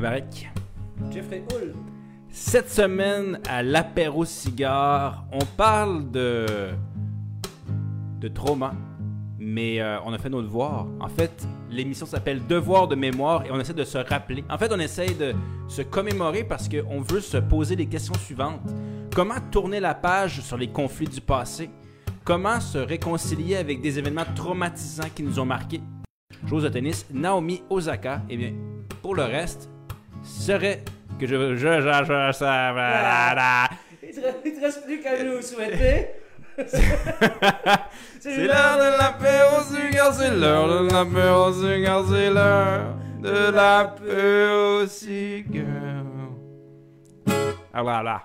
Barek. 0.00 0.50
Jeffrey 1.10 1.42
Hull. 1.52 1.74
Cette 2.30 2.70
semaine, 2.70 3.40
à 3.48 3.62
l'apéro 3.62 4.24
cigare, 4.24 5.24
on 5.32 5.44
parle 5.56 6.10
de. 6.10 6.46
de 8.20 8.28
trauma. 8.28 8.74
Mais 9.40 9.80
euh, 9.80 9.98
on 10.04 10.12
a 10.12 10.18
fait 10.18 10.28
nos 10.28 10.42
devoirs. 10.42 10.86
En 11.00 11.08
fait, 11.08 11.46
l'émission 11.70 12.06
s'appelle 12.06 12.44
Devoir 12.46 12.88
de 12.88 12.96
mémoire 12.96 13.46
et 13.46 13.50
on 13.52 13.60
essaie 13.60 13.72
de 13.72 13.84
se 13.84 13.98
rappeler. 13.98 14.44
En 14.50 14.58
fait, 14.58 14.70
on 14.72 14.80
essaie 14.80 15.14
de 15.14 15.32
se 15.68 15.82
commémorer 15.82 16.42
parce 16.44 16.68
qu'on 16.68 17.00
veut 17.00 17.20
se 17.20 17.36
poser 17.36 17.76
les 17.76 17.86
questions 17.86 18.14
suivantes. 18.14 18.60
Comment 19.14 19.40
tourner 19.50 19.80
la 19.80 19.94
page 19.94 20.40
sur 20.40 20.56
les 20.56 20.68
conflits 20.68 21.06
du 21.06 21.20
passé? 21.20 21.70
Comment 22.24 22.60
se 22.60 22.78
réconcilier 22.78 23.56
avec 23.56 23.80
des 23.80 23.98
événements 23.98 24.26
traumatisants 24.34 25.08
qui 25.14 25.22
nous 25.22 25.38
ont 25.38 25.46
marqués? 25.46 25.80
Joueuse 26.44 26.64
de 26.64 26.68
tennis, 26.68 27.06
Naomi 27.12 27.62
Osaka. 27.70 28.22
Eh 28.28 28.36
bien, 28.36 28.52
pour 29.02 29.14
le 29.14 29.22
reste, 29.22 29.70
serait 30.28 30.82
que 31.18 31.26
je. 31.26 31.56
je, 31.56 31.80
je, 31.80 32.04
je, 32.04 32.32
ça 32.32 33.68
Il 34.02 34.14
te, 34.14 34.60
reste 34.60 34.84
plus 34.84 35.00
qu'à 35.00 35.22
nous 35.24 35.42
souhaiter. 35.42 36.08
C'est 38.20 38.36
l'heure 38.36 38.76
de 38.76 38.98
l'apéro 38.98 39.62
cigare, 39.62 40.12
c'est 40.12 40.34
l'heure 40.34 40.66
de 40.66 40.92
l'apéro 40.92 41.52
cigare, 41.52 42.04
c'est 42.08 42.30
l'heure 42.30 42.96
de 43.22 43.52
l'apéro 43.52 44.86
cigare. 44.88 46.04
Ah 47.72 47.82
là 47.84 48.02
là. 48.02 48.22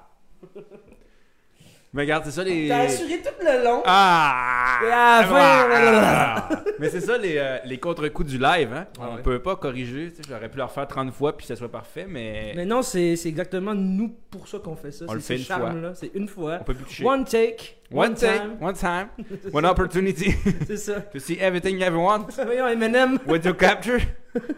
Mais 1.96 2.02
regarde, 2.04 2.24
c'est 2.26 2.32
ça 2.32 2.44
les. 2.44 2.68
T'as 2.68 2.80
assuré 2.86 3.22
tout 3.22 3.46
le 3.46 3.64
long. 3.64 3.84
Ah! 3.86 4.80
Et 4.84 4.92
à 4.92 5.22
la 5.22 5.28
fin, 5.28 5.70
Ah! 5.72 6.50
Mais 6.80 6.90
c'est 6.90 7.02
ça 7.02 7.18
les, 7.20 7.36
euh, 7.38 7.58
les 7.66 7.78
contre-coups 7.78 8.32
du 8.32 8.38
live, 8.40 8.74
hein? 8.74 8.88
Ah 9.00 9.10
On 9.12 9.16
ouais. 9.18 9.22
peut 9.22 9.40
pas 9.40 9.56
corriger, 9.56 10.10
tu 10.10 10.16
sais, 10.18 10.22
j'aurais 10.27 10.50
pu 10.50 10.58
le 10.58 10.63
refaire 10.63 10.88
30 10.88 11.13
fois 11.13 11.38
puis 11.38 11.46
que 11.46 11.54
ça 11.54 11.55
soit 11.55 11.72
parfait, 11.72 12.08
mais, 12.10 12.54
Mais 12.55 12.66
non, 12.66 12.82
c'est 12.82 13.16
c'est 13.16 13.30
exactement 13.30 13.76
nous 13.76 14.10
pour 14.32 14.48
ça 14.48 14.58
qu'on 14.58 14.76
fait 14.76 14.91
ça. 14.91 15.05
On 15.08 15.13
le 15.13 15.20
fait 15.20 15.38
ce 15.38 15.41
une 15.54 15.60
fois. 15.60 15.94
C'est 15.94 16.12
une 16.16 16.27
fois. 16.27 16.58
on 16.62 16.63
peut 16.63 16.74
plus 16.74 16.85
toucher. 16.85 17.05
One 17.05 17.26
take. 17.26 17.77
One 17.91 18.16
take, 18.16 18.40
time. 18.40 18.57
one 18.60 18.74
time, 18.74 19.07
one 19.54 19.66
opportunity 19.66 20.34
C'est 20.68 20.78
ça. 20.78 21.00
to 21.00 21.20
see 21.20 21.38
everything 21.40 21.78
you 21.78 21.84
ever 21.85 21.98
want. 22.00 22.26
Voyons, 22.44 22.68
Eminem. 22.70 23.20
Would 23.28 23.46
you 23.46 23.54
capture? 23.54 24.00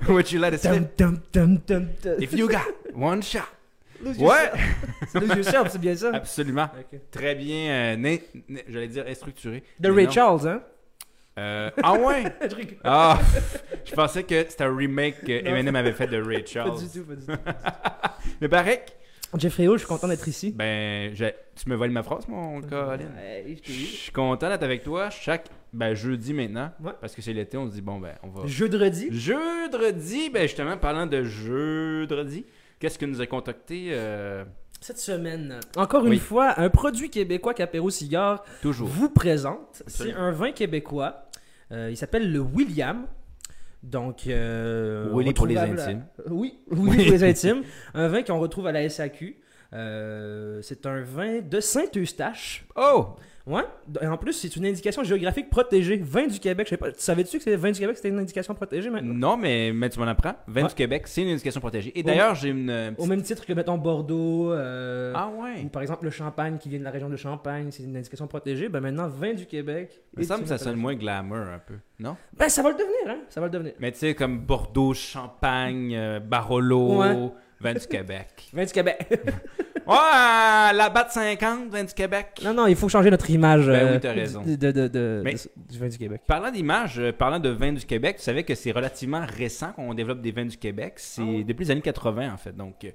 Would 0.07 0.31
you 0.31 0.39
let 0.39 0.53
it 0.53 0.63
Dum, 0.63 0.73
slip? 0.73 0.95
dum, 0.97 1.21
dum, 1.33 1.57
dum, 1.67 1.87
dum. 2.01 2.13
If 2.21 2.31
you 2.31 2.47
got 2.47 2.63
one 2.93 3.21
shot. 3.21 3.43
Ouais. 4.03 4.51
C'est 5.07 5.23
Yourself, 5.25 5.69
c'est 5.71 5.79
bien 5.81 5.95
ça. 5.95 6.11
absolument. 6.13 6.67
Très 7.11 7.35
bien, 7.35 7.95
euh, 7.95 8.17
j'allais 8.67 8.87
dire 8.87 9.05
structuré. 9.15 9.63
De 9.79 9.89
Ray 9.89 10.05
non. 10.05 10.11
Charles, 10.11 10.47
hein? 10.47 10.61
Euh, 11.37 11.69
ah 11.83 11.93
ouais? 11.93 12.23
Je 12.49 12.55
rigole. 12.55 12.77
Ah, 12.83 13.19
je 13.83 13.93
pensais 13.93 14.23
que 14.23 14.45
c'était 14.49 14.63
un 14.63 14.75
remake 14.75 15.21
que 15.25 15.43
Non. 15.43 15.51
Eminem 15.51 15.75
avait 15.75 15.91
fait 15.93 16.07
de 16.07 16.21
Ray 16.21 16.39
Pas 16.43 16.45
Charles. 16.45 16.79
du 16.79 16.87
tout, 16.89 17.05
pas 17.05 17.15
du 17.15 17.25
tout. 17.25 17.33
Mais 18.41 18.47
Barek, 18.47 18.95
Jeffrey 19.37 19.65
Hull, 19.67 19.73
je 19.73 19.79
suis 19.79 19.87
content 19.87 20.07
d'être 20.07 20.27
ici. 20.27 20.51
ben, 20.55 21.13
j'ai- 21.13 21.35
tu 21.61 21.69
me 21.69 21.75
voles 21.75 21.91
ma 21.91 22.03
phrase, 22.03 22.27
mon 22.29 22.61
Colin? 22.61 22.97
Ouais, 23.17 23.57
je 23.63 23.71
suis 23.71 24.11
content 24.11 24.47
d'être 24.49 24.63
avec 24.63 24.83
toi 24.83 25.09
chaque 25.09 25.47
ben, 25.73 25.93
jeudi 25.93 26.33
maintenant. 26.33 26.71
Ouais. 26.81 26.93
Parce 27.01 27.13
que 27.13 27.21
c'est 27.21 27.33
l'été, 27.33 27.57
on 27.57 27.67
se 27.67 27.73
dit, 27.73 27.81
bon, 27.81 27.99
ben, 27.99 28.13
on 28.23 28.29
va. 28.29 28.45
Jeudi. 28.47 29.09
Jeudi, 29.11 30.29
ben, 30.29 30.43
justement, 30.43 30.77
parlant 30.77 31.05
de 31.05 31.23
jeudi, 31.23 32.45
qu'est-ce 32.85 32.99
que 32.99 33.05
nous 33.07 33.19
a 33.19 33.25
contacté 33.25 33.87
euh, 33.93 34.45
Cette 34.79 34.99
semaine, 34.99 35.59
encore 35.75 36.05
une 36.05 36.19
fois, 36.19 36.59
un 36.59 36.69
produit 36.69 37.09
québécois 37.09 37.55
qu'Apéro 37.55 37.89
Cigare 37.89 38.43
toujours? 38.61 38.87
vous 38.87 39.09
présente. 39.09 39.81
C'est 39.87 40.13
un 40.13 40.29
vin 40.29 40.51
québécois. 40.51 41.25
Euh, 41.71 41.87
il 41.89 41.97
s'appelle 41.97 42.31
le 42.31 42.39
William. 42.39 43.07
Donc, 43.81 44.27
euh, 44.27 45.09
Willy 45.15 45.33
pour 45.33 45.47
les 45.47 45.55
la- 45.55 45.63
intimes. 45.63 46.05
Oui, 46.29 46.59
Willy 46.69 47.05
pour 47.05 47.13
les 47.13 47.23
intimes. 47.23 47.63
Un 47.95 48.07
vin 48.07 48.21
qu'on 48.21 48.37
retrouve 48.39 48.67
à 48.67 48.71
la 48.71 48.87
SAQ. 48.87 49.37
Euh, 49.73 50.59
c'est 50.61 50.85
un 50.85 51.01
vin 51.01 51.39
de 51.41 51.59
Saint-Eustache. 51.59 52.67
Oh! 52.75 53.15
Ouais. 53.47 53.61
Et 54.01 54.07
en 54.07 54.17
plus, 54.17 54.33
c'est 54.33 54.55
une 54.55 54.65
indication 54.65 55.03
géographique 55.03 55.51
protégée. 55.51 55.97
Vin 55.97 56.25
du 56.25 56.39
Québec. 56.39 56.65
Je 56.65 56.71
sais 56.71 56.77
pas. 56.77 56.87
Savais-tu 56.97 57.37
que 57.37 57.55
vin 57.55 57.69
du 57.71 57.79
Québec, 57.79 57.95
c'était 57.95 58.09
une 58.09 58.17
indication 58.17 58.55
protégée 58.55 58.89
maintenant? 58.89 59.13
Non, 59.13 59.37
mais, 59.37 59.71
mais 59.71 59.87
tu 59.89 59.99
m'en 59.99 60.07
apprends. 60.07 60.33
Vin 60.47 60.63
Ouais. 60.63 60.67
du 60.69 60.73
Québec, 60.73 61.03
c'est 61.05 61.21
une 61.21 61.29
indication 61.29 61.61
protégée. 61.61 61.91
Et 61.93 62.01
d'ailleurs, 62.01 62.33
j'ai 62.33 62.49
une. 62.49 62.69
euh, 62.71 62.91
Au 62.97 63.05
même 63.05 63.21
titre 63.21 63.45
que, 63.45 63.53
mettons, 63.53 63.77
Bordeaux. 63.77 64.51
euh, 64.51 65.13
Ah 65.15 65.29
ouais? 65.29 65.61
Ou 65.63 65.67
par 65.69 65.83
exemple 65.83 66.05
le 66.05 66.09
champagne 66.09 66.57
qui 66.57 66.69
vient 66.69 66.79
de 66.79 66.83
la 66.83 66.89
région 66.89 67.07
de 67.09 67.17
Champagne, 67.17 67.67
c'est 67.69 67.83
une 67.83 67.95
indication 67.95 68.25
protégée. 68.25 68.67
Ben 68.67 68.79
maintenant, 68.79 69.07
vin 69.07 69.33
du 69.33 69.45
Québec. 69.45 70.01
Il 70.15 70.21
me 70.21 70.25
semble 70.25 70.41
que 70.43 70.49
ça 70.49 70.57
sonne 70.57 70.77
moins 70.77 70.95
glamour 70.95 71.37
un 71.37 71.59
peu. 71.59 71.75
Non? 71.99 72.17
Ben 72.35 72.49
ça 72.49 72.63
va 72.63 72.69
le 72.71 72.75
devenir, 72.77 73.09
hein. 73.09 73.19
Ça 73.29 73.39
va 73.41 73.45
le 73.47 73.51
devenir. 73.51 73.73
Mais 73.79 73.91
tu 73.91 73.99
sais, 73.99 74.15
comme 74.15 74.39
Bordeaux, 74.39 74.93
Champagne, 74.95 75.93
euh, 75.95 76.19
Barolo, 76.19 76.97
Ouais. 77.01 77.29
Vin 77.59 77.73
du 77.73 77.85
Québec. 77.87 78.49
Vin 78.53 78.65
du 78.65 78.71
Québec. 78.73 79.07
Ouais, 79.87 80.73
la 80.73 80.89
batte 80.89 81.11
50, 81.11 81.69
Vin 81.69 81.83
du 81.83 81.93
Québec. 81.93 82.41
non, 82.43 82.53
non, 82.53 82.67
il 82.67 82.75
faut 82.75 82.89
changer 82.89 83.09
notre 83.11 83.29
image. 83.29 83.67
Ben 83.67 83.73
euh, 83.73 83.93
oui, 83.93 83.99
t'as 83.99 84.13
raison. 84.13 84.41
De, 84.43 84.55
de, 84.55 84.71
de- 84.71 84.87
de- 84.87 85.21
Mais- 85.23 85.33
de- 85.33 85.39
du 85.71 85.77
vin 85.77 85.87
du 85.87 85.97
Québec. 85.97 86.21
Parlant 86.25 86.51
d'image, 86.51 86.99
euh, 86.99 87.11
parlant 87.11 87.39
de 87.39 87.49
vin 87.49 87.73
du 87.73 87.85
Québec, 87.85 88.17
tu 88.17 88.23
savais 88.23 88.43
que 88.43 88.55
c'est 88.55 88.71
relativement 88.71 89.25
récent 89.25 89.71
qu'on 89.73 89.93
développe 89.93 90.21
des 90.21 90.31
vins 90.31 90.45
du 90.45 90.57
Québec. 90.57 90.93
C'est 90.97 91.21
Ah 91.21 91.43
depuis 91.45 91.65
les 91.65 91.71
années 91.71 91.81
80 91.81 92.33
en 92.33 92.37
fait. 92.37 92.55
Donc 92.55 92.83
euh, 92.83 92.89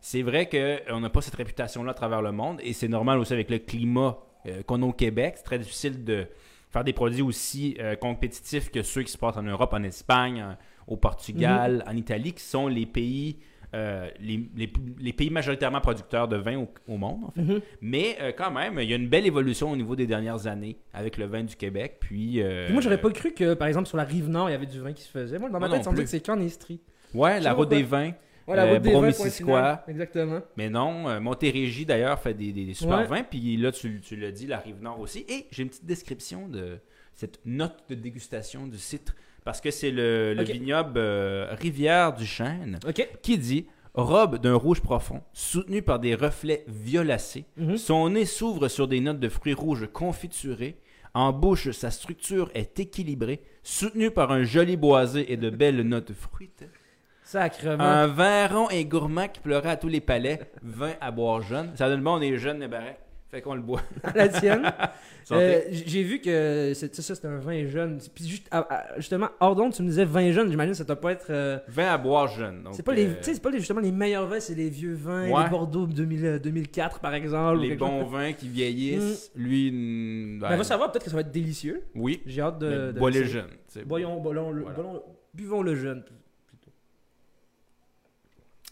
c'est 0.00 0.22
vrai 0.22 0.48
qu'on 0.48 1.00
n'a 1.00 1.10
pas 1.10 1.20
cette 1.20 1.34
réputation-là 1.34 1.90
à 1.90 1.94
travers 1.94 2.22
le 2.22 2.32
monde 2.32 2.60
et 2.62 2.72
c'est 2.72 2.88
normal 2.88 3.18
aussi 3.18 3.32
avec 3.32 3.50
le 3.50 3.58
climat 3.58 4.18
euh, 4.46 4.62
qu'on 4.62 4.82
a 4.82 4.86
au 4.86 4.92
Québec. 4.92 5.34
C'est 5.36 5.42
très 5.44 5.58
difficile 5.58 6.04
de 6.04 6.26
faire 6.70 6.84
des 6.84 6.92
produits 6.92 7.22
aussi 7.22 7.76
euh, 7.80 7.96
compétitifs 7.96 8.70
que 8.70 8.82
ceux 8.82 9.02
qui 9.02 9.10
se 9.12 9.18
passent 9.18 9.36
en 9.36 9.42
Europe, 9.42 9.72
en 9.72 9.82
Espagne, 9.82 10.42
en- 10.42 10.56
au 10.86 10.96
Portugal, 10.96 11.82
Mhm. 11.84 11.92
en 11.92 11.96
Italie, 11.96 12.32
qui 12.32 12.44
sont 12.44 12.68
les 12.68 12.86
pays, 12.86 13.38
euh, 13.76 14.08
les, 14.20 14.48
les- 14.56 14.72
les 14.98 15.12
pays 15.12 15.28
majoritairement 15.30 15.80
producteurs 15.80 16.28
de 16.28 16.36
vin 16.36 16.56
au, 16.58 16.68
au 16.88 16.96
monde. 16.96 17.24
en 17.26 17.30
fait. 17.32 17.42
Mhm. 17.42 17.60
Mais 17.82 18.16
euh, 18.20 18.32
quand 18.36 18.50
même, 18.50 18.78
il 18.80 18.88
y 18.88 18.92
a 18.92 18.96
une 18.96 19.08
belle 19.08 19.26
évolution 19.26 19.70
au 19.70 19.76
niveau 19.76 19.94
des 19.94 20.06
dernières 20.06 20.46
années 20.46 20.76
avec 20.94 21.18
le 21.18 21.26
vin 21.26 21.44
du 21.44 21.54
Québec. 21.56 21.98
Puis, 22.00 22.42
euh, 22.42 22.64
Puis 22.64 22.72
moi, 22.72 22.82
j'aurais 22.82 23.00
pas 23.00 23.10
cru 23.10 23.32
que, 23.32 23.54
par 23.54 23.68
exemple, 23.68 23.86
sur 23.88 23.96
la 23.98 24.04
rive 24.04 24.28
nord, 24.28 24.48
il 24.48 24.52
y 24.52 24.54
avait 24.56 24.66
du 24.66 24.80
vin 24.80 24.92
qui 24.92 25.02
se 25.02 25.10
faisait. 25.10 25.38
Moi, 25.38 25.50
dans 25.50 25.60
ma 25.60 25.68
tête, 25.68 25.86
plus. 25.88 26.02
que 26.04 26.06
c'est 26.06 26.24
qu'en 26.24 26.40
Estrie. 26.40 26.80
Ouais, 27.14 27.38
la 27.40 27.52
route 27.52 27.68
des 27.68 27.82
vins. 27.82 28.12
Ouais, 28.48 28.54
la 28.56 28.64
Euh, 28.66 28.74
route 28.74 28.82
des 28.82 28.92
vins, 28.92 29.12
final. 29.12 29.82
Exactement. 29.88 30.40
Mais 30.56 30.70
non, 30.70 31.08
euh, 31.08 31.18
Montérégie 31.20 31.84
d'ailleurs 31.84 32.18
fait 32.20 32.32
des, 32.34 32.52
des 32.52 32.74
super 32.74 32.98
Ouais. 32.98 33.06
vins. 33.06 33.22
Puis 33.24 33.56
là, 33.56 33.72
tu, 33.72 34.00
tu 34.00 34.16
l'as 34.16 34.30
dit, 34.30 34.46
la 34.46 34.58
rive 34.58 34.80
nord 34.80 35.00
aussi. 35.00 35.24
Et 35.28 35.46
j'ai 35.50 35.62
une 35.64 35.68
petite 35.68 35.84
description 35.84 36.48
de 36.48 36.78
cette 37.14 37.40
note 37.44 37.84
de 37.88 37.94
dégustation 37.96 38.66
du 38.66 38.78
citre. 38.78 39.14
Parce 39.46 39.60
que 39.60 39.70
c'est 39.70 39.92
le, 39.92 40.34
vignoble 40.42 40.98
euh, 40.98 41.54
Rivière 41.54 42.12
du 42.12 42.26
Chêne 42.26 42.80
qui 43.22 43.38
dit 43.38 43.66
robe 43.94 44.38
d'un 44.38 44.56
rouge 44.56 44.80
profond, 44.80 45.22
soutenu 45.32 45.82
par 45.82 46.00
des 46.00 46.16
reflets 46.16 46.64
violacés. 46.66 47.44
Mhm. 47.56 47.76
Son 47.76 48.10
nez 48.10 48.24
s'ouvre 48.24 48.66
sur 48.66 48.88
des 48.88 48.98
notes 48.98 49.20
de 49.20 49.28
fruits 49.28 49.54
rouges 49.54 49.86
confiturés. 49.92 50.76
En 51.14 51.32
bouche, 51.32 51.70
sa 51.70 51.92
structure 51.92 52.50
est 52.54 52.80
équilibrée, 52.80 53.40
soutenue 53.62 54.10
par 54.10 54.32
un 54.32 54.42
joli 54.42 54.76
boisé 54.76 55.32
et 55.32 55.36
de 55.36 55.48
belles 55.48 55.82
notes 55.88 56.12
fruitées. 56.12 56.68
Sacrement. 57.22 57.84
Un 57.84 58.08
vin 58.08 58.48
rond 58.48 58.68
et 58.70 58.84
gourmand 58.84 59.28
qui 59.28 59.38
pleurait 59.38 59.70
à 59.70 59.76
tous 59.76 59.88
les 59.88 60.00
palais. 60.00 60.40
Vin 60.60 60.94
à 61.00 61.12
boire 61.12 61.42
jeune. 61.42 61.70
Ça 61.76 61.88
donne 61.88 62.02
bon, 62.02 62.18
on 62.18 62.20
est 62.20 62.36
jeune, 62.36 62.58
les 62.58 62.68
barrettes. 62.68 63.05
Fait 63.36 63.42
qu'on 63.42 63.54
le 63.54 63.60
boit. 63.60 63.82
la 64.14 64.28
tienne. 64.28 64.72
Euh, 65.30 65.60
J'ai 65.70 66.02
vu 66.02 66.20
que 66.22 66.72
c'est 66.74 66.94
ça, 66.94 67.14
c'était 67.14 67.28
un 67.28 67.36
vin 67.36 67.66
jeune. 67.66 67.98
Puis 68.14 68.26
juste, 68.26 68.48
ah, 68.50 68.66
ah, 68.70 68.86
justement, 68.96 69.28
hors 69.40 69.54
d'onde, 69.54 69.74
tu 69.74 69.82
me 69.82 69.88
disais 69.88 70.06
vin 70.06 70.32
jeune. 70.32 70.48
J'imagine 70.50 70.72
que 70.72 70.78
ça 70.78 70.84
doit 70.84 70.98
pas 70.98 71.12
être. 71.12 71.26
euh, 71.28 71.58
Vin 71.68 71.88
à 71.92 71.98
boire 71.98 72.28
jeune. 72.28 72.66
c'est 72.72 72.82
pas 72.82 72.94
les, 72.94 73.08
euh, 73.08 73.14
c'est 73.20 73.42
pas 73.42 73.50
les, 73.50 73.58
justement 73.58 73.80
les 73.82 73.92
meilleurs 73.92 74.26
vins, 74.26 74.40
c'est 74.40 74.54
les 74.54 74.70
vieux 74.70 74.94
vins, 74.94 75.28
Ouais. 75.30 75.44
les 75.44 75.50
Bordeaux 75.50 75.86
2000, 75.86 76.24
euh, 76.24 76.38
2004 76.38 77.00
par 77.00 77.12
exemple. 77.12 77.60
les 77.60 77.74
bons 77.76 78.04
chose. 78.04 78.12
vins 78.12 78.32
qui 78.32 78.48
vieillissent. 78.48 79.30
Lui, 79.36 79.70
mm, 79.70 80.38
Ben, 80.40 80.48
ben, 80.48 80.56
va 80.56 80.64
savoir, 80.64 80.90
peut-être 80.90 81.04
que 81.04 81.10
ça 81.10 81.16
va 81.16 81.20
être 81.20 81.30
délicieux. 81.32 81.82
oui. 81.94 82.22
J'ai 82.24 82.40
hâte 82.40 82.58
de. 82.58 82.92
bois 82.92 83.10
les 83.10 83.24
jeunes. 83.24 83.50
Boyons, 83.84 84.22
le- 84.32 84.62
Voilà. 84.62 85.02
buvons 85.34 85.60
le 85.60 85.74
jeune 85.74 86.02
plutôt. 86.46 86.70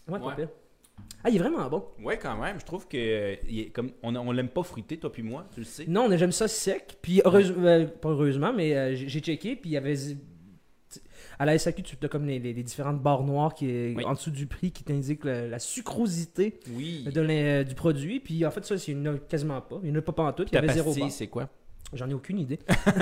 Ouais, 0.07 0.19
Ouais. 0.19 0.47
Ah, 1.25 1.29
il 1.31 1.37
est 1.37 1.39
vraiment 1.39 1.67
bon. 1.67 1.83
Ouais, 2.03 2.19
quand 2.19 2.37
même. 2.39 2.59
Je 2.59 2.65
trouve 2.65 2.87
que 2.87 2.97
euh, 2.97 3.35
il 3.49 3.59
est 3.61 3.65
comme 3.71 3.89
on, 4.03 4.15
on 4.15 4.31
l'aime 4.31 4.47
pas 4.49 4.61
fruité, 4.61 4.97
toi 4.97 5.11
puis 5.11 5.23
moi, 5.23 5.47
tu 5.53 5.61
le 5.61 5.65
sais. 5.65 5.85
Non, 5.87 6.05
on- 6.07 6.15
j'aime 6.17 6.31
ça 6.31 6.47
sec. 6.47 6.97
Puis, 7.01 7.19
heureuse- 7.25 7.51
euh, 7.57 7.87
pas 7.87 8.09
heureusement, 8.09 8.53
mais 8.53 8.75
euh, 8.77 8.95
j'ai 8.95 9.09
j'ai 9.09 9.19
checké. 9.21 9.55
Puis, 9.55 9.71
il 9.71 9.73
y 9.73 9.77
avait. 9.77 9.95
À 11.37 11.45
la 11.45 11.57
SAQ, 11.57 11.81
tu 11.83 11.97
as 12.01 12.07
comme 12.07 12.25
les, 12.27 12.39
les- 12.39 12.53
les 12.53 12.63
différentes 12.63 13.01
barres 13.01 13.23
noires 13.23 13.53
qui 13.55 13.69
est 13.69 13.93
Oui. 13.95 14.05
en 14.05 14.13
dessous 14.13 14.31
du 14.31 14.45
prix 14.45 14.71
qui 14.71 14.83
t'indiquent 14.85 15.25
la, 15.25 15.47
la 15.47 15.59
sucrosité 15.59 16.59
Oui. 16.77 17.03
de 17.11 17.19
l'in- 17.21 17.63
du 17.63 17.75
produit. 17.75 18.19
Puis, 18.21 18.45
en 18.45 18.51
fait, 18.51 18.63
ça, 18.63 18.77
c'est 18.77 18.91
une 18.93 19.19
quasiment 19.27 19.59
pas. 19.61 19.79
Il 19.83 19.89
n'y 19.91 19.95
en 19.97 19.99
a 19.99 20.03
pas 20.03 20.13
pantoute. 20.13 20.47
Il 20.49 20.51
y 20.51 20.53
Ta 20.53 20.59
avait 20.59 20.71
zéro 20.73 20.85
pastille, 20.91 21.03
barre. 21.03 21.11
c'est 21.11 21.27
quoi? 21.27 21.49
J'en 21.93 22.09
ai 22.09 22.13
aucune 22.13 22.39
idée. 22.39 22.59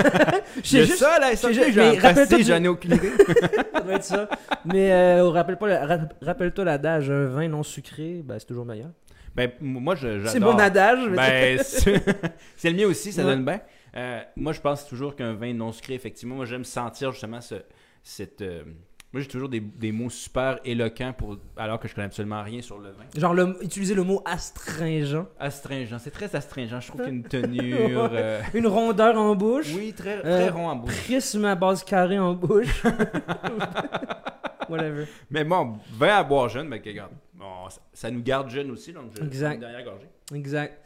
J'ai 0.64 0.86
juste. 0.86 1.00
ça, 1.00 1.18
là, 1.20 1.32
j'ai 1.34 1.72
j'ai 1.72 2.00
rappelle-toi 2.00 2.42
j'en 2.44 2.64
ai 2.64 2.68
aucune 2.68 2.94
idée. 2.94 3.12
Ça 3.74 3.82
doit 3.82 3.94
être 3.96 4.04
ça. 4.04 4.30
Mais 4.66 4.92
euh, 4.92 5.30
rappelle 5.30 5.58
rappelle-toi 6.22 6.66
l'adage 6.66 7.10
un 7.10 7.26
vin 7.26 7.48
non 7.48 7.64
sucré, 7.64 8.22
ben, 8.24 8.38
c'est 8.38 8.46
toujours 8.46 8.66
meilleur. 8.66 8.90
Ben, 9.36 9.52
moi, 9.62 9.96
j'adore. 9.96 10.30
C'est 10.30 10.40
mon 10.40 10.58
adage. 10.60 11.10
Ben, 11.10 11.58
c'est 11.64 12.04
c'est 12.56 12.70
le 12.70 12.76
mien 12.76 12.86
aussi, 12.86 13.12
ça 13.12 13.24
Ouais. 13.24 13.32
donne 13.32 13.46
bien. 13.46 13.62
Euh, 13.96 14.20
moi, 14.36 14.54
je 14.54 14.62
pense 14.62 14.86
toujours 14.88 15.16
qu'un 15.16 15.34
vin 15.34 15.54
non 15.54 15.72
sucré, 15.72 15.94
effectivement, 15.96 16.36
moi, 16.36 16.46
j'aime 16.46 16.64
sentir 16.64 17.12
justement 17.12 17.42
ce, 17.42 17.56
cette, 18.04 18.42
euh, 18.42 18.64
Moi, 19.14 19.22
j'ai 19.22 19.28
toujours 19.28 19.48
des, 19.50 19.60
des 19.60 19.92
mots 19.92 20.10
super 20.10 20.60
éloquents 20.66 21.14
pour, 21.14 21.38
alors 21.56 21.80
que 21.80 21.88
je 21.88 21.94
connais 21.94 22.08
absolument 22.08 22.42
rien 22.42 22.64
sur 22.64 22.80
le 22.80 22.90
vin. 22.90 23.04
Genre, 23.16 23.34
le- 23.36 23.64
utiliser 23.64 23.94
le 23.94 24.02
mot 24.04 24.24
astringent. 24.26 25.26
Astringent, 25.40 26.00
c'est 26.00 26.10
très 26.10 26.36
astringent. 26.36 26.80
Je 26.80 26.88
trouve 26.88 27.02
qu'il 27.02 27.10
y 27.12 27.16
a 27.16 27.16
une 27.18 27.24
tenue. 27.28 27.76
euh, 27.78 28.42
Une 28.56 28.66
rondeur 28.66 29.16
en 29.18 29.36
bouche. 29.36 29.72
Oui, 29.76 29.94
très, 29.94 30.20
très 30.20 30.48
Euh, 30.50 30.52
rond 30.52 30.68
en 30.68 30.76
bouche. 30.78 31.04
Prisme 31.04 31.46
à 31.46 31.54
base 31.54 31.84
carrée 31.84 32.18
en 32.18 32.34
bouche. 32.34 32.84
Whatever. 34.70 35.06
Mais 35.30 35.44
bon, 35.44 35.78
vin 35.92 36.16
à 36.18 36.24
boire 36.24 36.50
jeune, 36.50 36.68
mais 36.68 36.82
regarde, 36.84 37.12
bon, 37.36 37.70
ça, 37.70 37.82
ça 37.94 38.10
nous 38.10 38.24
garde 38.24 38.50
jeunes 38.50 38.72
aussi, 38.72 38.94
donc 38.94 39.12
je 39.16 39.24
Exact. 39.24 39.54
une 39.56 39.60
dernière 39.60 39.84
gorgée. 39.84 40.08
Exact. 40.34 40.82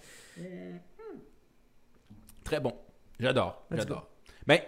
Très 2.43 2.59
bon. 2.59 2.73
J'adore, 3.19 3.63
j'adore. 3.71 4.07
Ben, 4.45 4.59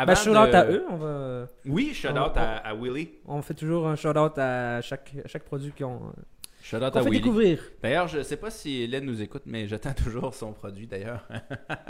avant 0.00 0.12
Ben, 0.12 0.14
shout 0.16 0.30
out 0.30 0.50
de- 0.50 0.54
à 0.54 0.64
eux. 0.70 0.84
On, 0.90 0.96
va... 0.96 1.46
Oui, 1.66 1.92
shout 1.94 2.08
On- 2.12 2.16
out 2.18 2.32
on- 2.34 2.38
à, 2.38 2.42
à 2.68 2.74
Willy. 2.74 3.10
on 3.26 3.42
fait 3.42 3.54
toujours 3.54 3.86
un 3.88 3.96
shout 3.96 4.08
out 4.16 4.38
à 4.38 4.80
chaque, 4.82 5.12
à 5.24 5.28
chaque 5.28 5.44
produit 5.44 5.72
qu'on 5.72 6.12
Shout 6.60 6.76
out 6.78 6.90
qu'on 6.92 6.98
à 6.98 7.02
fait 7.02 7.08
Willy. 7.10 7.20
découvrir. 7.22 7.62
D'ailleurs, 7.82 8.08
je 8.08 8.20
sais 8.22 8.36
pas 8.36 8.50
si 8.50 8.82
Hélène 8.82 9.04
nous 9.04 9.22
écoute, 9.22 9.42
mais 9.46 9.66
j'attends 9.68 9.92
toujours 10.04 10.34
son 10.34 10.52
produit 10.52 10.86
d'ailleurs. 10.86 11.26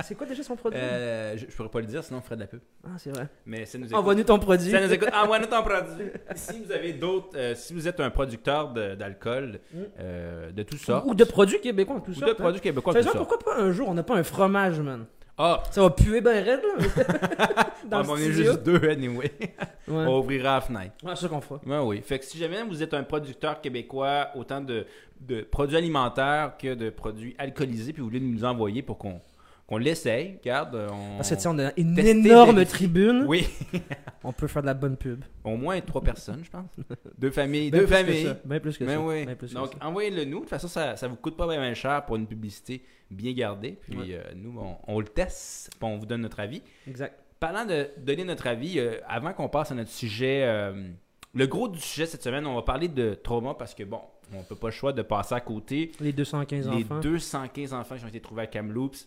C'est 0.05 0.14
quoi 0.14 0.26
déjà 0.26 0.43
son 0.43 0.55
produit? 0.56 0.78
Euh, 0.81 1.37
je, 1.37 1.46
je 1.49 1.56
pourrais 1.56 1.70
pas 1.70 1.81
le 1.81 1.87
dire, 1.87 2.05
sinon 2.05 2.19
on 2.19 2.22
ferait 2.22 2.37
de 2.37 2.43
la 2.43 2.46
pub. 2.46 2.60
Ah, 2.84 2.90
c'est 2.99 3.10
vrai. 3.10 3.26
Mais 3.46 3.64
ça 3.64 3.78
nous 3.78 3.87
écoute. 3.87 3.96
Envoie-nous 3.99 4.22
ton 4.25 4.38
produit. 4.38 4.70
Ça 4.70 4.87
nous 4.87 4.93
écoute. 4.93 5.08
Envoie-nous 5.14 5.46
ton 5.46 5.62
produit. 5.62 6.06
Si 6.37 6.62
vous 6.62 6.70
avez 6.70 6.93
d'autres, 6.93 7.31
euh, 7.37 7.55
si 7.56 7.72
vous 7.72 7.88
êtes 7.88 7.99
un 7.99 8.10
producteur 8.10 8.72
de- 8.72 8.94
d'alcool, 8.94 9.58
Mm. 9.75 9.78
euh, 9.99 10.50
de 10.52 10.62
tout 10.62 10.76
ça, 10.76 11.02
Ou 11.06 11.14
de 11.14 11.25
produits 11.25 11.60
québécois 11.60 12.00
tout 12.05 12.10
ou 12.12 12.14
ça. 12.14 12.26
de 12.26 12.32
produits 12.34 12.60
québécois, 12.60 12.94
tout 12.94 13.02
ça. 13.02 13.10
pourquoi 13.16 13.38
pas 13.38 13.56
un 13.58 13.72
jour 13.72 13.88
on 13.88 13.94
n'a 13.94 14.02
pas 14.05 14.16
un 14.16 14.22
fromage, 14.22 14.78
man? 14.81 15.06
Ah, 15.38 15.62
Ça 15.70 15.82
va 15.82 15.90
puer 15.90 16.20
ben 16.20 16.44
raide, 16.44 16.61
là. 16.62 17.64
Dans 17.88 18.02
le 18.02 18.11
on 18.11 18.17
est 18.17 18.32
juste 18.32 18.64
deux 18.64 18.88
anyway. 18.88 19.31
Ouais. 19.40 19.55
On 19.87 20.19
ouvrira 20.19 20.56
la 20.56 20.61
fenêtre. 20.61 20.94
Ouais, 21.05 21.12
c'est 21.14 21.23
ça 21.23 21.29
qu'on 21.29 21.40
fera. 21.40 21.61
Ouais, 21.64 21.79
oui. 21.79 22.02
Fait 22.05 22.19
que 22.19 22.25
si 22.25 22.38
jamais 22.38 22.62
vous 22.64 22.82
êtes 22.82 22.93
un 22.93 23.05
producteur 23.05 23.61
québécois, 23.61 24.31
autant 24.35 24.61
de, 24.61 24.85
de 25.20 25.43
produits 25.43 25.76
alimentaires 25.76 26.55
que 26.58 26.75
de 26.75 26.90
produits 26.90 27.37
alcoolisés, 27.38 27.93
puis 27.93 28.02
vous 28.02 28.08
voulez 28.08 28.20
nous 28.20 28.44
envoyer 28.44 28.82
pour 28.82 28.99
qu'on 28.99 29.20
qu'on 29.69 29.76
l'essaye, 29.79 30.38
regarde, 30.41 30.75
on... 30.91 31.17
Parce 31.19 31.29
que 31.31 31.35
tu 31.37 31.43
sais, 31.43 31.49
on 31.49 31.59
a 31.59 31.70
une 31.76 31.94
Tester, 31.94 32.11
énorme 32.11 32.56
vérifier. 32.56 32.67
tribune. 32.75 33.25
Oui, 33.29 33.47
On 34.25 34.32
peut 34.32 34.47
faire 34.49 34.62
de 34.62 34.67
la 34.67 34.75
bonne 34.75 34.97
pub. 34.97 35.23
au 35.44 35.56
moins 35.56 35.81
trois 35.81 36.00
personnes, 36.03 36.41
je 36.43 36.50
pense. 36.50 36.65
Deux 37.19 37.31
familles, 37.31 37.70
Ben 37.70 37.81
deux 37.81 37.87
plus 37.87 37.94
que 37.94 38.05
familles. 38.05 38.25
ça. 38.25 38.37
Ben 38.44 38.61
plus 38.61 38.76
que 38.79 38.87
ça. 38.87 39.00
oui. 39.00 39.25
Ben 39.26 39.37
plus 39.37 39.49
que 39.50 39.55
Donc, 39.55 39.73
envoyez-le 39.81 40.25
nous. 40.25 40.38
De 40.38 40.41
toute 40.41 40.50
façon, 40.50 40.69
ça 40.69 40.94
ne 41.00 41.09
vous 41.09 41.17
coûte 41.17 41.37
pas 41.37 41.47
bien 41.47 41.75
cher 41.75 42.05
pour 42.05 42.17
une 42.17 42.26
publicité 42.26 42.82
bien 43.11 43.32
gardée. 43.32 43.79
Puis, 43.88 43.97
Ouais. 43.97 44.06
euh, 44.11 44.23
nous, 44.35 44.59
on, 44.59 44.76
on 44.87 44.99
le 45.00 45.06
teste, 45.06 45.70
puis 45.79 45.88
on 45.88 45.99
vous 45.99 46.06
donne 46.06 46.23
notre 46.23 46.41
avis. 46.41 46.62
Exact. 46.88 47.15
Parlant 47.38 47.65
de 47.65 47.88
donner 47.99 48.25
notre 48.25 48.47
avis, 48.49 48.79
euh, 48.81 48.97
avant 49.06 49.32
qu'on 49.32 49.49
passe 49.49 49.70
à 49.70 49.75
notre 49.75 49.91
sujet, 49.91 50.43
euh, 50.44 50.88
le 51.35 51.47
gros 51.47 51.69
du 51.69 51.79
sujet 51.81 52.06
cette 52.06 52.23
semaine, 52.23 52.47
on 52.47 52.55
va 52.56 52.62
parler 52.62 52.88
de 52.88 53.15
trauma 53.15 53.55
parce 53.55 53.75
que, 53.75 53.85
bon, 53.85 54.00
on 54.35 54.43
peut 54.43 54.56
pas 54.56 54.69
le 54.69 54.73
choix 54.73 54.93
de 54.93 55.03
passer 55.03 55.35
à 55.35 55.41
côté. 55.41 55.93
Les 56.00 56.12
215 56.12 56.69
Les 56.70 56.85
enfants. 56.85 57.00
215 57.00 57.73
enfants 57.75 57.97
qui 57.97 58.05
ont 58.05 58.09
été 58.09 58.20
trouvés 58.20 58.43
à 58.43 58.47
Kamloops, 58.47 59.06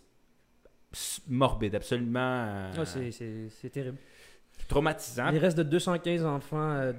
morbide, 1.27 1.75
absolument 1.75 2.19
euh, 2.19 2.71
Ah, 2.77 2.85
c'est- 2.85 3.69
terrible. 3.71 3.97
traumatisant. 4.67 5.31
Les 5.31 5.39
restes 5.39 5.57
de 5.57 5.63
215 5.63 6.23
enfants, 6.25 6.71
euh, 6.71 6.93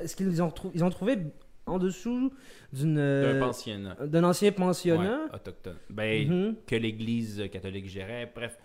est-ce 0.00 0.16
qu'ils 0.16 0.42
ont, 0.42 0.52
ils 0.74 0.82
ont 0.84 0.90
trouvé 0.90 1.18
en 1.66 1.78
dessous 1.78 2.32
d'une 2.72 2.94
D'un 2.94 3.00
euh, 3.00 3.40
pensionnat. 3.40 3.96
d'un 4.06 4.24
ancien 4.24 4.52
pensionnat? 4.52 5.24
Ouais, 5.26 5.34
autochtone. 5.34 5.76
Ben, 5.90 6.28
Mhm. 6.28 6.56
que 6.66 6.76
l'Église 6.76 7.44
catholique 7.50 7.88
gérait. 7.88 8.30
Bref, 8.34 8.58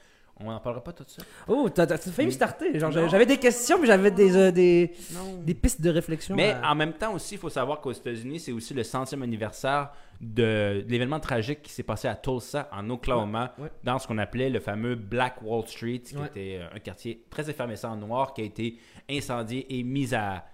on 0.46 0.52
n'en 0.52 0.60
parlera 0.60 0.84
pas 0.84 0.94
tout 0.94 1.04
ça. 1.08 1.22
Oh, 1.48 1.70
t'as 1.74 1.98
failli 1.98 2.28
me 2.28 2.32
starter. 2.32 2.78
J'avais- 2.80 3.26
des 3.26 3.38
questions, 3.38 3.78
mais 3.80 3.88
j'avais 3.88 4.12
des, 4.12 4.36
euh, 4.36 4.52
des, 4.52 5.54
pistes 5.54 5.82
de 5.82 5.90
réflexion. 5.90 6.36
Mais 6.36 6.52
à- 6.52 6.72
en 6.72 6.76
même 6.76 6.94
temps 6.94 7.14
aussi, 7.14 7.36
il 7.36 7.38
faut 7.38 7.50
savoir 7.50 7.82
qu'aux 7.82 7.92
États-Unis, 7.92 8.40
c'est 8.40 8.52
aussi 8.52 8.74
le 8.74 8.84
centième 8.84 9.22
anniversaire 9.24 9.92
de, 10.20 10.84
de 10.86 10.92
l'événement 10.92 11.20
tragique 11.20 11.62
qui 11.62 11.72
s'est 11.72 11.84
passé 11.84 12.08
à 12.08 12.16
Tulsa, 12.16 12.70
en 12.72 12.90
Oklahoma, 12.90 13.54
Ouais, 13.58 13.64
ouais. 13.66 13.72
dans 13.84 13.98
ce 14.00 14.08
qu'on 14.08 14.18
appelait 14.18 14.50
le 14.50 14.60
fameux 14.60 14.96
Black 14.96 15.42
Wall 15.44 15.66
Street, 15.68 16.00
qui 16.06 16.16
Ouais. 16.18 16.28
était 16.28 16.58
euh, 16.62 16.76
un 16.76 16.80
quartier 16.80 17.24
très 17.30 17.50
effervescent 17.50 17.96
noir 17.96 18.34
qui 18.34 18.42
a 18.42 18.46
été 18.46 18.78
incendié 19.10 19.66
et 19.80 19.84
mis 19.84 20.14
à 20.14 20.46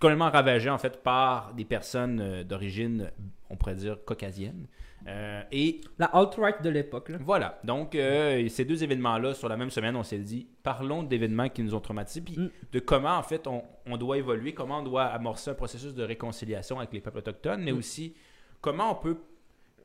complètement 0.00 0.30
ravagé 0.30 0.70
en 0.70 0.78
fait 0.78 1.02
par 1.02 1.52
des 1.54 1.66
personnes 1.66 2.20
euh, 2.22 2.42
d'origine, 2.44 3.10
on 3.50 3.56
pourrait 3.56 3.74
dire 3.74 3.98
caucasienne. 4.06 4.66
Euh, 5.06 5.42
et 5.50 5.80
La 5.98 6.06
alt-right 6.06 6.62
de 6.62 6.68
l'époque. 6.68 7.08
là. 7.08 7.18
voilà, 7.24 7.58
donc 7.64 7.94
euh, 7.94 8.46
ces 8.48 8.64
deux 8.66 8.82
événements-là, 8.84 9.32
sur 9.34 9.48
la 9.48 9.56
même 9.56 9.70
semaine, 9.70 9.96
on 9.96 10.02
s'est 10.02 10.18
dit, 10.18 10.46
parlons 10.62 11.02
d'événements 11.02 11.48
qui 11.48 11.62
nous 11.62 11.74
ont 11.74 11.80
traumatisés, 11.80 12.20
puis 12.20 12.36
Mm. 12.38 12.50
de 12.72 12.78
comment, 12.80 13.16
en 13.16 13.22
fait, 13.22 13.46
on, 13.46 13.62
on 13.86 13.96
doit 13.96 14.18
évoluer, 14.18 14.52
comment 14.52 14.80
on 14.80 14.82
doit 14.82 15.04
amorcer 15.04 15.50
un 15.50 15.54
processus 15.54 15.94
de 15.94 16.02
réconciliation 16.02 16.78
avec 16.78 16.92
les 16.92 17.00
peuples 17.00 17.18
autochtones, 17.18 17.62
mais 17.62 17.72
Mm. 17.72 17.78
aussi 17.78 18.14
comment 18.60 18.92
on 18.92 18.94
peut 18.94 19.16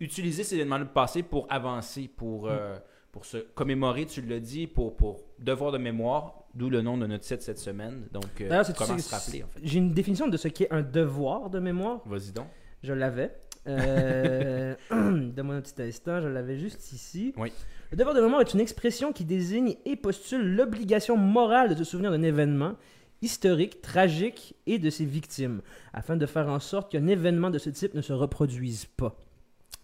utiliser 0.02 0.44
ces 0.44 0.56
événements 0.56 0.80
du 0.80 0.86
passé 0.86 1.24
pour 1.24 1.48
avancer, 1.50 2.10
pour, 2.14 2.50
euh, 2.50 2.78
pour 3.14 3.24
se 3.26 3.38
commémorer, 3.38 4.06
tu 4.06 4.22
l'as 4.22 4.42
dit, 4.42 4.68
pour, 4.68 4.98
pour 4.98 5.22
devoir 5.40 5.72
de 5.72 5.78
mémoire, 5.78 6.34
d'où 6.54 6.70
le 6.70 6.82
nom 6.82 6.98
de 6.98 7.08
notre 7.08 7.24
site 7.24 7.42
cette 7.42 7.60
semaine. 7.60 8.08
Donc, 8.12 8.26
D'ailleurs, 8.40 8.66
comment 8.78 8.98
se 8.98 9.10
rappeler, 9.16 9.44
en 9.44 9.48
fait. 9.48 9.62
J'ai 9.64 9.78
une 9.78 9.94
définition 9.94 10.28
de 10.28 10.36
ce 10.36 10.50
qu'est 10.50 10.72
un 10.74 10.82
devoir 10.82 11.50
de 11.50 11.60
mémoire. 11.60 12.02
Vas-y 12.06 12.34
donc. 12.34 12.48
Je 12.84 12.92
l'avais. 12.94 13.34
Euh, 13.68 14.76
Donne-moi 14.92 15.56
un 15.56 15.62
petit 15.62 15.82
instant, 15.82 16.22
je 16.22 16.28
l'avais 16.28 16.58
juste 16.58 16.92
ici. 16.94 17.34
Oui. 17.38 17.52
Le 17.92 17.98
devoir 17.98 18.16
de 18.16 18.22
mémoire 18.22 18.42
est 18.42 18.54
une 18.54 18.60
expression 18.60 19.12
qui 19.14 19.26
désigne 19.26 19.76
et 19.86 19.96
postule 19.96 20.56
l'obligation 20.56 21.18
morale 21.18 21.70
de 21.70 21.76
se 21.76 21.84
souvenir 21.84 22.12
d'un 22.12 22.24
événement 22.24 22.74
historique, 23.22 23.82
tragique 23.82 24.56
et 24.68 24.78
de 24.78 24.90
ses 24.90 25.06
victimes, 25.06 25.62
afin 25.94 26.16
de 26.18 26.26
faire 26.26 26.48
en 26.50 26.60
sorte 26.60 26.92
qu'un 26.92 27.08
événement 27.08 27.50
de 27.50 27.58
ce 27.58 27.70
type 27.70 27.94
ne 27.94 28.02
se 28.02 28.14
reproduise 28.14 28.86
pas. 28.86 29.16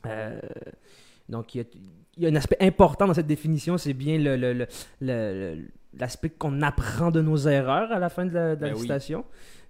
Euh, 0.06 0.40
donc, 1.30 1.56
il 1.56 1.60
y, 1.60 1.62
a, 1.62 1.64
il 2.18 2.24
y 2.24 2.26
a 2.28 2.30
un 2.30 2.36
aspect 2.36 2.58
important 2.60 3.08
dans 3.08 3.14
cette 3.14 3.28
définition, 3.28 3.78
c'est 3.78 3.94
bien 3.94 4.18
le- 4.20 4.36
le- 4.36 4.54
le- 4.54 4.68
le- 5.00 5.56
le- 5.56 5.68
l'aspect 6.00 6.30
qu'on 6.30 6.62
apprend 6.62 7.12
de 7.12 7.22
nos 7.22 7.38
erreurs 7.38 7.92
à 7.92 8.00
la 8.00 8.10
fin 8.10 8.26
de 8.26 8.34
la, 8.34 8.56
de 8.56 8.66
la 8.66 8.74
Ben 8.74 8.78
oui. 8.80 9.16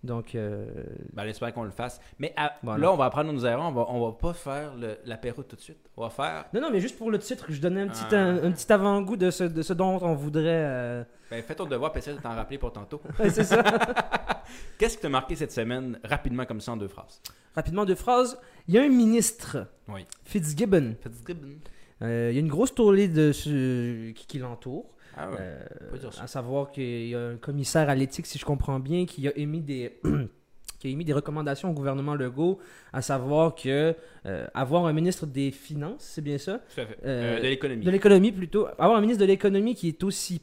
Donc, 0.04 0.34
euh, 0.34 0.66
Ben, 1.14 1.26
j'espère 1.26 1.54
qu'on 1.54 1.64
le 1.64 1.70
fasse. 1.70 2.02
Mais 2.18 2.34
à- 2.36 2.54
Voilà. 2.64 2.82
là, 2.82 2.92
on 2.94 2.96
va 2.96 3.06
apprendre 3.06 3.32
nos 3.32 3.46
erreurs, 3.46 3.62
on 3.68 3.72
va, 3.72 3.86
on 3.90 4.04
va 4.08 4.18
pas 4.18 4.34
faire 4.34 4.74
l'apéro 5.06 5.44
tout 5.44 5.56
de 5.56 5.62
suite. 5.62 5.78
On 5.96 6.02
va 6.02 6.10
faire 6.10 6.46
Non, 6.54 6.62
non, 6.62 6.72
mais 6.72 6.80
juste 6.80 6.98
pour 6.98 7.12
le 7.12 7.20
titre, 7.20 7.46
je 7.50 7.62
donnais 7.62 7.82
un 7.82 7.88
petit, 7.88 8.04
Ah. 8.12 8.16
un, 8.18 8.44
un 8.46 8.52
petit 8.52 8.72
avant-goût 8.74 9.16
de 9.16 9.30
ce, 9.30 9.44
de 9.44 9.62
ce 9.62 9.74
dont 9.74 10.00
on 10.02 10.16
voudrait. 10.16 10.44
euh, 10.48 11.04
Ben, 11.30 11.44
fais 11.44 11.54
ton 11.54 11.66
devoir, 11.66 11.96
essaie 11.96 12.14
de 12.16 12.20
t'en 12.20 12.34
rappeler 12.34 12.58
pour 12.58 12.74
tantôt. 12.74 13.00
ouais, 13.20 13.30
c'est 13.30 13.44
ça. 13.44 13.62
Qu'est-ce 14.80 14.96
qui 14.98 15.04
t'a 15.04 15.10
marqué 15.10 15.36
cette 15.36 15.52
semaine, 15.52 16.00
rapidement 16.04 16.46
comme 16.46 16.62
ça, 16.62 16.72
en 16.72 16.78
deux 16.78 16.88
phrases? 16.88 17.22
Rapidement, 17.56 17.86
deux 17.86 17.96
phrases. 17.96 18.40
Il 18.68 18.74
y 18.74 18.80
a 18.80 18.82
un 18.82 18.90
ministre, 18.90 19.68
Oui. 19.88 20.06
Fitzgibbon. 20.26 20.96
Fitzgibbon. 21.02 21.58
Euh, 22.02 22.30
il 22.32 22.36
y 22.36 22.38
a 22.38 22.42
une 22.42 22.48
grosse 22.48 22.74
tournée 22.74 23.08
de 23.08 23.32
ce- 23.32 24.12
qui, 24.14 24.26
qui 24.26 24.40
l'entoure. 24.40 24.86
Ah 25.18 25.30
ouais. 25.30 25.38
Euh, 25.40 26.10
à 26.22 26.28
savoir 26.28 26.72
qu'il 26.72 27.08
y 27.08 27.16
a 27.16 27.20
un 27.30 27.38
commissaire 27.38 27.90
à 27.90 27.96
l'éthique, 27.96 28.26
si 28.26 28.38
je 28.40 28.46
comprends 28.46 28.80
bien, 28.80 29.06
qui 29.06 29.28
a 29.28 29.38
émis 29.38 29.62
des. 29.62 30.00
qui 30.80 30.88
a 30.88 30.90
émis 30.90 31.06
des 31.06 31.14
recommandations 31.14 31.70
au 31.70 31.74
gouvernement 31.74 32.16
Legault, 32.16 32.58
à 32.92 33.04
savoir 33.04 33.54
que 33.54 33.94
euh, 34.26 34.48
avoir 34.56 34.88
un 34.88 34.94
ministre 34.94 35.28
des 35.28 35.52
Finances, 35.52 35.98
c'est 36.00 36.24
bien 36.24 36.40
ça, 36.40 36.60
Tout 36.74 36.82
à 36.82 36.86
fait. 36.88 36.98
Euh, 37.06 37.38
de 37.38 37.44
l'économie. 37.44 37.86
De 37.86 37.92
l'économie 37.92 38.32
plutôt. 38.32 38.66
Avoir 38.80 38.96
un 38.96 39.02
ministre 39.02 39.22
de 39.22 39.28
l'économie 39.28 39.76
qui 39.76 39.90
est 39.90 40.04
aussi 40.04 40.42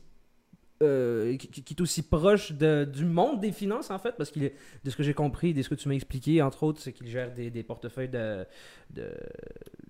euh, 0.80 1.36
qui, 1.38 1.48
qui 1.64 1.74
est 1.74 1.80
aussi 1.80 2.02
proche 2.02 2.52
de- 2.52 2.84
du 2.84 3.04
monde 3.04 3.40
des 3.40 3.50
finances 3.50 3.90
en 3.90 3.98
fait 3.98 4.12
parce 4.16 4.30
qu'il 4.30 4.52
de 4.84 4.90
ce 4.90 4.94
que 4.94 5.02
j'ai 5.02 5.12
compris 5.12 5.52
de 5.52 5.60
ce 5.60 5.68
que 5.68 5.74
tu 5.74 5.88
m'as 5.88 5.96
expliqué 5.96 6.40
entre 6.40 6.62
autres 6.62 6.80
c'est 6.80 6.92
qu'il 6.92 7.08
gère 7.08 7.34
des, 7.34 7.50
des 7.50 7.64
portefeuilles 7.64 8.08
de, 8.08 8.44
de 8.90 9.10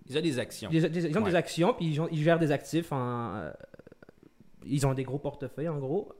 Ils 0.08 0.16
ont 0.16 0.22
des 0.22 0.38
actions. 0.38 0.70
des, 0.70 0.88
des- 0.88 1.04
ils 1.08 1.18
ont 1.18 1.20
Ouais. 1.22 1.28
des 1.28 1.36
actions 1.36 1.74
puis 1.74 1.88
ils, 1.88 2.00
ont- 2.00 2.08
ils 2.10 2.22
gèrent 2.22 2.38
des 2.38 2.52
actifs 2.52 2.90
en 2.90 3.50
ils 4.66 4.86
ont 4.86 4.94
des 4.94 5.04
gros 5.04 5.18
portefeuilles 5.18 5.68
en 5.68 5.78
gros 5.78 6.12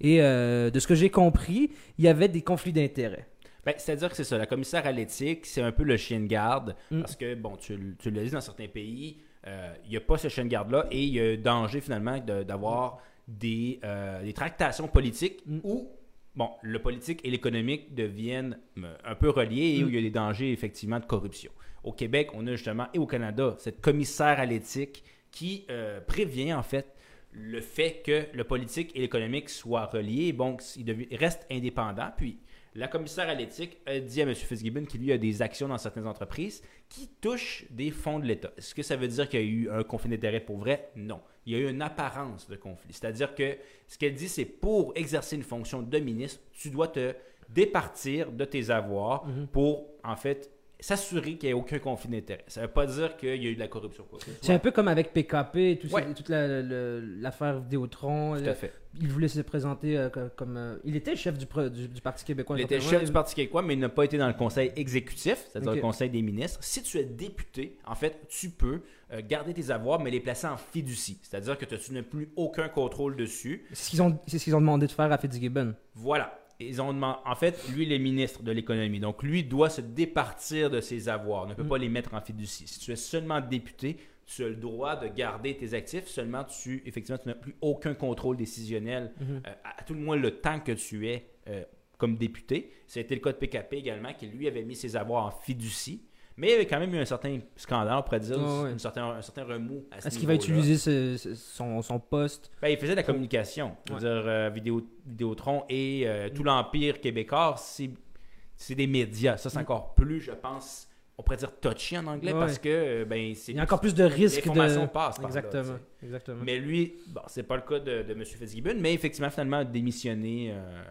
et 0.00 0.22
euh, 0.22 0.70
de 0.70 0.78
ce 0.80 0.86
que 0.86 0.94
j'ai 0.94 1.10
compris 1.10 1.70
il 1.98 2.04
y 2.04 2.08
avait 2.08 2.28
des 2.28 2.42
conflits 2.42 2.72
d'intérêts 2.72 3.26
Ben, 3.64 3.74
C'est-à-dire 3.76 4.08
que 4.10 4.16
c'est 4.16 4.24
ça. 4.24 4.38
La 4.38 4.46
commissaire 4.46 4.86
à 4.86 4.92
l'éthique, 4.92 5.44
c'est 5.46 5.60
un 5.62 5.72
peu 5.72 5.82
le 5.84 5.96
chien 5.98 6.18
de 6.20 6.26
garde. 6.26 6.74
Mm. 6.90 7.00
Parce 7.00 7.14
que, 7.16 7.34
bon, 7.34 7.56
tu, 7.56 7.74
l- 7.74 7.94
tu 7.98 8.10
l'as 8.10 8.24
dit, 8.24 8.30
dans 8.30 8.40
certains 8.40 8.68
pays, 8.68 9.18
euh, 9.46 9.74
il 9.84 9.90
n'y 9.90 9.96
a 9.98 10.00
pas 10.00 10.16
ce 10.16 10.28
chien 10.28 10.44
de 10.44 10.48
garde-là 10.48 10.86
et 10.90 11.02
il 11.02 11.12
y 11.12 11.20
a 11.20 11.36
danger, 11.36 11.80
finalement, 11.82 12.18
de- 12.18 12.42
d'avoir 12.42 12.98
des, 13.28 13.78
euh, 13.84 14.22
des 14.22 14.32
tractations 14.32 14.88
politiques 14.88 15.42
Mm. 15.46 15.58
où, 15.62 15.88
bon, 16.34 16.48
le 16.62 16.78
politique 16.80 17.20
et 17.22 17.30
l'économique 17.30 17.94
deviennent 17.94 18.58
euh, 18.78 18.94
un 19.04 19.14
peu 19.14 19.28
reliés 19.30 19.76
et 19.78 19.84
où 19.84 19.86
Mm. 19.86 19.90
il 19.90 19.94
y 19.94 19.98
a 19.98 20.02
des 20.02 20.10
dangers, 20.10 20.52
effectivement, 20.52 20.98
de 20.98 21.04
corruption. 21.06 21.52
Au 21.84 21.92
Québec, 21.92 22.30
on 22.34 22.46
a 22.46 22.52
justement, 22.52 22.86
et 22.94 22.98
au 22.98 23.06
Canada, 23.06 23.54
cette 23.58 23.80
commissaire 23.82 24.40
à 24.40 24.46
l'éthique 24.46 25.04
qui 25.30 25.66
euh, 25.70 26.00
prévient, 26.00 26.54
en 26.54 26.62
fait, 26.62 26.94
le 27.32 27.60
fait 27.60 28.02
que 28.04 28.26
le 28.34 28.44
politique 28.44 28.90
et 28.94 29.00
l'économique 29.00 29.48
soient 29.48 29.86
reliés, 29.86 30.32
devi- 30.32 31.06
ils 31.10 31.16
restent 31.16 31.46
indépendants. 31.50 32.10
Puis 32.16 32.38
la 32.74 32.88
commissaire 32.88 33.28
à 33.28 33.34
l'éthique 33.34 33.78
a 33.86 33.98
dit 34.00 34.20
à 34.20 34.24
M. 34.24 34.34
Fitzgibbon 34.34 34.84
qu'il 34.84 35.00
lui 35.00 35.12
a 35.12 35.18
des 35.18 35.40
actions 35.42 35.68
dans 35.68 35.78
certaines 35.78 36.06
entreprises 36.06 36.62
qui 36.88 37.08
touchent 37.20 37.66
des 37.70 37.90
fonds 37.90 38.18
de 38.18 38.26
l'État. 38.26 38.52
Est-ce 38.56 38.74
que 38.74 38.82
ça 38.82 38.96
veut 38.96 39.08
dire 39.08 39.28
qu'il 39.28 39.40
y 39.40 39.42
a 39.42 39.46
eu 39.46 39.70
un 39.70 39.82
conflit 39.84 40.10
d'intérêts 40.10 40.40
pour 40.40 40.58
vrai? 40.58 40.90
Non. 40.96 41.20
Il 41.46 41.52
y 41.52 41.56
a 41.56 41.58
eu 41.60 41.70
une 41.70 41.82
apparence 41.82 42.48
de 42.48 42.56
conflit. 42.56 42.92
C'est-à-dire 42.92 43.34
que 43.34 43.56
ce 43.86 43.96
qu'elle 43.98 44.14
dit, 44.14 44.28
c'est 44.28 44.44
pour 44.44 44.92
exercer 44.96 45.36
une 45.36 45.42
fonction 45.42 45.82
de 45.82 45.98
ministre, 45.98 46.40
tu 46.52 46.70
dois 46.70 46.88
te 46.88 47.14
départir 47.48 48.30
de 48.32 48.44
tes 48.44 48.70
avoirs 48.70 49.26
Mhm. 49.26 49.46
pour, 49.48 49.86
en 50.04 50.16
fait, 50.16 50.50
s'assurer 50.80 51.36
qu'il 51.36 51.48
n'y 51.48 51.50
ait 51.50 51.52
aucun 51.52 51.78
conflit 51.78 52.10
d'intérêt. 52.10 52.44
Ça 52.48 52.60
ne 52.62 52.66
veut 52.66 52.72
pas 52.72 52.86
dire 52.86 53.16
qu'il 53.16 53.42
y 53.42 53.46
a 53.46 53.50
eu 53.50 53.54
de 53.54 53.60
la 53.60 53.68
corruption. 53.68 54.04
Tout 54.10 54.18
C'est 54.42 54.52
un 54.52 54.58
peu 54.58 54.70
comme 54.70 54.88
avec 54.88 55.12
PKP 55.12 55.78
tout 55.80 55.88
ça- 55.88 56.02
toute 56.14 56.28
la- 56.28 56.62
la- 56.62 57.00
l'affaire 57.00 57.60
Vidéotron. 57.60 58.34
à 58.34 58.54
fait. 58.54 58.72
Il 59.00 59.08
voulait 59.08 59.28
se 59.28 59.40
présenter 59.40 59.96
euh, 59.96 60.08
co- 60.10 60.20
comme. 60.36 60.56
euh, 60.56 60.76
il 60.84 60.96
était 60.96 61.14
chef 61.14 61.38
du, 61.38 61.46
pro- 61.46 61.68
du, 61.68 61.86
du 61.86 62.00
Parti 62.00 62.24
québécois. 62.24 62.56
Il 62.58 62.62
était 62.62 62.80
chef 62.80 63.04
du 63.04 63.12
Parti 63.12 63.34
québécois, 63.36 63.62
mais 63.62 63.74
il 63.74 63.78
n'a 63.80 63.88
pas 63.88 64.04
été 64.04 64.18
dans 64.18 64.26
le 64.26 64.32
conseil 64.34 64.72
exécutif, 64.74 65.46
c'est-à-dire 65.52 65.72
le 65.74 65.80
conseil 65.80 66.10
des 66.10 66.22
ministres. 66.22 66.58
Si 66.62 66.82
tu 66.82 66.98
es 66.98 67.04
député, 67.04 67.78
en 67.86 67.94
fait, 67.94 68.26
tu 68.28 68.50
peux 68.50 68.80
euh, 69.12 69.20
garder 69.28 69.54
tes 69.54 69.70
avoirs, 69.70 70.00
mais 70.00 70.10
les 70.10 70.18
placer 70.20 70.46
en 70.48 70.56
fiducie. 70.56 71.18
C'est-à-dire 71.22 71.56
que 71.56 71.64
tu 71.66 71.92
n'as 71.92 72.02
plus 72.02 72.30
aucun 72.36 72.68
contrôle 72.68 73.14
dessus. 73.16 73.64
C'est 73.72 73.84
ce 73.84 73.90
qu'ils 73.90 74.02
ont, 74.02 74.18
c'est 74.26 74.38
ce 74.38 74.50
ont 74.54 74.60
demandé 74.60 74.86
de 74.88 74.92
faire 74.92 75.10
à 75.12 75.18
Fitzgibbon. 75.18 75.74
Voilà. 75.94 76.39
Ils 76.60 76.80
ont 76.82 76.92
demandé, 76.92 77.18
en 77.24 77.34
fait, 77.34 77.68
lui, 77.74 77.84
il 77.84 77.92
est 77.92 77.98
ministre 77.98 78.42
de 78.42 78.52
l'économie. 78.52 79.00
Donc, 79.00 79.22
lui 79.22 79.42
doit 79.44 79.70
se 79.70 79.80
départir 79.80 80.70
de 80.70 80.80
ses 80.80 81.08
avoirs. 81.08 81.46
Ne 81.46 81.54
peut 81.54 81.62
Mm. 81.64 81.68
pas 81.68 81.78
les 81.78 81.88
mettre 81.88 82.14
en 82.14 82.20
fiducie. 82.20 82.66
Si 82.66 82.78
tu 82.80 82.92
es 82.92 82.96
seulement 82.96 83.40
député, 83.40 83.96
tu 84.26 84.44
as 84.44 84.48
le 84.48 84.56
droit 84.56 84.94
de 84.96 85.08
garder 85.08 85.56
tes 85.56 85.74
actifs. 85.74 86.06
Seulement, 86.06 86.44
tu, 86.44 86.82
effectivement, 86.86 87.18
tu 87.18 87.28
n'as 87.28 87.34
plus 87.34 87.54
aucun 87.60 87.94
contrôle 87.94 88.36
décisionnel, 88.36 89.12
Mhm. 89.20 89.42
euh, 89.46 89.50
à, 89.64 89.80
à 89.80 89.82
tout 89.84 89.94
le 89.94 90.00
moins 90.00 90.16
le 90.16 90.30
temps 90.40 90.60
que 90.60 90.72
tu 90.72 91.08
es 91.08 91.26
euh, 91.48 91.64
comme 91.98 92.16
député. 92.16 92.70
C'était 92.86 93.14
le 93.14 93.20
cas 93.20 93.32
de 93.32 93.38
PKP 93.38 93.74
également, 93.78 94.12
qui 94.14 94.26
lui 94.26 94.46
avait 94.46 94.62
mis 94.62 94.76
ses 94.76 94.96
avoirs 94.96 95.26
en 95.26 95.30
fiducie. 95.30 96.02
Mais 96.40 96.46
il 96.46 96.50
y 96.52 96.54
avait 96.54 96.66
quand 96.66 96.80
même 96.80 96.94
eu 96.94 96.98
un 96.98 97.04
certain 97.04 97.38
scandale, 97.54 97.98
on 97.98 98.02
pourrait 98.02 98.18
dire, 98.20 98.38
Ouais, 98.38 98.62
ouais. 98.62 98.72
une 98.72 98.78
certain- 98.78 99.10
un 99.10 99.20
certain 99.20 99.44
remous 99.44 99.84
à 99.90 100.00
ce 100.00 100.08
Est-ce 100.08 100.18
qu'il 100.18 100.26
va 100.26 100.34
utiliser 100.34 100.78
ce- 100.78 101.16
ce- 101.18 101.34
son, 101.34 101.82
son 101.82 101.98
poste? 102.00 102.50
Ben, 102.62 102.68
il 102.68 102.78
faisait 102.78 102.92
de 102.92 102.96
la 102.96 103.02
communication. 103.02 103.76
Je 103.86 103.92
veux 103.92 103.98
Ouais. 103.98 104.00
dire, 104.00 104.22
euh, 104.26 104.48
Vidéo, 104.48 104.80
Vidéotron 105.04 105.64
et 105.68 106.04
euh, 106.06 106.30
tout 106.34 106.42
l'Empire 106.42 106.98
québécois, 107.00 107.56
c'est 107.58 108.74
des 108.74 108.86
médias. 108.86 109.36
Ça, 109.36 109.50
c'est 109.50 109.58
Mm. 109.58 109.62
encore 109.62 109.94
plus, 109.94 110.20
je 110.22 110.32
pense, 110.32 110.88
on 111.18 111.22
pourrait 111.22 111.36
dire 111.36 111.52
touchy 111.60 111.98
en 111.98 112.06
anglais 112.06 112.32
Ouais, 112.32 112.40
parce 112.40 112.58
que 112.58 112.68
euh, 112.70 113.04
ben, 113.04 113.34
c'est 113.34 113.52
Il 113.52 113.56
y 113.56 113.60
a 113.60 113.64
encore 113.64 113.80
plus 113.82 113.94
de 113.94 114.04
risques 114.04 114.42
de. 114.50 114.86
passe 114.86 115.18
par 115.18 115.26
Exactement. 115.26 115.76
exactement. 116.02 116.42
Mais 116.42 116.58
lui, 116.58 116.94
bon, 117.08 117.20
c'est 117.26 117.42
pas 117.42 117.56
le 117.56 117.62
cas 117.62 117.80
de, 117.80 118.02
de 118.02 118.12
M. 118.12 118.24
Fitzgibbon, 118.24 118.76
mais 118.80 118.94
effectivement, 118.94 119.28
finalement, 119.28 119.58
a 119.58 119.64
démissionné. 119.64 120.52
euh, 120.54 120.82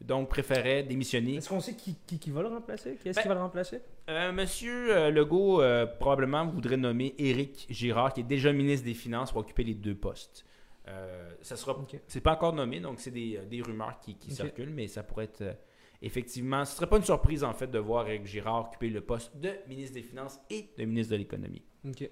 donc, 0.00 0.28
préférait 0.28 0.82
démissionner. 0.82 1.36
Est-ce 1.36 1.48
qu'on 1.48 1.60
sait 1.60 1.74
qui, 1.74 1.96
qui, 2.06 2.18
qui 2.18 2.30
va 2.30 2.42
le 2.42 2.48
remplacer? 2.48 2.96
Qui 3.02 3.08
est-ce 3.08 3.16
Ben- 3.16 3.22
qui 3.22 3.28
va 3.28 3.34
le 3.34 3.40
remplacer? 3.40 3.80
Euh, 4.10 4.32
Monsieur 4.32 4.94
euh, 4.94 5.10
Legault, 5.10 5.62
euh, 5.62 5.86
probablement, 5.86 6.46
voudrait 6.46 6.76
nommer 6.76 7.14
Éric 7.18 7.66
Girard, 7.70 8.12
qui 8.12 8.20
est 8.20 8.24
déjà 8.24 8.52
ministre 8.52 8.84
des 8.84 8.94
Finances, 8.94 9.32
pour 9.32 9.40
occuper 9.40 9.64
les 9.64 9.74
deux 9.74 9.94
postes. 9.94 10.44
Euh, 10.88 11.32
ça 11.40 11.56
sera, 11.56 11.72
Ok. 11.78 11.98
c'est 12.06 12.20
pas 12.20 12.34
encore 12.34 12.52
nommé, 12.52 12.80
donc 12.80 13.00
c'est 13.00 13.10
des, 13.10 13.40
des 13.50 13.62
rumeurs 13.62 13.98
qui, 14.00 14.16
circulent, 14.30 14.68
mais 14.74 14.86
ça 14.88 15.02
pourrait 15.02 15.24
être 15.24 15.56
effectivement, 16.02 16.66
ce 16.66 16.76
serait 16.76 16.86
pas 16.88 16.98
une 16.98 17.04
surprise 17.04 17.42
en 17.44 17.54
fait 17.54 17.68
de 17.68 17.78
voir 17.78 18.06
Éric 18.06 18.26
Girard 18.26 18.66
occuper 18.66 18.90
le 18.90 19.00
poste 19.00 19.34
de 19.38 19.48
ministre 19.66 19.94
des 19.94 20.02
Finances 20.02 20.38
et 20.50 20.68
de 20.76 20.84
ministre 20.84 21.12
de 21.12 21.16
l'économie. 21.16 21.62
Ok. 21.88 22.10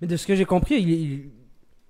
Mais 0.00 0.06
de 0.06 0.16
ce 0.16 0.26
que 0.26 0.34
j'ai 0.34 0.46
compris, 0.46 0.76
il, 0.76 0.88
il- 0.90 1.30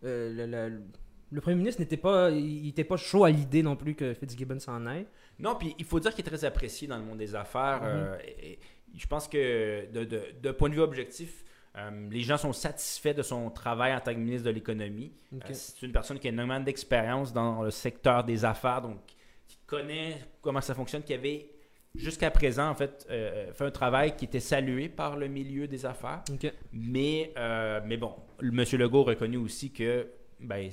le, 0.02 0.46
le- 0.46 0.82
le 1.30 1.40
premier 1.40 1.56
ministre 1.56 1.80
n'était 1.80 1.96
pas, 1.96 2.30
il 2.30 2.68
était 2.68 2.84
pas 2.84 2.96
chaud 2.98 3.24
à 3.24 3.30
l'idée 3.30 3.62
non 3.62 3.74
plus 3.76 3.94
que 3.94 4.12
Fitzgibbon 4.12 4.58
s'en 4.58 4.84
aille. 4.84 5.06
Non, 5.38 5.54
puis 5.54 5.74
il 5.78 5.84
faut 5.86 5.98
dire 6.00 6.10
qu'il 6.14 6.22
est 6.26 6.28
très 6.28 6.44
apprécié 6.44 6.86
dans 6.88 6.98
le 6.98 7.04
monde 7.04 7.18
des 7.18 7.34
affaires. 7.36 7.82
Mhm. 7.82 8.18
et- 8.26 8.52
et 8.52 8.58
je 8.94 9.06
pense 9.06 9.28
que 9.28 9.90
de, 9.92 10.04
de, 10.04 10.22
de 10.40 10.50
point 10.50 10.68
de 10.68 10.74
vue 10.74 10.80
objectif, 10.80 11.44
euh, 11.76 12.08
les 12.10 12.20
gens 12.20 12.36
sont 12.36 12.52
satisfaits 12.52 13.14
de 13.14 13.22
son 13.22 13.50
travail 13.50 13.94
en 13.94 14.00
tant 14.00 14.12
que 14.12 14.18
ministre 14.18 14.46
de 14.46 14.50
l'économie. 14.50 15.12
Euh, 15.32 15.38
c'est 15.52 15.86
une 15.86 15.92
personne 15.92 16.18
qui 16.18 16.28
a 16.28 16.30
énormément 16.30 16.60
d'expérience 16.60 17.32
dans 17.32 17.62
le 17.62 17.70
secteur 17.70 18.24
des 18.24 18.44
affaires, 18.44 18.82
donc 18.82 18.98
qui 19.48 19.56
connaît 19.66 20.18
comment 20.42 20.60
ça 20.60 20.74
fonctionne, 20.74 21.02
qui 21.02 21.14
avait 21.14 21.50
jusqu'à 21.94 22.30
présent 22.30 22.68
en 22.68 22.74
fait 22.74 23.06
euh, 23.10 23.52
fait 23.54 23.64
un 23.64 23.70
travail 23.70 24.16
qui 24.16 24.26
était 24.26 24.40
salué 24.40 24.90
par 24.90 25.16
le 25.16 25.28
milieu 25.28 25.66
des 25.66 25.86
affaires. 25.86 26.22
Mais, 26.72 27.32
mais 27.86 27.96
bon, 27.96 28.14
monsieur 28.42 28.76
Legault 28.76 29.04
reconnu 29.04 29.38
aussi 29.38 29.72
que 29.72 30.08
ben, 30.40 30.70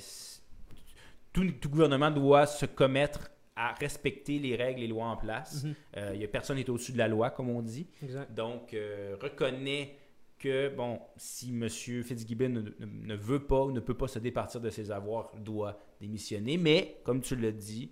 tout 1.32 1.70
gouvernement 1.70 2.10
doit 2.10 2.46
se 2.46 2.66
commettre 2.66 3.30
à 3.62 3.74
respecter 3.74 4.38
les 4.38 4.56
règles 4.56 4.82
et 4.82 4.86
lois 4.88 5.06
en 5.06 5.16
place. 5.16 5.66
Euh, 5.96 6.14
y 6.16 6.24
a 6.24 6.28
personne 6.28 6.56
qui 6.56 6.62
est 6.62 6.70
au-dessus 6.70 6.92
de 6.92 6.98
la 6.98 7.08
loi, 7.08 7.28
comme 7.30 7.50
on 7.50 7.60
dit. 7.60 7.86
Exact. 8.02 8.32
Donc, 8.34 8.72
euh, 8.72 9.16
reconnaît 9.20 9.96
que, 10.38 10.74
bon, 10.74 10.98
si 11.18 11.50
M. 11.50 11.68
Fitzgibbon 11.68 12.48
ne, 12.48 12.60
ne- 12.62 13.06
ne 13.06 13.14
veut 13.14 13.40
pas 13.44 13.62
ou 13.64 13.72
ne 13.72 13.80
peut 13.80 13.92
pas 13.96 14.08
se 14.08 14.18
départir 14.18 14.62
de 14.62 14.70
ses 14.70 14.90
avoirs, 14.90 15.30
doit 15.44 15.78
démissionner. 16.00 16.56
Mais, 16.56 16.96
comme 17.04 17.20
tu 17.20 17.36
l'as 17.36 17.52
dit, 17.52 17.90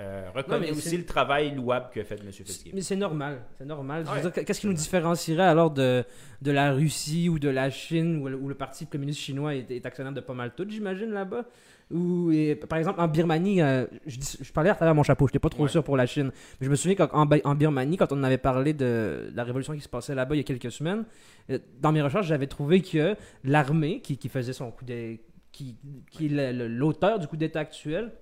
euh, 0.00 0.30
reconnaît 0.34 0.70
aussi 0.70 0.96
le 0.96 1.04
travail 1.04 1.54
louable 1.54 1.90
que 1.92 2.02
fait 2.02 2.18
M. 2.18 2.32
Fitzgibbon. 2.32 2.74
Mais 2.76 2.80
c'est 2.80 2.96
normal, 2.96 3.44
c'est 3.58 3.66
normal. 3.66 4.06
Ouais. 4.06 4.44
Qu'est-ce 4.46 4.60
qui 4.62 4.66
nous 4.68 4.72
différencierait 4.72 5.42
alors 5.42 5.70
de, 5.70 6.02
de 6.40 6.50
la 6.50 6.72
Russie 6.72 7.28
ou 7.28 7.38
de 7.38 7.50
la 7.50 7.68
Chine 7.68 8.22
où 8.22 8.28
le, 8.28 8.36
où 8.38 8.48
le 8.48 8.54
Parti 8.54 8.86
communiste 8.86 9.20
chinois 9.20 9.54
est, 9.54 9.70
est 9.70 9.84
actionnaire 9.84 10.14
de 10.14 10.22
pas 10.22 10.32
mal 10.32 10.54
tout, 10.56 10.64
j'imagine, 10.66 11.10
là-bas? 11.10 11.44
Ou, 11.90 12.32
Par 12.68 12.78
exemple, 12.78 13.00
en 13.00 13.08
Birmanie, 13.08 13.60
euh, 13.62 13.86
je, 14.06 14.18
dis- 14.18 14.38
je 14.40 14.52
parlais 14.52 14.70
à 14.70 14.74
travers 14.74 14.94
mon 14.94 15.02
chapeau, 15.02 15.26
je 15.26 15.30
n'étais 15.30 15.38
pas 15.38 15.48
trop 15.48 15.64
Ouais. 15.64 15.68
sûr 15.68 15.82
pour 15.82 15.96
la 15.96 16.06
Chine. 16.06 16.30
Mais 16.60 16.66
je 16.66 16.70
me 16.70 16.76
souviens 16.76 16.94
qu'en 16.96 17.08
en, 17.24 17.28
en 17.44 17.54
Birmanie, 17.54 17.96
quand 17.96 18.12
on 18.12 18.22
avait 18.22 18.38
parlé 18.38 18.72
de, 18.74 19.30
la 19.34 19.42
révolution 19.44 19.74
qui 19.74 19.80
se 19.80 19.88
passait 19.88 20.14
là-bas 20.14 20.34
il 20.34 20.38
y 20.38 20.40
a 20.40 20.44
quelques 20.44 20.70
semaines, 20.70 21.04
euh, 21.50 21.58
dans 21.80 21.92
mes 21.92 22.02
recherches, 22.02 22.26
j'avais 22.26 22.46
trouvé 22.46 22.80
que 22.80 23.16
l'armée 23.44 24.00
qui, 24.00 24.16
qui 24.18 24.28
faisait 24.28 24.52
son 24.52 24.70
coup 24.70 24.84
d'État, 24.84 25.22
qui, 25.52 25.76
qui 26.12 26.28
l'auteur 26.28 27.18
du 27.18 27.26
coup 27.26 27.36
d'État 27.36 27.58
actuel, 27.60 28.12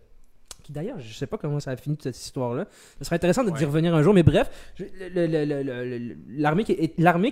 qui 0.63 0.73
d'ailleurs, 0.73 0.99
je 0.99 1.13
sais 1.15 1.27
pas 1.27 1.37
comment 1.39 1.61
ça 1.61 1.71
a 1.71 1.77
fini 1.77 1.97
cette 2.03 2.17
histoire-là. 2.19 2.67
Ce 2.99 3.05
serait 3.05 3.17
intéressant 3.17 3.45
de 3.45 3.51
Ouais. 3.51 3.59
d'y 3.59 3.65
revenir 3.65 3.95
un 3.95 4.03
jour, 4.03 4.13
mais 4.15 4.23
bref, 4.23 4.51
l'armée 6.29 6.65
qui, 6.65 6.75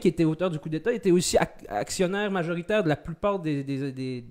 qui 0.00 0.08
était 0.08 0.24
auteur 0.24 0.50
du 0.50 0.58
coup 0.58 0.68
d'État 0.68 0.92
était 0.92 1.10
aussi 1.10 1.36
ac- 1.36 1.66
actionnaire 1.68 2.30
majoritaire 2.30 2.82
de 2.82 2.88
la 2.88 2.96
plupart 2.96 3.38
des, 3.38 3.62
des, 3.64 3.92
des, 3.92 4.24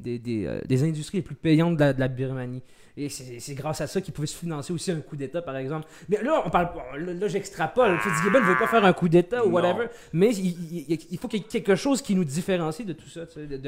des, 0.00 0.18
des, 0.18 0.46
euh, 0.46 0.60
des 0.66 0.82
industries 0.84 1.18
les 1.18 1.22
plus 1.22 1.34
payantes 1.34 1.74
de 1.76 1.80
la, 1.80 1.92
de 1.92 2.00
la 2.00 2.08
Birmanie. 2.08 2.62
Et 2.98 3.10
c'est 3.10 3.54
grâce 3.54 3.82
à 3.82 3.86
ça 3.86 4.00
qu'ils 4.00 4.14
pouvaient 4.14 4.26
se 4.26 4.34
financer 4.38 4.72
aussi 4.72 4.90
un 4.90 5.00
coup 5.02 5.16
d'État, 5.16 5.42
par 5.42 5.54
exemple. 5.58 5.86
Mais 6.08 6.22
là, 6.22 6.42
on 6.46 6.48
parle, 6.48 6.70
là, 6.98 7.12
là, 7.12 7.28
j'extrapole. 7.28 7.98
Fitzgibbon 7.98 8.40
ne 8.40 8.44
veut 8.46 8.56
pas 8.58 8.66
faire 8.68 8.82
un 8.86 8.94
coup 8.94 9.10
d'État 9.10 9.44
ou 9.44 9.50
whatever, 9.50 9.88
mais 10.14 10.34
il, 10.34 10.88
il- 10.88 10.98
il 11.10 11.18
faut 11.18 11.28
qu'il 11.28 11.40
y 11.40 11.42
ait 11.42 11.46
quelque 11.46 11.74
chose 11.74 12.00
qui 12.00 12.14
nous 12.14 12.24
différencie 12.24 12.86
de 12.86 12.94
tout 12.94 13.06
ça. 13.10 13.26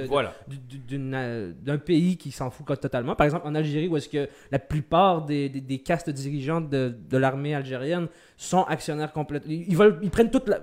Voilà. 0.08 0.35
euh, 0.90 1.52
d'un 1.62 1.76
pays 1.76 2.16
qui 2.16 2.30
s'en 2.30 2.50
fout 2.50 2.66
totalement. 2.80 3.14
Par 3.14 3.26
exemple, 3.26 3.47
en 3.47 3.54
Algérie, 3.54 3.88
où 3.88 3.99
est-ce 3.99 4.08
que 4.08 4.30
la 4.50 4.58
plupart 4.58 5.26
des, 5.26 5.50
des, 5.50 5.61
des 5.61 5.78
castes 5.80 6.08
dirigeantes 6.08 6.70
de, 6.70 6.94
de 7.11 7.16
l'armée 7.18 7.54
algérienne 7.54 8.08
sont 8.38 8.62
actionnaires 8.62 9.12
complètement. 9.12 9.52
Ils, 9.52 9.68
ils 9.68 9.76
veulent, 9.76 9.99
ils 10.02 10.11
prennent 10.11 10.30
toute 10.30 10.49
la. 10.49 10.61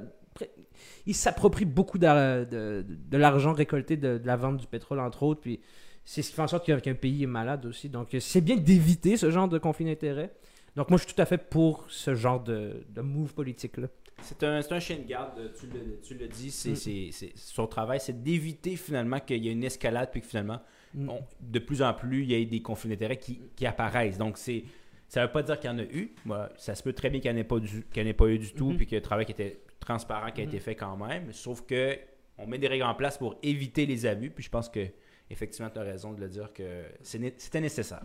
Ils 1.06 1.14
s'approprient 1.16 1.66
beaucoup 1.66 1.98
de, 1.98 2.44
de, 2.46 2.86
de 2.88 3.18
l'argent 3.18 3.54
récolté 3.54 3.98
de, 3.98 4.18
de 4.18 4.26
la 4.28 4.36
vente 4.36 4.58
du 4.58 4.68
pétrole, 4.68 5.00
entre 5.00 5.24
autres. 5.24 5.42
Puis 5.42 5.60
c'est 6.04 6.22
ce 6.22 6.30
qui 6.30 6.36
fait 6.36 6.42
en 6.42 6.48
sorte 6.48 6.66
qu'un 6.82 6.96
pays 6.96 7.24
est 7.24 7.28
malade 7.28 7.66
aussi. 7.66 7.90
Donc 7.90 8.10
c'est 8.20 8.42
bien 8.42 8.58
d'éviter 8.58 9.18
ce 9.18 9.30
genre 9.32 9.48
de 9.48 9.58
conflit 9.58 9.86
d'intérêts. 9.86 10.32
Donc 10.76 10.90
moi, 10.90 10.98
je 11.00 11.06
suis 11.06 11.14
tout 11.14 11.22
à 11.22 11.26
fait 11.26 11.38
pour 11.38 11.86
ce 11.88 12.16
genre 12.16 12.44
de, 12.44 12.84
de 12.90 13.02
move 13.02 13.34
politique-là. 13.34 13.88
C'est 14.22 14.44
un, 14.44 14.62
c'est 14.62 14.74
un 14.74 14.80
chien 14.80 14.98
de 14.98 15.04
garde, 15.08 15.52
tu 15.60 15.68
le, 15.68 16.00
tu 16.02 16.14
le 16.16 16.28
dis, 16.28 16.50
c'est, 16.50 16.72
Mm. 16.72 17.12
c'est- 17.12 17.32
son 17.38 17.68
travail, 17.68 18.00
c'est 18.00 18.24
d'éviter 18.24 18.76
finalement 18.76 19.20
qu'il 19.20 19.44
y 19.44 19.50
ait 19.50 19.52
une 19.52 19.64
escalade, 19.64 20.10
puis 20.12 20.22
que 20.22 20.28
finalement, 20.28 20.60
Mm. 20.94 21.10
on- 21.10 21.22
de 21.42 21.60
plus 21.60 21.82
en 21.82 21.94
plus, 21.94 22.24
il 22.24 22.32
y 22.32 22.34
ait 22.36 22.46
des 22.46 22.62
conflits 22.62 22.90
d'intérêts 22.90 23.18
qui, 23.18 23.42
qui 23.56 23.66
apparaissent. 23.66 24.18
Donc, 24.18 24.38
c'est, 24.38 24.64
ça 25.10 25.22
ne 25.22 25.26
veut 25.28 25.32
pas 25.34 25.44
dire 25.44 25.60
qu'il 25.60 25.70
y 25.70 25.74
en 25.74 25.78
a 25.80 25.84
eu. 25.84 26.14
Moi, 26.26 26.50
ça 26.58 26.76
se 26.76 26.82
peut 26.84 26.94
très 26.94 27.10
bien 27.10 27.20
qu'il 27.20 27.30
n'y 27.32 27.38
en, 27.38 27.42
ait 27.42 27.44
pas 27.46 27.60
du- 27.60 27.86
qu'il 27.92 28.02
y 28.04 28.06
en 28.06 28.10
ait 28.10 28.14
pas 28.14 28.28
eu 28.28 28.40
du 28.40 28.54
tout, 28.54 28.72
Mhm. 28.72 28.78
puis 28.78 28.88
que 28.88 28.96
le 28.96 29.02
travail 29.02 29.26
qui 29.26 29.34
était 29.34 29.60
transparent, 29.86 30.32
qui 30.32 30.42
a 30.42 30.44
été 30.44 30.58
Mhm. 30.58 30.62
fait 30.64 30.76
quand 30.76 30.98
même. 30.98 31.32
Sauf 31.32 31.62
que 31.66 31.98
on 32.38 32.46
met 32.48 32.58
des 32.58 32.68
règles 32.68 32.84
en 32.84 32.96
place 32.96 33.18
pour 33.18 33.38
éviter 33.44 33.86
les 33.86 34.06
abus, 34.06 34.30
puis 34.30 34.44
je 34.44 34.50
pense 34.50 34.68
que, 34.68 34.86
effectivement, 35.30 35.70
tu 35.70 35.80
as 35.80 35.84
raison 35.84 36.12
de 36.12 36.20
le 36.20 36.28
dire 36.28 36.52
que 36.52 36.84
c'était 37.02 37.62
nécessaire. 37.62 38.02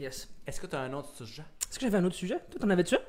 Yes. 0.00 0.28
Est-ce 0.46 0.60
que 0.60 0.66
tu 0.66 0.74
as 0.76 0.80
un 0.80 0.92
autre 0.94 1.14
sujet? 1.14 1.42
Est-ce 1.70 1.78
que 1.78 1.84
j'avais 1.84 1.98
un 1.98 2.04
autre 2.04 2.14
sujet? 2.16 2.38
Toi, 2.50 2.60
t'en 2.60 2.70
avais-tu 2.70 2.94
un? 2.94 3.00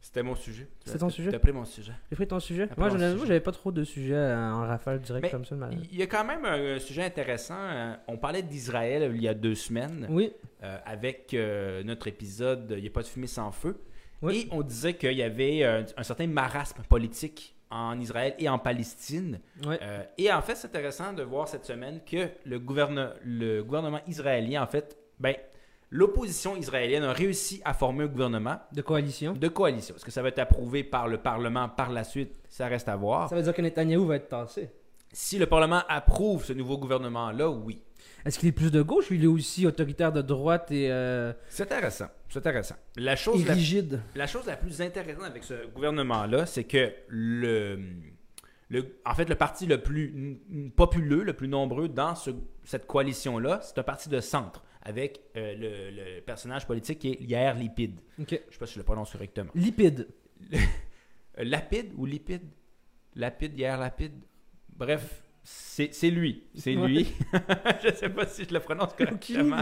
C'était 0.00 0.22
mon 0.22 0.34
sujet. 0.34 0.68
C'était 0.84 0.98
ton 0.98 1.08
sujet? 1.08 1.30
Tu 1.30 1.36
appelé 1.36 1.52
mon 1.54 1.64
sujet. 1.64 1.92
J'ai 2.10 2.16
pris 2.16 2.26
ton 2.26 2.38
sujet? 2.38 2.68
Moi, 2.76 2.90
j'avais 2.90 3.40
pas 3.40 3.52
trop 3.52 3.72
de 3.72 3.84
sujets 3.84 4.14
euh, 4.14 4.52
en 4.52 4.66
rafale 4.66 5.00
direct 5.00 5.22
Mais 5.22 5.30
comme 5.30 5.46
ça. 5.46 5.56
Il 5.90 5.96
y 5.96 6.02
a 6.02 6.06
quand 6.06 6.24
même 6.24 6.44
un, 6.44 6.74
un 6.76 6.78
sujet 6.78 7.04
intéressant. 7.04 7.56
Euh, 7.58 7.94
On 8.08 8.18
parlait 8.18 8.42
d'Israël 8.42 9.02
euh, 9.04 9.14
il 9.16 9.22
y 9.22 9.28
a 9.28 9.32
deux 9.34 9.54
semaines 9.54 10.06
Oui. 10.10 10.30
euh, 10.62 10.76
avec 10.84 11.32
euh, 11.32 11.82
notre 11.84 12.06
épisode 12.06 12.74
Il 12.76 12.82
n'y 12.82 12.88
a 12.88 12.90
pas 12.90 13.00
de 13.02 13.06
fumée 13.06 13.26
sans 13.26 13.50
feu. 13.50 13.80
Oui. 14.24 14.48
Et 14.50 14.54
on 14.54 14.62
disait 14.62 14.94
qu'il 14.94 15.12
y 15.12 15.22
avait 15.22 15.62
euh, 15.64 15.82
un 15.96 16.02
certain 16.02 16.26
marasme 16.26 16.82
politique 16.88 17.54
en 17.70 17.98
Israël 17.98 18.34
et 18.38 18.48
en 18.48 18.58
Palestine. 18.58 19.40
Euh, 19.66 20.02
et 20.18 20.32
en 20.32 20.40
fait, 20.42 20.54
c'est 20.54 20.66
intéressant 20.68 21.12
de 21.12 21.22
voir 21.22 21.48
cette 21.48 21.64
semaine 21.64 22.00
que 22.08 22.28
le, 22.44 22.58
gouverne- 22.58 23.12
le 23.24 23.62
gouvernement 23.62 24.00
israélien, 24.06 24.62
en 24.62 24.66
fait, 24.66 24.96
ben, 25.18 25.34
l'opposition 25.90 26.56
israélienne 26.56 27.02
a 27.04 27.12
réussi 27.12 27.60
à 27.64 27.74
former 27.74 28.04
un 28.04 28.08
gouvernement 28.08 28.56
De 28.72 28.82
coalition. 28.82 29.32
de 29.32 29.48
coalition. 29.48 29.94
Est-ce 29.96 30.04
que 30.04 30.10
ça 30.10 30.22
va 30.22 30.28
être 30.28 30.38
approuvé 30.38 30.84
par 30.84 31.08
le 31.08 31.18
Parlement 31.18 31.68
par 31.68 31.90
la 31.90 32.04
suite? 32.04 32.38
Ça 32.48 32.66
reste 32.68 32.88
à 32.88 32.96
voir. 32.96 33.28
Ça 33.28 33.36
veut 33.36 33.42
dire 33.42 33.54
que 33.54 33.62
Netanyahou 33.62 34.06
va 34.06 34.16
être 34.16 34.28
tassé. 34.28 34.70
Si 35.12 35.38
le 35.38 35.46
Parlement 35.46 35.82
approuve 35.88 36.44
ce 36.44 36.52
nouveau 36.52 36.76
gouvernement-là, 36.78 37.48
oui. 37.48 37.80
Est-ce 38.24 38.38
qu'il 38.38 38.48
est 38.48 38.52
plus 38.52 38.70
de 38.70 38.80
gauche 38.82 39.10
ou 39.10 39.14
il 39.14 39.24
est 39.24 39.28
aussi 39.28 39.66
autoritaire 39.66 40.10
de 40.12 40.22
droite 40.22 40.70
et, 40.70 40.90
euh, 40.90 41.32
C'est 41.48 41.64
intéressant. 41.64 42.06
C'est 42.28 42.38
intéressant. 42.38 42.76
La 42.96 43.12
et 43.12 43.16
chose, 43.16 43.46
la, 43.46 43.52
rigide? 43.54 44.00
la 44.14 44.26
chose 44.26 44.46
la 44.46 44.56
plus 44.56 44.80
intéressante 44.80 45.24
avec 45.24 45.44
ce 45.44 45.66
gouvernement-là, 45.66 46.46
c'est 46.46 46.64
que 46.64 46.92
le, 47.08 47.78
le, 48.70 48.96
en 49.04 49.14
fait, 49.14 49.28
le 49.28 49.34
parti 49.34 49.66
le 49.66 49.82
plus 49.82 50.38
populeux, 50.74 51.22
le 51.22 51.34
plus 51.34 51.48
nombreux 51.48 51.88
dans 51.88 52.14
ce- 52.14 52.30
cette 52.64 52.86
coalition-là, 52.86 53.60
c'est 53.62 53.78
un 53.78 53.82
parti 53.82 54.08
de 54.08 54.20
centre 54.20 54.64
avec 54.86 55.20
euh, 55.36 55.54
le, 55.54 55.90
le 56.16 56.20
personnage 56.22 56.66
politique 56.66 56.98
qui 57.00 57.08
est 57.12 57.20
Yair 57.22 57.54
Lipid. 57.54 58.00
Ok. 58.20 58.28
Je 58.30 58.52
sais 58.52 58.58
pas 58.58 58.66
si 58.66 58.74
je 58.74 58.78
le 58.78 58.84
prononce 58.84 59.12
correctement. 59.12 59.50
Lipide. 59.54 60.08
Euh, 61.36 61.42
Lapide 61.42 61.90
ou 61.96 62.06
Lipide 62.06 62.44
Lapide, 63.16 63.58
Yair 63.58 63.76
Lapide 63.76 64.12
Bref, 64.68 65.23
c'est 65.44 66.10
lui. 66.10 66.42
C'est 66.56 66.74
Ouais. 66.76 66.88
lui. 66.88 67.12
je 67.84 67.94
sais 67.94 68.08
pas 68.08 68.26
si 68.26 68.44
je 68.44 68.54
le 68.54 68.60
prononce 68.60 68.94
correctement. 68.94 69.60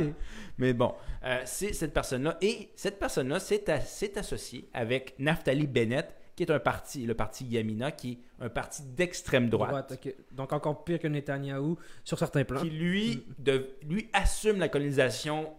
Mais 0.59 0.73
bon, 0.73 0.95
euh, 1.25 1.41
c'est 1.45 1.73
cette 1.73 1.93
personne-là. 1.93 2.39
Et 2.41 2.71
cette 2.77 2.99
personne-là 2.99 3.41
s'est 3.41 4.19
associée 4.19 4.69
avec 4.73 5.15
Naftali 5.19 5.67
Bennett, 5.67 6.15
qui 6.37 6.45
est 6.45 6.51
un 6.51 6.61
parti, 6.61 7.05
le 7.05 7.15
parti 7.15 7.45
Yamina, 7.45 7.91
qui 7.91 8.13
est 8.13 8.45
un 8.45 8.49
parti 8.49 8.83
d'extrême 8.97 9.49
droite, 9.49 9.93
ok. 10.03 10.15
Donc 10.33 10.53
encore 10.53 10.83
pire 10.85 10.99
que 10.99 11.09
Netanyahou 11.09 11.77
sur 12.05 12.19
certains 12.19 12.45
plans. 12.45 12.63
qui 12.63 12.71
lui, 12.71 13.25
de, 13.39 13.71
lui 13.89 14.09
assume 14.13 14.59
la 14.59 14.69
colonisation 14.69 15.53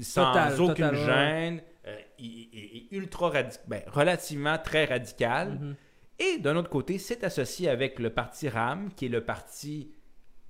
sans 0.00 0.26
Total, 0.32 0.52
aucune 0.60 0.74
total, 0.74 0.94
ouais. 0.94 1.04
gêne, 1.04 1.62
euh, 1.86 1.96
il, 2.18 2.26
il- 2.26 2.48
il 2.52 2.88
est 2.92 2.96
ultra 2.96 3.30
radi- 3.30 3.58
ben, 3.66 3.82
relativement 3.88 4.56
très 4.58 4.84
radical. 4.84 5.58
Mhm. 5.60 5.76
Et 6.18 6.38
d'un 6.38 6.56
autre 6.56 6.70
côté, 6.70 6.98
s'est 6.98 7.24
associé 7.24 7.68
avec 7.68 7.98
le 7.98 8.10
parti 8.10 8.48
RAM, 8.48 8.90
qui 8.94 9.06
est 9.06 9.08
le 9.08 9.24
parti 9.24 9.92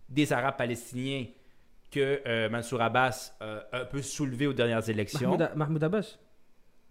des 0.08 0.32
Arabes 0.32 0.56
palestiniens 0.56 1.26
que 1.90 2.20
euh, 2.26 2.48
Mansour 2.48 2.80
Abbas 2.80 3.32
euh, 3.42 3.60
a 3.72 3.80
un 3.80 3.84
peu 3.84 4.02
soulevé 4.02 4.46
aux 4.46 4.52
dernières 4.52 4.88
élections. 4.88 5.36
Mahmoud, 5.36 5.56
Mahmoud 5.56 5.84
Abbas. 5.84 6.18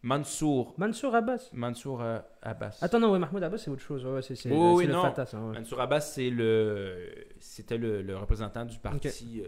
Mansour. 0.03 0.75
Mansour 0.77 1.15
Abbas. 1.15 1.50
Mansour 1.53 2.01
euh, 2.01 2.19
Abbas. 2.41 2.77
Attends, 2.81 3.00
non, 3.00 3.12
ouais, 3.12 3.19
Mahmoud 3.19 3.43
Abbas, 3.43 3.57
c'est 3.57 3.72
autre 3.72 3.81
chose. 3.81 4.05
Ouais, 4.05 4.22
c'est 4.22 4.36
c'est 4.36 4.50
Oui, 4.50 4.57
oui, 4.57 4.84
c'est 4.84 4.88
le 4.88 4.93
non. 4.93 5.01
Fatah, 5.01 5.25
ça, 5.25 5.39
ouais. 5.39 5.57
Mansour 5.60 5.81
Abbas, 5.81 6.01
c'est 6.01 6.29
le, 6.29 7.10
c'était 7.39 7.77
le, 7.77 8.01
le 8.01 8.17
représentant 8.17 8.65
du 8.65 8.77
parti, 8.77 9.43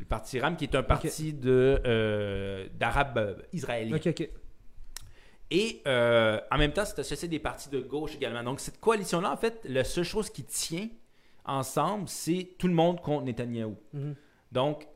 le 0.00 0.04
parti 0.06 0.40
RAM, 0.40 0.56
qui 0.56 0.64
est 0.64 0.74
un 0.74 0.82
parti 0.82 1.32
de 1.32 2.68
d'Arabes 2.78 3.42
israéliens. 3.52 3.96
Ok, 3.96 4.08
ok. 4.08 4.30
Et 5.54 5.82
euh, 5.86 6.40
en 6.50 6.56
même 6.56 6.72
temps, 6.72 6.84
c'est 6.86 6.98
associé 6.98 7.28
des 7.28 7.38
partis 7.38 7.68
de 7.68 7.78
gauche 7.80 8.14
également. 8.16 8.42
Donc 8.42 8.58
cette 8.60 8.80
coalition-là, 8.80 9.30
en 9.30 9.36
fait, 9.36 9.60
la 9.64 9.84
seule 9.84 10.04
chose 10.04 10.30
qui 10.30 10.44
tient 10.44 10.88
ensemble, 11.44 12.08
c'est 12.08 12.48
tout 12.58 12.68
le 12.68 12.74
monde 12.74 13.00
contre 13.02 13.24
Netanyahou. 13.24 13.76
Mhm. 13.92 14.14
Donc, 14.50 14.86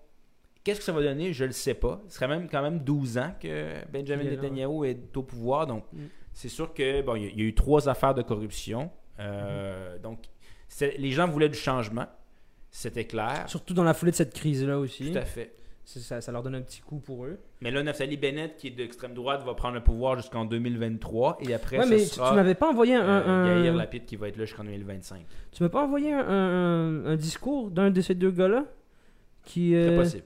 qu'est-ce 0.65 0.79
que 0.81 0.85
ça 0.85 0.93
va 0.93 1.03
donner? 1.03 1.33
Je 1.35 1.43
ne 1.45 1.49
le 1.49 1.53
sais 1.53 1.75
pas. 1.75 2.01
Ce 2.09 2.15
serait 2.17 2.29
même 2.29 2.49
quand 2.49 2.63
même 2.63 2.79
12 2.79 3.19
ans 3.19 3.33
que 3.39 3.75
Benjamin 3.93 4.23
est 4.23 4.31
là, 4.31 4.31
Netanyahu 4.37 4.87
est 4.87 5.15
au 5.17 5.23
pouvoir. 5.23 5.67
Donc, 5.67 5.85
Mm. 5.93 6.07
c'est 6.33 6.49
sûr 6.49 6.73
que 6.73 7.03
bon, 7.03 7.17
il 7.17 7.25
y, 7.25 7.27
a- 7.27 7.31
il 7.31 7.39
y 7.41 7.43
a 7.43 7.47
eu 7.47 7.55
trois 7.55 7.89
affaires 7.89 8.15
de 8.15 8.23
corruption. 8.23 8.91
Euh, 9.21 9.99
Donc, 9.99 10.21
c'est- 10.69 10.97
les 10.99 11.11
gens 11.11 11.27
voulaient 11.29 11.49
du 11.49 11.59
changement. 11.59 12.07
C'était 12.71 13.05
clair. 13.07 13.45
Surtout 13.49 13.75
dans 13.75 13.85
la 13.85 13.95
foulée 13.95 14.11
de 14.13 14.17
cette 14.17 14.35
crise-là 14.35 14.79
aussi. 14.79 15.11
Tout 15.13 15.19
à 15.19 15.25
fait. 15.25 15.55
Ça, 15.89 16.21
ça 16.21 16.33
leur 16.33 16.43
donne 16.43 16.57
un 16.57 16.63
petit 16.63 16.81
coup 16.81 16.99
pour 16.99 17.25
eux. 17.27 17.39
Mais 17.61 17.71
là, 17.71 17.81
Naftali 17.81 18.17
Bennett, 18.17 18.57
qui 18.57 18.67
est 18.67 18.71
d'extrême 18.71 19.15
droite, 19.15 19.45
va 19.45 19.55
prendre 19.55 19.77
le 19.77 19.85
pouvoir 19.85 20.17
jusqu'en 20.17 20.45
2023. 20.45 21.39
Et 21.43 21.55
après, 21.55 21.79
ouais, 21.79 21.85
ce 21.85 21.89
mais 21.89 21.99
tu, 21.99 22.05
sera 22.07 22.31
tu 22.31 22.35
m'avais 22.35 22.57
pas 22.57 22.69
envoyé 22.69 22.97
un, 22.97 23.03
euh, 23.09 23.55
un- 23.59 23.63
Yair 23.63 23.75
Lapid 23.77 24.05
qui 24.05 24.17
va 24.17 24.27
être 24.27 24.37
là 24.37 24.47
jusqu'en 24.47 24.65
2025. 24.65 25.25
tu 25.53 25.63
m'as 25.63 25.69
pas 25.69 25.85
envoyé 25.85 26.13
un, 26.13 26.19
un- 26.29 27.07
un 27.07 27.15
discours 27.17 27.71
d'un 27.71 27.91
de 27.93 28.01
ces 28.01 28.17
deux 28.17 28.33
gars-là 28.33 28.65
qui 29.45 29.71
C'est 29.71 29.77
euh, 29.89 29.97
possible. 29.97 30.25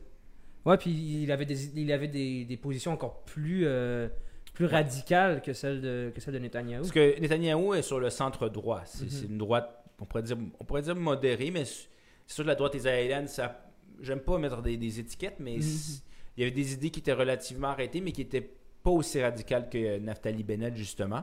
ouais 0.65 0.79
puis 0.79 0.91
il 0.91 1.31
avait 1.31 1.45
des 1.45 1.79
il 1.79 1.93
avait 1.93 2.09
des, 2.09 2.47
des 2.47 2.57
positions 2.57 2.93
encore 2.93 3.23
plus 3.25 3.67
euh, 3.67 4.09
plus 4.55 4.65
radicales 4.65 5.43
que 5.43 5.53
celles 5.53 5.83
de 5.83 6.11
que 6.15 6.23
celles 6.23 6.35
de 6.35 6.39
Netanyahou. 6.39 6.81
Parce 6.81 6.93
que 6.93 7.21
Netanyahou 7.21 7.75
est 7.75 7.83
sur 7.83 8.01
le 8.01 8.09
centre 8.09 8.49
droit. 8.49 8.81
C'est 8.87 9.25
Mhm. 9.27 9.33
une 9.33 9.39
droite, 9.39 9.85
on 10.01 10.07
pourrait, 10.07 10.23
dire, 10.23 10.39
on 10.59 10.65
pourrait 10.65 10.81
dire 10.83 10.97
modérée, 10.97 11.51
mais 11.51 11.65
que 11.65 12.43
la 12.49 12.55
droite 12.55 12.75
israélienne, 12.75 13.29
ça, 13.29 13.70
j'aime 14.01 14.21
pas 14.21 14.39
mettre 14.39 14.63
des, 14.63 14.77
des 14.77 15.01
étiquettes, 15.01 15.37
mais 15.41 15.57
Mhm. 15.57 16.01
il 16.37 16.41
y 16.41 16.43
avait 16.43 16.51
des 16.55 16.73
idées 16.75 16.91
qui 16.91 17.01
étaient 17.01 17.13
relativement 17.13 17.69
arrêtées, 17.69 18.01
mais 18.01 18.13
qui 18.13 18.23
étaient 18.23 18.51
pas 18.83 18.91
aussi 18.91 19.21
radicales 19.23 19.69
que 19.69 19.99
Naftali 19.99 20.43
Bennett, 20.43 20.75
justement. 20.77 21.23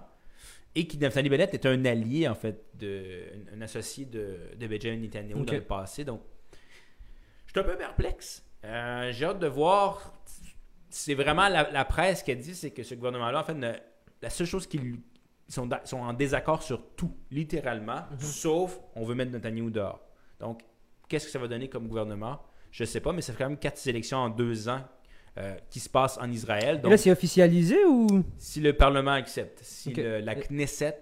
Et 0.76 0.86
qui, 0.86 0.98
Naftali 1.00 1.28
Bennett 1.30 1.54
est 1.54 1.66
un 1.66 1.86
allié, 1.86 2.28
en 2.28 2.36
fait, 2.36 2.66
de, 2.76 3.24
un, 3.56 3.62
associé 3.62 4.06
de, 4.06 4.38
de 4.60 4.68
Benjamin 4.68 4.98
Netanyahu 4.98 5.44
dans 5.44 5.54
le 5.54 5.62
passé. 5.62 6.04
Donc, 6.06 6.22
je 7.48 7.52
suis 7.52 7.60
un 7.60 7.64
peu 7.64 7.76
perplexe. 7.78 8.44
Euh, 8.64 9.12
J'ai 9.12 9.26
hâte 9.26 9.40
de 9.40 9.48
voir. 9.48 10.14
C'est 10.90 11.16
vraiment 11.16 11.48
la, 11.50 11.70
la 11.72 11.84
presse 11.86 12.22
qui 12.24 12.32
a 12.32 12.36
dit, 12.36 12.54
c'est 12.56 12.72
que 12.72 12.84
ce 12.84 12.94
gouvernement-là, 12.96 13.40
en 13.40 13.44
fait, 13.44 13.54
ne- 13.56 13.74
la 14.22 14.30
seule 14.30 14.48
chose 14.48 14.68
qui 14.68 14.78
lui- 14.78 15.02
ils 15.50 15.54
sont, 15.54 15.68
sont 15.84 15.98
en 16.00 16.14
désaccord 16.14 16.62
sur 16.62 16.90
tout, 16.96 17.16
littéralement, 17.32 18.02
Mhm. 18.12 18.20
sauf 18.20 18.80
on 18.96 19.04
veut 19.04 19.16
mettre 19.16 19.32
Netanyahu 19.32 19.72
dehors. 19.72 20.02
Donc, 20.40 20.62
qu'est-ce 21.08 21.26
que 21.26 21.32
ça 21.32 21.40
va 21.40 21.48
donner 21.48 21.70
comme 21.70 21.88
gouvernement? 21.88 22.40
Je 22.78 22.84
sais 22.84 23.00
pas, 23.02 23.12
mais 23.12 23.22
ça 23.24 23.34
fait 23.34 23.40
quand 23.44 23.50
même 23.50 23.58
quatre 23.58 23.86
élections 23.88 24.20
en 24.20 24.30
deux 24.30 24.70
ans 24.70 24.82
euh, 25.40 25.56
qui 25.72 25.80
se 25.80 25.90
passent 25.90 26.20
en 26.20 26.30
Israël. 26.32 26.76
Et 26.76 26.80
Donc, 26.80 26.92
là 26.92 26.98
c'est 26.98 27.10
officialisé 27.12 27.84
ou? 27.86 28.06
si 28.38 28.60
le 28.60 28.74
Parlement 28.74 29.14
accepte, 29.14 29.60
si 29.64 29.92
le- 29.94 30.20
la 30.20 30.38
Et- 30.38 30.42
Knesset 30.42 31.02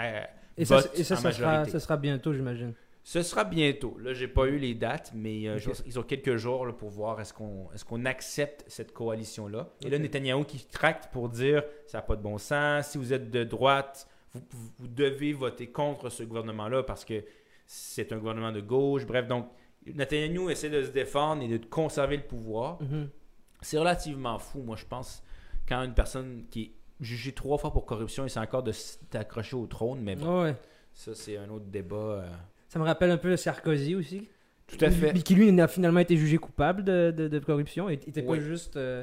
euh, 0.00 0.20
et 0.56 0.64
ça, 0.64 0.80
et 0.94 1.02
ça, 1.02 1.14
en 1.14 1.18
ça 1.18 1.32
sera, 1.32 1.46
majorité. 1.50 1.72
ça 1.72 1.80
sera 1.80 1.96
bientôt 1.96 2.32
j'imagine. 2.32 2.72
Ce 3.02 3.22
sera 3.22 3.42
bientôt. 3.44 3.96
Là, 4.00 4.12
j'ai 4.12 4.28
pas 4.28 4.46
eu 4.46 4.58
les 4.58 4.74
dates, 4.74 5.12
mais 5.14 5.48
euh, 5.48 5.58
je 5.58 5.70
qu'ils 5.70 5.98
ont 5.98 6.02
quelques 6.02 6.36
jours 6.36 6.66
là, 6.66 6.72
pour 6.72 6.90
voir 6.90 7.20
est-ce 7.20 7.32
qu'on 7.32 7.68
est 7.74 7.82
qu'on 7.82 8.04
accepte 8.04 8.64
cette 8.68 8.92
coalition-là. 8.92 9.70
Et 9.84 9.88
là, 9.90 9.96
Ok. 9.96 10.02
Netanyahou 10.02 10.44
qui 10.44 10.58
tracte 10.66 11.10
pour 11.12 11.28
dire 11.30 11.62
ça 11.86 11.98
n'a 11.98 12.02
pas 12.02 12.14
de 12.16 12.22
bon 12.22 12.38
sens. 12.38 12.88
Si 12.90 12.98
vous 12.98 13.12
êtes 13.12 13.30
de 13.30 13.42
droite, 13.42 14.06
vous, 14.34 14.42
vous 14.78 14.86
devez 14.88 15.32
voter 15.32 15.68
contre 15.68 16.10
ce 16.10 16.22
gouvernement-là 16.22 16.82
parce 16.84 17.04
que 17.04 17.24
c'est 17.66 18.12
un 18.12 18.18
gouvernement 18.18 18.52
de 18.52 18.60
gauche. 18.60 19.04
Bref, 19.06 19.26
donc 19.26 19.48
Netanyahou 19.94 20.50
essaie 20.50 20.70
de 20.70 20.82
se 20.82 20.90
défendre 20.90 21.42
et 21.42 21.58
de 21.58 21.64
conserver 21.66 22.16
le 22.16 22.22
pouvoir. 22.22 22.80
Mhm. 22.82 23.08
C'est 23.60 23.78
relativement 23.78 24.38
fou, 24.38 24.62
moi, 24.62 24.76
je 24.76 24.84
pense, 24.84 25.22
quand 25.68 25.82
une 25.82 25.94
personne 25.94 26.44
qui 26.50 26.62
est 26.62 26.72
jugée 27.00 27.32
trois 27.32 27.58
fois 27.58 27.72
pour 27.72 27.86
corruption 27.86 28.24
essaie 28.24 28.40
encore 28.40 28.62
de 28.62 28.72
s'accrocher 28.72 29.56
au 29.56 29.66
trône. 29.66 30.00
Mais 30.00 30.14
bon, 30.16 30.42
ouais. 30.44 30.54
ça, 30.92 31.14
c'est 31.14 31.36
un 31.36 31.48
autre 31.48 31.66
débat. 31.66 31.96
euh. 31.96 32.28
Ça 32.68 32.78
me 32.78 32.84
rappelle 32.84 33.10
un 33.10 33.16
peu 33.18 33.36
Sarkozy 33.36 33.94
aussi. 33.94 34.28
Tout 34.66 34.84
à 34.84 34.90
fait. 34.90 35.14
Qui 35.22 35.34
lui 35.34 35.60
a 35.60 35.66
finalement 35.66 36.00
été 36.00 36.16
jugé 36.16 36.36
coupable 36.36 36.84
de, 36.84 37.12
de- 37.16 37.28
de 37.28 37.38
corruption. 37.38 37.88
Il 37.88 37.94
était 37.94 38.22
pas 38.22 38.38
juste 38.38 38.76
euh, 38.76 39.02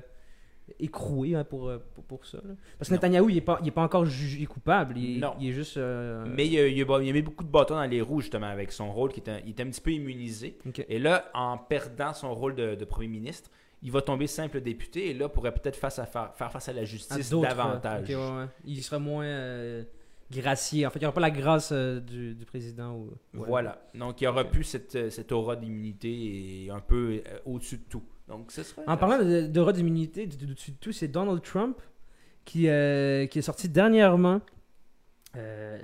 écroué 0.79 1.35
hein, 1.35 1.43
pour, 1.43 1.69
euh, 1.69 1.77
pour, 1.93 2.03
pour 2.03 2.25
ça. 2.25 2.37
là. 2.43 2.53
Parce 2.79 2.89
que 2.89 2.93
Non. 2.95 2.97
Netanyahou, 2.97 3.29
il 3.29 3.37
est 3.37 3.41
pas, 3.41 3.59
il 3.61 3.67
est 3.67 3.71
pas 3.71 3.83
encore 3.83 4.05
jugé 4.05 4.45
coupable. 4.45 4.97
Il, 4.97 5.17
est- 5.17 5.19
Non. 5.19 5.35
il 5.39 5.49
est 5.49 5.53
juste. 5.53 5.77
euh, 5.77 6.25
Mais 6.27 6.47
il 6.47 6.57
a, 6.57 6.67
il 6.67 6.81
a- 6.81 6.99
il 7.03 7.09
a 7.09 7.13
mis 7.13 7.21
beaucoup 7.21 7.43
de 7.43 7.49
bâtons 7.49 7.75
dans 7.75 7.83
les 7.85 8.01
roues, 8.01 8.21
justement, 8.21 8.47
avec 8.47 8.71
son 8.71 8.91
rôle 8.91 9.11
qui 9.11 9.19
était, 9.19 9.41
il 9.45 9.51
était 9.51 9.63
un 9.63 9.69
petit 9.69 9.81
peu 9.81 9.91
immunisé. 9.91 10.57
Et 10.89 10.99
là, 10.99 11.29
en 11.33 11.57
perdant 11.57 12.13
son 12.13 12.33
rôle 12.33 12.55
de, 12.55 12.75
de 12.75 12.85
premier 12.85 13.07
ministre, 13.07 13.49
il 13.83 13.91
va 13.91 14.01
tomber 14.01 14.25
simple 14.25 14.61
député 14.61 15.09
et 15.09 15.13
là, 15.13 15.29
pourrait 15.29 15.53
peut-être 15.53 15.75
face 15.75 15.99
à 15.99 16.05
faire, 16.07 16.33
faire 16.33 16.51
face 16.51 16.67
à 16.69 16.73
la 16.73 16.83
justice 16.85 17.29
davantage. 17.29 18.03
ok, 18.03 18.09
ouais, 18.09 18.15
ouais. 18.39 18.45
Il 18.65 18.81
sera 18.83 18.97
moins 18.97 19.25
euh, 19.25 19.83
gracié. 20.31 20.87
En 20.87 20.89
fait, 20.89 20.97
il 20.97 21.03
n'y 21.03 21.05
aura 21.05 21.13
pas 21.13 21.21
la 21.21 21.29
grâce 21.29 21.69
euh, 21.71 21.99
du, 21.99 22.33
du 22.33 22.45
président. 22.45 22.95
Ou, 22.95 23.09
ouais. 23.37 23.45
Voilà. 23.47 23.85
Donc, 23.93 24.19
il 24.21 24.27
aura 24.27 24.41
Ok. 24.41 24.49
plus 24.51 24.63
cette, 24.63 25.11
cette 25.11 25.31
aura 25.31 25.55
d'immunité 25.55 26.09
et 26.65 26.71
un 26.71 26.79
peu 26.79 27.21
au-dessus 27.45 27.77
de 27.77 27.83
tout. 27.87 28.01
Donc, 28.27 28.51
ce 28.51 28.63
serait. 28.63 28.83
En 28.87 28.97
parlant 28.97 29.23
de- 29.23 29.47
d'aura 29.47 29.71
d'immunité, 29.73 30.25
du- 30.25 30.45
dessus 30.47 30.71
de 30.71 30.77
tout, 30.77 30.91
c'est 30.91 31.07
Donald 31.07 31.41
Trump 31.43 31.79
qui, 32.43 32.67
euh, 32.69 33.25
qui 33.27 33.39
est 33.39 33.43
sorti 33.43 33.69
dernièrement. 33.69 34.41
euh, 35.37 35.77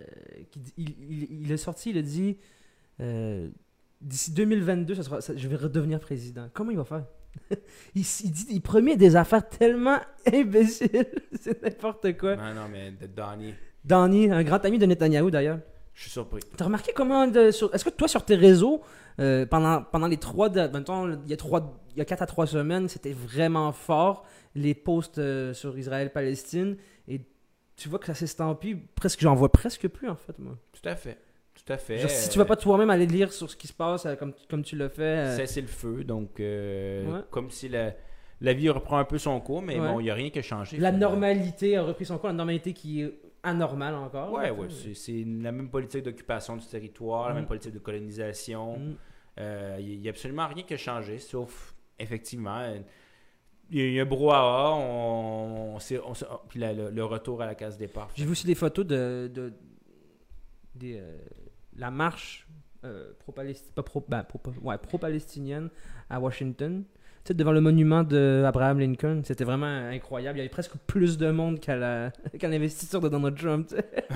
qui 0.50 0.62
il, 0.78 0.90
il- 1.10 1.42
il 1.44 1.52
est 1.52 1.58
sorti, 1.58 1.90
il 1.90 1.98
a 1.98 2.02
dit 2.02 2.38
euh, 3.02 3.50
d'ici 4.00 4.32
2022, 4.32 4.96
ça 4.96 5.04
sera, 5.04 5.20
ça- 5.22 5.36
je 5.36 5.48
vais 5.48 5.56
redevenir 5.58 6.00
président. 6.00 6.48
Comment 6.54 6.72
il 6.72 6.78
va 6.78 6.86
faire? 6.86 7.04
Il, 7.96 8.02
il 8.26 8.32
dit, 8.32 8.46
il 8.50 8.62
promet 8.62 8.96
des 8.98 9.16
affaires 9.16 9.48
tellement 9.48 9.98
imbéciles, 10.34 11.06
c'est 11.40 11.62
n'importe 11.64 12.18
quoi. 12.18 12.36
Non, 12.36 12.54
non, 12.54 12.68
mais 12.72 12.92
de 12.92 13.08
Donnie, 13.08 13.54
Donnie, 13.86 14.30
un 14.32 14.44
grand 14.44 14.64
ami 14.66 14.78
de 14.80 14.86
Netanyahou 14.86 15.32
d'ailleurs. 15.32 15.60
je 15.94 16.02
suis 16.04 16.12
surpris. 16.12 16.42
T'as 16.58 16.66
remarqué 16.66 16.92
comment 16.94 17.28
de- 17.28 17.52
sur- 17.52 17.74
est-ce 17.76 17.86
que 17.86 17.90
toi 17.90 18.08
sur 18.10 18.24
tes 18.26 18.36
réseaux 18.36 18.82
euh, 19.20 19.46
pendant 19.46 19.82
pendant 19.84 20.08
les 20.08 20.18
trois 20.18 20.50
de- 20.50 20.68
mettons, 20.78 21.10
il 21.24 21.30
y 21.30 21.34
a 21.34 21.38
trois 21.38 21.81
il 21.96 21.98
y 21.98 22.02
a 22.02 22.06
quatre 22.06 22.22
à 22.22 22.26
trois 22.26 22.48
semaines 22.48 22.88
c'était 22.88 23.14
vraiment 23.14 23.72
fort 23.72 24.26
les 24.56 24.74
posts 24.74 25.18
euh, 25.20 25.54
sur 25.54 25.78
Israël 25.78 26.12
Palestine 26.12 26.78
et 27.08 27.22
tu 27.76 27.90
vois 27.90 28.00
que 28.00 28.06
ça 28.08 28.14
s'estampille 28.14 28.76
presque 28.96 29.22
j'en 29.22 29.34
vois 29.36 29.52
presque 29.52 29.88
plus 29.88 30.10
en 30.10 30.16
fait 30.16 30.38
moi. 30.40 30.58
Tout 30.74 30.88
à 30.90 30.96
fait. 30.96 31.18
Tout 31.54 31.74
à 31.74 31.78
fait. 31.78 31.98
Genre, 32.00 32.10
si 32.10 32.30
tu 32.30 32.38
vas 32.40 32.46
pas 32.46 32.56
toi-même 32.56 32.90
aller 32.90 33.06
lire 33.06 33.32
sur 33.34 33.50
ce 33.50 33.56
qui 33.56 33.68
se 33.68 33.74
passe 33.74 34.06
euh, 34.06 34.16
comme 34.16 34.34
comme 34.50 34.64
tu 34.64 34.76
l'as 34.76 34.90
fait 34.90 35.02
euh, 35.04 35.36
cesser 35.38 35.62
le 35.62 35.68
feu. 35.68 36.04
Donc, 36.04 36.40
euh, 36.40 37.06
Ouais. 37.12 37.20
comme 37.30 37.52
si 37.52 37.68
la, 37.70 37.94
la 38.40 38.54
vie 38.54 38.70
reprend 38.70 38.98
un 38.98 39.04
peu 39.04 39.18
son 39.18 39.40
cours, 39.42 39.62
mais 39.62 39.80
Ouais. 39.80 39.88
bon, 39.88 40.00
il 40.00 40.04
n'y 40.04 40.10
a 40.10 40.16
rien 40.16 40.30
qui 40.30 40.40
a 40.40 40.42
changé. 40.42 40.78
la 40.78 40.90
finalement. 40.92 41.12
normalité 41.12 41.76
a 41.78 41.84
repris 41.84 42.06
son 42.06 42.18
cours 42.18 42.28
la 42.30 42.34
normalité 42.34 42.74
qui 42.74 43.02
est 43.04 43.14
anormale 43.44 43.96
encore. 43.96 44.32
Ouais, 44.32 44.48
là, 44.48 44.54
ouais, 44.54 44.68
tu 44.68 44.74
sais. 44.76 44.94
c'est 44.94 45.12
c'est 45.24 45.26
la 45.44 45.52
même 45.52 45.70
politique 45.70 46.04
d'occupation 46.04 46.56
du 46.58 46.66
territoire, 46.66 47.28
la 47.28 47.34
Mm. 47.34 47.38
même 47.38 47.48
politique 47.48 47.74
de 47.74 47.80
colonisation. 47.80 48.78
Mm. 48.78 48.96
Euh, 49.40 49.78
Il 49.80 50.00
n'y 50.00 50.08
a 50.08 50.12
absolument 50.12 50.48
rien 50.48 50.64
qui 50.64 50.74
a 50.74 50.78
changé, 50.78 51.18
sauf 51.20 51.71
effectivement. 52.00 52.62
Il 53.70 53.78
y 53.78 53.82
a- 53.82 53.88
il 53.88 54.00
a 54.00 54.02
un 54.04 54.06
brouhaha, 54.06 54.72
on, 54.76 55.76
on 55.76 55.78
on 55.78 56.14
puis 56.50 56.60
la- 56.60 56.74
le, 56.74 56.90
le 56.90 57.04
retour 57.06 57.42
à 57.42 57.46
la 57.46 57.56
case 57.56 57.78
départ. 57.78 58.10
J'ai 58.16 58.26
vu 58.26 58.32
aussi 58.32 58.46
des 58.46 58.56
photos 58.56 58.86
de, 58.86 59.32
de 59.34 59.54
euh, 60.84 61.18
la 61.78 61.90
marche 61.92 62.48
euh, 62.84 63.12
pro, 63.20 63.34
ben, 64.10 64.24
pro- 64.24 64.42
ouais, 64.64 64.78
pro-palestinienne 64.78 65.70
à 66.10 66.20
Washington. 66.20 66.84
Tu 67.24 67.28
sais, 67.28 67.34
devant 67.36 67.52
le 67.52 67.62
monument 67.62 68.04
d'Abraham 68.04 68.80
Lincoln, 68.80 69.22
c'était 69.24 69.44
vraiment 69.44 69.68
incroyable. 69.68 70.38
Il 70.40 70.42
y 70.42 70.42
avait 70.42 70.50
presque 70.50 70.76
plus 70.88 71.18
de 71.20 71.30
monde 71.30 71.60
qu'à 71.60 71.76
l'investiture 72.42 73.00
de 73.00 73.10
Donald 73.10 73.38
Trump. 73.38 73.68
tu 73.68 73.76
sais. 73.76 73.86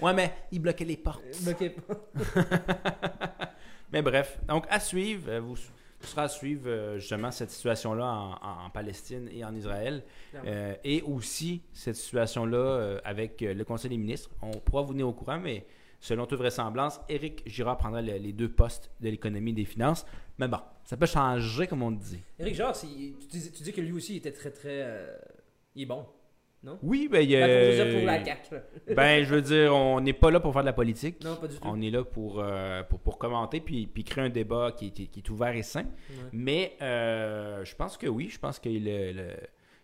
Ouais, 0.00 0.14
mais 0.14 0.32
il 0.50 0.60
bloquait 0.60 0.86
les 0.86 0.96
portes. 0.96 1.22
Ok. 1.46 1.72
Mais 3.92 4.02
bref, 4.02 4.38
donc 4.48 4.66
à 4.70 4.78
suivre, 4.80 5.28
euh, 5.30 5.40
vous, 5.40 5.54
vous 5.54 6.06
serez 6.06 6.22
à 6.22 6.28
suivre 6.28 6.68
euh, 6.68 6.98
justement 6.98 7.30
cette 7.30 7.50
situation-là 7.50 8.38
en, 8.40 8.70
Palestine 8.70 9.28
et 9.32 9.44
en 9.44 9.54
Israël. 9.54 10.02
Euh, 10.46 10.74
et 10.84 11.02
aussi 11.02 11.62
cette 11.72 11.96
situation-là 11.96 12.98
avec 13.04 13.40
le 13.40 13.62
Conseil 13.64 13.90
des 13.90 13.96
ministres. 13.98 14.30
On 14.42 14.50
pourra 14.52 14.82
vous 14.82 14.92
tenir 14.92 15.08
au 15.08 15.12
courant, 15.12 15.38
mais 15.38 15.66
selon 15.98 16.24
toute 16.26 16.38
vraisemblance, 16.38 17.00
Éric 17.08 17.42
Girard 17.46 17.76
prendra 17.76 18.00
le- 18.00 18.16
les 18.16 18.32
deux 18.32 18.48
postes 18.50 18.90
de 19.00 19.08
l'économie 19.10 19.50
et 19.50 19.54
des 19.54 19.64
finances. 19.64 20.06
Mais 20.38 20.48
bon, 20.48 20.60
ça 20.84 20.96
peut 20.96 21.06
changer, 21.06 21.66
comme 21.66 21.82
on 21.82 21.90
dit. 21.90 22.20
Éric 22.38 22.54
Genre, 22.54 22.72
tu, 22.78 22.86
dis, 22.86 23.52
tu 23.52 23.62
dis 23.62 23.72
que 23.72 23.80
lui 23.82 23.92
aussi 23.92 24.14
il 24.14 24.16
était 24.18 24.32
très 24.32 24.50
très. 24.50 24.80
euh, 24.82 25.14
il 25.74 25.82
est 25.82 25.86
bon. 25.86 26.06
Oui, 26.82 27.08
ben, 27.10 27.20
il 27.20 27.30
y 27.30 27.36
a- 27.36 27.46
Ben, 27.46 27.66
pour, 27.66 27.72
je 27.76 27.82
veux 27.82 27.90
dire, 27.90 27.98
pour 27.98 28.06
la 28.06 28.24
CAQ. 28.24 28.54
là. 28.54 28.60
ben, 28.94 29.24
je 29.24 29.34
veux 29.34 29.42
dire, 29.42 29.74
on 29.74 30.00
n'est 30.00 30.12
pas 30.12 30.30
là 30.30 30.40
pour 30.40 30.52
faire 30.52 30.62
de 30.62 30.66
la 30.66 30.72
politique. 30.74 31.22
Non, 31.24 31.36
pas 31.36 31.46
du 31.48 31.54
tout. 31.56 31.62
On 31.66 31.80
est 31.80 31.90
là 31.90 32.04
pour, 32.04 32.38
euh, 32.40 32.82
pour, 32.82 33.00
pour 33.00 33.18
commenter 33.18 33.60
puis, 33.60 33.86
puis 33.86 34.04
créer 34.04 34.24
un 34.24 34.28
débat 34.28 34.72
qui, 34.76 34.92
qui- 34.92 35.08
qui 35.08 35.20
est 35.20 35.30
ouvert 35.30 35.54
et 35.56 35.62
sain. 35.62 35.84
Ouais. 35.84 36.16
Mais 36.32 36.76
euh, 36.82 37.64
je 37.64 37.74
pense 37.74 37.96
que 37.96 38.06
oui, 38.06 38.28
je 38.28 38.38
pense 38.38 38.58
qu'il 38.58 38.84
le- 38.84 39.12
le- 39.12 39.36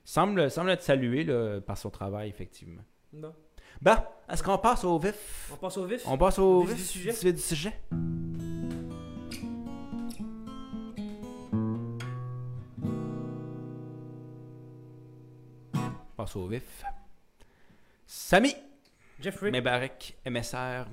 semble, 0.04 0.50
semble 0.50 0.70
être 0.70 0.82
salué 0.82 1.24
là, 1.24 1.60
par 1.60 1.78
son 1.78 1.88
travail, 1.90 2.28
effectivement. 2.28 2.82
Bon. 3.12 3.32
Ben, 3.80 4.02
est-ce 4.30 4.42
qu'on 4.42 4.58
passe 4.58 4.84
au 4.84 4.98
vif? 4.98 5.50
On 5.52 5.56
passe 5.56 5.76
au 5.78 5.84
vif? 5.86 6.02
On 6.06 6.16
passe 6.18 6.38
au 6.38 6.60
Vif 6.62 6.76
vif, 6.76 6.78
du 6.78 6.84
sujet? 7.12 7.12
du, 7.12 7.32
du 7.32 7.40
sujet. 7.42 7.72
Passe 16.16 16.37
au 16.37 16.46
vif. 16.46 16.83
Samy, 18.07 18.55
Jeffrey. 19.20 19.50
Mebarek, 19.50 20.16
MSR. 20.26 20.87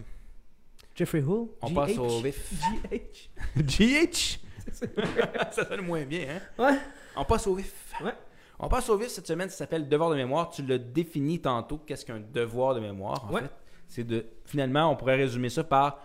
Jeffrey 0.96 1.22
Hull. 1.22 1.50
On 1.62 1.70
GH. 1.70 1.74
passe 1.74 1.98
au 1.98 2.22
vif. 2.22 2.54
GH. 2.92 3.30
GH. 3.58 4.40
ça 5.52 5.66
sonne 5.66 5.82
moins 5.82 6.06
bien, 6.06 6.28
hein? 6.30 6.64
Ouais. 6.64 6.78
On 7.16 7.26
passe 7.26 7.48
au 7.48 7.56
vif. 7.56 7.94
Ouais. 8.04 8.14
On 8.60 8.68
passe 8.70 8.90
au 8.90 8.98
vif 8.98 9.08
cette 9.10 9.28
semaine, 9.28 9.50
ça 9.50 9.58
s'appelle 9.58 9.90
devoir 9.90 10.10
de 10.12 10.16
mémoire. 10.16 10.50
Tu 10.52 10.62
l'as 10.64 10.78
défini 10.78 11.40
tantôt. 11.42 11.80
Qu'est-ce 11.80 12.06
qu'un 12.06 12.20
devoir 12.20 12.76
de 12.76 12.80
mémoire, 12.80 13.26
en 13.26 13.34
Ouais. 13.34 13.42
fait? 13.42 13.52
C'est 13.88 14.04
de. 14.04 14.26
Finalement, 14.46 14.90
on 14.92 14.96
pourrait 14.96 15.16
résumer 15.18 15.50
ça 15.50 15.64
par 15.64 16.00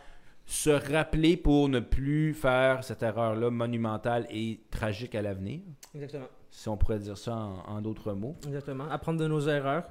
se 0.46 0.70
rappeler 0.70 1.36
pour 1.36 1.68
ne 1.68 1.78
plus 1.80 2.32
faire 2.34 2.82
cette 2.82 3.02
erreur-là 3.02 3.50
monumentale 3.50 4.26
et 4.30 4.60
tragique 4.70 5.14
à 5.14 5.22
l'avenir. 5.22 5.60
Exactement. 5.94 6.26
Si 6.50 6.68
on 6.68 6.76
pourrait 6.76 6.98
dire 6.98 7.16
ça 7.18 7.36
en, 7.36 7.58
en 7.66 7.80
d'autres 7.80 8.12
mots. 8.12 8.36
Exactement. 8.46 8.84
Apprendre 8.90 9.20
de 9.20 9.26
nos 9.26 9.40
erreurs. 9.48 9.84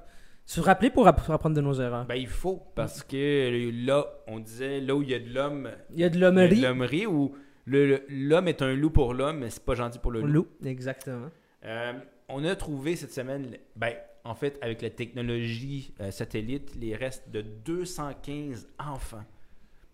Se 0.46 0.62
rappeler 0.62 0.90
pour 0.90 1.08
app- 1.08 1.30
apprendre 1.30 1.56
de 1.56 1.62
nos 1.62 1.74
erreurs. 1.74 2.06
Ben, 2.06 2.16
il 2.16 2.28
faut, 2.28 2.64
parce 2.74 3.04
que 3.04 3.70
là, 3.86 4.06
on 4.28 4.40
disait, 4.40 4.80
là 4.80 4.96
où 4.96 5.02
il 5.02 5.10
y 5.10 5.14
a 5.14 5.20
de 5.20 5.30
l'homme, 5.34 5.70
Il 5.94 6.00
y 6.00 6.04
a 6.06 6.10
de 6.10 6.16
il 6.16 6.22
y 6.22 6.26
a 6.26 6.32
de 6.32 6.36
l'hommerie. 6.36 6.62
l'hommerie, 6.62 7.06
où 7.06 7.36
l'homme 7.66 8.48
est 8.48 8.62
un 8.62 8.74
loup 8.74 8.90
pour 8.90 9.14
l'homme, 9.14 9.40
mais 9.40 9.50
c'est 9.50 9.64
pas 9.66 9.76
gentil 9.76 10.00
pour 10.00 10.12
le 10.12 10.22
loup. 10.22 10.28
Loup. 10.28 10.48
Exactement. 10.66 11.28
Euh, 11.66 11.94
on 12.30 12.44
a 12.46 12.56
trouvé 12.56 12.96
cette 12.96 13.12
semaine, 13.14 13.58
ben, 13.76 13.94
en 14.24 14.36
fait, 14.36 14.58
avec 14.62 14.82
la 14.82 14.90
technologie 14.90 15.94
euh, 16.02 16.12
satellite, 16.12 16.76
les 16.80 16.96
restes 16.96 17.30
de 17.30 17.42
215 17.42 18.68
enfants. 18.80 19.24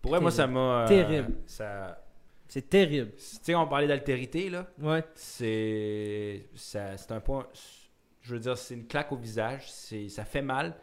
Pour 0.02 0.10
vrai, 0.12 0.20
moi, 0.20 0.30
ça 0.30 0.46
m'a. 0.46 0.84
euh, 0.84 0.88
Terrible. 0.88 1.32
ça, 1.46 1.98
C'est 2.54 2.68
terrible. 2.70 3.10
tu 3.16 3.22
sais, 3.42 3.54
on 3.56 3.66
parlait 3.66 3.88
d'altérité, 3.88 4.48
là. 4.48 4.68
Ouais. 4.80 5.02
C'est. 5.16 6.46
ça- 6.54 6.96
C'est 6.96 7.10
un 7.10 7.18
point. 7.20 7.48
Je 8.20 8.32
veux 8.34 8.38
dire, 8.40 8.56
c'est 8.56 8.74
une 8.74 8.86
claque 8.86 9.10
au 9.10 9.16
visage. 9.16 9.70
c'est 9.72 10.08
Ça 10.08 10.24
fait 10.24 10.40
mal 10.40 10.76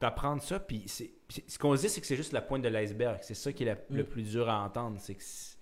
d'apprendre 0.00 0.42
ça. 0.42 0.58
Puis, 0.58 0.84
c'est- 0.86 1.10
ce 1.46 1.58
qu'on 1.58 1.76
se 1.76 1.82
dit, 1.82 1.88
c'est 1.90 2.00
que 2.00 2.06
c'est 2.06 2.16
juste 2.16 2.32
la 2.32 2.40
pointe 2.40 2.62
de 2.62 2.68
l'iceberg. 2.68 3.18
C'est 3.20 3.34
ça 3.34 3.52
qui 3.52 3.64
est 3.64 3.66
la- 3.66 3.76
le 3.90 4.02
Mm. 4.02 4.06
plus 4.06 4.22
dur 4.30 4.48
à 4.48 4.64
entendre. 4.64 4.96
C'est 4.98 5.14
que. 5.14 5.22
c'est- 5.22 5.58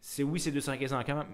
C'est 0.00 0.22
oui, 0.22 0.38
c'est 0.38 0.52
215 0.52 0.92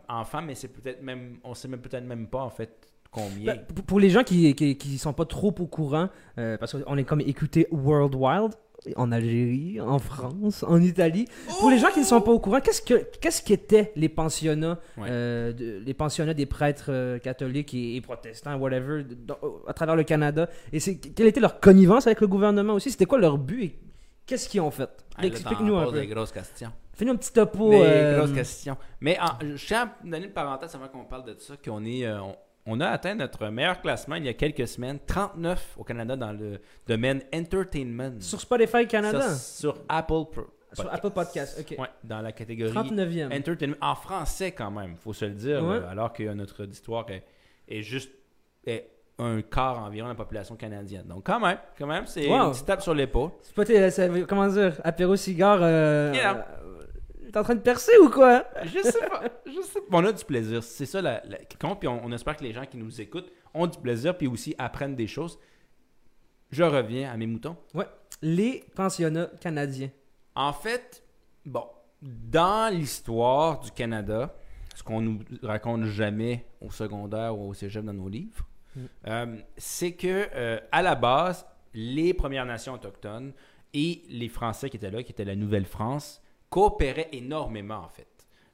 enfants, 0.09 0.41
mais 0.43 0.55
c'est 0.55 0.69
peut-être 0.69 1.03
même. 1.03 1.39
On 1.45 1.53
sait 1.55 1.69
même 1.69 1.83
peut-être 1.83 2.05
même 2.05 2.29
pas, 2.29 2.41
en 2.43 2.51
fait, 2.51 2.89
combien. 3.11 3.57
Ben, 3.57 3.67
pour- 3.67 3.85
pour 3.85 4.01
les 4.01 4.09
gens 4.09 4.23
qui, 4.25 4.55
qui, 4.55 4.79
qui 4.79 4.97
sont 4.97 5.13
pas 5.13 5.27
trop 5.27 5.49
au 5.59 5.67
courant, 5.67 6.09
euh, 6.39 6.57
parce 6.57 6.73
qu'on 6.83 6.97
est 6.97 7.05
comme 7.05 7.21
écouté 7.21 7.67
World 7.73 8.15
Wild, 8.15 8.55
en 8.97 9.13
Algérie, 9.13 9.81
en 9.81 9.99
France, 9.99 10.63
en 10.67 10.81
Italie. 10.81 11.27
Pour 11.61 11.71
les 11.71 11.79
gens 11.79 11.91
qui 11.93 12.01
ne 12.01 12.05
sont 12.05 12.21
pas 12.21 12.31
au 12.33 12.39
courant, 12.41 12.61
qu'est-ce 12.61 12.83
que 12.83 12.95
qu'est-ce 13.21 13.43
qu'étaient 13.43 13.93
les 13.97 14.09
pensionnats, 14.09 14.79
Ouais. 14.97 15.09
euh, 15.11 15.53
de- 15.53 15.79
les 15.85 15.95
pensionnats 15.95 16.35
des 16.35 16.47
prêtres 16.47 16.87
euh, 16.91 17.19
catholiques 17.19 17.75
et, 17.75 17.97
et 17.97 18.01
protestants, 18.01 18.57
whatever, 18.57 19.05
à 19.67 19.73
travers 19.75 19.97
le 19.97 20.05
Canada? 20.05 20.49
Et 20.73 20.81
c'est 20.81 20.97
quelle 20.99 21.27
était 21.27 21.41
leur 21.41 21.61
connivence 21.61 22.07
avec 22.07 22.21
le 22.21 22.27
gouvernement 22.27 22.75
aussi? 22.75 22.91
C'était 22.91 23.07
quoi 23.07 23.19
leur 23.19 23.37
but 23.39 23.63
et 23.65 23.79
qu'est-ce 24.27 24.49
qu'ils 24.49 24.61
ont 24.61 24.71
fait? 24.71 24.89
Ah, 25.17 25.27
Explique-nous 25.27 25.77
un 25.77 25.91
peu. 25.91 26.01
des 26.01 26.07
grosses 26.07 26.33
questions. 26.33 26.71
Fais-nous 26.95 27.13
un 27.13 27.17
petit 27.17 27.33
topo. 27.33 27.71
Des 27.71 27.81
euh, 27.83 28.19
grosses 28.19 28.33
questions. 28.35 28.77
Mais 29.01 29.19
en- 29.21 29.39
je 29.57 29.67
tiens 29.67 29.83
à 29.83 30.05
donner 30.07 30.27
une 30.27 30.33
parenthèse 30.33 30.75
avant 30.75 30.89
qu'on 30.89 31.05
parle 31.05 31.25
de 31.25 31.35
ça, 31.39 31.55
qu'on 31.63 31.85
est, 31.85 32.07
euh, 32.07 32.21
on, 32.23 32.35
on 32.67 32.81
a 32.81 32.89
atteint 32.89 33.15
notre 33.15 33.49
meilleur 33.49 33.81
classement 33.81 34.17
il 34.17 34.25
y 34.25 34.29
a 34.29 34.35
quelques 34.35 34.69
semaines, 34.69 34.99
39 35.07 35.77
au 35.79 35.85
Canada 35.85 36.17
dans 36.17 36.33
le 36.33 36.61
domaine 36.87 37.23
entertainment. 37.35 38.21
sur 38.21 38.41
Spotify 38.41 38.87
Canada, 38.87 39.21
Ça, 39.21 39.35
sur 39.37 39.77
Apple 39.89 40.25
Pro- 40.31 40.47
sur. 40.73 40.93
Apple 40.93 41.11
Podcast. 41.11 41.59
Ok. 41.61 41.79
Ouais, 41.79 41.89
dans 42.05 42.21
la 42.21 42.33
catégorie 42.33 42.73
39e. 42.73 43.33
entertainment. 43.37 43.77
En 43.81 43.95
français 43.97 44.53
quand 44.53 44.71
même, 44.71 44.97
faut 44.97 45.13
se 45.13 45.25
le 45.25 45.33
dire, 45.33 45.65
Ouais. 45.65 45.77
euh, 45.77 45.91
alors 45.91 46.13
que 46.13 46.23
notre 46.33 46.63
auditoire 46.63 47.11
est, 47.11 47.25
est 47.69 47.83
juste 47.83 48.11
est 48.67 48.89
un 49.19 49.43
quart 49.43 49.79
environ 49.81 50.07
de 50.09 50.13
la 50.13 50.17
population 50.17 50.57
canadienne. 50.57 51.07
Donc 51.07 51.27
quand 51.27 51.41
même, 51.41 51.59
quand 51.79 51.87
même, 51.87 52.07
c'est 52.07 52.27
Wow. 52.29 52.37
une 52.47 52.51
petite 52.53 52.67
tape 52.67 52.83
sur 52.83 52.95
l'épaule. 52.95 53.31
C'est 53.43 53.55
pas 53.55 53.65
comment 54.29 54.49
dire, 54.49 54.81
apéro 54.85 55.17
cigare. 55.17 55.59
Euh, 55.61 56.13
Yeah. 56.15 56.47
euh, 56.60 56.60
T'es 57.33 57.39
en 57.39 57.43
train 57.43 57.55
de 57.55 57.61
percer 57.61 57.97
ou 58.03 58.11
quoi? 58.11 58.45
Je 58.65 58.83
sais 58.83 59.07
pas. 59.09 59.23
Je 59.47 59.61
sais 59.63 59.81
pas. 59.81 59.87
On 59.99 60.05
a 60.05 60.13
du 60.13 60.25
plaisir. 60.25 60.63
C'est 60.63 60.87
ça 60.87 61.01
la, 61.03 61.23
la- 61.27 61.39
qui 61.39 61.57
compte. 61.57 61.79
Puis 61.81 61.89
on, 61.89 62.05
on 62.05 62.13
espère 62.13 62.37
que 62.37 62.45
les 62.45 62.53
gens 62.53 62.65
qui 62.67 62.77
nous 62.77 63.01
écoutent 63.01 63.31
ont 63.55 63.67
du 63.67 63.79
plaisir. 63.79 64.17
Puis 64.17 64.27
aussi 64.27 64.55
apprennent 64.59 64.97
des 64.97 65.07
choses. 65.07 65.39
Je 66.51 66.63
reviens 66.65 67.11
à 67.13 67.17
mes 67.17 67.27
moutons. 67.27 67.57
Les 68.23 68.65
pensionnats 68.75 69.31
canadiens. 69.41 69.91
En 70.35 70.53
fait, 70.53 71.03
bon, 71.47 71.65
dans 72.03 72.73
l'histoire 72.75 73.61
du 73.61 73.71
Canada, 73.71 74.35
ce 74.75 74.83
qu'on 74.83 75.01
nous 75.01 75.21
raconte 75.43 75.85
jamais 75.85 76.47
au 76.61 76.71
secondaire 76.71 77.37
ou 77.39 77.49
au 77.51 77.55
cégep 77.55 77.85
dans 77.85 77.93
nos 77.95 78.09
livres, 78.09 78.47
Mm. 78.77 78.81
euh, 79.09 79.37
c'est 79.57 79.93
que 79.95 80.29
euh, 80.33 80.61
à 80.71 80.81
la 80.81 80.95
base, 80.95 81.45
les 81.75 82.15
Premières 82.15 82.47
Nations 82.47 82.73
autochtones 82.75 83.33
et 83.75 84.03
les 84.09 84.29
Français 84.29 84.71
qui 84.71 84.77
étaient 84.77 84.93
là, 84.93 85.03
qui 85.03 85.11
étaient 85.11 85.25
la 85.25 85.35
Nouvelle-France, 85.35 86.23
coopéraient 86.51 87.09
énormément 87.13 87.79
en 87.85 87.89
fait. 87.89 88.09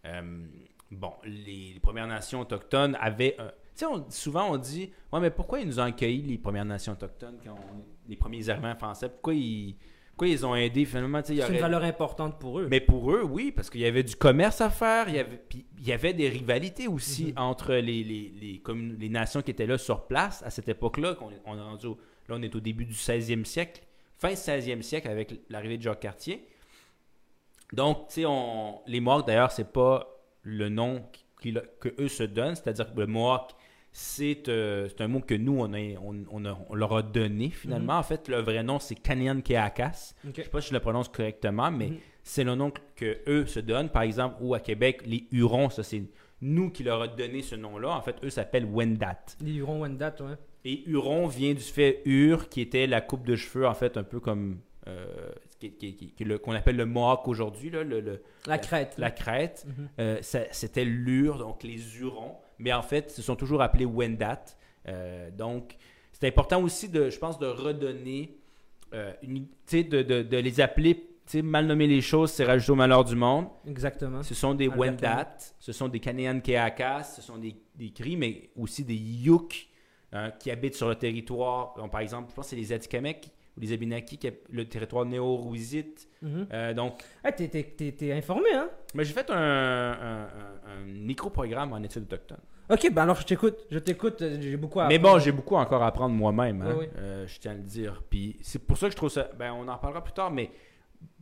Euh, 0.04 0.46
bon, 0.90 1.12
les, 1.24 1.72
les 1.74 1.80
Premières 1.80 2.06
Nations 2.06 2.40
autochtones 2.40 2.96
avaient 3.00 3.34
un... 3.40 3.46
Tu 3.48 3.52
sais, 3.80 3.86
on- 3.86 4.08
souvent 4.10 4.50
on 4.52 4.56
dit, 4.56 4.90
ouais, 5.12 5.20
mais 5.20 5.30
pourquoi 5.30 5.60
ils 5.60 5.66
nous 5.66 5.80
ont 5.80 5.84
accueillis, 5.84 6.22
les 6.22 6.38
Premières 6.38 6.64
Nations 6.64 6.92
autochtones, 6.92 7.38
quand 7.44 7.52
on- 7.54 7.84
les 8.08 8.16
premiers 8.16 8.48
arrivants 8.48 8.74
français, 8.76 9.08
pourquoi 9.08 9.34
ils, 9.34 9.74
pourquoi 10.10 10.28
ils 10.28 10.46
ont 10.46 10.54
aidé 10.54 10.84
finalement, 10.84 11.20
C'est 11.24 11.34
une 11.36 11.58
valeur 11.58 11.82
importante 11.82 12.38
pour 12.38 12.60
eux. 12.60 12.68
mais 12.70 12.80
pour 12.80 13.10
eux, 13.12 13.22
oui, 13.24 13.50
parce 13.52 13.68
qu'il 13.68 13.80
y 13.80 13.84
avait 13.84 14.02
du 14.04 14.14
commerce 14.16 14.60
à 14.60 14.70
faire, 14.70 15.08
il 15.08 15.16
y 15.16 15.18
avait, 15.18 15.36
puis 15.48 15.66
il 15.78 15.86
y 15.86 15.92
avait 15.92 16.14
des 16.14 16.28
rivalités 16.28 16.86
aussi 16.88 17.32
Mhm. 17.32 17.38
entre 17.38 17.74
les, 17.74 18.04
les, 18.04 18.32
les, 18.40 18.58
commun- 18.60 18.94
les 18.98 19.08
nations 19.08 19.42
qui 19.42 19.50
étaient 19.50 19.66
là 19.66 19.76
sur 19.76 20.06
place 20.06 20.42
à 20.44 20.50
cette 20.50 20.68
époque-là. 20.68 21.16
On 21.44 21.56
est 21.58 21.60
rendu 21.60 21.86
au- 21.86 21.98
là, 22.28 22.36
on 22.38 22.42
est 22.42 22.54
au 22.54 22.60
début 22.60 22.84
du 22.86 22.94
16e 22.94 23.44
siècle, 23.44 23.82
fin 24.16 24.34
16e 24.34 24.80
siècle 24.82 25.08
avec 25.08 25.34
l'arrivée 25.50 25.76
de 25.78 25.82
Jacques 25.82 26.00
Cartier. 26.00 26.46
Donc, 27.72 28.08
tu 28.08 28.22
sais, 28.22 28.28
les 28.86 29.00
Mohawks, 29.00 29.26
d'ailleurs, 29.26 29.50
c'est 29.52 29.72
pas 29.72 30.06
le 30.42 30.68
nom 30.68 31.02
qui- 31.12 31.24
qui- 31.52 31.58
que 31.80 31.88
eux 32.00 32.08
se 32.08 32.22
donnent, 32.22 32.54
c'est-à-dire 32.54 32.92
que 32.92 33.00
le 33.00 33.06
Mohawk, 33.06 33.50
c'est 33.92 34.48
euh, 34.48 34.88
un 35.00 35.08
mot 35.08 35.20
que 35.20 35.34
nous, 35.34 35.58
on, 35.58 35.72
a- 35.72 35.98
on, 36.02 36.24
on 36.30 36.44
a- 36.44 36.58
on 36.68 36.74
leur 36.74 36.94
a 36.96 37.02
donné 37.02 37.50
finalement. 37.50 37.98
En 37.98 38.02
fait, 38.02 38.28
le 38.28 38.40
vrai 38.42 38.62
nom, 38.62 38.78
c'est 38.78 38.94
Kanian 38.94 39.40
Keakas. 39.40 40.14
Je 40.24 40.42
sais 40.42 40.48
pas 40.48 40.60
si 40.60 40.68
je 40.68 40.74
le 40.74 40.80
prononce 40.80 41.08
correctement, 41.08 41.70
mais 41.70 41.88
Mhm. 41.88 41.96
c'est 42.22 42.44
le 42.44 42.54
nom 42.54 42.72
que 42.94 43.18
eux 43.26 43.46
se 43.46 43.60
donnent. 43.60 43.88
Par 43.88 44.02
exemple, 44.02 44.36
ou 44.40 44.54
à 44.54 44.60
Québec, 44.60 45.02
les 45.06 45.26
Hurons, 45.32 45.70
ça 45.70 45.82
c'est 45.82 46.02
nous 46.42 46.70
qui 46.70 46.84
leur 46.84 47.00
a 47.00 47.08
donné 47.08 47.40
ce 47.42 47.54
nom-là. 47.54 47.96
En 47.96 48.02
fait, 48.02 48.16
eux 48.22 48.28
s'appellent 48.30 48.66
Wendat. 48.66 49.18
Les 49.40 49.54
Hurons 49.54 49.80
Wendat, 49.80 50.14
ouais. 50.20 50.34
Et 50.66 50.82
Huron 50.90 51.26
vient 51.28 51.54
du 51.54 51.60
fait 51.60 52.02
Hur, 52.04 52.48
qui 52.50 52.60
était 52.60 52.86
la 52.86 53.00
coupe 53.00 53.24
de 53.24 53.34
cheveux, 53.36 53.66
en 53.66 53.74
fait, 53.74 53.96
un 53.96 54.02
peu 54.02 54.20
comme 54.20 54.58
euh, 54.88 55.32
qui- 55.60 55.72
qui- 55.96 56.14
qu'on 56.42 56.52
appelle 56.52 56.76
le 56.76 56.86
Mohawk 56.86 57.26
aujourd'hui, 57.28 57.70
là, 57.70 57.82
le- 57.82 58.00
le- 58.00 58.22
La 58.46 58.58
crête. 58.58 58.94
la 58.98 59.10
crête. 59.10 59.64
Mhm. 59.66 59.88
Euh, 60.00 60.18
c'était 60.52 60.84
l'Ur, 60.84 61.38
donc 61.38 61.62
les 61.62 61.96
Hurons. 61.98 62.36
Mais 62.58 62.72
en 62.72 62.82
fait, 62.82 63.06
ils 63.10 63.14
se 63.14 63.22
sont 63.22 63.36
toujours 63.36 63.62
appelés 63.62 63.84
Wendat. 63.84 64.44
Euh, 64.88 65.30
donc, 65.30 65.76
c'est 66.12 66.28
important 66.28 66.62
aussi, 66.62 66.88
de, 66.88 67.10
je 67.10 67.18
pense, 67.18 67.38
de 67.38 67.46
redonner, 67.46 68.38
une, 69.22 69.46
de, 69.72 69.82
de, 70.02 70.22
de 70.22 70.36
les 70.38 70.60
appeler, 70.60 71.10
mal 71.42 71.66
nommer 71.66 71.86
les 71.88 72.00
choses, 72.00 72.30
c'est 72.30 72.44
rajouter 72.44 72.70
au 72.72 72.76
malheur 72.76 73.04
du 73.04 73.16
monde. 73.16 73.48
Exactement. 73.66 74.22
Ce 74.22 74.34
sont 74.34 74.54
des 74.54 74.68
Wendat, 74.68 75.36
ce 75.58 75.72
sont 75.72 75.88
des 75.88 75.98
Kanean 76.00 76.40
Keakas, 76.40 77.02
ce 77.16 77.22
sont 77.22 77.36
des, 77.36 77.56
des 77.74 77.90
Cris, 77.90 78.16
mais 78.16 78.50
aussi 78.56 78.84
des 78.84 78.94
Yuk 78.94 79.68
hein, 80.12 80.30
qui 80.38 80.50
habitent 80.52 80.76
sur 80.76 80.88
le 80.88 80.94
territoire. 80.94 81.74
Donc, 81.76 81.90
par 81.90 82.00
exemple, 82.00 82.30
je 82.30 82.34
pense 82.36 82.46
que 82.46 82.50
c'est 82.50 82.56
les 82.56 82.72
Atikamekw 82.72 83.26
ou 83.56 83.60
les 83.60 83.72
habitent 83.72 83.88
le 84.50 84.64
territoire 84.68 85.04
néo-rouisite. 85.04 86.08
Mhm. 86.22 86.46
Euh, 86.52 86.74
donc, 86.74 87.02
Ah, 87.24 87.32
t'es, 87.32 87.48
informé, 88.12 88.52
hein? 88.54 88.68
mais 88.94 89.04
j'ai 89.04 89.12
fait 89.14 89.30
un, 89.30 89.34
un, 89.36 90.22
un- 90.24 90.28
un 90.72 90.84
micro-programme 90.86 91.72
en 91.72 91.82
études 91.82 92.04
autochtones. 92.04 92.38
Ok, 92.68 92.90
ben 92.92 93.02
alors 93.02 93.20
je 93.20 93.24
t'écoute. 93.26 93.58
Je 93.70 93.78
t'écoute. 93.78 94.20
euh, 94.22 94.38
J'ai 94.40 94.56
beaucoup 94.56 94.80
à 94.80 94.88
Mais 94.88 94.96
apprendre. 94.96 95.14
bon, 95.18 95.20
j'ai 95.24 95.30
beaucoup 95.30 95.54
encore 95.54 95.82
à 95.84 95.86
apprendre 95.86 96.14
moi-même, 96.16 96.62
hein, 96.62 96.74
Oui, 96.76 96.86
oui. 96.86 96.86
euh, 96.98 97.24
je 97.28 97.38
tiens 97.38 97.52
à 97.52 97.54
le 97.54 97.60
dire. 97.60 98.02
Puis 98.10 98.36
c'est 98.42 98.58
pour 98.58 98.76
ça 98.76 98.86
que 98.86 98.92
je 98.92 98.96
trouve 98.96 99.08
ça. 99.10 99.30
Ben, 99.38 99.52
on 99.52 99.68
en 99.68 99.76
parlera 99.78 100.02
plus 100.02 100.12
tard, 100.12 100.32
mais 100.32 100.50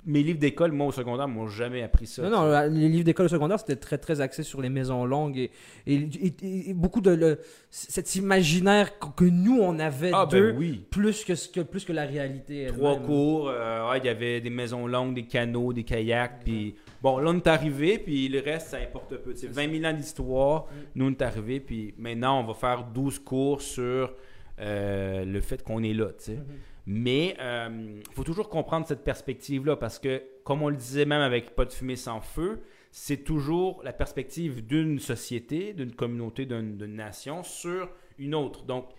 mes 0.06 0.22
livres 0.22 0.38
d'école, 0.38 0.72
moi 0.72 0.86
au 0.88 0.92
secondaire, 0.92 1.26
m'ont 1.28 1.46
jamais 1.48 1.82
appris 1.82 2.06
ça. 2.06 2.22
Non, 2.22 2.30
non, 2.30 2.68
les 2.70 2.88
livres 2.88 3.04
d'école 3.04 3.28
secondaire, 3.28 3.58
c'était 3.58 3.76
très, 3.76 3.98
très 3.98 4.20
axé 4.20 4.42
sur 4.42 4.60
les 4.60 4.68
maisons 4.68 5.04
longues 5.06 5.38
et, 5.38 5.50
et, 5.86 5.94
et- 6.42 6.70
et 6.70 6.74
beaucoup 6.74 7.00
de 7.00 7.10
le- 7.10 7.38
cet 7.70 8.14
imaginaire 8.16 8.98
que 9.16 9.24
nous, 9.24 9.58
on 9.60 9.78
avait 9.78 10.10
Ah, 10.12 10.26
d'eux, 10.30 10.52
ben 10.52 10.58
oui. 10.58 10.84
plus, 10.90 11.24
que, 11.24 11.60
plus 11.62 11.84
que 11.84 11.92
la 11.92 12.04
réalité. 12.04 12.66
Trois 12.68 12.98
cours, 13.00 13.48
euh, 13.48 13.90
ouais, 13.90 13.98
il 13.98 14.04
y 14.04 14.08
avait 14.08 14.40
des 14.40 14.50
maisons 14.50 14.86
longues, 14.86 15.14
des 15.14 15.24
canots, 15.26 15.72
des 15.72 15.84
kayaks. 15.84 16.40
Puis 16.44 16.74
bon, 17.02 17.18
là, 17.18 17.30
on 17.30 17.36
est 17.36 17.46
arrivé, 17.46 17.98
puis 17.98 18.28
le 18.28 18.40
reste, 18.40 18.68
ça 18.68 18.78
importe 18.78 19.16
peu. 19.16 19.34
Sais, 19.34 19.46
20 19.48 19.70
000 19.80 19.84
ans 19.84 19.96
d'histoire, 19.96 20.66
nous, 20.94 21.06
on 21.06 21.10
est 21.10 21.22
arrivé, 21.22 21.60
puis 21.60 21.94
maintenant, 21.98 22.40
on 22.40 22.44
va 22.44 22.54
faire 22.54 22.84
12 22.84 23.18
cours 23.20 23.62
sur 23.62 24.12
euh, 24.60 25.24
le 25.24 25.40
fait 25.40 25.62
qu'on 25.62 25.82
est 25.82 25.94
là, 25.94 26.06
tu 26.16 26.24
sais. 26.24 26.32
Mhm. 26.34 26.44
Mais 26.86 27.36
il 27.38 28.02
faut 28.14 28.24
toujours 28.24 28.48
comprendre 28.48 28.86
cette 28.86 29.04
perspective-là 29.04 29.76
parce 29.76 29.98
que, 29.98 30.22
comme 30.44 30.62
on 30.62 30.68
le 30.68 30.76
disait 30.76 31.06
même 31.06 31.22
avec 31.22 31.54
Pas 31.54 31.64
de 31.64 31.72
fumée 31.72 31.96
sans 31.96 32.20
feu, 32.20 32.62
c'est 32.90 33.24
toujours 33.24 33.82
la 33.82 33.92
perspective 33.92 34.64
d'une 34.66 34.98
société, 34.98 35.72
d'une 35.72 35.92
communauté, 35.94 36.46
d'une 36.46 36.76
nation 36.86 37.42
sur 37.42 37.90
une 38.18 38.34
autre. 38.34 38.64
Donc, 38.64 38.90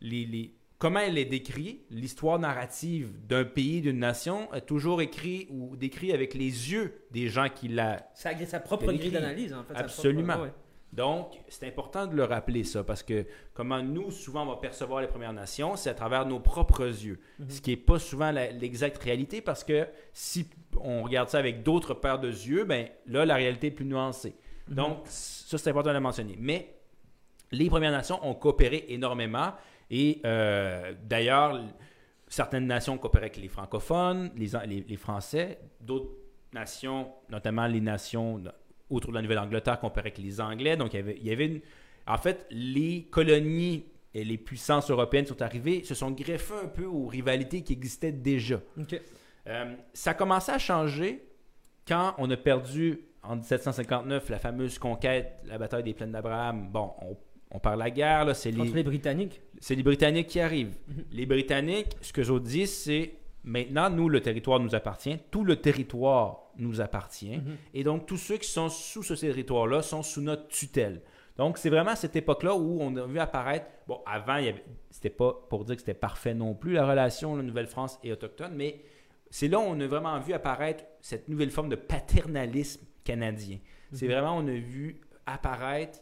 les, 0.00 0.24
les- 0.24 0.54
comment 0.78 1.00
elle 1.00 1.18
est 1.18 1.24
décrite, 1.24 1.84
l'histoire 1.90 2.38
narrative 2.38 3.12
d'un 3.26 3.44
pays, 3.44 3.80
d'une 3.82 3.98
nation, 3.98 4.52
est 4.54 4.64
toujours 4.64 5.02
écrite 5.02 5.48
ou 5.50 5.76
décrite 5.76 6.12
avec 6.14 6.34
les 6.34 6.72
yeux 6.72 7.02
des 7.10 7.28
gens 7.28 7.48
qui 7.48 7.68
la 7.68 8.08
Ça 8.14 8.30
a 8.30 8.46
sa 8.46 8.60
propre 8.60 8.92
grille 8.92 9.10
d'analyse, 9.10 9.52
en 9.52 9.64
fait. 9.64 9.74
Absolument. 9.74 10.34
propre- 10.34 10.44
ouais. 10.44 10.52
Donc, 10.94 11.32
c'est 11.48 11.66
important 11.66 12.06
de 12.06 12.14
le 12.14 12.22
rappeler 12.24 12.62
ça, 12.62 12.84
parce 12.84 13.02
que 13.02 13.26
comment 13.52 13.82
nous, 13.82 14.12
souvent, 14.12 14.44
on 14.44 14.50
va 14.50 14.56
percevoir 14.56 15.00
les 15.00 15.08
Premières 15.08 15.32
Nations, 15.32 15.74
c'est 15.74 15.90
à 15.90 15.94
travers 15.94 16.24
nos 16.24 16.38
propres 16.38 16.86
yeux. 16.86 17.18
Mhm. 17.40 17.50
Ce 17.50 17.60
qui 17.60 17.70
n'est 17.70 17.76
pas 17.76 17.98
souvent 17.98 18.30
l'exacte 18.30 19.02
réalité, 19.02 19.40
parce 19.40 19.64
que 19.64 19.88
si 20.12 20.48
on 20.80 21.02
regarde 21.02 21.28
ça 21.28 21.38
avec 21.38 21.64
d'autres 21.64 21.94
paires 21.94 22.20
de 22.20 22.28
yeux, 22.28 22.64
ben 22.64 22.88
là, 23.06 23.26
la 23.26 23.34
réalité 23.34 23.66
est 23.68 23.72
plus 23.72 23.84
nuancée. 23.84 24.36
Mhm. 24.68 24.74
Donc, 24.76 24.98
ça, 25.06 25.58
c'est 25.58 25.70
important 25.70 25.90
de 25.90 25.94
le 25.94 26.00
mentionner. 26.00 26.36
Mais 26.38 26.76
les 27.50 27.68
Premières 27.68 27.92
Nations 27.92 28.24
ont 28.24 28.34
coopéré 28.34 28.84
énormément, 28.88 29.52
et 29.90 30.20
euh, 30.24 30.94
d'ailleurs, 31.02 31.60
certaines 32.28 32.66
nations 32.66 32.96
coopéraient 32.98 33.26
avec 33.26 33.36
les 33.36 33.48
francophones, 33.48 34.30
les, 34.36 34.54
An- 34.54 34.62
les, 34.64 34.80
les 34.88 34.96
Français, 34.96 35.58
d'autres 35.80 36.10
nations, 36.52 37.12
notamment 37.28 37.66
les 37.66 37.80
nations 37.80 38.40
autour 38.90 39.10
de 39.10 39.16
la 39.16 39.22
Nouvelle-Angleterre, 39.22 39.80
coopéraient 39.80 40.08
avec 40.08 40.18
les 40.18 40.40
Anglais. 40.40 40.76
Donc, 40.76 40.94
il 40.94 40.96
y 40.96 41.00
avait, 41.00 41.16
il 41.20 41.26
y 41.26 41.32
avait 41.32 41.46
une... 41.46 41.60
En 42.06 42.18
fait, 42.18 42.46
les 42.50 43.04
colonies 43.10 43.84
et 44.12 44.24
les 44.24 44.38
puissances 44.38 44.90
européennes 44.90 45.26
sont 45.26 45.42
arrivées, 45.42 45.82
se 45.84 45.94
sont 45.94 46.10
greffées 46.10 46.54
un 46.62 46.68
peu 46.68 46.84
aux 46.84 47.06
rivalités 47.06 47.62
qui 47.62 47.72
existaient 47.72 48.12
déjà. 48.12 48.60
Ok. 48.78 49.00
Euh, 49.46 49.74
ça 49.92 50.10
a 50.10 50.14
commencé 50.14 50.52
à 50.52 50.58
changer 50.58 51.26
quand 51.86 52.14
on 52.18 52.30
a 52.30 52.36
perdu 52.36 53.00
en 53.22 53.36
1759 53.36 54.28
la 54.28 54.38
fameuse 54.38 54.78
conquête, 54.78 55.38
la 55.44 55.58
bataille 55.58 55.82
des 55.82 55.94
plaines 55.94 56.12
d'Abraham. 56.12 56.68
Bon, 56.70 56.92
on, 57.02 57.16
on 57.54 57.58
parle 57.58 57.78
la 57.78 57.90
guerre, 57.90 58.24
là, 58.24 58.34
c'est 58.34 58.50
les, 58.50 58.82
Britanniques. 58.82 59.40
c'est 59.60 59.76
les 59.76 59.82
Britanniques 59.82 60.26
qui 60.26 60.40
arrivent. 60.40 60.76
Mhm. 60.88 61.04
Les 61.12 61.24
Britanniques, 61.26 61.96
ce 62.00 62.12
que 62.12 62.28
autres 62.28 62.44
disent, 62.44 62.74
c'est 62.74 63.14
maintenant, 63.44 63.90
nous, 63.90 64.08
le 64.08 64.20
territoire 64.20 64.60
nous 64.60 64.74
appartient. 64.74 65.16
Tout 65.30 65.44
le 65.44 65.56
territoire 65.56 66.43
nous 66.58 66.80
appartient. 66.80 67.36
Mhm. 67.38 67.56
Et 67.74 67.84
donc, 67.84 68.06
tous 68.06 68.16
ceux 68.16 68.36
qui 68.36 68.48
sont 68.48 68.68
sous 68.68 69.02
ce 69.02 69.14
territoire-là 69.14 69.82
sont 69.82 70.02
sous 70.02 70.20
notre 70.20 70.48
tutelle. 70.48 71.00
Donc, 71.36 71.58
c'est 71.58 71.70
vraiment 71.70 71.90
à 71.90 71.96
cette 71.96 72.14
époque-là 72.16 72.54
où 72.54 72.78
on 72.80 72.94
a 72.96 73.06
vu 73.06 73.18
apparaître. 73.18 73.66
Bon, 73.88 74.00
avant, 74.06 74.36
il 74.36 74.54
c'était 74.90 75.10
pas 75.10 75.32
pour 75.50 75.64
dire 75.64 75.74
que 75.74 75.80
c'était 75.80 75.92
parfait 75.94 76.34
non 76.34 76.54
plus, 76.54 76.72
la 76.74 76.86
relation 76.86 77.34
la 77.36 77.42
Nouvelle-France 77.42 77.98
et 78.04 78.12
autochtone, 78.12 78.52
mais 78.54 78.80
c'est 79.30 79.48
là 79.48 79.58
où 79.58 79.62
on 79.62 79.80
a 79.80 79.86
vraiment 79.88 80.18
vu 80.20 80.32
apparaître 80.32 80.84
cette 81.00 81.28
nouvelle 81.28 81.50
forme 81.50 81.68
de 81.68 81.76
paternalisme 81.76 82.84
canadien. 83.02 83.58
C'est 83.92 84.06
Mhm. 84.06 84.12
vraiment, 84.12 84.36
on 84.36 84.46
a 84.46 84.52
vu 84.54 85.00
apparaître 85.26 86.00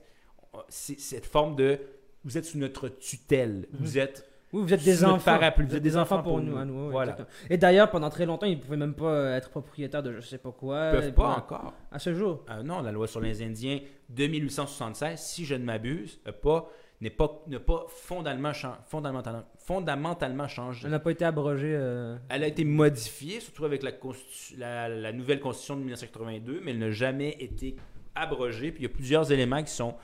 euh, 0.55 0.59
cette 0.69 1.25
forme 1.25 1.57
de 1.57 1.79
vous 2.25 2.37
êtes 2.37 2.45
sous 2.45 2.59
notre 2.59 2.89
tutelle, 2.89 3.67
Mhm. 3.73 3.79
vous 3.81 3.99
êtes 3.99 4.29
Oui, 4.53 4.63
vous 4.63 4.75
êtes 4.75 4.85
des 4.85 5.05
enfants. 5.05 5.33
parapluie, 5.39 5.67
vous 5.67 5.77
êtes 5.77 5.83
des 5.83 5.97
enfants 5.97 6.23
pour 6.23 6.41
nous. 6.41 6.63
nous. 6.65 6.85
ouais, 6.87 6.91
Voilà. 6.93 7.17
Et 7.49 7.57
d'ailleurs, 7.57 7.91
pendant 7.91 8.11
très 8.11 8.27
longtemps, 8.27 8.47
ils 8.47 8.57
ne 8.59 8.63
pouvaient 8.63 8.77
même 8.77 8.95
pas 8.95 9.31
être 9.31 9.49
propriétaires 9.51 10.03
de 10.03 10.13
je 10.13 10.21
sais 10.21 10.39
pas 10.39 10.53
quoi. 10.53 10.91
peuvent 10.91 11.09
Et 11.09 11.13
pas 11.13 11.37
encore. 11.37 11.73
À 11.91 11.99
ce 11.99 12.13
jour. 12.15 12.45
Euh, 12.51 12.63
non, 12.63 12.83
la 12.83 12.93
loi 12.93 13.07
sur 13.07 13.21
les 13.21 13.43
Indiens 13.43 13.81
de 14.11 14.27
1876, 14.27 15.19
si 15.19 15.45
je 15.45 15.55
ne 15.55 15.65
m'abuse, 15.65 16.21
n'a 16.27 16.33
pas 16.33 16.69
n'est 17.01 17.11
pas 17.11 17.87
fondamentalement 17.89 18.53
fondamentalement 18.87 19.43
fondamentalement 19.59 20.47
changé. 20.47 20.83
Elle 20.85 20.93
n'a 20.93 21.01
pas 21.01 21.11
été 21.11 21.25
abrogée. 21.25 21.75
euh, 21.75 22.17
Elle 22.29 22.45
a 22.45 22.47
été 22.47 22.65
modifiée, 22.65 23.41
surtout 23.41 23.65
avec 23.65 23.83
la, 23.83 23.91
constitu- 23.91 24.57
la, 24.57 24.89
la 24.89 25.13
nouvelle 25.13 25.41
constitution 25.41 25.75
de 25.75 25.81
1982, 25.81 26.61
mais 26.63 26.71
elle 26.71 26.79
n'a 26.79 26.91
jamais 26.93 27.37
été 27.41 27.75
abrogée. 28.15 28.71
Puis 28.71 28.81
il 28.81 28.83
y 28.85 28.87
a 28.87 28.95
plusieurs 28.95 29.33
éléments 29.33 29.63
qui 29.65 29.73
sont 29.73 29.95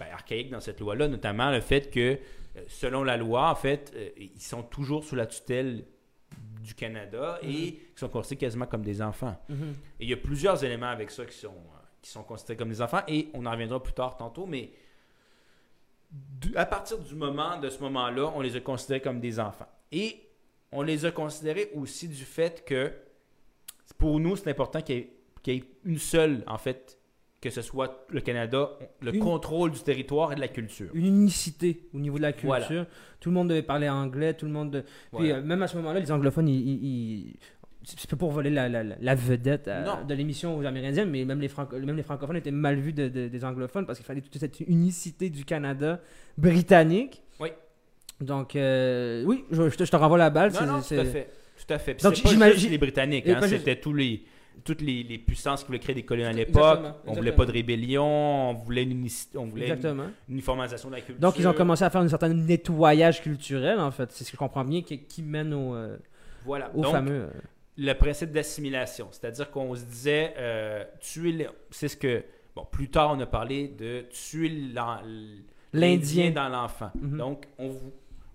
ben, 0.00 0.06
archaïques 0.12 0.50
dans 0.50 0.58
cette 0.60 0.80
loi-là, 0.80 1.06
notamment 1.06 1.50
le 1.52 1.60
fait 1.60 1.90
que, 1.90 2.00
euh, 2.00 2.16
selon 2.66 3.04
la 3.04 3.16
loi, 3.16 3.50
en 3.50 3.54
fait, 3.54 3.92
euh, 3.94 4.10
ils 4.16 4.40
sont 4.40 4.62
toujours 4.62 5.04
sous 5.04 5.14
la 5.14 5.26
tutelle 5.26 5.84
du 6.62 6.74
Canada 6.74 7.38
et 7.42 7.72
qui 7.72 7.82
sont 7.96 8.08
considérés 8.08 8.40
quasiment 8.40 8.66
comme 8.66 8.82
des 8.82 9.00
enfants. 9.00 9.36
mhm. 9.48 9.74
Et 10.00 10.04
il 10.04 10.10
y 10.10 10.12
a 10.12 10.16
plusieurs 10.16 10.62
éléments 10.64 10.88
avec 10.88 11.10
ça 11.10 11.24
qui 11.24 11.36
sont, 11.36 11.48
euh, 11.48 11.78
qui 12.02 12.10
sont 12.10 12.22
considérés 12.22 12.56
comme 12.56 12.68
des 12.68 12.82
enfants, 12.82 13.02
et 13.08 13.28
on 13.34 13.46
en 13.46 13.50
reviendra 13.50 13.82
plus 13.82 13.92
tard 13.92 14.16
tantôt, 14.16 14.46
mais 14.46 14.70
à 16.54 16.66
partir 16.66 16.98
du 16.98 17.14
moment, 17.14 17.58
de 17.58 17.68
ce 17.68 17.80
moment-là, 17.80 18.32
on 18.34 18.40
les 18.40 18.56
a 18.56 18.60
considérés 18.60 19.00
comme 19.00 19.20
des 19.20 19.38
enfants. 19.38 19.68
Et 19.92 20.22
on 20.72 20.82
les 20.82 21.04
a 21.04 21.10
considérés 21.10 21.70
aussi 21.74 22.08
du 22.08 22.24
fait 22.24 22.64
que, 22.64 22.92
pour 23.98 24.18
nous, 24.20 24.36
c'est 24.36 24.50
important 24.50 24.80
qu'il 24.80 24.96
y, 25.46 25.50
y 25.50 25.56
ait 25.56 25.64
une 25.84 25.98
seule, 25.98 26.44
en 26.46 26.58
fait, 26.58 26.97
que 27.40 27.50
ce 27.50 27.62
soit 27.62 28.04
le 28.10 28.20
Canada, 28.20 28.70
le 29.00 29.14
Une- 29.14 29.20
contrôle 29.22 29.70
du 29.70 29.78
territoire 29.80 30.32
et 30.32 30.34
de 30.34 30.40
la 30.40 30.48
culture. 30.48 30.90
Une 30.94 31.06
unicité 31.06 31.88
au 31.94 31.98
niveau 32.00 32.16
de 32.16 32.22
la 32.22 32.32
culture. 32.32 32.48
Voilà. 32.66 32.86
Tout 33.20 33.28
le 33.30 33.34
monde 33.34 33.48
devait 33.48 33.62
parler 33.62 33.88
anglais. 33.88 34.34
Tout 34.34 34.46
le 34.46 34.52
monde. 34.52 34.70
de- 34.72 34.80
Puis 34.80 34.88
Voilà. 35.12 35.36
euh, 35.36 35.42
même 35.42 35.62
à 35.62 35.68
ce 35.68 35.76
moment-là, 35.76 36.00
les 36.00 36.10
anglophones, 36.12 36.48
ils. 36.48 36.84
ils- 36.84 37.36
C'est 37.84 38.10
pas 38.10 38.16
pour 38.16 38.32
voler 38.32 38.50
la, 38.50 38.68
la- 38.68 38.82
la- 38.84 38.96
la 39.00 39.14
vedette 39.14 39.66
à- 39.68 39.80
Non. 39.82 40.04
de 40.06 40.12
l'émission 40.12 40.58
aux 40.58 40.66
Amérindiens, 40.66 41.06
mais 41.06 41.24
même 41.24 41.40
les, 41.40 41.48
même 41.86 41.96
les 41.96 42.02
francophones 42.02 42.36
étaient 42.36 42.50
mal 42.50 42.76
vus 42.78 42.92
de- 42.92 43.08
de- 43.08 43.28
des 43.28 43.44
anglophones 43.46 43.86
parce 43.86 43.98
qu'il 43.98 44.04
fallait 44.04 44.20
toute 44.20 44.36
cette 44.36 44.60
unicité 44.60 45.30
du 45.30 45.44
Canada 45.46 46.00
britannique. 46.36 47.22
Oui. 47.40 47.48
Donc, 48.20 48.56
euh, 48.56 49.22
oui, 49.26 49.44
je, 49.50 49.68
je 49.70 49.76
te, 49.76 49.84
je 49.84 49.90
te 49.90 49.96
renvoie 49.96 50.18
la 50.18 50.28
balle. 50.30 50.50
Non, 50.52 50.58
c'est- 50.82 50.96
non, 50.96 51.02
tout 51.02 51.08
à 51.08 51.10
fait. 51.12 51.28
Tout 51.66 51.72
à 51.74 51.78
fait. 51.78 51.94
Puis 51.94 52.02
Donc, 52.02 52.38
pas 52.38 52.50
juste 52.52 52.68
les 52.70 52.78
Britanniques, 52.78 53.28
hein, 53.28 53.40
c'était 53.46 53.76
tous 53.76 53.92
les, 53.94 54.22
toutes 54.64 54.80
les, 54.82 55.02
les 55.02 55.18
puissances 55.18 55.60
qui 55.62 55.66
voulaient 55.68 55.78
créer 55.78 55.94
des 55.94 56.04
colonies 56.04 56.26
à 56.28 56.32
l'époque. 56.32 56.80
On 57.06 57.12
voulait 57.12 57.32
pas 57.32 57.46
de 57.46 57.52
rébellion, 57.52 58.50
on 58.50 58.54
voulait 58.54 58.82
une, 58.84 59.06
on 59.36 59.44
voulait 59.46 59.68
une 59.68 59.76
de 59.76 60.90
la 60.90 61.00
culture. 61.00 61.20
Donc, 61.20 61.38
ils 61.38 61.46
ont 61.48 61.52
commencé 61.52 61.84
à 61.84 61.90
faire 61.90 62.00
un 62.00 62.08
certain 62.08 62.32
nettoyage 62.34 63.22
culturel, 63.22 63.78
en 63.80 63.90
fait. 63.90 64.10
C'est 64.12 64.24
ce 64.24 64.30
que 64.30 64.36
je 64.36 64.38
comprends 64.38 64.64
bien, 64.64 64.82
qui, 64.82 64.98
qui 65.04 65.22
mène 65.22 65.52
au, 65.54 65.74
euh, 65.74 65.96
Voilà. 66.44 66.70
au 66.74 66.82
Donc, 66.82 66.92
fameux. 66.92 67.22
euh, 67.24 67.28
le 67.76 67.92
principe 67.94 68.32
d'assimilation. 68.32 69.08
C'est-à-dire 69.12 69.50
qu'on 69.50 69.74
se 69.74 69.84
disait, 69.84 70.34
euh, 70.38 70.84
tuer 71.00 71.32
les- 71.32 71.48
C'est 71.70 71.88
ce 71.88 71.96
que. 71.96 72.24
Bon, 72.56 72.66
plus 72.70 72.88
tard, 72.90 73.12
on 73.16 73.20
a 73.20 73.26
parlé 73.26 73.68
de 73.68 74.06
tuer 74.10 74.48
L'Indien. 75.72 76.30
dans 76.30 76.48
l'enfant. 76.48 76.90
Mhm. 77.00 77.18
Donc, 77.18 77.46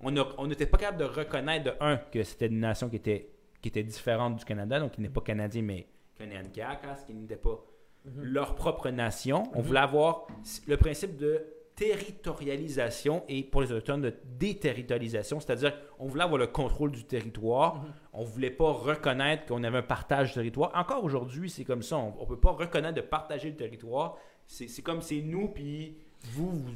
on 0.01 0.47
n'était 0.47 0.65
pas 0.65 0.77
capable 0.77 0.99
de 0.99 1.05
reconnaître, 1.05 1.65
de 1.65 1.71
un, 1.79 1.97
que 1.97 2.23
c'était 2.23 2.47
une 2.47 2.59
nation 2.59 2.89
qui 2.89 2.97
était, 2.97 3.29
qui 3.61 3.69
était 3.69 3.83
différente 3.83 4.35
du 4.37 4.45
Canada, 4.45 4.79
donc 4.79 4.91
qui 4.91 5.01
n'est 5.01 5.09
pas 5.09 5.21
canadien, 5.21 5.61
mais 5.61 5.87
Canadian 6.17 6.67
ce 6.99 7.05
qui 7.05 7.13
n'était 7.13 7.35
pas 7.37 7.63
Mhm. 8.05 8.23
leur 8.23 8.55
propre 8.55 8.89
nation. 8.89 9.43
On 9.53 9.59
Mhm. 9.59 9.65
voulait 9.65 9.79
avoir 9.79 10.27
le 10.67 10.75
principe 10.77 11.15
de 11.17 11.45
territorialisation 11.75 13.23
et 13.27 13.43
pour 13.43 13.61
les 13.61 13.71
Autochtones 13.71 14.01
de 14.01 14.13
déterritorialisation, 14.37 15.39
c'est-à-dire 15.39 15.73
on 15.99 16.07
voulait 16.07 16.23
avoir 16.23 16.37
le 16.37 16.47
contrôle 16.47 16.91
du 16.91 17.03
territoire, 17.05 17.75
Mhm. 17.75 17.93
on 18.13 18.23
voulait 18.23 18.49
pas 18.51 18.71
reconnaître 18.71 19.45
qu'on 19.45 19.63
avait 19.63 19.77
un 19.79 19.83
partage 19.83 20.29
du 20.29 20.33
territoire. 20.35 20.71
Encore 20.75 21.03
aujourd'hui, 21.03 21.49
c'est 21.49 21.63
comme 21.63 21.81
ça, 21.81 21.97
on, 21.97 22.13
on 22.19 22.25
peut 22.25 22.39
pas 22.39 22.51
reconnaître 22.51 22.95
de 22.95 23.01
partager 23.01 23.49
le 23.49 23.55
territoire. 23.55 24.17
C'est 24.45 24.81
comme 24.81 25.01
c'est 25.01 25.21
nous 25.21 25.47
puis 25.47 25.97
vous, 26.31 26.51
vous, 26.51 26.73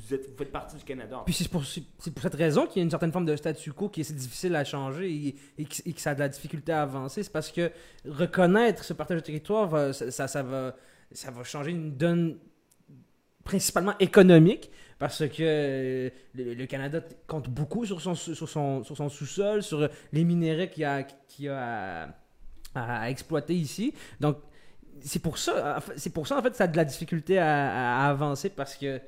faites 0.00 0.52
partie 0.52 0.76
du 0.76 0.84
Canada. 0.84 1.22
Puis 1.24 1.34
c'est 1.34 1.48
pour, 1.48 1.64
cette 1.64 2.34
raison 2.34 2.66
qu'il 2.66 2.80
y 2.80 2.80
a 2.80 2.84
une 2.84 2.90
certaine 2.90 3.12
forme 3.12 3.26
de 3.26 3.36
statu 3.36 3.72
quo 3.72 3.88
qui 3.88 4.00
est 4.00 4.12
difficile 4.12 4.56
à 4.56 4.64
changer 4.64 5.10
et, 5.10 5.36
et 5.58 5.64
que, 5.64 6.00
ça 6.00 6.10
a 6.10 6.14
de 6.14 6.20
la 6.20 6.28
difficulté 6.28 6.72
à 6.72 6.82
avancer. 6.82 7.22
C'est 7.22 7.32
parce 7.32 7.50
que 7.50 7.70
reconnaître 8.06 8.84
ce 8.84 8.92
partage 8.92 9.18
de 9.18 9.22
territoire, 9.22 9.94
ça, 9.94 10.42
va, 10.42 10.74
changer 11.44 11.70
une 11.70 11.96
donne 11.96 12.38
principalement 13.44 13.96
économique 13.98 14.70
parce 14.98 15.26
que 15.28 16.10
le, 16.34 16.66
Canada 16.66 17.00
compte 17.26 17.48
beaucoup 17.48 17.86
sur 17.86 18.00
son, 18.00 18.14
sous-sol, 18.14 19.62
sur 19.62 19.88
les 20.12 20.24
minéraux 20.24 20.66
qu'il 20.66 20.84
a, 20.84 21.06
a 21.48 22.08
à- 22.74 23.02
à 23.02 23.10
exploiter 23.10 23.54
ici. 23.54 23.94
Donc, 24.20 24.38
c'est 25.02 25.20
pour 25.22 25.38
ça, 25.38 25.76
en 25.78 25.80
fait- 25.80 25.92
c'est 25.96 26.10
pour 26.12 26.26
ça 26.26 26.38
en 26.38 26.42
fait, 26.42 26.54
ça 26.54 26.64
a 26.64 26.66
de 26.68 26.76
la 26.76 26.84
difficulté 26.84 27.38
à, 27.38 28.06
avancer 28.08 28.50
parce 28.50 28.76
que 28.76 29.00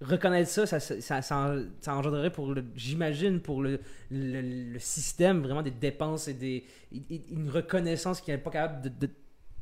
reconnaître 0.00 0.50
ça, 0.50 0.66
ça, 0.66 0.78
ça, 0.80 1.00
ça, 1.00 1.22
ça 1.22 1.36
en- 1.36 1.62
ça 1.80 1.94
engendrerait 1.94 2.30
pour 2.30 2.52
le, 2.52 2.64
j'imagine, 2.74 3.40
pour 3.40 3.62
le, 3.62 3.80
le, 4.10 4.40
le 4.72 4.78
système 4.78 5.42
vraiment 5.42 5.62
des 5.62 5.70
dépenses 5.70 6.28
et 6.28 6.34
des, 6.34 6.64
une 7.30 7.48
reconnaissance 7.50 8.20
qui 8.20 8.30
n'est 8.30 8.38
pas 8.38 8.50
capable 8.50 8.82
de, 8.82 9.06
de, 9.06 9.10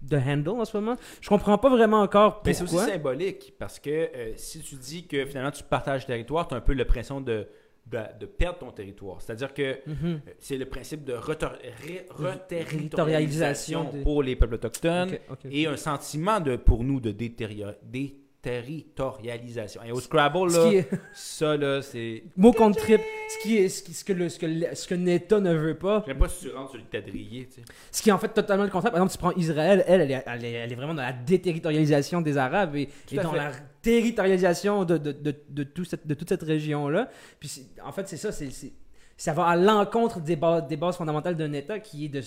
de 0.02 0.16
handle 0.16 0.60
en 0.60 0.64
ce 0.64 0.76
moment. 0.76 0.96
Je 1.20 1.28
comprends 1.28 1.56
pas 1.56 1.70
vraiment 1.70 2.00
encore 2.00 2.42
Mais 2.44 2.52
c'est 2.52 2.64
aussi 2.64 2.74
pourquoi. 2.74 2.92
symbolique 2.92 3.54
parce 3.58 3.78
que 3.78 3.90
euh, 3.90 4.32
si 4.36 4.60
tu 4.60 4.74
dis 4.74 5.06
que 5.06 5.24
finalement 5.24 5.52
tu 5.52 5.62
partages 5.62 6.02
le 6.02 6.06
territoire, 6.08 6.48
tu 6.48 6.54
as 6.54 6.58
un 6.58 6.60
peu 6.60 6.72
l'impression 6.74 7.20
de, 7.20 7.46
de, 7.86 7.98
de 8.20 8.26
perdre 8.26 8.58
ton 8.60 8.70
territoire. 8.70 9.20
C'est-à-dire 9.20 9.52
que 9.54 9.78
Mhm. 9.86 9.96
euh, 10.04 10.16
c'est 10.38 10.56
le 10.56 10.66
principe 10.66 11.04
de 11.04 11.12
reterritorialisation 11.14 13.90
des- 13.92 14.02
pour 14.02 14.22
les 14.22 14.36
peuples 14.36 14.54
autochtones 14.54 15.10
et 15.50 15.66
un 15.66 15.76
sentiment 15.76 16.38
de, 16.40 16.54
pour 16.56 16.82
nous 16.84 17.00
de 17.00 17.10
déterritorialisation. 17.10 19.82
Et 19.84 19.92
au 19.92 20.00
Scrabble, 20.00 20.50
là, 20.52 20.72
est 20.72 20.88
ça, 21.12 21.56
là, 21.56 21.82
c'est. 21.82 22.24
mot 22.36 22.52
contre 22.52 22.78
trip, 22.80 23.00
ce 23.28 23.38
qui 23.42 23.56
est 23.58 23.68
ce, 23.68 23.82
qui- 23.82 23.92
ce 23.94 24.04
que 24.04 24.12
le 24.12 24.28
ce 24.28 24.38
que 24.38 24.46
le- 24.46 24.74
ce 24.74 24.86
que 24.88 24.94
Neta 24.94 25.40
ne 25.40 25.54
veut 25.54 25.78
pas, 25.78 26.02
J'aime 26.06 26.18
pas 26.18 26.28
si 26.28 26.46
tu 26.46 26.50
rentres 26.54 26.70
sur 26.72 26.78
le 26.80 26.86
quadrillé, 26.90 27.46
tu 27.46 27.54
sais. 27.54 27.62
ce 27.90 28.02
qui 28.02 28.08
est 28.08 28.12
en 28.12 28.18
fait 28.18 28.28
totalement 28.28 28.64
le 28.64 28.70
contraire. 28.70 28.92
Par 28.92 29.00
exemple, 29.02 29.12
tu 29.12 29.18
prends 29.18 29.32
Israël, 29.40 29.84
elle, 29.86 30.00
elle 30.02 30.10
est, 30.10 30.22
elle 30.26 30.44
est, 30.44 30.52
elle 30.52 30.72
est 30.72 30.76
vraiment 30.76 30.94
dans 30.94 31.02
la 31.02 31.12
déterritorialisation 31.12 32.20
des 32.20 32.36
Arabes 32.38 32.76
et, 32.76 32.88
dans 33.16 33.30
fait. 33.32 33.36
la 33.36 33.52
territorialisation 33.84 34.84
de, 34.84 34.96
de, 34.98 35.12
de, 35.12 35.34
de, 35.48 35.62
tout 35.64 35.84
cette, 35.84 36.06
de 36.06 36.14
toute 36.14 36.28
cette 36.28 36.42
région-là. 36.42 37.08
Puis 37.40 37.66
en 37.84 37.92
fait, 37.92 38.08
c'est 38.08 38.16
ça, 38.16 38.32
c'est, 38.32 38.50
c'est- 38.50 38.72
ça 39.16 39.32
va 39.32 39.46
à 39.46 39.56
l'encontre 39.56 40.20
des, 40.20 40.34
bases 40.36 40.66
des 40.66 40.76
bases 40.76 40.96
fondamentales 40.96 41.36
d'un 41.36 41.52
État 41.52 41.78
qui 41.78 42.06
est 42.06 42.08
de, 42.08 42.22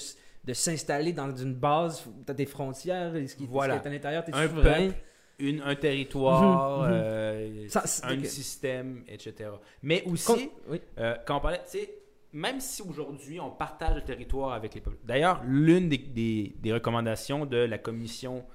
de 0.46 0.54
s'installer 0.54 1.12
dans 1.12 1.36
une 1.36 1.54
base 1.54 2.06
où 2.08 2.24
tu 2.26 2.32
as 2.32 2.34
des 2.34 2.46
frontières, 2.46 3.12
ce 3.28 3.36
qui, 3.36 3.46
Voilà. 3.46 3.76
ce 3.76 3.80
qui 3.82 3.86
est 3.86 3.90
à 3.90 3.94
l'intérieur, 3.94 4.24
tu 4.24 4.32
es 4.32 4.36
Un 4.36 4.48
souverain. 4.48 4.64
peuple, 4.88 4.94
une, 5.40 5.62
un 5.62 5.76
territoire, 5.76 6.84
Mhm, 6.84 6.90
euh, 6.94 7.68
Ça, 7.68 7.84
un 8.04 8.24
système, 8.24 9.04
etc. 9.08 9.50
Mais 9.84 10.04
aussi, 10.06 10.26
Con- 10.26 10.52
oui. 10.70 10.82
Euh, 10.98 11.16
quand 11.26 11.38
on 11.38 11.42
parlait, 11.42 11.62
tu 11.70 11.78
sais, 11.80 11.90
même 12.34 12.60
si 12.60 12.82
aujourd'hui 12.82 13.40
on 13.40 13.50
partage 13.52 13.96
le 13.96 14.02
territoire 14.02 14.54
avec 14.54 14.74
les 14.74 14.82
peuples. 14.82 14.98
D'ailleurs, 15.04 15.42
l'une 15.46 15.90
des, 15.90 15.98
des- 15.98 16.56
des 16.60 16.72
recommandations 16.74 17.46
de 17.46 17.58
la 17.58 17.78
commission 17.78 18.46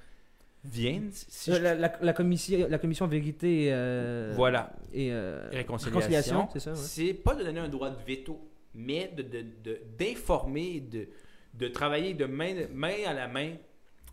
Vienne, 0.64 1.10
si 1.12 1.50
Euh, 1.50 1.56
je- 1.56 1.62
la, 1.62 1.74
la- 1.74 1.92
la 2.00 2.12
commission, 2.12 2.66
la 2.70 2.78
commission 2.78 3.06
vérité 3.08 3.68
euh, 3.72 4.32
voilà, 4.36 4.72
et 4.92 5.08
euh, 5.12 5.48
réconciliation, 5.50 6.48
c'est 6.56 6.70
ouais. 6.70 6.76
c'est 6.76 7.14
pas 7.14 7.34
de 7.34 7.42
donner 7.42 7.58
un 7.60 7.68
droit 7.68 7.90
de 7.90 7.96
veto, 8.06 8.40
mais 8.74 9.10
de, 9.16 9.22
de- 9.22 9.44
de- 9.64 9.80
d'informer, 9.98 10.78
de, 10.80 11.08
de 11.54 11.68
travailler 11.68 12.14
de 12.14 12.26
main, 12.26 12.54
main 12.72 12.94
à 13.08 13.12
la 13.12 13.26
main, 13.26 13.54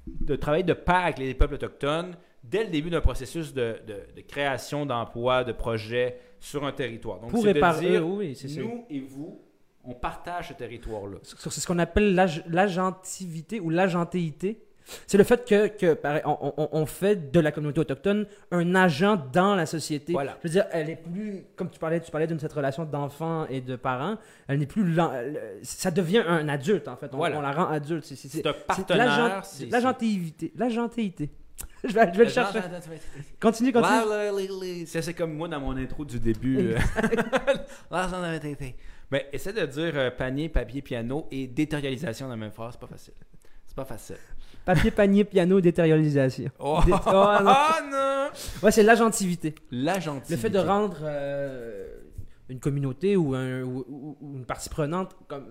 de 0.07 0.35
travailler 0.35 0.63
de 0.63 0.73
pair 0.73 0.95
avec 1.05 1.19
les 1.19 1.35
peuples 1.35 1.53
autochtones 1.53 2.15
dès 2.43 2.63
le 2.63 2.71
début 2.71 2.89
d'un 2.89 3.01
processus 3.01 3.53
de, 3.53 3.75
de- 3.85 4.21
création 4.21 4.87
d'emplois, 4.87 5.43
de 5.43 5.51
projets 5.51 6.17
sur 6.39 6.65
un 6.65 6.71
territoire. 6.71 7.19
Donc, 7.19 7.29
Pour 7.29 7.43
réparer, 7.43 7.89
dire, 7.91 8.07
oui, 8.07 8.33
c'est 8.35 8.47
ça. 8.47 8.59
nous 8.61 8.85
et 8.89 9.01
vous, 9.01 9.39
on 9.83 9.93
partage 9.93 10.47
ce 10.49 10.53
territoire-là. 10.53 11.17
C'est 11.21 11.37
ce 11.51 11.67
qu'on 11.67 11.77
appelle 11.79 12.15
l'ag- 12.15 12.43
l'agentivité 12.49 13.59
ou 13.59 13.69
l'agentéité. 13.69 14.63
C'est 15.07 15.17
le 15.17 15.23
fait 15.23 15.45
que, 15.47 15.67
que 15.67 15.93
pareil, 15.93 16.21
on, 16.25 16.53
on- 16.57 16.69
on 16.71 16.85
fait 16.85 17.31
de 17.31 17.39
la 17.39 17.51
communauté 17.51 17.79
autochtone 17.81 18.25
un 18.51 18.75
agent 18.75 19.17
dans 19.31 19.55
la 19.55 19.65
société. 19.65 20.13
Voilà. 20.13 20.37
Je 20.43 20.47
veux 20.47 20.51
dire, 20.53 20.65
elle 20.71 20.89
est 20.89 20.95
plus, 20.95 21.43
comme 21.55 21.69
tu 21.69 21.79
parlais, 21.79 21.99
tu 21.99 22.11
parlais 22.11 22.27
d'une 22.27 22.39
cette 22.39 22.53
relation 22.53 22.85
d'enfant 22.85 23.45
et 23.47 23.61
de 23.61 23.75
parents, 23.75 24.17
elle 24.47 24.59
n'est 24.59 24.65
plus, 24.65 24.97
ça 25.63 25.91
devient 25.91 26.23
un 26.27 26.47
adulte 26.49 26.87
en 26.87 26.95
fait. 26.95 27.09
On, 27.13 27.17
Voilà. 27.17 27.37
on 27.37 27.41
la 27.41 27.51
rend 27.51 27.67
adulte. 27.69 28.05
C'est 28.05 28.45
un 28.45 28.53
partenaire. 28.53 29.43
L'agentéité. 29.71 30.51
L'agentéité. 30.55 31.29
je 31.83 31.93
vais, 31.93 32.09
je 32.13 32.17
vais 32.17 32.23
le 32.23 32.29
chercher. 32.29 32.59
Continue, 33.39 33.73
continue. 33.73 34.85
Ça, 34.85 35.01
c'est 35.01 35.13
comme 35.13 35.33
moi 35.33 35.47
dans 35.49 35.59
mon 35.59 35.75
intro 35.75 36.05
du 36.05 36.17
début. 36.19 36.57
euh. 36.73 36.77
Ben, 39.11 39.21
essaie 39.33 39.53
de 39.53 39.65
dire 39.65 39.91
euh, 39.95 40.11
panier, 40.11 40.49
papier, 40.49 40.81
piano 40.81 41.27
et 41.31 41.47
déterritorialisation 41.47 42.27
dans 42.27 42.31
la 42.33 42.37
même 42.37 42.51
phrase. 42.51 42.73
C'est 42.73 42.79
pas 42.79 42.87
facile. 42.87 43.13
C'est 43.67 43.75
pas 43.75 43.85
facile. 43.85 44.15
Papier, 44.75 44.91
panier, 44.91 45.23
piano, 45.23 45.59
détérialisation. 45.61 46.49
Oh, 46.59 46.79
oh, 46.85 46.89
non. 46.89 46.95
Ah, 47.47 47.79
non! 47.91 48.29
Ouais, 48.61 48.71
c'est 48.71 48.83
l'agentivité. 48.83 49.55
La 49.71 49.99
gentillité. 49.99 50.35
Le 50.35 50.37
fait 50.39 50.49
de 50.51 50.59
rendre 50.59 50.97
euh, 51.01 51.87
une 52.49 52.59
communauté 52.59 53.17
ou, 53.17 53.33
un- 53.33 53.63
ou- 53.63 53.83
ou- 53.89 54.17
ou 54.21 54.35
une 54.37 54.45
partie 54.45 54.69
prenante 54.69 55.15
comme 55.27 55.47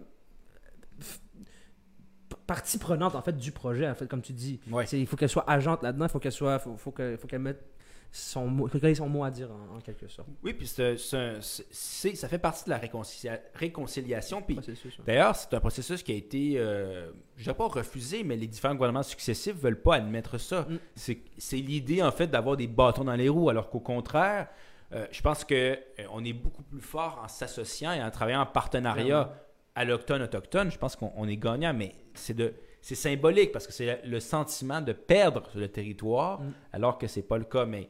partie 2.49 2.79
prenante 2.79 3.15
en 3.15 3.23
fait 3.23 3.37
du 3.37 3.53
projet 3.53 3.89
en 3.89 3.95
fait 3.95 4.09
comme 4.09 4.23
tu 4.23 4.33
dis 4.33 4.59
Ouais. 4.73 4.85
Il 4.87 5.07
faut 5.07 5.17
qu'elle 5.17 5.29
soit 5.29 5.49
agente 5.49 5.83
là-dedans 5.85 6.07
il 6.07 6.11
faut 6.11 6.19
qu'elle 6.19 6.33
soit 6.33 6.59
faut, 6.59 6.77
faut 6.77 6.91
que- 6.91 7.17
faut 7.17 7.29
qu'elle 7.29 7.39
mette 7.43 7.63
son 8.11 8.47
mot 8.47 8.69
ait 8.69 8.95
son 8.95 9.07
mot 9.09 9.23
à 9.23 9.31
dire 9.31 9.51
en, 9.53 9.77
en 9.77 9.81
quelque 9.81 10.09
sorte 10.09 10.29
Oui, 10.43 10.55
puis 10.55 10.67
c'est, 10.67 10.97
ça 10.97 12.29
fait 12.29 12.39
partie 12.39 12.65
de 12.65 12.71
la 12.71 12.79
réconcilia- 12.79 13.41
réconciliation. 13.55 14.41
Puis. 14.41 14.59
D'ailleurs, 15.07 15.37
c'est 15.37 15.53
un 15.53 15.61
processus 15.61 16.03
qui 16.03 16.13
a 16.13 16.15
été, 16.15 16.55
euh, 16.57 17.11
je 17.37 17.51
pas 17.51 17.67
refusé, 17.69 18.25
mais 18.25 18.37
les 18.37 18.47
différents 18.47 18.75
gouvernements 18.75 19.03
successifs 19.03 19.57
ne 19.57 19.61
veulent 19.61 19.83
pas 19.83 19.97
admettre 19.97 20.39
ça. 20.39 20.63
Mm. 20.63 20.79
C'est, 20.97 21.57
l'idée, 21.57 22.03
en 22.03 22.11
fait, 22.11 22.29
d'avoir 22.29 22.57
des 22.57 22.67
bâtons 22.67 23.05
dans 23.05 23.15
les 23.15 23.29
roues, 23.29 23.51
alors 23.51 23.69
qu'au 23.69 23.81
contraire, 23.81 24.49
euh, 24.95 25.07
je 25.11 25.21
pense 25.21 25.45
qu'on 25.45 26.25
est 26.25 26.33
beaucoup 26.33 26.63
plus 26.63 26.81
fort 26.81 27.21
en 27.23 27.29
s'associant 27.29 27.93
et 27.93 28.03
en 28.03 28.11
travaillant 28.11 28.41
en 28.41 28.47
partenariat 28.47 29.35
Clairement. 29.79 29.93
allochtone-autochtone. 29.95 30.71
Je 30.71 30.79
pense 30.79 30.97
qu'on 30.97 31.13
on 31.17 31.29
est 31.29 31.37
gagnant, 31.37 31.75
mais 31.75 31.95
c'est, 32.15 32.35
de, 32.35 32.55
c'est 32.81 32.95
symbolique 32.95 33.53
parce 33.53 33.67
que 33.67 33.73
c'est 33.73 34.01
le 34.05 34.21
sentiment 34.21 34.81
de 34.81 34.93
perdre 34.93 35.49
le 35.55 35.69
territoire, 35.69 36.41
Mm. 36.41 36.53
alors 36.73 36.97
que 36.99 37.07
ce 37.07 37.21
n'est 37.21 37.27
pas 37.27 37.39
le 37.39 37.45
cas. 37.45 37.67
Mais 37.67 37.89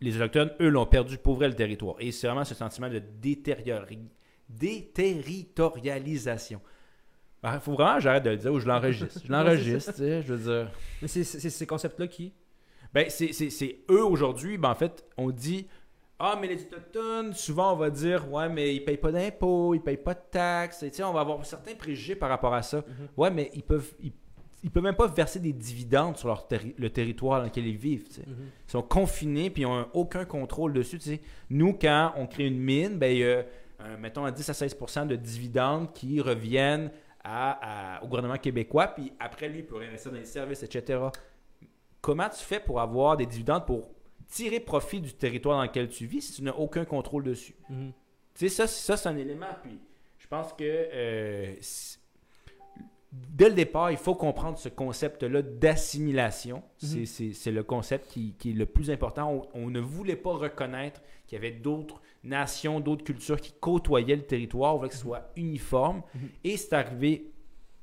les 0.00 0.16
Autochtones, 0.16 0.52
eux, 0.60 0.68
l'ont 0.68 0.86
perdu 0.86 1.18
pour 1.18 1.34
vrai 1.36 1.48
le 1.48 1.54
territoire. 1.54 1.96
Et 1.98 2.12
c'est 2.12 2.26
vraiment 2.28 2.44
ce 2.44 2.54
sentiment 2.54 2.88
de 2.88 3.00
détériori- 3.20 3.98
déterritorialisation. 4.48 6.60
Il 7.44 7.58
faut 7.60 7.72
vraiment 7.72 7.96
que 7.96 8.02
j'arrête 8.02 8.22
de 8.22 8.30
le 8.30 8.36
dire 8.36 8.52
ou 8.52 8.60
je 8.60 8.68
l'enregistre. 8.68 9.20
Je 9.24 9.32
l'enregistre, 9.32 9.90
tu 9.92 9.98
sais, 9.98 10.22
je 10.22 10.32
veux 10.34 10.52
dire. 10.62 10.70
mais 11.00 11.08
c'est 11.08 11.24
c'est- 11.24 11.40
c'est 11.40 11.50
ces 11.50 11.66
concepts 11.66 11.98
là 11.98 12.06
qui 12.06 12.32
Ben, 12.94 13.06
c'est, 13.08 13.32
c'est- 13.32 13.48
c'est 13.50 13.78
eux 13.90 14.04
aujourd'hui, 14.04 14.58
ben, 14.58 14.68
en 14.70 14.74
fait, 14.74 15.04
on 15.16 15.30
dit 15.30 15.66
Ah, 16.24 16.38
mais 16.40 16.46
les 16.46 16.62
Autochtones, 16.62 17.32
souvent 17.32 17.72
on 17.72 17.76
va 17.76 17.90
dire 17.90 18.30
Ouais, 18.32 18.48
mais 18.48 18.74
ils 18.76 18.84
payent 18.84 18.96
pas 18.96 19.10
d'impôts, 19.10 19.74
ils 19.74 19.80
payent 19.80 19.96
pas 19.96 20.14
de 20.14 20.20
taxes. 20.30 20.84
Et, 20.84 21.02
on 21.02 21.12
va 21.12 21.20
avoir 21.20 21.44
certains 21.44 21.74
préjugés 21.74 22.14
par 22.14 22.28
rapport 22.28 22.54
à 22.54 22.62
ça. 22.62 22.78
Mhm. 22.78 23.08
Ouais, 23.16 23.30
mais 23.30 23.50
ils 23.54 23.62
peuvent. 23.64 23.92
Ils, 24.00 24.12
ils 24.64 24.70
peuvent 24.70 24.84
même 24.84 24.94
pas 24.94 25.08
verser 25.08 25.40
des 25.40 25.52
dividendes 25.52 26.16
sur 26.16 26.28
leur 26.28 26.46
terri- 26.46 26.74
le 26.78 26.88
territoire 26.90 27.40
dans 27.40 27.46
lequel 27.46 27.66
ils 27.66 27.76
vivent. 27.76 28.06
sais. 28.08 28.22
Ils 28.28 28.70
sont 28.70 28.82
confinés 28.82 29.50
puis 29.50 29.62
ils 29.62 29.68
n'ont 29.68 29.88
aucun 29.94 30.24
contrôle 30.24 30.72
dessus. 30.72 31.00
Nous, 31.50 31.72
quand 31.72 32.12
on 32.16 32.28
crée 32.28 32.46
une 32.46 32.60
mine, 32.60 32.96
ben, 32.96 33.10
il 33.10 33.18
y 33.18 33.24
a, 33.24 33.26
euh, 33.26 33.44
mettons, 33.98 34.24
à 34.24 34.30
10 34.30 34.48
à 34.48 34.52
16% 34.52 35.06
de 35.08 35.16
dividendes 35.16 35.92
qui 35.92 36.20
reviennent 36.20 36.92
à- 37.24 37.96
à- 37.96 38.04
au 38.04 38.06
gouvernement 38.06 38.36
québécois, 38.38 38.86
puis 38.86 39.12
après, 39.18 39.48
lui, 39.48 39.58
il 39.58 39.66
peut 39.66 39.76
réinvestir 39.76 40.12
dans 40.12 40.18
les 40.18 40.24
services, 40.24 40.62
etc. 40.62 41.00
Comment 42.00 42.28
tu 42.28 42.44
fais 42.44 42.60
pour 42.60 42.80
avoir 42.80 43.16
des 43.16 43.26
dividendes 43.26 43.66
pour 43.66 43.88
tirer 44.32 44.60
profit 44.60 45.00
du 45.00 45.12
territoire 45.12 45.56
dans 45.58 45.62
lequel 45.64 45.88
tu 45.88 46.06
vis 46.06 46.22
si 46.22 46.32
tu 46.32 46.42
n'as 46.42 46.52
aucun 46.52 46.84
contrôle 46.84 47.24
dessus? 47.24 47.54
Mhm. 47.68 47.92
Tu 48.34 48.48
sais, 48.48 48.48
ça, 48.48 48.66
ça 48.66 48.96
c'est 48.96 49.08
un 49.08 49.16
élément. 49.16 49.46
Puis, 49.62 49.78
je 50.18 50.26
pense 50.26 50.52
que 50.54 50.62
euh, 50.64 51.54
dès 53.12 53.48
le 53.50 53.54
départ, 53.54 53.90
il 53.90 53.98
faut 53.98 54.14
comprendre 54.14 54.58
ce 54.58 54.68
concept-là 54.70 55.42
d'assimilation. 55.42 56.62
C'est- 56.78 57.20
Mhm. 57.24 57.32
C'est 57.34 57.50
le 57.50 57.62
concept 57.62 58.10
qui, 58.10 58.34
qui 58.38 58.50
est 58.50 58.54
le 58.54 58.66
plus 58.66 58.90
important. 58.90 59.48
On, 59.54 59.64
on 59.64 59.70
ne 59.70 59.80
voulait 59.80 60.16
pas 60.16 60.32
reconnaître 60.32 61.02
qu'il 61.26 61.36
y 61.36 61.38
avait 61.38 61.52
d'autres 61.52 62.00
nations, 62.24 62.80
d'autres 62.80 63.04
cultures 63.04 63.40
qui 63.40 63.52
côtoyaient 63.60 64.16
le 64.16 64.22
territoire. 64.26 64.74
On 64.74 64.78
voulait 64.78 64.88
que 64.88 64.94
ce 64.94 65.00
soit 65.02 65.30
uniforme. 65.36 66.02
Mhm. 66.14 66.28
Et 66.44 66.56
c'est 66.56 66.72
arrivé 66.72 67.30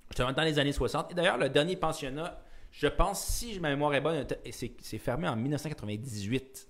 justement 0.10 0.34
dans 0.34 0.44
les 0.44 0.58
années 0.58 0.72
60. 0.72 1.12
Et 1.12 1.14
d'ailleurs, 1.14 1.38
le 1.38 1.50
dernier 1.50 1.76
pensionnat, 1.76 2.42
je 2.82 2.88
pense, 2.88 3.22
si 3.26 3.60
ma 3.60 3.70
mémoire 3.70 3.94
est 3.94 4.02
bonne, 4.02 4.26
c'est 4.52 4.72
c'est 4.82 4.98
fermé 4.98 5.28
en 5.28 5.36
1998. 5.36 6.68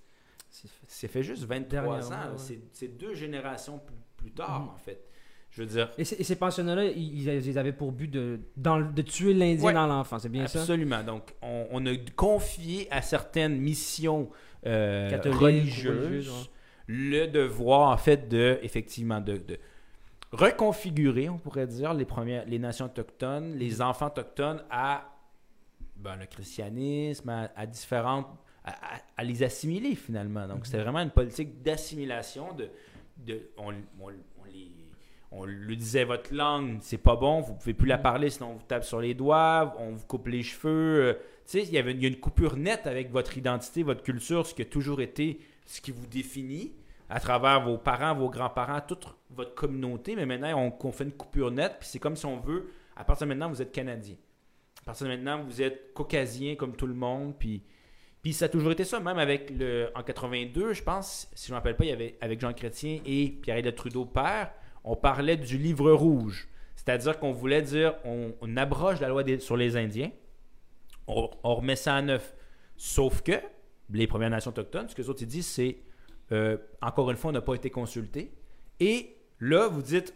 c'est 0.88 1.06
fait 1.08 1.22
juste 1.22 1.44
23 1.44 1.68
Dernièrement, 2.00 2.16
ans. 2.16 2.32
ouais. 2.36 2.58
C'est- 2.72 2.88
deux 2.88 3.14
générations 3.14 3.78
plus, 3.78 3.94
plus 4.16 4.30
tard, 4.32 4.60
Mhm. 4.62 4.68
en 4.70 4.76
fait. 4.76 5.00
Je 5.52 5.62
veux 5.62 5.68
dire, 5.68 5.90
Et, 5.98 6.04
ces- 6.04 6.16
et 6.16 6.24
ces 6.24 6.36
pensionnats-là, 6.36 6.84
ils, 6.86 7.28
ils 7.28 7.58
avaient 7.58 7.72
pour 7.72 7.90
but 7.92 8.08
de, 8.08 8.40
dans 8.56 8.80
de 8.80 9.02
tuer 9.02 9.32
l'Indien 9.34 9.66
Ouais. 9.66 9.72
dans 9.72 9.86
l'enfant, 9.86 10.18
c'est 10.18 10.28
bien 10.28 10.46
ça? 10.48 10.60
absolument. 10.60 11.02
Donc, 11.04 11.34
on, 11.42 11.66
on 11.70 11.86
a 11.86 11.96
confié 12.16 12.86
à 12.90 13.02
certaines 13.02 13.56
missions 13.58 14.28
euh, 14.66 15.08
religieuses, 15.24 16.04
religieuses, 16.06 16.28
ouais. 16.30 16.44
le 16.88 17.26
devoir, 17.26 17.90
en 17.90 17.96
fait, 17.96 18.28
de, 18.28 18.58
effectivement, 18.62 19.20
de, 19.20 19.38
de 19.38 19.58
reconfigurer, 20.32 21.28
on 21.28 21.38
pourrait 21.38 21.66
dire, 21.66 21.94
les, 21.94 22.04
premières, 22.04 22.44
les 22.46 22.58
nations 22.58 22.86
autochtones, 22.86 23.54
les 23.56 23.80
enfants 23.82 24.06
autochtones 24.08 24.62
à 24.70 25.09
ben, 26.00 26.16
le 26.16 26.26
christianisme, 26.26 27.28
à, 27.28 27.50
à 27.56 27.66
différentes. 27.66 28.26
À, 29.16 29.24
les 29.24 29.42
assimiler, 29.42 29.94
finalement. 29.94 30.46
Donc, 30.46 30.66
c'était 30.66 30.82
vraiment 30.82 31.00
une 31.00 31.10
politique 31.10 31.62
d'assimilation. 31.62 32.52
De, 32.52 32.68
de, 33.16 33.50
on, 33.56 33.70
on- 34.00 34.12
on 34.40 34.44
les. 34.44 34.70
On 35.32 35.44
lui 35.44 35.76
disait 35.76 36.02
votre 36.04 36.34
langue, 36.34 36.78
c'est 36.80 36.98
pas 36.98 37.14
bon, 37.14 37.40
vous 37.40 37.54
pouvez 37.54 37.72
plus 37.72 37.86
la 37.86 37.98
parler, 37.98 38.30
sinon 38.30 38.50
on 38.50 38.54
vous 38.54 38.64
tape 38.66 38.82
sur 38.82 39.00
les 39.00 39.14
doigts, 39.14 39.76
on 39.78 39.92
vous 39.92 40.04
coupe 40.04 40.26
les 40.26 40.42
cheveux. 40.42 41.04
euh, 41.04 41.14
Tu 41.46 41.60
sais, 41.60 41.62
il 41.62 41.70
y 41.70 41.78
avait 41.78 41.94
y 41.94 42.04
a 42.04 42.08
une 42.08 42.18
coupure 42.18 42.56
nette 42.56 42.88
avec 42.88 43.12
votre 43.12 43.38
identité, 43.38 43.84
votre 43.84 44.02
culture, 44.02 44.44
ce 44.44 44.54
qui 44.54 44.62
a 44.62 44.64
toujours 44.64 45.00
été 45.00 45.38
ce 45.66 45.80
qui 45.80 45.92
vous 45.92 46.06
définit 46.08 46.72
à 47.08 47.20
travers 47.20 47.62
vos 47.64 47.78
parents, 47.78 48.12
vos 48.12 48.28
grands-parents, 48.28 48.80
toute 48.88 49.06
votre 49.30 49.54
communauté. 49.54 50.16
Mais 50.16 50.26
maintenant, 50.26 50.58
on, 50.82 50.86
on 50.88 50.90
fait 50.92 51.04
une 51.04 51.12
coupure 51.12 51.52
nette, 51.52 51.76
puis 51.78 51.88
c'est 51.88 52.00
comme 52.00 52.16
si 52.16 52.26
on 52.26 52.40
veut, 52.40 52.68
à 52.96 53.04
partir 53.04 53.24
de 53.24 53.32
maintenant, 53.32 53.48
vous 53.50 53.62
êtes 53.62 53.70
Canadien. 53.70 54.16
À 54.82 54.86
partir 54.86 55.06
de 55.06 55.12
maintenant, 55.12 55.42
vous 55.42 55.62
êtes 55.62 55.92
caucasien 55.94 56.56
comme 56.56 56.74
tout 56.74 56.86
le 56.86 56.94
monde, 56.94 57.34
puis, 57.38 57.62
puis 58.22 58.32
ça 58.32 58.46
a 58.46 58.48
toujours 58.48 58.72
été 58.72 58.84
ça, 58.84 59.00
même 59.00 59.18
avec 59.18 59.50
le, 59.50 59.90
en 59.94 60.02
82, 60.02 60.72
je 60.72 60.82
pense, 60.82 61.28
si 61.34 61.48
je 61.48 61.52
ne 61.52 61.54
me 61.54 61.58
rappelle 61.58 61.76
pas, 61.76 61.84
il 61.84 61.90
y 61.90 61.92
avait 61.92 62.16
avec 62.20 62.40
Jean 62.40 62.52
Chrétien 62.52 63.00
et 63.04 63.28
Pierre-Éliott 63.42 63.74
Trudeau 63.74 64.04
père, 64.04 64.52
on 64.84 64.96
parlait 64.96 65.36
du 65.36 65.58
livre 65.58 65.92
rouge. 65.92 66.48
C'est-à-dire 66.76 67.18
qu'on 67.18 67.32
voulait 67.32 67.60
dire, 67.60 67.94
on, 68.04 68.56
abroge 68.56 69.00
la 69.00 69.08
loi 69.08 69.22
sur 69.38 69.56
les 69.56 69.76
Indiens, 69.76 70.10
on, 71.06 71.28
remet 71.42 71.76
ça 71.76 71.94
à 71.94 72.02
neuf. 72.02 72.34
Sauf 72.76 73.20
que 73.20 73.40
les 73.90 74.06
Premières 74.06 74.30
Nations 74.30 74.50
autochtones, 74.50 74.88
ce 74.88 74.94
que 74.94 75.02
les 75.02 75.10
autres 75.10 75.24
disent, 75.24 75.46
c'est 75.46 75.76
euh, 76.32 76.56
encore 76.80 77.10
une 77.10 77.16
fois, 77.16 77.30
on 77.30 77.34
n'a 77.34 77.42
pas 77.42 77.54
été 77.54 77.68
consulté. 77.68 78.32
Et 78.78 79.16
là, 79.40 79.68
vous 79.68 79.82
dites, 79.82 80.14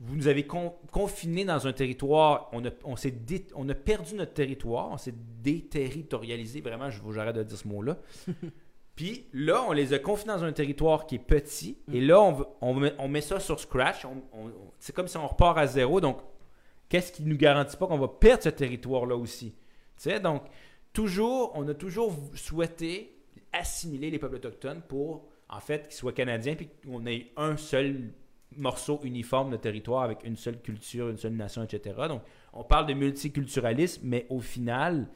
vous 0.00 0.16
nous 0.16 0.28
avez 0.28 0.46
con- 0.46 0.74
confinés 0.90 1.44
dans 1.44 1.66
un 1.66 1.72
territoire, 1.72 2.48
on 2.52 2.64
a, 2.64 2.70
on, 2.84 2.94
dé- 2.94 3.46
on 3.54 3.68
a 3.68 3.74
perdu 3.74 4.14
notre 4.14 4.32
territoire, 4.32 4.90
on 4.90 4.96
s'est 4.96 5.14
déterritorialisé, 5.42 6.60
vraiment, 6.60 6.90
je 6.90 7.00
vous 7.00 7.12
j'arrête 7.12 7.36
de 7.36 7.42
dire 7.42 7.58
ce 7.58 7.68
mot-là. 7.68 7.98
Puis 8.96 9.26
là, 9.32 9.64
on 9.68 9.72
les 9.72 9.92
a 9.94 9.98
confinés 9.98 10.32
dans 10.34 10.44
un 10.44 10.52
territoire 10.52 11.06
qui 11.06 11.14
est 11.14 11.18
petit, 11.18 11.78
et 11.92 12.00
là, 12.00 12.20
on, 12.20 12.44
on, 12.60 12.74
met, 12.74 12.92
on 12.98 13.08
met 13.08 13.20
ça 13.20 13.40
sur 13.40 13.58
Scratch, 13.60 14.06
c'est 14.78 14.94
comme 14.94 15.08
si 15.08 15.16
on 15.16 15.26
repart 15.26 15.56
à 15.58 15.66
zéro, 15.66 16.00
donc 16.00 16.18
qu'est-ce 16.88 17.12
qui 17.12 17.22
ne 17.22 17.28
nous 17.30 17.36
garantit 17.36 17.76
pas 17.76 17.86
qu'on 17.86 17.98
va 17.98 18.08
perdre 18.08 18.42
ce 18.42 18.48
territoire-là 18.50 19.16
aussi? 19.16 19.52
Tu 19.52 20.10
sais, 20.10 20.20
donc, 20.20 20.42
toujours, 20.92 21.52
on 21.54 21.66
a 21.68 21.74
toujours 21.74 22.14
souhaité 22.34 23.16
assimiler 23.52 24.10
les 24.10 24.18
peuples 24.18 24.36
autochtones 24.36 24.82
pour, 24.82 25.28
en 25.48 25.60
fait, 25.60 25.88
qu'ils 25.88 25.96
soient 25.96 26.12
canadiens, 26.12 26.54
puis 26.54 26.68
qu'on 26.84 27.06
ait 27.06 27.32
un 27.36 27.56
seul 27.56 28.12
morceau 28.56 29.00
uniforme 29.04 29.50
de 29.52 29.56
territoire 29.56 30.02
avec 30.02 30.18
une 30.24 30.36
seule 30.36 30.60
culture, 30.60 31.08
une 31.08 31.16
seule 31.18 31.34
nation, 31.34 31.62
etc. 31.62 31.94
Donc, 32.08 32.22
on 32.52 32.64
parle 32.64 32.86
de 32.86 32.94
multiculturalisme, 32.94 34.02
mais 34.04 34.26
au 34.28 34.40
final, 34.40 35.08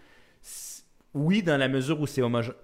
oui, 1.15 1.43
dans 1.43 1.57
la 1.57 1.69
mesure 1.69 2.01
où 2.01 2.07
c'est 2.07 2.23
homogène. 2.23 2.55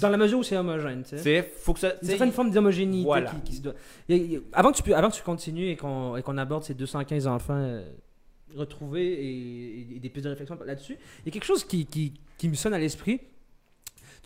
Dans 0.00 0.10
la 0.10 0.16
mesure 0.18 0.40
où 0.40 0.42
c'est 0.42 0.56
homogène, 0.56 1.02
tu 1.04 1.16
sais. 1.16 1.42
faut 1.42 1.72
que 1.72 1.80
ça. 1.80 1.92
tu 1.92 2.22
Une 2.22 2.32
forme 2.32 2.50
d'homogénéité 2.50 3.04
Voilà. 3.06 3.30
qui, 3.30 3.40
qui 3.42 3.52
se 3.54 3.62
doit. 3.62 3.74
Avant, 4.52 4.72
que 4.72 4.82
tu, 4.82 4.92
avant 4.92 5.08
que 5.10 5.16
tu 5.16 5.22
continues 5.22 5.68
et 5.70 5.76
qu'on 5.76 6.20
qu'on 6.22 6.36
aborde 6.36 6.64
ces 6.64 6.74
215 6.74 7.26
enfants 7.26 7.54
euh, 7.56 7.88
retrouvés 8.54 9.06
et, 9.06 9.80
et- 9.80 9.96
et 9.96 10.00
des 10.00 10.10
pistes 10.10 10.24
de 10.26 10.30
réflexion 10.30 10.58
là-dessus, 10.66 10.98
il 11.20 11.26
y 11.26 11.28
a 11.30 11.32
quelque 11.32 11.44
chose 11.46 11.64
qui, 11.64 11.86
qui, 11.86 12.12
qui 12.36 12.48
me 12.48 12.54
sonne 12.54 12.74
à 12.74 12.78
l'esprit. 12.78 13.20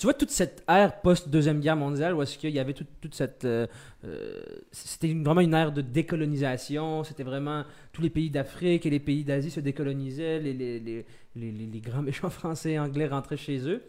Tu 0.03 0.07
vois, 0.07 0.15
toute 0.15 0.31
cette 0.33 0.65
ère 0.67 1.01
post-deuxième 1.01 1.61
guerre 1.61 1.77
mondiale, 1.77 2.13
où 2.15 2.23
est-ce 2.23 2.37
qu'il 2.37 2.51
y 2.51 2.59
avait 2.59 2.73
toute, 2.73 2.89
toute 3.01 3.15
cette... 3.15 3.45
euh, 3.45 3.69
euh, 4.05 4.41
c'était 4.73 5.15
vraiment 5.15 5.43
une 5.43 5.55
ère 5.55 5.71
de 5.71 5.81
décolonisation, 5.81 7.05
c'était 7.05 7.23
vraiment... 7.23 7.63
Tous 7.93 8.03
les 8.03 8.11
pays 8.11 8.29
d'Afrique 8.29 8.85
et 8.85 8.91
les 8.91 8.99
pays 8.99 9.23
d'Asie 9.23 9.53
se 9.53 9.61
décolonisaient, 9.61 10.41
les, 10.41 10.55
les, 10.55 10.81
les, 10.81 11.53
les, 11.53 11.81
grands 11.81 12.03
méchants 12.03 12.31
français 12.41 12.73
et 12.73 12.79
anglais 12.81 13.07
rentraient 13.07 13.37
chez 13.37 13.61
eux. 13.69 13.81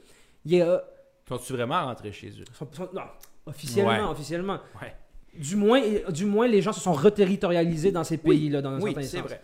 Il 0.46 0.54
y 0.54 0.62
a... 0.62 0.84
Sont-tu 1.28 1.54
vraiment 1.54 1.84
rentrés 1.84 2.12
chez 2.12 2.30
eux? 2.30 2.46
sont- 2.54 2.72
sont- 2.72 2.90
non, 2.94 3.02
officiellement, 3.48 3.92
Ouais. 4.06 4.12
officiellement. 4.12 4.60
Ouais. 4.80 4.94
Du 5.36 5.56
moins, 5.56 5.82
du 6.12 6.26
moins, 6.26 6.48
les 6.48 6.62
gens 6.62 6.74
se 6.74 6.80
sont 6.80 6.94
reterritorialisés 6.94 7.92
dans 7.92 8.04
ces 8.04 8.18
pays-là, 8.20 8.62
dans 8.62 8.70
un 8.74 8.80
Oui, 8.82 8.92
certain 8.94 9.02
c'est 9.08 9.18
sens. 9.18 9.26
vrai. 9.30 9.42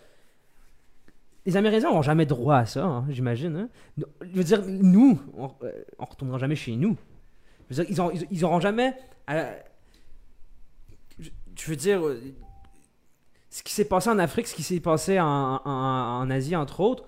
Les 1.46 1.56
Amérindiens 1.56 1.88
n'auront 1.88 2.02
jamais 2.02 2.26
droit 2.26 2.56
à 2.56 2.66
ça, 2.66 2.84
hein, 2.84 3.06
j'imagine. 3.08 3.56
hein. 3.56 3.68
Je 4.20 4.36
veux 4.36 4.44
dire, 4.44 4.62
nous, 4.66 5.20
on, 5.36 5.50
euh, 5.62 5.72
on 5.98 6.04
retournera 6.04 6.38
jamais 6.38 6.56
chez 6.56 6.76
nous. 6.76 6.96
Ils, 7.70 8.00
ont, 8.00 8.10
ils, 8.10 8.26
ils 8.30 8.44
auront 8.44 8.60
jamais. 8.60 8.94
je, 11.18 11.66
veux 11.66 11.76
dire, 11.76 12.02
ce 13.50 13.62
qui 13.62 13.72
s'est 13.72 13.84
passé 13.84 14.08
en 14.08 14.18
Afrique, 14.18 14.46
ce 14.46 14.54
qui 14.54 14.62
s'est 14.62 14.80
passé 14.80 15.18
en, 15.20 16.28
Asie, 16.30 16.56
entre 16.56 16.80
autres, 16.80 17.04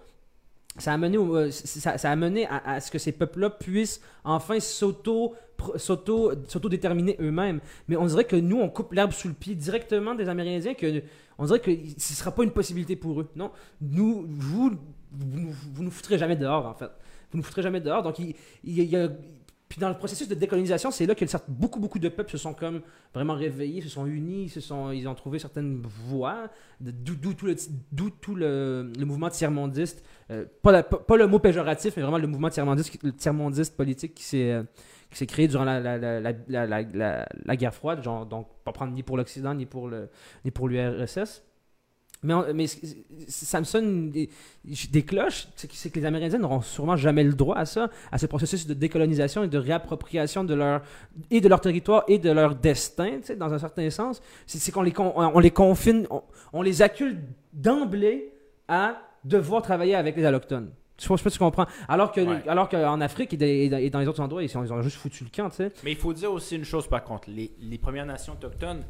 ça 0.79 0.93
a 0.93 0.97
mené, 0.97 1.19
euh, 1.19 1.51
ça, 1.51 2.11
a 2.11 2.17
mené 2.17 2.47
à, 2.49 2.81
ce 2.81 2.91
que 2.91 2.99
ces 2.99 3.13
peuples-là 3.13 3.51
puissent 3.51 4.01
enfin 4.25 4.59
s'auto 4.59 5.35
s'auto-déterminer 5.77 7.17
eux-mêmes. 7.21 7.61
Mais 7.89 7.97
on 7.97 8.07
dirait 8.07 8.25
que 8.25 8.37
nous, 8.37 8.61
on 8.61 8.69
coupe 8.69 8.93
l'herbe 8.93 9.13
sous 9.13 9.29
le 9.29 9.35
pied 9.35 9.55
directement 9.55 10.15
des 10.15 10.29
Amérindiens, 10.29 10.75
que 10.75 11.03
on 11.39 11.47
dirait 11.47 11.61
que 11.61 11.71
ce 11.71 12.13
ne 12.13 12.17
sera 12.17 12.31
pas 12.31 12.45
une 12.45 12.51
possibilité 12.51 12.97
pour 12.97 13.21
eux. 13.21 13.29
Non, 13.37 13.51
nous, 13.81 14.27
vous, 14.29 14.73
vous, 15.13 15.53
vous 15.73 15.83
nous 15.83 15.91
foutrez 15.91 16.19
jamais 16.19 16.37
dehors, 16.37 16.67
en 16.67 16.75
fait. 16.75 16.91
Vous 17.31 17.39
nous 17.39 17.43
foutrez 17.45 17.63
jamais 17.63 17.81
dehors. 17.81 18.03
Donc, 18.03 18.19
il, 18.19 18.35
y 18.65 18.97
a... 18.97 19.09
Puis 19.69 19.81
dans 19.81 19.89
le 19.89 19.97
processus 19.97 20.29
de 20.29 20.35
décolonisation, 20.35 20.91
c'est 20.91 21.07
là 21.07 21.15
que 21.15 21.25
beaucoup, 21.49 21.81
beaucoup 21.81 21.99
de 21.99 22.11
peuples 22.11 22.31
se 22.31 22.37
sont 22.37 22.53
comme 22.53 22.83
vraiment 23.15 23.33
réveillés, 23.33 23.81
se 23.81 23.89
sont 23.89 24.05
unis, 24.05 24.51
se 24.51 24.61
sont, 24.61 24.91
ils 24.91 25.09
ont 25.09 25.15
trouvé 25.15 25.39
certaines 25.39 25.81
voies, 25.81 26.51
d'où 26.79 27.15
tout, 28.21 28.35
le, 28.35 28.93
mouvement 28.99 29.31
tiers-mondiste, 29.31 30.05
euh, 30.31 30.45
pas, 30.61 30.83
pas- 30.83 31.17
le 31.17 31.27
mot 31.27 31.39
péjoratif, 31.39 31.97
mais 31.97 32.03
vraiment 32.03 32.19
le 32.19 32.27
mouvement 32.27 32.51
tiers-mondiste 32.51 33.75
politique 33.75 34.13
qui 34.13 34.25
s'est, 34.25 34.53
euh, 34.53 34.63
qui 35.13 35.19
s'est 35.19 35.27
créé 35.27 35.47
durant 35.47 35.65
la, 35.65 37.57
guerre 37.57 37.75
froide, 37.75 38.03
genre, 38.03 38.27
donc 38.27 38.49
pas 38.65 38.73
prendre 38.73 38.93
ni 38.93 39.03
pour 39.03 39.17
l'Occident, 39.17 39.55
ni 39.55 39.67
pour, 39.67 39.89
l'URSS. 40.69 41.43
Mais, 42.25 42.35
on- 42.35 42.45
ça 43.27 43.59
me 43.59 43.65
sonne 43.65 44.11
des, 44.11 44.31
des 44.65 45.03
cloches, 45.03 45.49
c'est 45.57 45.91
que, 45.91 45.99
les 45.99 46.07
Amérindiens 46.07 46.39
n'auront 46.39 46.61
sûrement 46.61 46.97
jamais 46.97 47.25
le 47.25 47.33
droit 47.33 47.57
à 47.57 47.67
ça, 47.67 47.91
à 48.13 48.19
ce 48.19 48.27
processus 48.27 48.67
de 48.67 48.75
décolonisation 48.75 49.43
et 49.43 49.49
de 49.49 49.59
réappropriation 49.59 50.45
de 50.45 50.55
leur, 50.55 50.83
et 51.31 51.41
de 51.41 51.49
leur 51.49 51.61
territoire 51.61 52.05
et 52.09 52.19
de 52.19 52.31
leur 52.31 52.55
destin, 52.55 53.19
dans 53.37 53.53
un 53.53 53.59
certain 53.59 53.91
sens. 53.91 54.23
C'est, 54.47 54.71
qu'on 54.73 54.83
les, 54.83 54.93
con- 54.93 55.13
on 55.17 55.39
les 55.41 55.51
confine, 55.51 56.07
on, 56.11 56.23
on 56.53 56.63
les 56.63 56.81
accule 56.81 57.19
d'emblée 57.53 58.33
à 58.69 59.03
devoir 59.25 59.63
travailler 59.63 59.95
avec 59.97 60.17
les 60.17 60.25
allochtones. 60.25 60.71
Je 61.03 61.17
sais 61.17 61.23
pas 61.25 61.31
si 61.31 61.37
tu 61.37 61.39
comprends. 61.39 61.67
Alors 61.89 62.13
que, 62.13 62.21
Ouais. 62.21 62.49
alors 62.49 62.69
qu'en 62.69 63.01
Afrique 63.01 63.33
et 63.35 63.69
dans, 63.91 63.99
les 63.99 64.09
autres 64.09 64.21
endroits, 64.21 64.43
ils, 64.43 64.57
ont, 64.57 64.83
juste 64.83 64.97
foutu 64.97 65.25
le 65.25 65.31
camp, 65.31 65.51
tu 65.51 65.57
sais. 65.57 65.73
Mais 65.85 65.93
il 65.93 65.97
faut 65.97 66.13
dire 66.13 66.33
aussi 66.33 66.57
une 66.57 66.65
chose 66.65 66.87
par 66.87 67.03
contre, 67.05 67.29
les, 67.31 67.51
les 67.61 67.79
Premières 67.79 68.07
Nations 68.07 68.35
autochtones, 68.35 68.85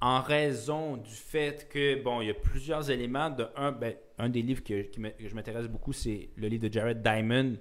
en 0.00 0.20
raison 0.22 0.96
du 0.96 1.10
fait 1.14 1.68
que, 1.68 2.02
bon, 2.02 2.22
il 2.22 2.28
y 2.28 2.30
a 2.30 2.34
plusieurs 2.34 2.90
éléments. 2.90 3.28
De 3.30 3.46
un, 3.56 3.70
ben, 3.72 3.94
un 4.18 4.28
des 4.30 4.40
livres 4.42 4.62
que, 4.64 4.82
qui 4.82 4.98
me- 5.00 5.10
que 5.10 5.28
je 5.28 5.34
m'intéresse 5.34 5.66
beaucoup, 5.68 5.92
c'est 5.92 6.30
le 6.36 6.48
livre 6.48 6.66
de 6.68 6.72
Jared 6.72 7.02
Diamond, 7.02 7.56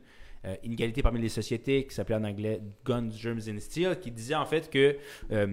euh, 0.45 0.55
Inégalité 0.63 1.01
parmi 1.01 1.19
les 1.19 1.27
sociétés, 1.27 1.85
qui 1.85 1.93
s'appelait 1.93 2.15
en 2.15 2.23
anglais 2.23 2.61
Guns, 2.85 3.09
Germs 3.11 3.41
and 3.49 3.59
Steel, 3.59 3.99
qui 3.99 4.09
disait 4.11 4.35
en 4.35 4.45
fait 4.45 4.69
que 4.69 4.95
euh, 5.33 5.47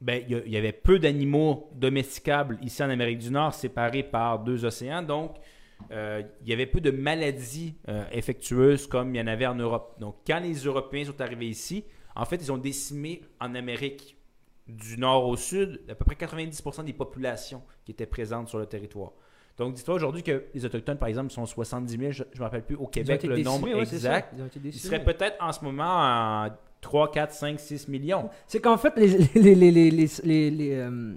ben, 0.00 0.22
il 0.28 0.42
y 0.46 0.50
y, 0.50 0.56
avait 0.56 0.70
peu 0.72 1.00
d'animaux 1.00 1.70
domesticables 1.74 2.58
ici 2.62 2.84
en 2.84 2.90
Amérique 2.90 3.18
du 3.18 3.30
Nord, 3.30 3.52
séparés 3.54 4.04
par 4.04 4.38
deux 4.38 4.64
océans. 4.64 5.02
Donc, 5.02 5.34
euh, 5.90 6.22
il 6.42 6.48
y 6.48 6.52
avait 6.52 6.66
peu 6.66 6.80
de 6.80 6.90
maladies 6.90 7.74
euh, 7.88 8.04
infectieuses 8.14 8.86
comme 8.86 9.14
il 9.14 9.18
y 9.18 9.20
en 9.20 9.26
avait 9.26 9.46
en 9.46 9.54
Europe. 9.54 9.96
Donc, 10.00 10.16
quand 10.26 10.40
les 10.40 10.54
Européens 10.54 11.04
sont 11.04 11.20
arrivés 11.20 11.48
ici, 11.48 11.84
en 12.14 12.24
fait, 12.24 12.36
ils 12.36 12.50
ont 12.50 12.58
décimé 12.58 13.22
en 13.40 13.54
Amérique 13.54 14.16
du 14.66 14.98
nord 14.98 15.28
au 15.28 15.36
sud 15.36 15.80
à 15.88 15.94
peu 15.94 16.04
près 16.04 16.16
90% 16.16 16.84
des 16.84 16.92
populations 16.92 17.62
qui 17.84 17.92
étaient 17.92 18.06
présentes 18.06 18.48
sur 18.48 18.58
le 18.58 18.66
territoire. 18.66 19.12
Donc, 19.58 19.74
dis-toi 19.74 19.94
aujourd'hui 19.94 20.22
que 20.22 20.44
les 20.52 20.64
Autochtones, 20.66 20.98
par 20.98 21.08
exemple, 21.08 21.30
sont 21.30 21.46
70 21.46 21.96
000, 21.98 22.12
je 22.12 22.22
ne 22.24 22.28
me 22.38 22.42
rappelle 22.42 22.64
plus 22.64 22.76
au 22.76 22.86
Québec 22.86 23.22
le 23.22 23.36
décimés, 23.36 23.44
nombre 23.44 23.68
ouais, 23.74 23.80
exact. 23.82 24.34
Ils 24.36 24.44
été 24.44 24.58
Ils 24.58 24.62
décimés. 24.62 24.82
seraient 24.96 25.04
peut-être 25.04 25.36
en 25.40 25.52
ce 25.52 25.64
moment 25.64 25.84
à 25.98 26.58
3, 26.82 27.10
4, 27.10 27.32
5, 27.32 27.60
6 27.60 27.88
millions. 27.88 28.28
C'est 28.46 28.60
qu'en 28.60 28.76
fait, 28.76 28.94
les, 28.96 29.06
les, 29.34 29.54
les, 29.54 29.70
les, 29.70 29.90
les, 29.90 30.08
les, 30.24 30.50
les, 30.50 30.74
euh, 30.74 31.14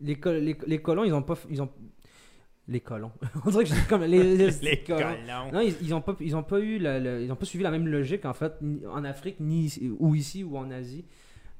les 0.00 0.16
col- 0.16 0.36
les- 0.38 0.56
les 0.66 0.78
colons, 0.82 1.04
ils 1.04 1.12
ont 1.14 1.22
pas. 1.22 1.34
Ils 1.50 1.62
ont, 1.62 1.68
Les 2.70 2.80
colons. 2.80 3.10
On 3.44 3.50
dirait 3.50 3.64
que 3.64 3.70
j'ai 3.70 3.82
comme 3.88 4.04
les, 4.04 4.36
les, 4.36 4.50
Les 4.62 4.78
colons. 4.84 4.98
colons. 5.00 5.52
Non, 5.52 5.60
ils, 5.60 5.74
ils 5.82 5.92
ont 5.92 6.00
pas, 6.00 6.16
ils 6.20 6.34
ont 6.36 6.42
pas 6.44 6.60
eu, 6.60 6.78
la- 6.78 6.98
la- 7.00 7.20
ils 7.20 7.30
ont 7.32 7.36
pas 7.36 7.44
suivi 7.44 7.64
la 7.64 7.70
même 7.72 7.86
logique 7.88 8.24
en 8.24 8.32
fait, 8.32 8.54
ni 8.62 8.86
en 8.86 9.04
Afrique, 9.04 9.36
ni 9.40 9.64
ici- 9.64 9.90
ou 9.98 10.14
ici 10.14 10.44
ou 10.44 10.56
en 10.56 10.70
Asie. 10.70 11.04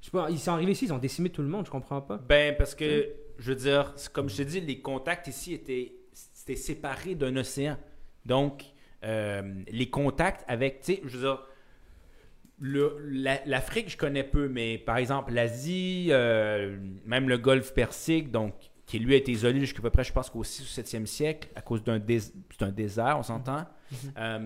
Je 0.01 0.07
sais 0.07 0.11
pas, 0.13 0.29
ils 0.31 0.39
sont 0.39 0.53
arrivés 0.53 0.73
ici, 0.73 0.87
ils 0.87 0.93
ont 0.95 0.99
décimé 0.99 1.29
tout 1.29 1.43
le 1.43 1.49
monde, 1.49 1.67
je 1.67 1.71
comprends 1.71 2.01
pas. 2.01 2.17
Ben, 2.29 2.55
parce 2.57 2.75
que, 2.75 3.09
je 3.39 3.51
veux 3.53 3.57
dire, 3.59 3.93
comme 4.13 4.31
je 4.31 4.37
te 4.37 4.43
dis, 4.43 4.61
les 4.61 4.79
contacts 4.81 5.27
ici 5.27 5.53
étaient, 5.53 5.93
c'était 6.13 6.57
séparés 6.57 7.15
d'un 7.17 7.37
océan. 7.37 7.77
Donc, 8.25 8.65
euh, 9.05 9.43
les 9.71 9.91
contacts 9.91 10.45
avec, 10.49 10.81
tu 10.81 10.95
sais, 10.95 11.01
je 11.05 11.17
veux 11.19 11.23
dire, 11.25 11.43
la- 12.61 13.41
l'Afrique, 13.47 13.91
je 13.91 13.97
connais 13.97 14.25
peu, 14.25 14.49
mais 14.49 14.79
par 14.79 14.97
exemple, 14.99 15.33
l'Asie, 15.33 16.09
euh, 16.11 16.77
même 17.07 17.29
le 17.29 17.39
golfe 17.39 17.73
Persique, 17.75 18.31
donc, 18.31 18.55
qui 18.91 18.99
lui 18.99 19.15
a 19.15 19.19
été 19.19 19.31
isolé 19.31 19.61
jusqu'à 19.61 19.81
peu 19.81 19.91
près, 19.91 20.03
je 20.03 20.13
pense, 20.13 20.29
qu'au 20.31 20.43
6 20.43 20.63
ou 20.63 20.81
7e 20.81 21.07
siècle, 21.07 21.49
à 21.55 21.61
cause 21.61 21.85
d'un 21.85 22.01
dés- 22.01 22.33
désert, 22.73 23.17
on 23.21 23.23
s'entend. 23.23 23.65
Euh, 24.19 24.39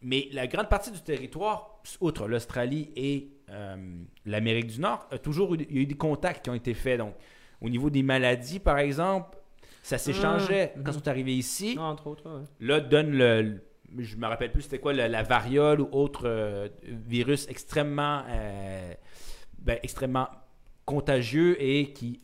mais 0.00 0.28
la 0.32 0.46
grande 0.46 0.70
partie 0.70 0.90
du 0.90 1.00
territoire, 1.02 1.82
outre 2.00 2.26
l'Australie 2.26 2.90
et 2.96 3.28
euh, 3.50 3.76
l'Amérique 4.24 4.68
du 4.68 4.80
Nord, 4.80 5.06
a 5.10 5.18
toujours 5.18 5.54
eu, 5.54 5.58
il 5.68 5.76
y 5.76 5.78
a 5.80 5.82
eu 5.82 5.86
des 5.86 5.94
contacts 5.94 6.42
qui 6.42 6.48
ont 6.48 6.54
été 6.54 6.72
faits. 6.72 7.00
Donc, 7.00 7.14
au 7.60 7.68
niveau 7.68 7.90
des 7.90 8.02
maladies, 8.02 8.60
par 8.60 8.78
exemple, 8.78 9.36
ça 9.82 9.98
s'échangeait. 9.98 10.72
Ah, 10.74 10.78
Quand 10.78 10.80
mhm. 10.80 10.88
ils 10.88 10.94
sont 10.94 11.08
arrivés 11.08 11.34
ici, 11.36 11.74
Non, 11.76 11.82
entre 11.82 12.06
autres, 12.06 12.30
ouais. 12.30 12.44
là, 12.60 12.80
donne 12.80 13.10
le. 13.10 13.42
le- 13.42 13.62
je 13.98 14.16
me 14.16 14.26
rappelle 14.26 14.52
plus 14.52 14.62
c'était 14.62 14.78
quoi, 14.78 14.94
la, 14.94 15.06
la 15.06 15.22
variole 15.22 15.82
ou 15.82 15.88
autre 15.92 16.22
euh, 16.24 16.66
virus 16.82 17.46
extrêmement, 17.50 18.22
ben, 19.58 19.78
extrêmement 19.82 20.28
contagieux 20.86 21.62
et 21.62 21.92
qui, 21.92 22.20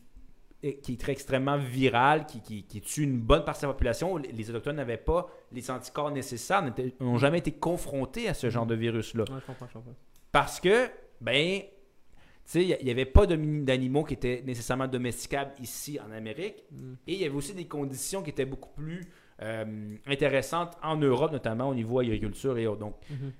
qui 0.61 0.93
est 0.93 0.99
très 0.99 1.13
extrêmement 1.13 1.57
viral, 1.57 2.25
qui, 2.25 2.41
qui, 2.41 2.63
qui 2.63 2.81
tue 2.81 3.03
une 3.03 3.19
bonne 3.19 3.45
partie 3.45 3.61
de 3.61 3.67
la 3.67 3.73
population. 3.73 4.17
Les, 4.17 4.49
Autochtones 4.49 4.75
n'avaient 4.75 4.97
pas 4.97 5.29
les 5.51 5.71
anticorps 5.71 6.11
nécessaires, 6.11 6.63
n'ont 6.99 7.17
jamais 7.17 7.39
été 7.39 7.53
confrontés 7.53 8.27
à 8.27 8.33
ce 8.33 8.49
genre 8.49 8.65
de 8.65 8.75
virus-là. 8.75 9.23
Ouais. 9.29 9.55
Parce 10.31 10.59
que, 10.59 10.89
ben, 11.21 11.61
tu 11.61 11.67
sais, 12.45 12.65
il 12.79 12.85
n'y 12.85 12.91
avait 12.91 13.05
pas 13.05 13.25
d'animaux 13.25 14.03
qui 14.03 14.15
étaient 14.15 14.43
nécessairement 14.45 14.87
domesticables 14.87 15.53
ici 15.61 15.97
en 15.99 16.11
Amérique. 16.11 16.63
Mm. 16.71 16.93
Et 17.07 17.13
il 17.13 17.19
y 17.19 17.25
avait 17.25 17.35
aussi 17.35 17.53
des 17.53 17.67
conditions 17.67 18.21
qui 18.21 18.31
étaient 18.31 18.45
beaucoup 18.45 18.73
plus 18.75 19.01
euh, 19.41 19.95
intéressantes 20.05 20.77
en 20.83 20.97
Europe, 20.97 21.31
notamment 21.31 21.69
au 21.69 21.73
niveau 21.75 21.99
agriculture 21.99 22.57
et 22.57 22.67
autres. 22.67 22.79
Donc, 22.79 22.95
Mhm. 23.09 23.31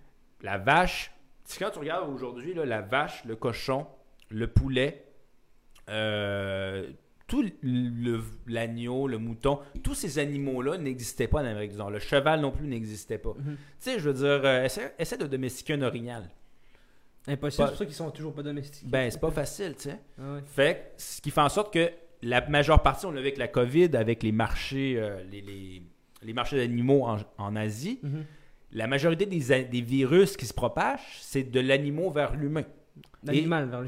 la 0.41 0.57
vache, 0.57 1.11
quand 1.57 1.71
tu 1.71 1.79
regardes 1.79 2.09
aujourd'hui, 2.09 2.53
la 2.53 2.81
vache, 2.81 3.25
le 3.25 3.35
cochon, 3.35 3.85
le 4.29 4.47
poulet, 4.47 5.05
euh, 5.89 6.89
tout 7.29 7.45
le- 7.63 8.21
l'agneau, 8.47 9.07
le 9.07 9.17
mouton, 9.17 9.59
tous 9.83 9.93
ces 9.95 10.19
animaux-là 10.19 10.77
n'existaient 10.77 11.27
pas 11.29 11.41
en 11.41 11.45
Amérique 11.45 11.71
du 11.71 11.77
Nord. 11.77 11.91
Le 11.91 11.99
cheval 11.99 12.41
non 12.41 12.51
plus 12.51 12.67
n'existait 12.67 13.17
pas. 13.19 13.33
Mhm. 13.37 13.55
Tu 13.55 13.57
sais, 13.79 13.99
je 13.99 14.09
veux 14.09 14.13
dire, 14.15 14.41
euh, 14.43 14.65
essaie, 14.65 14.93
essaie 14.99 15.17
de 15.17 15.27
domestiquer 15.27 15.73
un 15.73 15.81
orignal. 15.83 16.29
Impossible, 17.27 17.63
c'est 17.67 17.69
pour 17.71 17.77
ça 17.77 17.85
qu'ils 17.85 17.93
sont 17.95 18.11
toujours 18.11 18.33
pas 18.33 18.41
domestiqués. 18.43 18.87
Ben, 18.89 19.09
c'est 19.11 19.19
pas 19.21 19.31
facile, 19.31 19.75
tu 19.75 19.83
sais. 19.83 19.99
Ah 20.19 20.33
ouais. 20.35 20.41
Fait 20.45 20.75
que, 20.97 21.01
ce 21.01 21.21
qui 21.21 21.29
fait 21.31 21.41
en 21.41 21.49
sorte 21.49 21.71
que 21.73 21.89
la 22.23 22.45
majeure 22.49 22.81
partie, 22.81 23.05
on 23.05 23.11
l'a 23.11 23.21
vu 23.21 23.27
avec 23.27 23.37
la 23.37 23.47
COVID, 23.47 23.89
avec 23.95 24.23
les 24.23 24.31
marchés, 24.31 24.95
euh, 24.97 25.21
les, 25.31 25.41
les- 25.41 25.83
les 26.23 26.33
marchés 26.33 26.57
d'animaux 26.57 27.03
en, 27.05 27.17
en 27.37 27.55
Asie, 27.55 27.99
Mhm. 28.03 28.25
la 28.73 28.87
majorité 28.87 29.25
des, 29.25 29.63
des 29.65 29.81
virus 29.81 30.35
qui 30.37 30.45
se 30.45 30.53
propagent, 30.53 31.17
c'est 31.21 31.43
de 31.43 31.59
l'animal 31.59 32.11
vers 32.13 32.35
l'humain. 32.35 32.63
L'animal 33.23 33.69
vers 33.69 33.81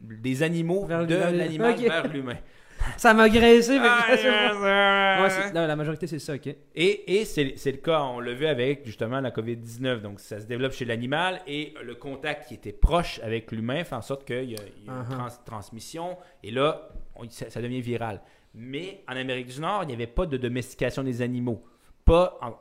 des 0.00 0.42
animaux 0.42 0.86
Vers 0.86 1.06
de 1.06 1.14
l'animal 1.38 1.74
l'humain. 2.12 2.36
Ça 2.96 3.14
m'a 3.14 3.28
que- 3.28 3.38
Ah, 3.82 5.22
Ouais, 5.22 5.52
non, 5.52 5.66
la 5.66 5.74
majorité, 5.76 6.06
c'est 6.06 6.18
ça, 6.20 6.34
ok. 6.34 6.46
Et, 6.74 7.18
et 7.20 7.24
c'est 7.24 7.54
c'est 7.56 7.72
le 7.72 7.78
cas, 7.78 8.02
on 8.02 8.20
l'a 8.20 8.32
vu 8.32 8.46
avec 8.46 8.84
justement 8.86 9.20
la 9.20 9.30
COVID-19. 9.30 10.00
Donc, 10.02 10.20
ça 10.20 10.40
se 10.40 10.46
développe 10.46 10.72
chez 10.72 10.84
l'animal 10.84 11.40
et 11.46 11.74
le 11.82 11.94
contact 11.96 12.46
qui 12.48 12.54
était 12.54 12.72
proche 12.72 13.18
avec 13.24 13.50
l'humain 13.50 13.82
fait 13.82 13.94
en 13.96 14.02
sorte 14.02 14.24
qu'il 14.24 14.50
y 14.50 14.54
a, 14.54 14.58
il 14.78 14.84
y 14.86 14.88
a 14.88 14.92
une 14.92 15.02
Uh-huh. 15.02 15.08
trans- 15.16 15.42
transmission 15.44 16.16
et 16.44 16.50
là, 16.50 16.88
on- 17.16 17.28
ça, 17.28 17.50
ça 17.50 17.60
devient 17.60 17.80
viral. 17.80 18.20
Mais 18.54 19.02
en 19.08 19.16
Amérique 19.16 19.48
du 19.48 19.60
Nord, 19.60 19.82
il 19.82 19.88
n'y 19.88 19.94
avait 19.94 20.06
pas 20.06 20.26
de 20.26 20.36
domestication 20.36 21.02
des 21.02 21.22
animaux. 21.22 21.64
Pas 22.04 22.38
en- 22.40 22.56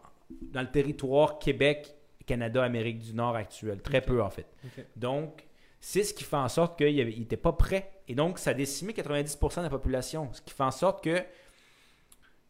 dans 0.52 0.62
le 0.62 0.72
territoire 0.72 1.38
Québec, 1.40 1.94
Canada, 2.26 2.64
Amérique 2.64 3.00
du 3.00 3.14
Nord 3.14 3.36
actuel. 3.36 3.82
Très 3.82 4.02
peu, 4.02 4.22
en 4.24 4.30
fait. 4.32 4.48
Donc, 4.96 5.46
c'est 5.88 6.04
ce 6.04 6.16
qui 6.16 6.24
fait 6.24 6.36
en 6.36 6.50
sorte 6.50 6.80
qu'il 6.80 6.96
n'était 6.96 7.38
pas 7.38 7.54
prêt. 7.54 7.92
Et 8.08 8.16
donc, 8.16 8.40
ça 8.40 8.50
a 8.50 8.54
décimé 8.56 8.92
90% 8.94 9.58
de 9.58 9.62
la 9.62 9.70
population. 9.70 10.30
Ce 10.34 10.42
qui 10.42 10.52
fait 10.52 10.64
en 10.64 10.72
sorte 10.72 11.04
que, 11.04 11.20
tu 11.20 11.26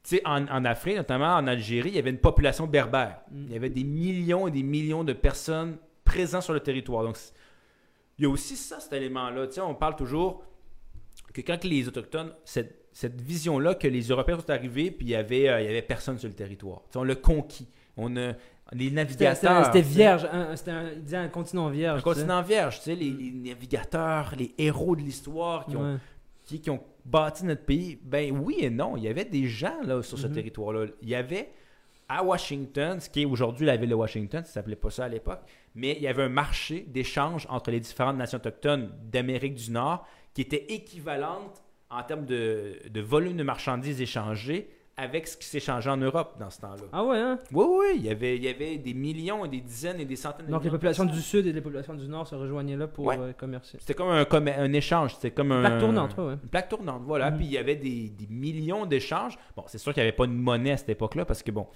sais, 0.04 0.22
en, 0.24 0.48
en 0.48 0.64
Afrique, 0.64 0.96
notamment 0.96 1.36
en 1.36 1.46
Algérie, 1.46 1.90
il 1.90 1.96
y 1.96 2.00
avait 2.00 2.12
une 2.12 2.20
population 2.20 2.66
berbère. 2.66 3.20
Mm. 3.30 3.44
Il 3.48 3.52
y 3.52 3.56
avait 3.58 3.70
des 3.70 3.84
millions 3.84 4.48
et 4.48 4.52
des 4.52 4.64
millions 4.64 5.04
de 5.04 5.12
personnes 5.12 5.78
présentes 6.06 6.44
sur 6.44 6.54
le 6.54 6.62
territoire. 6.62 7.04
Donc, 7.04 7.18
il 8.18 8.24
y 8.24 8.26
a 8.26 8.30
aussi 8.30 8.56
ça, 8.56 8.80
cet 8.80 8.94
élément-là. 8.94 9.48
Tu 9.48 9.56
sais, 9.56 9.62
on 9.62 9.76
parle 9.76 9.98
toujours 9.98 10.42
que 11.34 11.42
quand 11.42 11.62
les 11.66 11.90
Autochtones, 11.90 12.34
cette, 12.46 12.88
cette 12.94 13.20
vision-là, 13.20 13.76
que 13.76 13.90
les 13.90 14.04
Européens 14.04 14.40
sont 14.40 14.50
arrivés, 14.50 14.92
puis 14.92 15.08
il 15.08 15.10
y 15.10 15.16
avait, 15.16 15.50
euh, 15.50 15.60
il 15.60 15.66
y 15.66 15.70
avait 15.70 15.82
personne 15.82 16.18
sur 16.18 16.30
le 16.30 16.36
territoire. 16.36 16.84
Tu 16.86 16.94
sais, 16.94 17.00
on 17.00 17.04
l'a 17.04 17.16
conquis. 17.16 17.68
On 17.98 18.16
a, 18.18 18.34
les 18.74 18.92
navigateurs. 18.92 19.66
C'était 19.66 19.82
vierge. 19.82 20.28
C'était 20.56 20.72
un, 20.72 20.90
il 20.94 21.04
disait 21.04 21.18
un 21.18 21.28
continent 21.30 21.70
vierge. 21.70 21.98
Un 21.98 22.00
sais. 22.00 22.04
continent 22.04 22.42
vierge, 22.42 22.78
tu 22.80 22.84
sais, 22.86 22.96
les, 22.96 23.10
les 23.12 23.32
navigateurs, 23.32 24.34
les 24.38 24.54
héros 24.58 24.96
de 24.96 25.02
l'histoire 25.02 25.66
qui, 25.66 25.76
ont, 25.78 26.00
qui, 26.44 26.60
qui 26.60 26.70
ont 26.70 26.84
bâti 27.06 27.46
notre 27.46 27.64
pays. 27.64 28.00
Ben 28.04 28.32
oui 28.38 28.58
et 28.60 28.70
non, 28.70 28.98
il 28.98 29.04
y 29.04 29.08
avait 29.08 29.26
des 29.26 29.48
gens 29.48 29.82
là, 29.84 30.02
sur 30.02 30.18
ce 30.18 30.28
Mhm. 30.28 30.34
territoire-là. 30.34 30.86
Il 31.02 31.10
y 31.10 31.16
avait 31.16 31.50
à 32.10 32.24
Washington, 32.24 33.00
ce 33.00 33.10
qui 33.10 33.22
est 33.24 33.26
aujourd'hui 33.26 33.66
la 33.66 33.78
ville 33.78 33.90
de 33.90 33.96
Washington, 33.96 34.44
ça 34.46 34.52
s'appelait 34.52 34.76
pas 34.76 34.92
ça 34.92 35.06
à 35.06 35.08
l'époque, 35.08 35.42
mais 35.74 35.94
il 35.98 36.04
y 36.04 36.08
avait 36.08 36.22
un 36.24 36.30
marché 36.30 36.86
d'échange 36.88 37.48
entre 37.50 37.72
les 37.72 37.80
différentes 37.80 38.18
nations 38.18 38.38
autochtones 38.38 38.92
d'Amérique 39.12 39.56
du 39.56 39.72
Nord 39.72 40.06
qui 40.34 40.42
était 40.42 40.66
équivalente 40.72 41.64
en 41.90 42.04
termes 42.04 42.26
de, 42.26 42.74
de 42.90 43.02
volume 43.02 43.38
de 43.38 43.44
marchandises 43.44 44.02
échangées 44.02 44.70
avec 44.98 45.28
ce 45.28 45.36
qui 45.36 45.46
s'échangeait 45.46 45.90
en 45.90 45.98
Europe 45.98 46.36
dans 46.40 46.50
ce 46.50 46.62
temps-là. 46.62 46.84
Ah 46.94 47.04
ouais, 47.04 47.18
hein? 47.18 47.38
Oui, 47.52 47.66
oui, 47.68 47.86
il 47.98 48.04
y 48.06 48.10
avait, 48.10 48.38
il 48.38 48.44
y 48.44 48.48
avait 48.48 48.78
des 48.78 48.94
millions 48.94 49.44
et 49.44 49.50
des 49.50 49.60
dizaines 49.60 50.00
et 50.00 50.06
des 50.06 50.16
centaines 50.16 50.46
de 50.46 50.52
Donc 50.52 50.62
les 50.62 50.70
millions 50.70 50.78
populations 50.78 51.04
du 51.06 51.20
sud 51.22 51.46
et 51.48 51.52
les 51.52 51.60
populations 51.60 51.96
du 51.96 52.08
nord 52.08 52.26
se 52.26 52.36
rejoignaient 52.36 52.78
là 52.78 52.88
pour 52.88 53.06
Ouais. 53.06 53.18
euh, 53.20 53.34
commercer. 53.34 53.78
C'était 53.82 53.94
comme 53.94 54.10
un, 54.10 54.24
comme 54.24 54.48
un 54.48 54.72
échange, 54.72 55.16
c'était 55.16 55.32
comme 55.32 55.52
un... 55.52 55.60
Plaque 55.62 55.80
tournante, 55.80 56.18
ouais. 56.18 56.34
Une 56.42 56.50
plaque 56.50 56.70
tournante, 56.70 57.02
voilà. 57.06 57.30
Mhm. 57.32 57.38
Puis 57.38 57.46
il 57.48 57.52
y 57.52 57.58
avait 57.58 57.76
des, 57.76 58.10
des 58.10 58.28
millions 58.30 58.86
d'échanges. 58.86 59.38
Bon, 59.58 59.64
c'est 59.68 59.80
sûr 59.80 59.94
qu'il 59.94 60.02
n'y 60.02 60.08
avait 60.08 60.16
pas 60.16 60.28
de 60.28 60.32
monnaie 60.32 60.72
à 60.72 60.78
cette 60.78 60.90
époque-là 60.90 61.26
parce 61.26 61.44
que, 61.44 61.52
bon, 61.52 61.68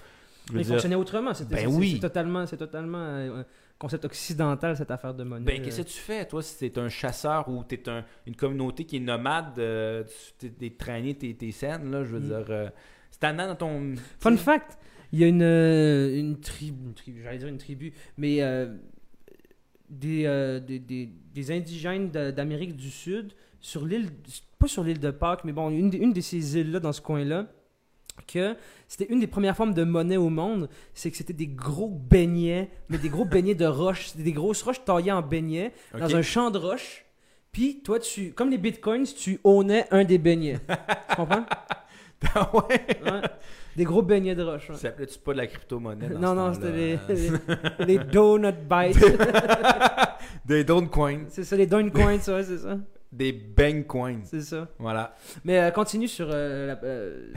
je 0.47 0.53
veux 0.53 0.57
Mais 0.57 0.61
il 0.61 0.65
dire, 0.65 0.73
fonctionnait 0.75 0.95
autrement. 0.95 1.33
C'était 1.33 1.55
Ben 1.55 1.69
c'est- 1.69 1.77
oui. 1.77 1.91
c'est 1.95 1.99
totalement, 1.99 2.45
c'est 2.45 2.57
totalement 2.57 2.99
euh, 3.01 3.41
un 3.41 3.45
concept 3.77 4.05
occidental 4.05 4.77
cette 4.77 4.91
affaire 4.91 5.13
de 5.13 5.25
monnaie. 5.25 5.43
ben, 5.45 5.61
qu'est-ce 5.61 5.81
que 5.81 5.87
tu 5.87 5.99
fais, 5.99 6.25
toi, 6.25 6.41
si 6.41 6.57
t'es 6.71 6.79
un 6.79 6.87
chasseur 6.89 7.49
ou 7.49 7.65
t'es 7.65 7.87
un, 7.89 8.05
une 8.25 8.35
communauté 8.37 8.85
qui 8.85 8.95
est 8.95 9.01
nomade, 9.01 9.59
euh, 9.59 10.05
tu 10.37 10.47
t'es- 10.49 10.55
t'es 10.69 10.75
traîné 10.77 11.15
tes, 11.15 11.33
tes 11.35 11.51
scènes, 11.51 11.91
là, 11.91 12.05
je 12.05 12.09
veux 12.15 12.19
Mhm. 12.19 12.25
dire, 12.27 12.45
euh, 12.49 12.69
tannant 13.19 13.47
dans 13.47 13.55
ton... 13.55 13.95
Fun 14.19 14.37
fact, 14.37 14.77
il 15.11 15.19
y 15.19 15.23
a 15.23 15.27
une, 15.27 15.41
euh, 15.41 16.17
une 16.17 16.39
tribu, 16.39 16.93
j'allais 17.23 17.37
dire 17.39 17.47
une 17.47 17.57
tribu, 17.57 17.93
mais 18.17 18.41
euh, 18.41 18.75
des, 19.89 20.25
euh, 20.25 20.59
des, 20.59 20.79
des, 20.79 21.09
des 21.33 21.51
indigènes 21.51 22.09
d'Amérique 22.11 22.75
du 22.75 22.91
Sud 22.91 23.33
sur 23.59 23.85
l'île, 23.85 24.09
pas 24.59 24.67
sur 24.67 24.83
l'île 24.83 24.99
de 24.99 25.11
Pâques, 25.11 25.43
mais 25.43 25.51
bon, 25.51 25.69
une, 25.69 26.13
de 26.13 26.21
ces 26.21 26.57
îles-là 26.57 26.79
dans 26.79 26.93
ce 26.93 27.01
coin-là, 27.01 27.47
que 28.27 28.55
c'était 28.87 29.11
une 29.11 29.19
des 29.19 29.27
premières 29.27 29.55
formes 29.55 29.73
de 29.73 29.83
monnaie 29.83 30.17
au 30.17 30.29
monde, 30.29 30.69
c'est 30.93 31.09
que 31.09 31.17
c'était 31.17 31.33
des 31.33 31.47
gros 31.47 31.89
beignets, 31.89 32.69
mais 32.89 32.97
des 32.97 33.09
gros 33.09 33.25
beignets 33.25 33.55
de 33.55 33.65
roches, 33.65 34.09
c'était 34.09 34.23
des 34.23 34.33
grosses 34.33 34.61
roches 34.61 34.83
taillées 34.85 35.11
en 35.11 35.21
beignets 35.21 35.73
dans 35.97 36.15
un 36.15 36.21
champ 36.21 36.51
de 36.51 36.57
roches. 36.57 37.05
Puis 37.51 37.81
toi, 37.81 37.99
tu, 37.99 38.31
comme 38.33 38.51
les 38.51 38.59
bitcoins, 38.59 39.05
tu 39.05 39.39
ownais 39.43 39.87
un 39.89 40.03
des 40.03 40.19
beignets. 40.19 40.59
tu 41.09 41.15
comprends? 41.15 41.45
Ah 42.35 42.49
ouais? 42.53 42.61
Ouais. 43.03 43.21
Des 43.75 43.83
gros 43.85 44.01
beignets 44.01 44.35
de 44.35 44.43
roches. 44.43 44.69
ouais. 44.69 44.75
Ça 44.75 44.81
s'appelait-tu 44.81 45.19
pas 45.19 45.31
de 45.33 45.37
la 45.37 45.47
crypto-monnaie 45.47 46.09
dans 46.09 46.19
Non, 46.19 46.29
ce 46.29 46.35
non, 46.35 46.53
c'était 46.53 46.71
les, 46.71 46.99
les, 47.79 47.85
les 47.85 47.97
donut 47.99 48.51
bites. 48.69 48.99
Des 50.45 50.63
Dogecoins, 50.65 51.25
c'est 51.29 51.43
ça, 51.43 51.55
les 51.55 51.65
donut 51.67 51.91
coins, 51.91 52.17
ouais, 52.17 52.19
c'est 52.43 52.57
ça. 52.57 52.77
des 53.11 53.31
Bang 53.31 53.85
Coins. 53.87 54.19
C'est 54.25 54.41
ça. 54.41 54.67
Voilà. 54.77 55.15
Mais 55.45 55.59
euh, 55.59 55.71
continue 55.71 56.07
sur 56.07 56.27
euh, 56.29 56.67
la, 56.67 56.79
euh, 56.83 57.31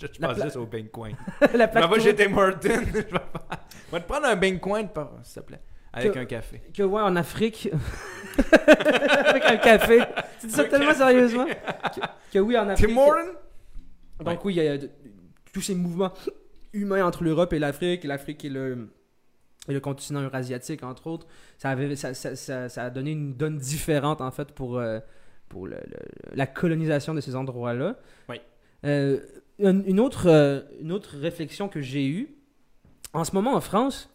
Je, 0.00 0.06
je 0.12 0.20
La 0.20 0.28
pense 0.28 0.42
juste 0.42 0.56
au 0.56 0.66
Bang 0.66 0.90
Coin. 0.90 1.10
la 1.54 1.68
plaque. 1.68 1.84
Tim 2.16 2.36
Hortons. 2.36 2.58
je 2.62 2.70
vais 2.70 3.02
faire- 3.02 3.20
je 3.88 3.92
vais 3.96 4.00
te 4.00 4.08
prendre 4.08 4.26
un 4.26 4.36
Bang 4.36 4.58
Coin, 4.58 4.84
s'il 5.22 5.42
te 5.42 5.46
plaît. 5.46 5.60
Avec 5.92 6.12
Que- 6.12 6.18
un 6.18 6.24
café. 6.24 6.62
Que 6.74 6.82
ouais, 6.82 7.02
en 7.02 7.14
Afrique, 7.16 7.70
avec 9.26 9.44
un 9.44 9.56
café. 9.58 10.00
Tu 10.40 10.46
dis 10.46 10.52
ça 10.54 10.62
Un 10.62 10.64
tellement 10.64 10.86
café. 10.86 10.98
sérieusement. 10.98 11.44
Que, 11.46 12.00
que 12.32 12.38
oui, 12.38 12.56
en 12.58 12.68
Afrique. 12.70 12.88
Tim 12.88 12.96
Hortons? 12.96 13.32
Donc 14.24 14.44
oui, 14.44 14.54
il 14.54 14.62
y 14.64 14.68
a 14.68 14.78
tous 15.52 15.60
ces 15.60 15.74
mouvements 15.74 16.12
humains 16.72 17.04
entre 17.04 17.22
l'Europe 17.24 17.52
et 17.52 17.58
l'Afrique, 17.58 18.04
l'Afrique 18.04 18.44
et 18.44 18.48
le, 18.48 18.88
et 19.68 19.72
le 19.74 19.80
continent 19.80 20.22
eurasiatique, 20.22 20.82
entre 20.82 21.06
autres. 21.08 21.26
Ça, 21.58 21.70
avait, 21.70 21.94
ça, 21.96 22.14
ça, 22.14 22.34
ça, 22.36 22.68
ça 22.68 22.84
a 22.84 22.90
donné 22.90 23.12
une 23.12 23.34
donne 23.34 23.58
différente, 23.58 24.20
en 24.20 24.30
fait, 24.30 24.52
pour, 24.52 24.78
euh, 24.78 24.98
pour 25.48 25.66
le- 25.66 25.76
le- 25.86 26.34
la 26.36 26.46
colonisation 26.46 27.14
de 27.14 27.20
ces 27.20 27.36
endroits-là. 27.36 27.96
Oui. 28.28 28.40
Euh, 28.84 29.20
une, 29.58 29.84
une 29.86 30.00
autre, 30.00 30.28
euh, 30.28 30.62
une 30.80 30.90
autre 30.92 31.16
réflexion 31.18 31.68
que 31.68 31.80
j'ai 31.82 32.06
eue, 32.08 32.34
en 33.12 33.24
ce 33.24 33.32
moment 33.34 33.54
en 33.54 33.60
France, 33.60 34.08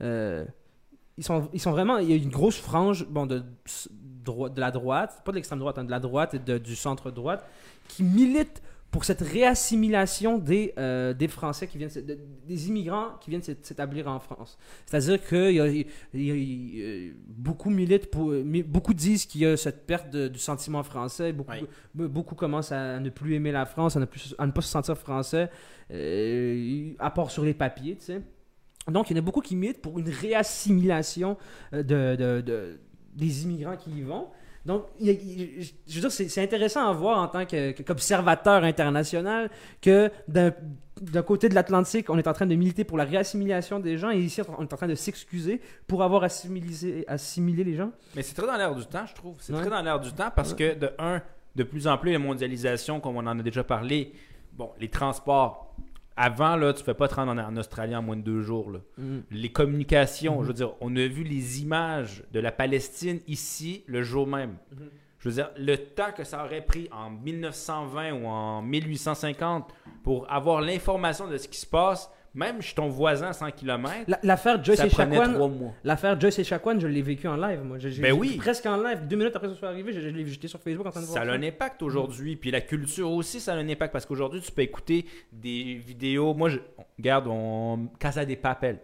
ils, 0.00 1.24
sont, 1.24 1.48
ils 1.52 1.60
sont 1.60 1.70
vraiment. 1.70 1.98
Il 1.98 2.10
y 2.10 2.12
a 2.12 2.16
une 2.16 2.30
grosse 2.30 2.56
frange 2.58 3.06
bon, 3.08 3.26
de, 3.26 3.38
de 3.44 4.60
la 4.60 4.70
droite, 4.70 5.22
pas 5.24 5.30
de 5.32 5.36
l'extrême 5.36 5.58
droite, 5.60 5.78
hein, 5.78 5.84
de 5.84 5.90
la 5.90 6.00
droite 6.00 6.34
et 6.34 6.38
de- 6.38 6.58
du 6.58 6.74
centre 6.74 7.10
droite, 7.10 7.46
qui 7.88 8.02
milite 8.02 8.62
pour 8.90 9.04
cette 9.04 9.20
réassimilation 9.20 10.36
des, 10.38 10.74
euh, 10.76 11.14
des 11.14 11.28
Français 11.28 11.68
qui 11.68 11.78
viennent, 11.78 11.90
des 12.46 12.68
immigrants 12.68 13.10
qui 13.20 13.30
viennent 13.30 13.42
s'é- 13.42 13.56
s'établir 13.62 14.08
en 14.08 14.18
France. 14.18 14.58
C'est-à-dire 14.84 15.24
que 15.24 15.52
y 15.52 15.60
a- 15.60 15.68
y 15.68 15.86
y 16.12 17.10
a- 17.10 17.12
beaucoup 17.28 17.70
militent 17.70 18.10
pour, 18.10 18.30
mi- 18.30 18.64
beaucoup 18.64 18.92
disent 18.92 19.26
qu'il 19.26 19.42
y 19.42 19.46
a 19.46 19.56
cette 19.56 19.86
perte 19.86 20.10
de- 20.10 20.26
du 20.26 20.40
sentiment 20.40 20.82
français, 20.82 21.32
beaucoup, 21.32 21.52
Oui. 21.52 21.68
be- 21.96 22.08
beaucoup 22.08 22.34
commencent 22.34 22.72
à 22.72 22.98
ne 22.98 23.10
plus 23.10 23.34
aimer 23.34 23.52
la 23.52 23.64
France, 23.64 23.96
à 23.96 24.00
ne, 24.00 24.06
plus, 24.06 24.34
à 24.38 24.46
ne 24.46 24.50
pas 24.50 24.60
se 24.60 24.68
sentir 24.68 24.96
français, 24.98 25.48
euh, 25.92 26.92
à 26.98 27.10
part 27.10 27.30
sur 27.30 27.44
les 27.44 27.54
papiers, 27.54 27.96
tu 27.96 28.04
sais. 28.06 28.20
Donc, 28.88 29.10
il 29.10 29.16
y 29.16 29.20
en 29.20 29.22
a 29.22 29.24
beaucoup 29.24 29.40
qui 29.40 29.54
militent 29.56 29.82
pour 29.82 29.98
une 29.98 30.08
réassimilation 30.08 31.36
euh, 31.74 31.82
de, 31.82 32.16
de- 32.16 32.40
de- 32.40 32.80
des 33.14 33.44
immigrants 33.44 33.76
qui 33.76 33.90
y 33.90 34.02
vont. 34.02 34.26
Donc, 34.66 34.84
je 35.00 35.04
veux 35.94 36.00
dire, 36.00 36.10
c'est 36.12 36.42
intéressant 36.42 36.86
à 36.86 36.92
voir 36.92 37.18
en 37.18 37.28
tant 37.28 37.44
qu'observateur 37.46 38.62
international 38.64 39.50
que 39.80 40.10
d'un 40.26 41.22
côté 41.22 41.48
de 41.48 41.54
l'Atlantique, 41.54 42.10
on 42.10 42.18
est 42.18 42.28
en 42.28 42.32
train 42.34 42.44
de 42.46 42.54
militer 42.54 42.84
pour 42.84 42.98
la 42.98 43.04
réassimilation 43.04 43.80
des 43.80 43.96
gens 43.96 44.10
et 44.10 44.18
ici, 44.18 44.42
on 44.58 44.62
est 44.62 44.72
en 44.72 44.76
train 44.76 44.86
de 44.86 44.94
s'excuser 44.94 45.60
pour 45.86 46.02
avoir 46.02 46.24
assimilé, 46.24 47.04
assimilé 47.08 47.64
les 47.64 47.74
gens. 47.74 47.90
Mais 48.14 48.22
c'est 48.22 48.34
très 48.34 48.46
dans 48.46 48.56
l'air 48.56 48.74
du 48.74 48.84
temps, 48.84 49.06
je 49.06 49.14
trouve. 49.14 49.36
C'est 49.38 49.54
Ouais. 49.54 49.60
très 49.62 49.70
dans 49.70 49.80
l'air 49.82 49.98
du 49.98 50.12
temps 50.12 50.30
parce 50.34 50.52
que, 50.52 50.74
de 50.78 50.90
un, 50.98 51.22
de 51.56 51.62
plus 51.62 51.86
en 51.88 51.96
plus, 51.96 52.12
la 52.12 52.18
mondialisation, 52.18 53.00
comme 53.00 53.16
on 53.16 53.26
en 53.26 53.38
a 53.38 53.42
déjà 53.42 53.64
parlé, 53.64 54.12
bon, 54.52 54.70
les 54.78 54.88
transports. 54.88 55.74
Avant, 56.22 56.54
là, 56.56 56.72
tu 56.74 56.80
ne 56.80 56.84
fais 56.84 56.92
pas 56.94 57.08
te 57.08 57.14
rendre 57.14 57.32
en, 57.32 57.38
en 57.38 57.56
Australie 57.56 57.96
en 57.96 58.02
moins 58.02 58.16
de 58.16 58.22
deux 58.22 58.42
jours. 58.42 58.70
Là. 58.70 58.80
Les 59.30 59.50
communications, 59.50 60.36
Mhm. 60.36 60.42
je 60.42 60.46
veux 60.48 60.54
dire, 60.54 60.72
on 60.82 60.94
a 60.96 61.06
vu 61.06 61.22
les 61.24 61.62
images 61.62 62.22
de 62.32 62.40
la 62.40 62.52
Palestine 62.52 63.20
ici 63.26 63.84
le 63.86 64.02
jour 64.02 64.26
même. 64.26 64.56
Mhm. 64.72 64.90
Je 65.18 65.28
veux 65.28 65.34
dire, 65.34 65.50
le 65.56 65.76
temps 65.76 66.12
que 66.16 66.24
ça 66.24 66.44
aurait 66.44 66.64
pris 66.64 66.88
en 66.92 67.10
1920 67.10 68.12
ou 68.12 68.26
en 68.26 68.62
1850 68.62 69.72
pour 70.02 70.30
avoir 70.30 70.60
l'information 70.60 71.26
de 71.28 71.36
ce 71.36 71.48
qui 71.48 71.58
se 71.58 71.66
passe, 71.66 72.10
même 72.34 72.62
chez 72.62 72.74
ton 72.74 72.88
voisin 72.88 73.28
à 73.28 73.32
100 73.32 73.50
km, 73.50 73.92
La- 74.06 74.18
L'affaire 74.22 74.62
Joyce 74.62 74.78
ça 74.78 74.86
et 74.86 74.90
Chacuan. 74.90 75.72
L'affaire 75.84 76.20
Joyce 76.20 76.38
et 76.38 76.44
Chacuan, 76.44 76.78
je 76.80 76.86
l'ai 76.86 77.02
vécu 77.02 77.26
en 77.26 77.36
live. 77.36 77.60
Moi, 77.64 77.78
J'ai- 77.78 77.88
Ben 78.00 78.06
j'ai- 78.06 78.12
oui. 78.12 78.36
Presque 78.36 78.66
en 78.66 78.76
live. 78.76 79.06
Deux 79.08 79.16
minutes 79.16 79.34
après 79.34 79.48
que 79.48 79.54
ce 79.54 79.58
soit 79.58 79.68
arrivé, 79.68 79.92
je, 79.92 80.00
je 80.00 80.08
l'ai 80.08 80.26
j'étais 80.26 80.46
sur 80.48 80.60
Facebook 80.60 80.86
en 80.86 80.90
train 80.90 81.00
de 81.00 81.06
Ça 81.06 81.12
voir 81.22 81.34
a 81.34 81.36
un 81.36 81.42
impact 81.42 81.82
aujourd'hui. 81.82 82.36
Puis 82.36 82.50
la 82.50 82.60
culture 82.60 83.10
aussi, 83.10 83.40
ça 83.40 83.54
a 83.54 83.56
un 83.56 83.68
impact 83.68 83.92
parce 83.92 84.06
qu'aujourd'hui, 84.06 84.40
tu 84.40 84.52
peux 84.52 84.62
écouter 84.62 85.06
des 85.32 85.74
vidéos. 85.84 86.32
Moi, 86.34 86.50
je, 86.50 86.58
regarde, 86.98 87.26
on, 87.28 87.88
Casa 87.98 88.24
des 88.24 88.36
Papel. 88.36 88.78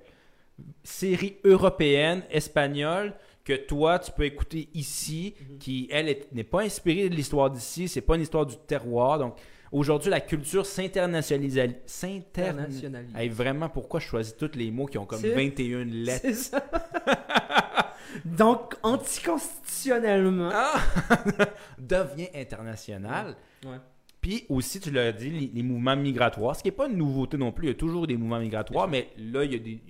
Série 0.82 1.36
européenne, 1.44 2.22
espagnole, 2.30 3.12
que 3.44 3.52
toi, 3.54 3.98
tu 3.98 4.10
peux 4.10 4.24
écouter 4.24 4.68
ici, 4.74 5.34
Mhm. 5.38 5.58
qui, 5.58 5.88
elle, 5.90 6.08
est- 6.08 6.32
n'est 6.32 6.42
pas 6.44 6.62
inspirée 6.62 7.08
de 7.08 7.14
l'histoire 7.14 7.50
d'ici. 7.50 7.86
C'est 7.88 8.00
pas 8.00 8.16
une 8.16 8.22
histoire 8.22 8.44
du 8.46 8.56
terroir. 8.56 9.18
Donc, 9.18 9.36
aujourd'hui, 9.72 10.10
la 10.10 10.20
culture 10.20 10.64
s'internationalise. 10.66 11.60
s'inter- 11.86 12.42
Internationalisé. 12.48 13.18
Hey, 13.18 13.28
vraiment, 13.28 13.68
pourquoi 13.68 14.00
je 14.00 14.06
choisis 14.06 14.36
tous 14.36 14.50
les 14.54 14.70
mots 14.70 14.86
qui 14.86 14.98
ont 14.98 15.06
comme 15.06 15.20
C'est- 15.20 15.34
21 15.34 15.84
lettres? 15.84 16.20
C'est 16.22 16.34
ça. 16.34 16.64
Donc, 18.24 18.74
anticonstitutionnellement. 18.82 20.50
Ah! 20.52 20.80
devient 21.78 22.28
international. 22.34 23.36
Ouais. 23.64 23.76
Puis 24.20 24.44
aussi, 24.48 24.80
tu 24.80 24.90
l'as 24.90 25.12
dit, 25.12 25.30
les, 25.30 25.50
les 25.54 25.62
mouvements 25.62 25.96
migratoires, 25.96 26.56
ce 26.56 26.62
qui 26.62 26.68
n'est 26.68 26.72
pas 26.74 26.88
une 26.88 26.96
nouveauté 26.96 27.36
non 27.36 27.52
plus. 27.52 27.66
Il 27.66 27.68
y 27.68 27.72
a 27.72 27.76
toujours 27.76 28.06
des 28.06 28.16
mouvements 28.16 28.40
migratoires, 28.40 28.88
mais 28.88 29.08
là, 29.18 29.44
il 29.44 29.52
y 29.52 29.56
a, 29.56 29.58
des, 29.58 29.80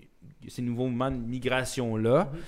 ces 0.48 0.62
nouveaux 0.62 0.86
mouvements 0.86 1.10
de 1.10 1.16
migration-là. 1.16 2.30
Mhm. 2.32 2.38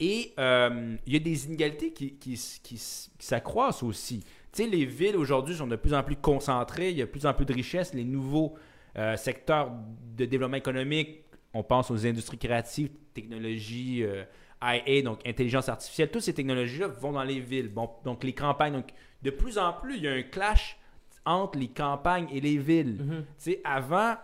Et 0.00 0.32
euh, 0.38 0.96
il 1.06 1.12
y 1.12 1.16
a 1.16 1.18
des 1.20 1.46
inégalités 1.46 1.92
qui, 1.92 2.14
qui, 2.14 2.34
qui 2.62 2.74
qui 2.76 3.26
s'accroissent 3.26 3.82
aussi. 3.82 4.22
Tu 4.58 4.64
sais, 4.64 4.70
les 4.70 4.86
villes 4.86 5.16
aujourd'hui 5.16 5.54
sont 5.54 5.68
de 5.68 5.76
plus 5.76 5.94
en 5.94 6.02
plus 6.02 6.16
concentrées, 6.16 6.90
il 6.90 6.96
y 6.96 7.02
a 7.02 7.04
de 7.06 7.10
plus 7.10 7.26
en 7.26 7.32
plus 7.32 7.44
de 7.46 7.52
richesses. 7.54 7.94
Les 7.94 8.02
nouveaux 8.02 8.56
euh, 8.96 9.16
secteurs 9.16 9.70
de 10.16 10.24
développement 10.24 10.56
économique, 10.56 11.22
on 11.54 11.62
pense 11.62 11.92
aux 11.92 12.04
industries 12.04 12.38
créatives, 12.38 12.90
technologies, 13.14 14.02
euh, 14.02 14.24
IA, 14.60 15.02
donc 15.02 15.20
intelligence 15.24 15.68
artificielle, 15.68 16.10
toutes 16.10 16.22
ces 16.22 16.34
technologies-là 16.34 16.88
vont 16.88 17.12
dans 17.12 17.22
les 17.22 17.38
villes. 17.38 17.68
Bon, 17.68 17.88
donc 18.04 18.24
les 18.24 18.32
campagnes. 18.32 18.72
Donc, 18.72 18.88
de 19.22 19.30
plus 19.30 19.58
en 19.58 19.72
plus, 19.74 19.98
il 19.98 20.02
y 20.02 20.08
a 20.08 20.12
un 20.14 20.22
clash 20.22 20.76
entre 21.24 21.56
les 21.56 21.68
campagnes 21.68 22.26
et 22.32 22.40
les 22.40 22.58
villes. 22.58 22.96
Mhm. 22.98 23.20
Tu 23.20 23.24
sais, 23.36 23.60
avant, 23.62 24.16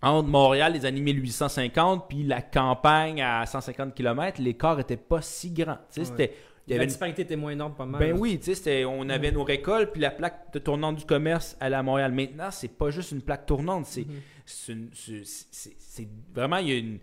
entre 0.00 0.28
Montréal, 0.28 0.74
les 0.74 0.86
années 0.86 1.00
1850, 1.00 2.08
puis 2.08 2.22
la 2.22 2.40
campagne 2.40 3.20
à 3.20 3.44
150 3.46 3.96
km, 3.96 4.40
l'écart 4.40 4.78
était 4.78 4.96
pas 4.96 5.20
si 5.22 5.50
grand. 5.50 5.74
Tu 5.74 5.80
sais, 5.90 6.00
Ouais. 6.02 6.06
c'était... 6.06 6.36
Il 6.70 6.74
y 6.74 6.76
La 6.76 6.82
avait 6.82 6.84
une- 6.84 6.88
disparité 6.90 7.22
était 7.22 7.34
moins 7.36 7.50
énorme, 7.50 7.74
pas 7.74 7.84
mal. 7.84 7.98
Ben 8.00 8.16
oui, 8.16 8.38
tu 8.38 8.54
sais, 8.54 8.84
on 8.84 9.08
avait 9.08 9.32
nos 9.32 9.42
récoltes, 9.42 9.90
puis 9.90 10.00
la 10.00 10.12
plaque 10.12 10.52
de 10.52 10.60
tournante 10.60 10.96
du 10.96 11.04
commerce 11.04 11.56
à 11.58 11.82
Montréal. 11.82 12.12
Maintenant, 12.12 12.50
c'est 12.52 12.68
pas 12.68 12.90
juste 12.90 13.10
une 13.10 13.22
plaque 13.22 13.44
tournante, 13.44 13.86
c'est 13.86 14.06
Mhm. 14.06 14.20
une- 14.68 14.90
c'est 14.94 16.08
vraiment, 16.32 16.58
il 16.58 16.68
y 16.68 16.72
a 16.72 16.78
une... 16.78 16.98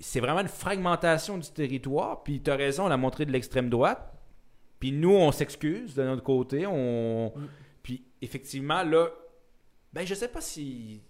c'est 0.00 0.20
vraiment 0.20 0.40
une 0.40 0.48
fragmentation 0.48 1.38
du 1.38 1.50
territoire, 1.50 2.22
puis 2.22 2.40
tu 2.40 2.50
as 2.50 2.56
raison, 2.56 2.84
on 2.84 2.88
l'a 2.88 2.96
montré 2.96 3.26
de 3.26 3.32
l'extrême 3.32 3.68
droite. 3.68 4.12
Puis 4.78 4.92
nous, 4.92 5.12
on 5.14 5.32
s'excuse 5.32 5.94
de 5.94 6.02
notre 6.04 6.22
côté. 6.22 6.66
On... 6.66 7.32
Mm. 7.34 7.48
Puis 7.82 8.04
effectivement, 8.22 8.82
là, 8.84 9.08
ben 9.92 10.06
je 10.06 10.14
sais 10.14 10.28
pas 10.28 10.40
si. 10.40 11.00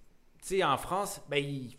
Tu 0.41 0.47
sais, 0.57 0.65
en 0.65 0.77
France, 0.77 1.21
ben, 1.29 1.37
il- 1.37 1.77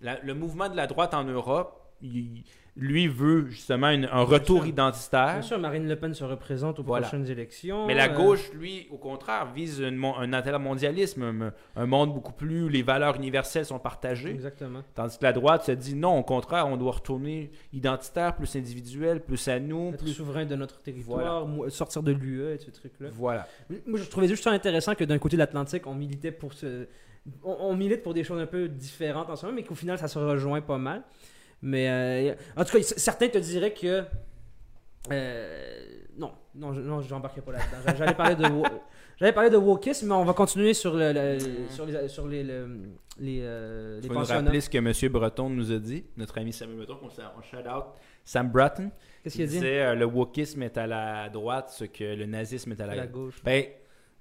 la- 0.00 0.20
le 0.20 0.34
mouvement 0.34 0.68
de 0.68 0.76
la 0.76 0.86
droite 0.86 1.12
en 1.14 1.24
Europe, 1.24 1.92
il- 2.02 2.44
lui 2.76 3.06
veut 3.06 3.46
justement 3.50 3.90
une- 3.90 4.08
un 4.10 4.22
retour 4.22 4.58
sûr. 4.62 4.66
identitaire. 4.66 5.34
Bien 5.34 5.42
sûr, 5.42 5.58
Marine 5.60 5.86
Le 5.88 5.94
Pen 5.94 6.12
se 6.12 6.24
représente 6.24 6.80
aux 6.80 6.82
Voilà. 6.82 7.06
prochaines 7.06 7.28
élections. 7.30 7.86
Mais 7.86 7.94
la 7.94 8.10
euh, 8.10 8.16
gauche, 8.16 8.50
lui, 8.52 8.88
au 8.90 8.96
contraire, 8.96 9.46
vise 9.54 9.78
une 9.78 10.04
un 10.04 10.32
intermondialisme, 10.32 11.22
un, 11.22 11.52
un 11.82 11.86
monde 11.86 12.12
beaucoup 12.12 12.32
plus 12.32 12.64
où 12.64 12.68
les 12.68 12.82
valeurs 12.82 13.14
universelles 13.16 13.64
sont 13.64 13.78
partagées. 13.78 14.30
Exactement. 14.30 14.80
Tandis 14.94 15.18
que 15.18 15.22
la 15.24 15.32
droite 15.32 15.64
se 15.64 15.70
dit 15.72 15.94
non, 15.94 16.18
au 16.18 16.22
contraire, 16.24 16.66
on 16.66 16.76
doit 16.76 16.92
retourner 16.92 17.52
identitaire, 17.72 18.34
plus 18.34 18.56
individuel, 18.56 19.20
plus 19.20 19.46
à 19.46 19.60
nous, 19.60 19.90
Être 19.90 20.02
plus. 20.02 20.12
souverain 20.12 20.44
de 20.44 20.56
notre 20.56 20.80
territoire, 20.80 21.46
sortir 21.68 22.02
de 22.02 22.10
l'UE 22.10 22.54
et 22.54 22.58
ce 22.58 22.70
truc-là. 22.72 23.08
Voilà. 23.12 23.46
Moi, 23.86 23.98
je 24.00 24.04
trouvais 24.10 24.26
juste 24.28 24.42
ça 24.42 24.50
intéressant 24.50 24.94
que 24.96 25.04
d'un 25.04 25.18
côté 25.18 25.36
de 25.36 25.42
l'Atlantique, 25.42 25.86
on 25.86 25.94
militait 25.94 26.32
pour 26.32 26.52
ce. 26.52 26.86
On, 27.44 27.56
on 27.60 27.76
milite 27.76 28.02
pour 28.02 28.12
des 28.14 28.24
choses 28.24 28.40
un 28.40 28.46
peu 28.46 28.68
différentes 28.68 29.30
en 29.30 29.36
ce 29.36 29.46
moment, 29.46 29.56
mais 29.56 29.62
qu'au 29.62 29.74
final, 29.74 29.96
ça 29.96 30.08
se 30.08 30.18
rejoint 30.18 30.60
pas 30.60 30.76
mal. 30.76 31.02
Mais 31.62 31.88
euh, 31.88 32.34
en 32.56 32.64
tout 32.64 32.76
cas, 32.76 32.82
certains 32.82 33.28
te 33.28 33.38
diraient 33.38 33.72
que. 33.74 34.04
euh, 35.12 35.80
non, 36.16 36.32
non, 36.54 36.72
je- 36.72 36.80
non, 36.80 37.00
j'embarquerai 37.00 37.40
pas 37.42 37.52
là-dedans. 37.52 37.78
J'a- 37.86 37.94
J'allais 37.94 38.14
parler 38.14 38.36
de. 38.36 38.44
J'allais 39.16 39.32
parler 39.32 39.50
de 39.50 39.56
wokisme, 39.56 40.08
mais 40.08 40.14
on 40.14 40.24
va 40.24 40.32
continuer 40.32 40.74
sur, 40.74 40.92
le, 40.94 41.12
le- 41.12 41.38
sur 41.70 41.86
les, 41.86 42.08
sur 42.08 42.26
les, 42.26 42.42
le- 42.42 42.80
les, 43.20 43.38
euh, 43.42 44.00
les 44.00 44.08
nous 44.08 44.18
rappeler 44.18 44.60
ce 44.60 44.68
que 44.68 44.78
M. 44.78 44.92
Breton 45.12 45.48
nous 45.50 45.70
a 45.70 45.78
dit, 45.78 46.04
notre 46.16 46.36
ami 46.38 46.52
Samuel 46.52 46.78
Breton, 46.78 46.96
qu'on 46.96 47.06
on 47.06 47.42
shout 47.42 47.58
out. 47.68 47.84
Sam 48.24 48.50
Bratton. 48.50 48.90
Qu'est-ce 49.22 49.36
Il 49.36 49.38
qu'il 49.38 49.42
a 49.44 49.46
dit? 49.46 49.52
disait 49.54 49.82
euh, 49.82 49.94
le 49.94 50.04
wokisme 50.04 50.62
est 50.64 50.76
à 50.76 50.88
la 50.88 51.28
droite, 51.28 51.70
ce 51.70 51.84
que 51.84 52.02
le 52.16 52.26
nazisme 52.26 52.72
est 52.72 52.80
à 52.80 52.86
la, 52.86 52.92
À 52.92 52.96
la 52.96 53.06
gauche. 53.06 53.34
gauche. 53.36 53.42
Ben, 53.44 53.66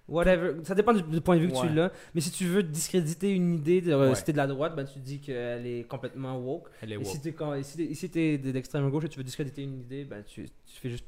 Whatever. 0.08 0.56
Ça 0.64 0.76
dépend 0.76 0.94
du, 0.94 1.02
du 1.02 1.22
point 1.22 1.38
de 1.38 1.42
vue 1.42 1.48
que 1.48 1.54
Ouais. 1.54 1.68
tu 1.68 1.74
l'as. 1.74 1.92
Mais 2.14 2.20
si 2.22 2.30
tu 2.32 2.46
veux 2.46 2.62
discréditer 2.62 3.32
une 3.32 3.56
idée, 3.56 3.80
de, 3.82 3.92
euh, 3.94 4.10
Ouais. 4.10 4.16
si 4.16 4.24
t'es 4.26 4.34
de 4.34 4.38
la 4.38 4.48
droite, 4.48 4.76
ben 4.76 4.84
tu 4.86 5.00
dis 5.00 5.20
qu'elle 5.20 5.66
est 5.66 5.88
complètement 5.88 6.38
woke. 6.38 6.68
elle 6.82 6.92
est 6.92 6.98
woke. 6.98 7.06
si 7.08 7.18
et 7.18 7.64
si 7.64 7.78
t'es- 7.78 7.94
si 7.94 8.10
t'es 8.10 8.38
de 8.38 8.52
l'extrême 8.52 8.90
gauche 8.90 9.06
et 9.06 9.10
tu 9.10 9.18
veux 9.18 9.24
discréditer 9.24 9.64
une 9.64 9.80
idée, 9.80 10.04
ben 10.04 10.22
tu, 10.26 10.44
tu 10.46 10.80
fais 10.82 10.90
juste 10.90 11.06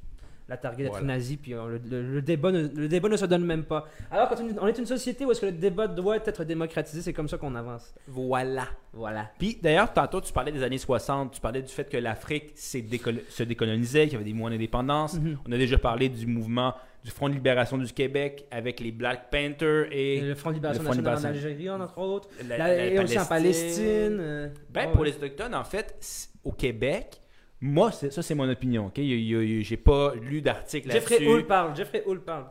la 0.48 0.58
targuer 0.58 0.84
d'être 0.84 0.92
Voilà. 0.92 1.08
nazi, 1.08 1.38
puis 1.38 1.54
euh, 1.54 1.68
le, 1.70 1.82
le- 1.90 2.14
le 2.16 2.22
débat 2.22 2.52
ne, 2.52 2.68
le 2.68 2.88
débat 2.88 3.10
ne 3.10 3.18
se 3.18 3.26
donne 3.26 3.44
même 3.46 3.64
pas. 3.64 3.88
Alors, 4.12 4.30
quand 4.30 4.36
on 4.62 4.68
est 4.68 4.78
une 4.78 4.86
société 4.86 5.26
où 5.26 5.32
est-ce 5.32 5.42
que 5.42 5.48
le 5.48 5.52
débat 5.54 5.88
doit 5.88 6.18
être 6.18 6.44
démocratisé, 6.44 7.02
c'est 7.02 7.14
comme 7.14 7.28
ça 7.28 7.38
qu'on 7.38 7.56
avance. 7.56 7.94
Voilà. 8.08 8.68
Voilà. 8.94 9.32
Puis 9.40 9.58
d'ailleurs, 9.62 9.92
tantôt, 9.92 10.22
tu 10.22 10.32
parlais 10.32 10.52
des 10.52 10.62
années 10.64 10.78
60, 10.78 11.34
tu 11.34 11.42
parlais 11.42 11.62
du 11.62 11.72
fait 11.72 11.90
que 11.90 11.98
l'Afrique 11.98 12.52
s'est 12.56 12.82
décolo- 12.82 13.28
se 13.30 13.44
décolonisait, 13.44 14.04
qu'il 14.04 14.14
y 14.14 14.16
avait 14.16 14.24
des 14.26 14.34
mouvements 14.34 14.52
d'indépendance. 14.52 15.16
Mhm. 15.16 15.38
On 15.48 15.52
a 15.52 15.58
déjà 15.58 15.78
parlé 15.78 16.10
du 16.10 16.28
mouvement 16.28 16.74
du 17.04 17.12
Front 17.12 17.30
de 17.30 17.34
libération 17.36 17.78
du 17.78 17.92
Québec 17.94 18.48
avec 18.50 18.80
les 18.80 18.92
Black 18.92 19.30
Panthers 19.30 19.88
et 19.92 20.22
le 20.22 20.34
Front 20.36 20.50
de 20.50 20.56
Libération 20.56 20.82
le 20.84 20.88
Front 20.90 20.96
de 20.96 21.02
nationale 21.02 21.32
en 21.32 21.36
Libération. 21.36 21.50
Algérie, 21.50 21.70
entre 21.70 21.98
autres. 22.00 22.30
la, 22.48 22.58
la 22.58 22.86
et 22.86 23.00
aussi 23.00 23.20
en 23.20 23.26
Palestine. 23.26 24.18
euh, 24.20 24.50
Ben, 24.72 24.88
ouais, 24.88 24.94
pour 24.94 25.04
les 25.04 25.12
Autochtones, 25.16 25.54
en 25.54 25.64
fait, 25.64 26.30
au 26.44 26.52
Québec, 26.52 27.22
moi, 27.66 27.92
ça, 27.92 28.22
c'est 28.22 28.36
mon 28.36 28.48
opinion. 28.48 28.88
ok? 28.88 28.96
J'ai 28.98 29.78
pas 29.78 30.14
lu 30.16 30.42
d'article 30.42 30.92
Jeffrey 30.92 31.16
là-dessus. 31.16 31.32
Hull 31.32 31.48
parle. 31.48 31.76
Jeffrey 31.76 32.04
Hull 32.06 32.22
parle. 32.22 32.46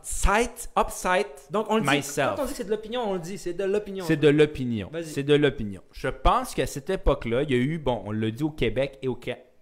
Upside, 0.77 1.27
Donc, 1.51 1.67
on 1.69 1.77
le 1.77 1.83
dit, 1.83 1.89
Myself. 1.89 2.35
quand 2.35 2.41
on 2.43 2.45
dit 2.45 2.51
que 2.51 2.57
c'est 2.57 2.63
de 2.65 2.69
l'opinion, 2.71 3.01
on 3.09 3.13
le 3.13 3.19
dit, 3.19 3.37
c'est 3.37 3.53
de 3.53 3.63
l'opinion. 3.63 4.05
c'est 4.05 4.17
de 4.17 4.27
l'opinion. 4.27 4.89
C'est 5.03 5.23
de 5.23 5.33
l'opinion. 5.33 5.81
Je 5.93 6.09
pense 6.09 6.53
qu'à 6.53 6.67
cette 6.67 6.89
époque-là, 6.89 7.43
il 7.43 7.51
y 7.51 7.53
a 7.53 7.57
eu, 7.57 7.77
bon, 7.77 8.03
on 8.05 8.11
l'a 8.11 8.29
dit 8.29 8.43
au 8.43 8.49
Québec 8.49 8.99
et 9.01 9.07
au 9.07 9.17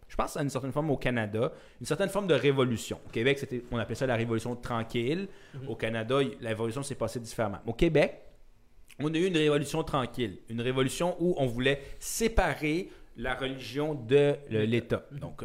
Je 0.08 0.16
pense 0.16 0.36
à 0.38 0.42
une 0.42 0.50
certaine 0.50 0.72
forme 0.72 0.90
au 0.90 0.98
Canada, 0.98 1.52
une 1.80 1.86
certaine 1.86 2.10
forme 2.10 2.26
de 2.28 2.34
révolution. 2.34 3.00
Au 3.06 3.12
Québec, 3.12 3.38
c'était, 3.38 3.64
on 3.72 3.78
appelait 3.78 3.96
ça 3.96 4.08
la 4.08 4.16
révolution 4.16 4.56
tranquille. 4.56 5.28
Mhm. 5.54 5.70
Au 5.70 5.76
Canada, 5.76 6.20
la 6.42 6.50
révolution 6.50 6.82
s'est 6.82 6.96
passée 6.96 7.20
différemment. 7.20 7.60
Au 7.68 7.74
Québec, 7.74 8.22
on 9.00 9.14
a 9.14 9.18
eu 9.18 9.26
une 9.28 9.38
révolution 9.38 9.84
tranquille, 9.84 10.40
une 10.50 10.62
révolution 10.62 11.16
où 11.20 11.36
on 11.38 11.46
voulait 11.46 11.82
séparer 12.00 12.90
la 13.18 13.36
religion 13.36 13.94
de 13.94 14.36
l'État. 14.50 15.06
Donc, 15.12 15.44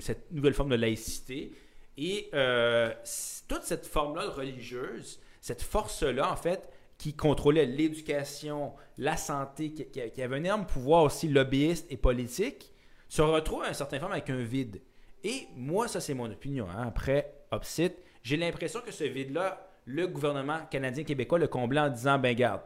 cette 0.00 0.30
nouvelle 0.32 0.54
forme 0.54 0.70
de 0.70 0.76
laïcité. 0.76 1.52
Et 1.96 2.28
euh, 2.34 2.92
toute 3.48 3.62
cette 3.62 3.86
forme-là 3.86 4.28
religieuse, 4.30 5.20
cette 5.40 5.62
force-là, 5.62 6.32
en 6.32 6.36
fait, 6.36 6.68
qui 6.98 7.14
contrôlait 7.14 7.66
l'éducation, 7.66 8.72
la 8.98 9.16
santé, 9.16 9.72
qui, 9.72 10.22
avait 10.22 10.36
un 10.36 10.44
énorme 10.44 10.66
pouvoir 10.66 11.04
aussi 11.04 11.28
lobbyiste 11.28 11.86
et 11.90 11.96
politique, 11.96 12.72
se 13.08 13.22
retrouve 13.22 13.62
à 13.62 13.68
une 13.68 13.74
certaine 13.74 14.00
forme 14.00 14.12
avec 14.12 14.30
un 14.30 14.42
vide. 14.42 14.80
Et 15.22 15.46
moi, 15.56 15.88
ça 15.88 16.00
c'est 16.00 16.14
mon 16.14 16.30
opinion. 16.30 16.66
hein. 16.68 16.86
Après, 16.86 17.32
Opsite, 17.50 17.96
j'ai 18.22 18.36
l'impression 18.36 18.80
que 18.80 18.92
ce 18.92 19.04
vide-là, 19.04 19.68
le 19.84 20.06
gouvernement 20.06 20.60
canadien-québécois 20.70 21.38
le 21.38 21.48
comblait 21.48 21.80
en 21.80 21.90
disant, 21.90 22.18
ben 22.18 22.34
garde, 22.34 22.62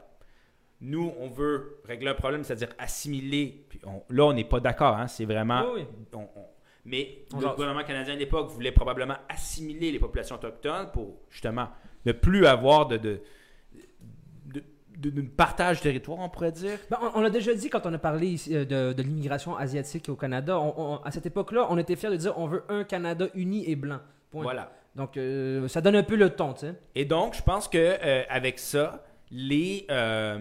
nous, 0.81 1.13
on 1.19 1.29
veut 1.29 1.81
régler 1.85 2.09
un 2.11 2.15
problème, 2.15 2.45
c'est-à-dire 2.45 2.69
assimiler. 2.79 3.65
Puis 3.69 3.81
on- 3.85 4.03
là, 4.11 4.25
on 4.27 4.33
n'est 4.33 4.45
pas 4.45 4.61
d'accord, 4.61 4.97
hein, 4.97 5.07
c'est 5.09 5.25
vraiment... 5.25 5.63
Oui, 5.75 5.81
oui. 5.83 5.87
on- 6.15 6.19
on- 6.19 6.47
mais 6.85 7.19
le 7.39 7.49
gouvernement 7.55 7.85
canadien 7.85 8.15
à 8.15 8.17
l'époque 8.17 8.49
voulait 8.49 8.73
probablement 8.73 9.17
assimiler 9.29 9.91
les 9.93 9.99
populations 9.99 10.37
autochtones 10.37 10.91
pour 10.93 11.17
justement 11.29 11.69
ne 12.07 12.13
plus 12.13 12.47
avoir 12.47 12.87
de, 12.87 12.97
de, 12.97 13.21
de, 14.97 15.21
partage 15.23 15.79
de 15.79 15.83
territoire, 15.85 16.19
on 16.19 16.29
pourrait 16.29 16.51
dire. 16.53 16.79
Ben, 16.91 16.99
on 17.03 17.19
on 17.19 17.21
l'a 17.21 17.31
déjà 17.31 17.55
dit 17.55 17.69
quand 17.71 17.85
on 17.87 17.93
a 17.95 17.99
parlé 17.99 18.29
ici, 18.29 18.55
euh, 18.57 18.65
de, 18.65 18.93
de 18.93 19.03
l'immigration 19.03 19.57
asiatique 19.57 20.09
au 20.09 20.17
Canada. 20.17 20.59
On- 20.59 20.75
on- 20.77 20.97
à 21.05 21.11
cette 21.11 21.27
époque-là, 21.27 21.67
on 21.71 21.79
était 21.79 21.95
fiers 21.95 22.11
de 22.11 22.17
dire 22.17 22.37
on 22.39 22.47
veut 22.47 22.65
un 22.69 22.85
Canada 22.85 23.27
uni 23.35 23.69
et 23.71 23.77
blanc. 23.77 23.99
Point. 24.31 24.43
Voilà. 24.43 24.73
Donc, 24.97 25.17
euh, 25.17 25.69
ça 25.69 25.81
donne 25.81 25.95
un 25.95 26.03
peu 26.03 26.17
le 26.17 26.31
ton, 26.31 26.53
tu 26.55 26.61
sais. 26.61 26.75
Et 26.97 27.05
donc, 27.05 27.35
je 27.35 27.43
pense 27.43 27.69
que 27.69 27.79
euh, 27.79 28.23
avec 28.29 28.59
ça, 28.59 29.05
les, 29.31 29.87
euh, 29.91 30.39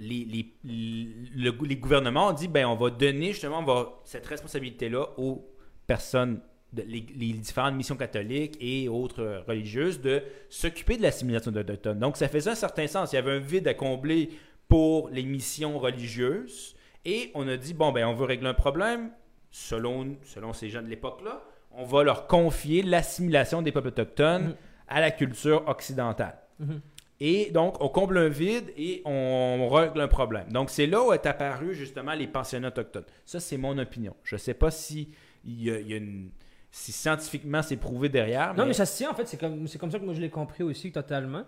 les, 0.00 0.24
les, 0.24 1.08
le- 1.36 1.66
les 1.66 1.76
gouvernements 1.76 2.28
ont 2.28 2.32
dit 2.32 2.48
ben 2.48 2.66
on 2.66 2.76
va 2.76 2.90
donner 2.90 3.32
justement 3.32 3.58
on 3.60 3.64
va, 3.64 3.92
cette 4.04 4.26
responsabilité-là 4.26 5.06
aux 5.18 5.44
personnes, 5.86 6.40
de- 6.72 6.82
les, 6.82 7.04
les 7.16 7.32
différentes 7.32 7.74
missions 7.74 7.96
catholiques 7.96 8.56
et 8.60 8.88
autres 8.88 9.42
religieuses 9.46 10.00
de 10.00 10.22
s'occuper 10.48 10.96
de 10.96 11.02
l'assimilation 11.02 11.50
d'Autochtones. 11.50 11.98
Donc, 11.98 12.16
ça 12.16 12.28
faisait 12.28 12.50
un 12.50 12.54
certain 12.54 12.86
sens. 12.86 13.12
Il 13.12 13.16
y 13.16 13.18
avait 13.18 13.32
un 13.32 13.38
vide 13.38 13.66
à 13.68 13.74
combler 13.74 14.30
pour 14.68 15.08
les 15.08 15.22
missions 15.22 15.78
religieuses. 15.78 16.74
Et 17.04 17.30
on 17.34 17.48
a 17.48 17.56
dit 17.56 17.72
bon, 17.74 17.90
ben 17.92 18.06
on 18.06 18.14
veut 18.14 18.26
régler 18.26 18.48
un 18.48 18.54
problème. 18.54 19.10
Selon, 19.50 20.16
selon 20.24 20.52
ces 20.52 20.68
gens 20.68 20.82
de 20.82 20.88
l'époque-là, 20.88 21.42
on 21.72 21.84
va 21.84 22.02
leur 22.04 22.26
confier 22.26 22.82
l'assimilation 22.82 23.62
des 23.62 23.72
peuples 23.72 23.88
autochtones 23.88 24.48
Mhm. 24.48 24.54
à 24.88 25.00
la 25.00 25.10
culture 25.10 25.66
occidentale. 25.68 26.36
Mhm. 26.58 26.80
Et 27.20 27.50
donc, 27.50 27.80
on 27.82 27.88
comble 27.88 28.16
un 28.18 28.28
vide 28.28 28.72
et 28.76 29.02
on 29.04 29.68
règle 29.68 30.00
un 30.00 30.06
problème. 30.08 30.52
Donc, 30.52 30.70
c'est 30.70 30.86
là 30.86 31.02
où 31.04 31.12
est 31.12 31.26
apparu 31.26 31.74
justement 31.74 32.14
les 32.14 32.28
pensionnats 32.28 32.68
autochtones. 32.68 33.04
Ça, 33.24 33.40
c'est 33.40 33.56
mon 33.56 33.76
opinion. 33.78 34.14
Je 34.22 34.36
ne 34.36 34.38
sais 34.38 34.54
pas 34.54 34.70
si, 34.70 35.08
il 35.44 35.62
y 35.64 35.70
a, 35.70 35.80
il 35.80 35.88
y 35.88 35.94
a 35.94 35.96
une, 35.96 36.30
si 36.70 36.92
scientifiquement 36.92 37.60
c'est 37.62 37.76
prouvé 37.76 38.08
derrière. 38.08 38.54
Non, 38.54 38.66
mais 38.66 38.72
ça 38.72 38.86
se 38.86 38.96
tient, 38.96 39.10
en 39.10 39.14
fait. 39.14 39.26
C'est 39.26 39.36
comme, 39.36 39.66
c'est 39.66 39.78
comme 39.78 39.90
ça 39.90 39.98
que 39.98 40.04
moi, 40.04 40.14
je 40.14 40.20
l'ai 40.20 40.30
compris 40.30 40.62
aussi, 40.62 40.92
totalement. 40.92 41.44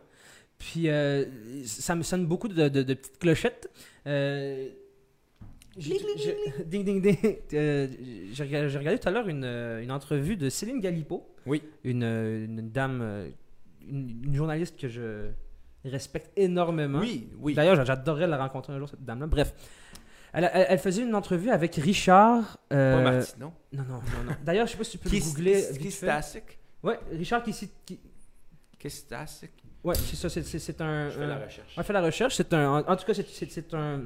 Puis, 0.59 0.89
euh, 0.89 1.25
ça 1.65 1.95
me 1.95 2.03
sonne 2.03 2.27
beaucoup 2.27 2.49
de, 2.49 2.69
de- 2.69 2.83
de 2.83 2.95
petites 2.95 3.19
clochettes. 3.19 3.71
Euh, 4.09 4.69
ding, 5.77 6.85
ding, 6.85 7.01
ding. 7.01 7.17
Euh, 7.55 7.87
j'ai 8.33 8.43
regardé, 8.43 8.69
j'ai 8.69 8.79
regardé 8.79 8.99
tout 8.99 9.09
à 9.09 9.13
l'heure 9.13 9.29
une, 9.29 9.45
une 9.45 9.93
entrevue 9.93 10.37
de 10.37 10.49
Céline 10.51 10.81
Galipo. 10.81 11.27
Oui. 11.47 11.63
Une, 11.85 12.03
une 12.03 12.71
dame, 12.71 13.31
une, 13.89 14.25
une 14.25 14.35
journaliste 14.35 14.79
que 14.79 14.89
je 14.89 15.29
respecte 15.85 16.31
énormément. 16.37 16.99
Oui, 17.01 17.31
oui. 17.39 17.55
D'ailleurs, 17.55 17.85
j'adorerais 17.85 18.27
la 18.27 18.37
rencontrer 18.39 18.73
un 18.73 18.79
jour, 18.79 18.89
cette 18.89 19.05
dame-là. 19.05 19.27
Bref. 19.27 19.55
Elle, 20.33 20.49
elle- 20.53 20.67
elle 20.69 20.79
faisait 20.79 21.03
une 21.03 21.15
entrevue 21.15 21.51
avec 21.51 21.75
Richard. 21.77 22.59
euh, 22.73 23.03
Pas 23.05 23.11
Martineau. 23.13 23.53
non, 23.73 23.83
non, 23.83 23.95
non, 23.95 24.25
non. 24.27 24.33
D'ailleurs, 24.45 24.67
je 24.67 24.73
sais 24.73 24.79
pas 24.79 24.85
si 24.85 24.93
tu 24.93 24.99
peux 24.99 25.11
le 25.11 25.21
googler. 25.21 25.65
Kistasic? 25.81 26.59
Ouais, 26.83 26.99
Richard 27.13 27.43
qui 27.43 27.53
cite. 27.53 27.73
Qui... 27.85 27.99
Kistasic? 28.79 29.51
Ouais, 29.83 29.95
c'est 29.95 30.17
ça, 30.17 30.29
c'est- 30.29 30.43
un. 30.81 31.09
Je 31.11 31.19
fais 31.19 31.25
un- 31.25 31.27
la 31.27 31.39
recherche. 31.45 31.75
On 31.77 31.83
fait 31.83 31.93
la 31.93 32.03
recherche. 32.03 32.35
C'est 32.37 32.53
un. 32.55 32.69
En, 32.71 32.79
en 32.81 32.97
tout 32.97 33.05
cas, 33.05 33.15
c'est- 33.15 33.25
un. 33.75 34.03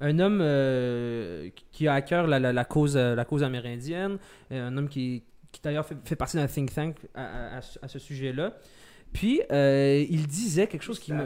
Un 0.00 0.18
homme 0.18 0.40
euh, 0.42 1.48
qui 1.70 1.86
a 1.86 1.94
à 1.94 2.02
cœur 2.02 2.26
la, 2.26 2.38
la- 2.40 2.52
la 2.52 2.64
cause, 2.64 2.96
euh, 2.96 3.14
la 3.14 3.24
cause 3.24 3.42
amérindienne. 3.44 4.18
Euh, 4.50 4.66
Un 4.68 4.76
homme 4.76 4.88
qui, 4.88 5.22
qui 5.52 5.60
d'ailleurs 5.62 5.86
fait, 5.86 5.96
fait 6.04 6.16
partie 6.16 6.36
d'un 6.36 6.46
think 6.48 6.74
tank 6.74 6.96
à, 7.14 7.58
à 7.58 7.88
ce 7.88 7.98
sujet-là. 7.98 8.52
Puis, 9.12 9.42
euh, 9.50 10.04
il 10.08 10.26
disait 10.26 10.66
quelque 10.66 10.82
chose 10.82 10.98
qui 10.98 11.12
me. 11.12 11.24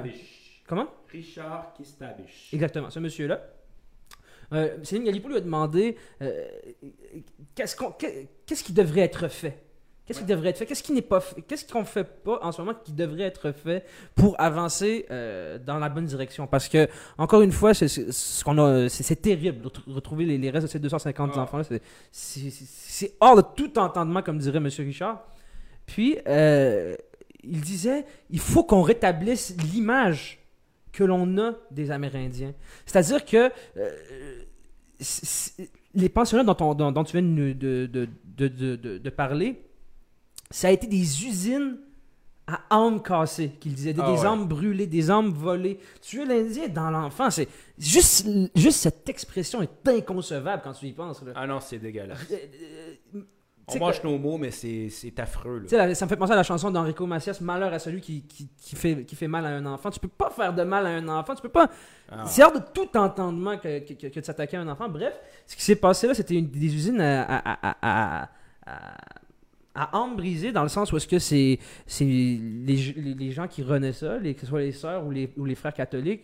Comment? 0.66 0.86
Richard 1.12 1.72
Kistabish. 1.76 2.52
Exactement, 2.52 2.90
ce 2.90 2.98
monsieur-là. 2.98 3.40
Euh, 4.52 4.76
Céline 4.84 5.04
Galipo 5.04 5.28
lui 5.28 5.36
a 5.36 5.40
demandé 5.40 5.96
euh, 6.22 6.44
qu'est-ce 7.54 7.74
qu'on- 7.76 7.90
qu'est- 7.92 8.28
qu'est-ce 8.46 8.62
qui 8.62 8.72
devrait 8.72 9.00
être 9.02 9.28
fait? 9.28 9.62
Qu'est-ce 10.04 10.20
qui 10.20 10.24
devrait 10.24 10.50
être 10.50 10.58
fait? 10.58 10.66
Qu'est-ce 10.66 10.84
qui 10.84 10.92
n'est 10.92 11.02
pas 11.02 11.18
fait? 11.20 11.42
Qu'est-ce 11.42 11.66
qu'on 11.66 11.84
fait 11.84 12.04
pas 12.04 12.38
en 12.42 12.52
ce 12.52 12.60
moment 12.62 12.76
qui 12.84 12.92
devrait 12.92 13.24
être 13.24 13.50
fait 13.50 13.84
pour 14.14 14.40
avancer 14.40 15.04
euh, 15.10 15.58
dans 15.58 15.80
la 15.80 15.88
bonne 15.88 16.04
direction? 16.04 16.46
Parce 16.46 16.68
que 16.68 16.88
encore 17.18 17.42
une 17.42 17.50
fois, 17.50 17.74
c'est 17.74 17.88
c'est- 17.88 18.12
ce 18.12 18.44
qu'on 18.44 18.56
a, 18.58 18.88
c'est 18.88 19.02
c'est 19.02 19.16
terrible 19.16 19.62
de 19.62 19.68
retr- 19.68 19.92
retrouver 19.92 20.24
les, 20.26 20.38
les 20.38 20.50
restes 20.50 20.66
de 20.66 20.70
ces 20.70 20.78
250 20.78 21.32
Ah. 21.34 21.40
enfants-là. 21.40 21.64
C'est- 21.64 21.80
C'est 22.12 23.14
hors 23.20 23.34
de 23.36 23.42
tout 23.56 23.76
entendement, 23.80 24.22
comme 24.22 24.38
dirait 24.38 24.60
Monsieur 24.60 24.84
Richard. 24.84 25.26
Puis 25.86 26.18
euh, 26.28 26.94
il 27.48 27.60
disait, 27.60 28.04
il 28.30 28.40
faut 28.40 28.64
qu'on 28.64 28.82
rétablisse 28.82 29.56
l'image 29.72 30.38
que 30.92 31.04
l'on 31.04 31.36
a 31.38 31.52
des 31.70 31.90
Amérindiens. 31.90 32.54
C'est-à-dire 32.86 33.24
que 33.24 33.50
euh, 33.76 34.42
les 35.94 36.08
pensionnats 36.08 36.44
dont, 36.44 36.56
on- 36.60 36.74
dont- 36.74 36.92
dont 36.92 37.04
tu 37.04 37.12
viens 37.18 37.22
de, 37.54 39.10
parler, 39.10 39.62
ça 40.50 40.68
a 40.68 40.70
été 40.70 40.86
des 40.86 41.24
usines 41.26 41.78
à 42.46 42.62
âmes 42.76 43.02
cassées, 43.02 43.50
qu'il 43.60 43.74
disait, 43.74 43.92
des, 43.92 44.00
Ah 44.02 44.12
des 44.12 44.20
ouais. 44.20 44.26
âmes 44.26 44.46
brûlées, 44.46 44.86
des 44.86 45.10
âmes 45.10 45.32
volées. 45.32 45.80
Tuer 46.00 46.24
l'Indien 46.24 46.68
dans 46.68 46.90
l'enfant, 46.90 47.28
c'est 47.28 47.48
juste, 47.76 48.28
juste 48.54 48.78
cette 48.78 49.08
expression 49.08 49.62
est 49.62 49.88
inconcevable 49.88 50.62
quand 50.62 50.72
tu 50.72 50.86
y 50.86 50.92
penses. 50.92 51.22
là. 51.24 51.32
Ah 51.34 51.46
non, 51.46 51.58
c'est 51.60 51.78
dégueulasse. 51.78 52.20
On 53.68 53.78
mange 53.78 54.00
que- 54.00 54.06
nos 54.06 54.16
mots, 54.18 54.38
mais 54.38 54.50
c'est 54.52 55.18
affreux. 55.18 55.64
Là. 55.70 55.94
ça 55.94 56.04
me 56.04 56.08
fait 56.08 56.16
penser 56.16 56.32
à 56.32 56.36
la 56.36 56.42
chanson 56.44 56.70
d'Enrico 56.70 57.04
Macias, 57.06 57.38
Malheur 57.40 57.72
à 57.72 57.78
celui 57.80 58.00
qui, 58.00 58.22
qui, 58.22 58.48
qui 58.56 58.76
fait, 58.76 59.04
qui 59.04 59.16
fait 59.16 59.26
mal 59.26 59.44
à 59.44 59.48
un 59.48 59.66
enfant. 59.66 59.90
Tu 59.90 59.98
peux 59.98 60.06
pas 60.08 60.30
faire 60.30 60.52
de 60.54 60.62
mal 60.62 60.86
à 60.86 60.90
un 60.90 61.08
enfant. 61.08 61.34
Tu 61.34 61.42
peux 61.42 61.48
pas. 61.48 61.68
Ah. 62.10 62.24
C'est 62.26 62.44
hors 62.44 62.52
de 62.52 62.60
tout 62.72 62.96
entendement 62.96 63.58
que, 63.58 63.80
que, 63.80 63.94
que- 63.94 64.06
que 64.06 64.20
de 64.20 64.24
s'attaquer 64.24 64.56
à 64.56 64.60
un 64.60 64.68
enfant. 64.68 64.88
Bref, 64.88 65.14
ce 65.46 65.56
qui 65.56 65.62
s'est 65.62 65.74
passé 65.76 66.06
là, 66.06 66.14
c'était 66.14 66.40
des 66.40 66.74
usines 66.74 67.00
à, 67.00 67.22
à, 67.22 67.68
à, 67.70 67.76
à, 67.82 68.28
à, 68.66 68.96
à 69.74 69.98
âme 69.98 70.14
brisée, 70.16 70.52
dans 70.52 70.62
le 70.62 70.68
sens 70.68 70.92
où 70.92 70.96
est-ce 70.96 71.08
que 71.08 71.18
c'est 71.18 71.58
c'est 71.86 72.04
les, 72.04 72.76
les, 72.96 73.14
les 73.14 73.30
gens 73.32 73.48
qui 73.48 73.62
renaient 73.62 73.92
ça, 73.92 74.16
les, 74.18 74.34
que 74.34 74.42
ce 74.42 74.46
soit 74.46 74.60
les 74.60 74.72
sœurs 74.72 75.04
ou 75.04 75.10
les, 75.10 75.30
ou 75.36 75.44
les 75.44 75.54
frères 75.54 75.74
catholiques, 75.74 76.22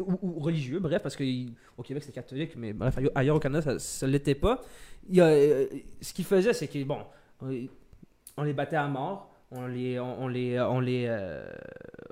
ou, 0.00 0.18
ou 0.22 0.38
religieux, 0.40 0.78
bref, 0.80 1.02
parce 1.02 1.16
qu'au 1.16 1.82
Québec 1.82 2.02
c'est 2.04 2.12
catholique, 2.12 2.52
mais 2.56 2.72
bref, 2.72 2.96
ailleurs- 3.14 3.36
au 3.36 3.40
Canada 3.40 3.78
ça 3.78 4.06
ne 4.06 4.12
l'était 4.12 4.34
pas. 4.34 4.60
Il 5.08 5.16
y 5.16 5.20
a, 5.20 5.26
euh, 5.26 5.66
ce 6.00 6.12
qu'ils 6.14 6.24
faisaient, 6.24 6.52
c'est 6.54 6.68
que, 6.68 6.82
bon, 6.84 6.98
on 7.40 8.42
les 8.42 8.52
battait 8.52 8.76
à 8.76 8.88
mort, 8.88 9.34
on 9.50 9.66
les, 9.66 9.98
on, 10.00 10.22
on 10.22 10.28
les, 10.28 10.58
on 10.60 10.80
les, 10.80 11.04
euh, 11.08 11.44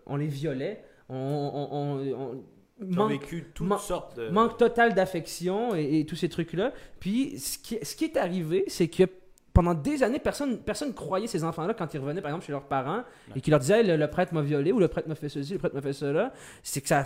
on 0.06 0.16
les 0.16 0.26
violait, 0.26 0.84
on, 1.08 1.14
on- 1.16 2.12
ont 2.12 2.44
manque- 2.86 3.10
vécu 3.10 3.46
toutes 3.54 3.68
man- 3.68 3.78
sortes 3.78 4.16
de. 4.18 4.28
manque 4.28 4.56
total 4.58 4.94
d'affection 4.94 5.74
et, 5.74 6.00
et 6.00 6.06
tous 6.06 6.16
ces 6.16 6.28
trucs-là. 6.28 6.72
Puis, 6.98 7.38
ce 7.38 7.58
qui, 7.58 7.78
ce 7.82 7.94
qui 7.96 8.04
est 8.04 8.16
arrivé, 8.16 8.64
c'est 8.68 8.88
que 8.88 9.04
pendant 9.52 9.74
des 9.74 10.02
années, 10.02 10.18
personne 10.20 10.58
personne 10.58 10.94
croyait 10.94 11.26
ces 11.26 11.42
enfants-là 11.44 11.74
quand 11.74 11.92
ils 11.92 11.98
revenaient, 11.98 12.20
par 12.22 12.30
exemple, 12.30 12.46
chez 12.46 12.52
leurs 12.52 12.66
parents 12.68 13.02
et 13.34 13.40
qu'ils 13.40 13.50
leur 13.50 13.58
disaient 13.60 13.82
le, 13.82 13.96
le 13.96 14.06
prêtre 14.08 14.32
m'a 14.32 14.42
violé 14.42 14.70
ou 14.72 14.78
le 14.78 14.86
prêtre 14.88 15.08
m'a 15.08 15.14
fait 15.16 15.28
ceci, 15.28 15.54
le 15.54 15.58
prêtre 15.58 15.74
m'a 15.74 15.80
fait 15.82 15.92
cela. 15.92 16.32
C'est 16.62 16.80
que 16.80 16.88
ça, 16.88 17.04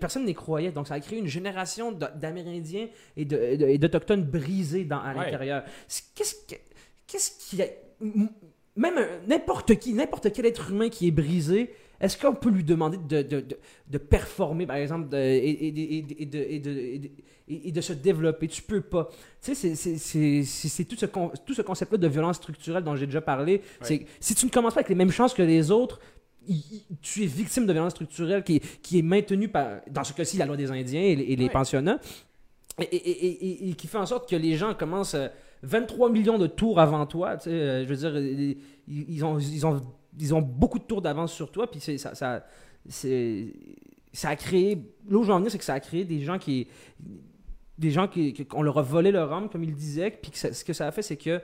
personne 0.00 0.24
n'y 0.24 0.34
croyait. 0.34 0.72
Donc, 0.72 0.88
ça 0.88 0.94
a 0.94 1.00
créé 1.00 1.18
une 1.18 1.26
génération 1.28 1.92
d'Amérindiens 1.92 2.88
et 3.16 3.24
d'Autochtones 3.24 4.24
brisés 4.24 4.84
dans, 4.84 4.98
à 4.98 5.14
Ouais. 5.14 5.24
l'intérieur. 5.24 5.62
Qu'est-ce 6.14 6.34
que- 6.46 6.60
qu'est-ce 7.06 7.30
qui. 7.38 7.62
a- 7.62 7.66
Même 8.76 8.94
n'importe 9.26 9.74
qui, 9.76 9.92
n'importe 9.92 10.32
quel 10.32 10.46
être 10.46 10.70
humain 10.70 10.88
qui 10.88 11.08
est 11.08 11.12
brisé, 11.12 11.74
est-ce 12.00 12.16
qu'on 12.16 12.34
peut 12.34 12.50
lui 12.50 12.62
demander 12.64 12.96
de, 12.96 13.22
de, 13.22 13.40
de, 13.40 13.56
de 13.90 13.98
performer, 13.98 14.66
par 14.66 14.76
exemple, 14.76 15.14
et, 15.14 15.72
de, 17.72 17.80
se 17.80 17.92
développer? 17.92 18.46
Tu 18.48 18.62
peux 18.62 18.80
pas. 18.80 19.08
Tu 19.42 19.54
sais, 19.54 19.74
c'est- 19.74 20.84
tout 20.84 20.96
ce, 20.96 21.06
con- 21.06 21.32
tout 21.46 21.54
ce 21.54 21.62
concept-là 21.62 21.98
de 21.98 22.08
violence 22.08 22.36
structurelle 22.36 22.84
dont 22.84 22.94
j'ai 22.96 23.06
déjà 23.06 23.20
parlé. 23.20 23.62
Si 24.20 24.34
tu 24.34 24.46
ne 24.46 24.50
commences 24.50 24.74
pas 24.74 24.80
avec 24.80 24.88
les 24.90 24.94
mêmes 24.94 25.10
chances 25.10 25.34
que 25.34 25.42
les 25.42 25.70
autres, 25.70 25.98
tu 27.02 27.24
es 27.24 27.26
victime 27.26 27.66
de 27.66 27.72
violence 27.72 27.92
structurelle 27.92 28.42
qui, 28.42 28.56
est- 28.56 28.80
qui 28.80 28.98
est 28.98 29.02
maintenue 29.02 29.48
par, 29.48 29.80
dans 29.90 30.04
ce 30.04 30.12
cas-ci, 30.12 30.36
la 30.38 30.46
loi 30.46 30.56
des 30.56 30.70
Indiens 30.70 31.02
et 31.02 31.16
les, 31.16 31.24
et 31.24 31.36
les 31.36 31.44
Ouais. 31.44 31.50
pensionnats, 31.50 31.98
et, 32.80 32.84
et- 32.96 33.68
et- 33.70 33.72
qui 33.74 33.86
fait 33.86 33.98
en 33.98 34.06
sorte 34.06 34.30
que 34.30 34.36
les 34.36 34.54
gens 34.56 34.72
commencent 34.74 35.14
euh, 35.14 35.28
23 35.62 36.10
millions 36.10 36.38
de 36.38 36.46
tours 36.46 36.78
avant 36.80 37.04
toi. 37.06 37.36
tu 37.36 37.44
sais, 37.44 37.50
euh, 37.50 37.84
je 37.84 37.88
veux 37.92 37.96
dire, 37.96 38.16
ils, 38.16 38.56
ils 38.86 39.24
ont, 39.24 39.38
ils 39.38 39.66
ont 39.66 39.80
ils 40.18 40.34
ont 40.34 40.42
beaucoup 40.42 40.78
de 40.78 40.84
tours 40.84 41.02
d'avance 41.02 41.32
sur 41.32 41.50
toi, 41.50 41.70
puis 41.70 41.80
ça, 41.80 42.14
ça, 42.14 42.46
ça 44.12 44.28
a 44.28 44.36
créé. 44.36 44.76
Là 45.08 45.18
où 45.18 45.22
je 45.22 45.28
veux 45.28 45.34
en 45.34 45.48
c'est 45.48 45.58
que 45.58 45.64
ça 45.64 45.74
a 45.74 45.80
créé 45.80 46.04
des 46.04 46.20
gens 46.20 46.38
qui. 46.38 46.66
Des 47.78 47.90
gens 47.92 48.08
qui, 48.08 48.32
qu'on 48.46 48.62
leur 48.62 48.76
a 48.78 48.82
volé 48.82 49.12
leur 49.12 49.32
âme, 49.32 49.48
comme 49.48 49.62
il 49.62 49.72
disait, 49.74 50.10
puis 50.10 50.32
que 50.32 50.38
ce 50.38 50.64
que 50.64 50.72
ça 50.72 50.88
a 50.88 50.90
fait, 50.90 51.02
c'est 51.02 51.16
que 51.16 51.40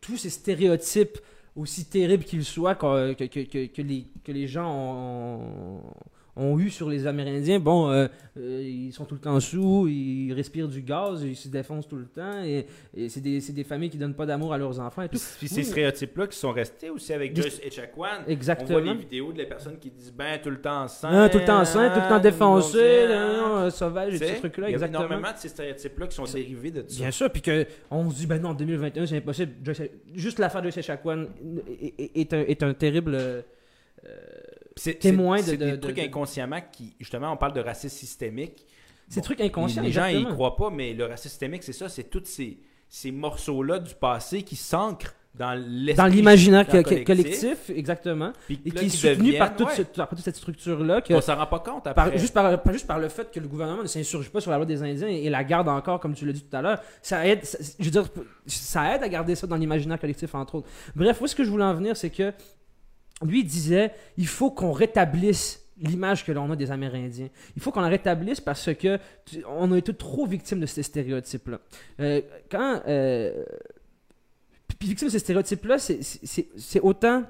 tous 0.00 0.16
ces 0.16 0.30
stéréotypes, 0.30 1.18
aussi 1.56 1.84
terribles 1.84 2.24
qu'ils 2.24 2.44
soient, 2.44 2.74
que- 2.74 3.12
que- 3.12 3.66
que 3.66 3.82
les, 3.82 4.06
que 4.24 4.32
les 4.32 4.46
gens 4.48 4.68
ont, 4.74 5.82
ont 6.36 6.58
eu 6.58 6.68
sur 6.70 6.88
les 6.90 7.06
Amérindiens, 7.06 7.60
bon, 7.60 7.90
euh, 7.90 8.08
euh, 8.38 8.62
ils 8.64 8.92
sont 8.92 9.04
tout 9.04 9.14
le 9.14 9.20
temps 9.20 9.38
sous, 9.38 9.86
ils 9.88 10.32
respirent 10.32 10.66
du 10.68 10.82
gaz, 10.82 11.22
ils 11.22 11.36
se 11.36 11.46
défoncent 11.48 11.86
tout 11.86 11.94
le 11.96 12.06
temps, 12.06 12.42
et, 12.42 12.66
et 12.96 13.08
c'est 13.08 13.20
des, 13.20 13.38
des 13.40 13.62
familles 13.64 13.90
qui 13.90 13.98
donnent 13.98 14.14
pas 14.14 14.26
d'amour 14.26 14.52
à 14.52 14.58
leurs 14.58 14.80
enfants 14.80 15.02
et 15.02 15.08
tout. 15.08 15.18
Puis 15.38 15.46
ces 15.48 15.62
stéréotypes-là 15.62 16.26
qui 16.26 16.36
sont 16.36 16.50
restés 16.52 16.90
aussi 16.90 17.12
avec 17.12 17.36
Joyce. 17.36 17.60
On 17.96 18.28
Exactement. 18.30 18.80
voit 18.80 18.92
les 18.92 18.98
vidéos 18.98 19.32
de 19.32 19.38
les 19.38 19.46
personnes 19.46 19.78
qui 19.78 19.90
disent 19.90 20.12
ben 20.12 20.38
tout 20.42 20.50
le 20.50 20.60
temps 20.60 20.82
enceinte. 20.82 21.30
Tout 21.30 21.38
le 21.38 21.44
temps 21.44 21.60
enceinte, 21.60 21.92
tout 21.94 22.00
le 22.00 22.08
temps 22.08 22.18
défoncé, 22.18 23.04
hein. 23.08 23.32
non, 23.40 23.60
non, 23.60 23.70
sauvage, 23.70 24.14
et 24.14 24.18
ces 24.18 24.34
trucs-là, 24.38 24.68
Il 24.68 24.72
y 24.72 24.74
a 24.74 24.76
exactement. 24.76 25.04
énormément 25.06 25.32
de 25.32 25.38
ces 25.38 25.48
stéréotypes-là 25.48 26.06
qui 26.08 26.14
sont 26.16 26.24
dérivés 26.24 26.70
de 26.72 26.84
ça. 26.88 26.96
Bien 26.98 27.10
sûr, 27.10 27.30
puis 27.30 27.42
que 27.42 27.66
on 27.90 28.10
se 28.10 28.16
dit, 28.16 28.26
ben 28.26 28.40
non, 28.42 28.48
en 28.50 28.54
2021, 28.54 29.06
c'est 29.06 29.16
impossible. 29.18 29.52
Joyce- 29.62 29.90
juste 30.14 30.38
l'affaire 30.40 30.62
de 30.62 30.70
Joyce 30.70 30.78
Echaquan 30.78 31.26
est, 31.80 31.94
est- 32.00 32.10
est 32.20 32.32
un, 32.34 32.40
est 32.40 32.62
un 32.64 32.74
terrible. 32.74 33.14
euh, 33.14 33.42
C'est- 34.76 34.94
témoin 34.94 35.40
de- 35.40 35.50
de- 35.52 35.56
des 35.56 35.70
de- 35.72 35.76
trucs 35.76 35.96
de- 35.96 36.02
inconsciemment 36.02 36.60
qui, 36.72 36.94
justement, 36.98 37.32
on 37.32 37.36
parle 37.36 37.52
de 37.52 37.60
racisme 37.60 37.96
systémique. 37.96 38.64
C'est 39.08 39.20
Bon, 39.20 39.24
truc 39.26 39.40
inconscient, 39.40 39.82
Les 39.82 39.92
gens, 39.92 40.06
ils 40.06 40.26
croient 40.26 40.56
pas, 40.56 40.70
mais 40.70 40.92
le 40.94 41.04
racisme 41.06 41.28
systémique, 41.30 41.62
c'est 41.62 41.72
ça, 41.72 41.88
c'est 41.88 42.04
tous 42.04 42.22
ces, 42.24 42.58
ces 42.88 43.10
morceaux-là 43.12 43.78
du 43.78 43.94
passé 43.94 44.42
qui 44.42 44.56
s'ancrent 44.56 45.14
dans 45.34 45.52
l'esprit. 45.60 45.96
Dans 45.96 46.06
l'imaginaire 46.06 46.66
collectif, 46.68 47.68
exactement, 47.70 48.32
puis 48.46 48.60
et 48.64 48.70
là, 48.70 48.80
qui 48.80 48.86
est 48.86 48.88
soutenu 48.88 49.36
par 49.36 49.56
toute, 49.56 49.66
ouais. 49.68 49.74
cette, 49.74 49.92
par 49.96 50.08
toute 50.08 50.20
cette 50.20 50.36
structure-là. 50.36 51.02
On 51.10 51.20
s'en 51.20 51.34
rend 51.36 51.46
pas 51.46 51.58
compte 51.58 51.82
par- 51.84 51.98
après. 51.98 52.18
juste, 52.18 52.32
par, 52.32 52.62
pas 52.62 52.72
juste 52.72 52.86
par 52.86 52.98
le 53.00 53.08
fait 53.08 53.30
que 53.32 53.40
le 53.40 53.48
gouvernement 53.48 53.82
ne 53.82 53.88
s'insurge 53.88 54.30
pas 54.30 54.40
sur 54.40 54.52
la 54.52 54.58
loi 54.58 54.66
des 54.66 54.80
Indiens 54.82 55.08
et, 55.08 55.24
et 55.24 55.30
la 55.30 55.42
garde 55.44 55.68
encore, 55.68 55.98
comme 56.00 56.14
tu 56.14 56.24
l'as 56.24 56.32
dit 56.32 56.42
tout 56.44 56.56
à 56.56 56.62
l'heure, 56.62 56.80
ça 57.02 57.26
aide, 57.26 57.44
ça- 57.44 57.58
je 57.78 57.84
veux 57.84 57.90
dire, 57.90 58.04
ça 58.46 58.94
aide 58.94 59.02
à 59.02 59.08
garder 59.08 59.34
ça 59.34 59.46
dans 59.48 59.56
l'imaginaire 59.56 59.98
collectif, 60.00 60.34
entre 60.36 60.54
autres. 60.56 60.68
Bref, 60.94 61.20
où 61.20 61.24
est-ce 61.24 61.34
que 61.34 61.44
je 61.44 61.50
voulais 61.50 61.64
en 61.64 61.74
venir, 61.74 61.96
c'est 61.96 62.10
que 62.10 62.32
lui 63.22 63.44
disait 63.44 63.92
il 64.16 64.26
faut 64.26 64.50
qu'on 64.50 64.72
rétablisse 64.72 65.60
l'image 65.78 66.24
que 66.24 66.32
l'on 66.32 66.50
a 66.52 66.56
des 66.56 66.70
Amérindiens. 66.70 67.28
Il 67.56 67.62
faut 67.62 67.72
qu'on 67.72 67.80
la 67.80 67.88
rétablisse 67.88 68.40
parce 68.40 68.72
que 68.74 68.98
on 69.48 69.72
a 69.72 69.78
été 69.78 69.92
trop 69.94 70.26
victimes 70.26 70.60
de 70.60 70.66
ces 70.66 70.82
stéréotypes-là. 70.82 71.60
Euh, 72.00 72.20
quand. 72.50 72.82
euh, 72.86 73.44
puis 74.78 74.88
victime 74.88 75.08
de 75.08 75.12
ces 75.12 75.18
stéréotypes-là, 75.18 75.78
c'est- 75.78 76.80
autant 76.80 77.24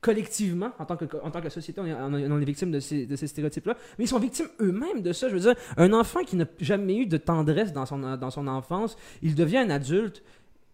collectivement, 0.00 0.70
en 0.78 0.84
tant 0.84 0.96
que, 0.96 1.48
société, 1.48 1.80
on 1.80 1.86
est, 1.86 1.94
on 2.28 2.36
victime 2.38 2.70
de 2.70 2.78
ces, 2.80 3.06
de 3.06 3.16
ces 3.16 3.26
stéréotypes-là, 3.26 3.74
mais 3.98 4.04
ils 4.04 4.08
sont 4.08 4.18
victimes 4.18 4.48
eux-mêmes 4.60 5.00
de 5.00 5.14
ça. 5.14 5.28
Je 5.30 5.34
veux 5.34 5.40
dire, 5.40 5.54
un 5.78 5.94
enfant 5.94 6.22
qui 6.24 6.36
n'a 6.36 6.44
jamais 6.60 6.96
eu 6.98 7.06
de 7.06 7.16
tendresse 7.16 7.72
dans 7.72 7.86
son, 7.86 7.98
dans 8.16 8.30
son 8.30 8.46
enfance, 8.46 8.96
il 9.22 9.34
devient 9.34 9.58
un 9.58 9.70
adulte. 9.70 10.22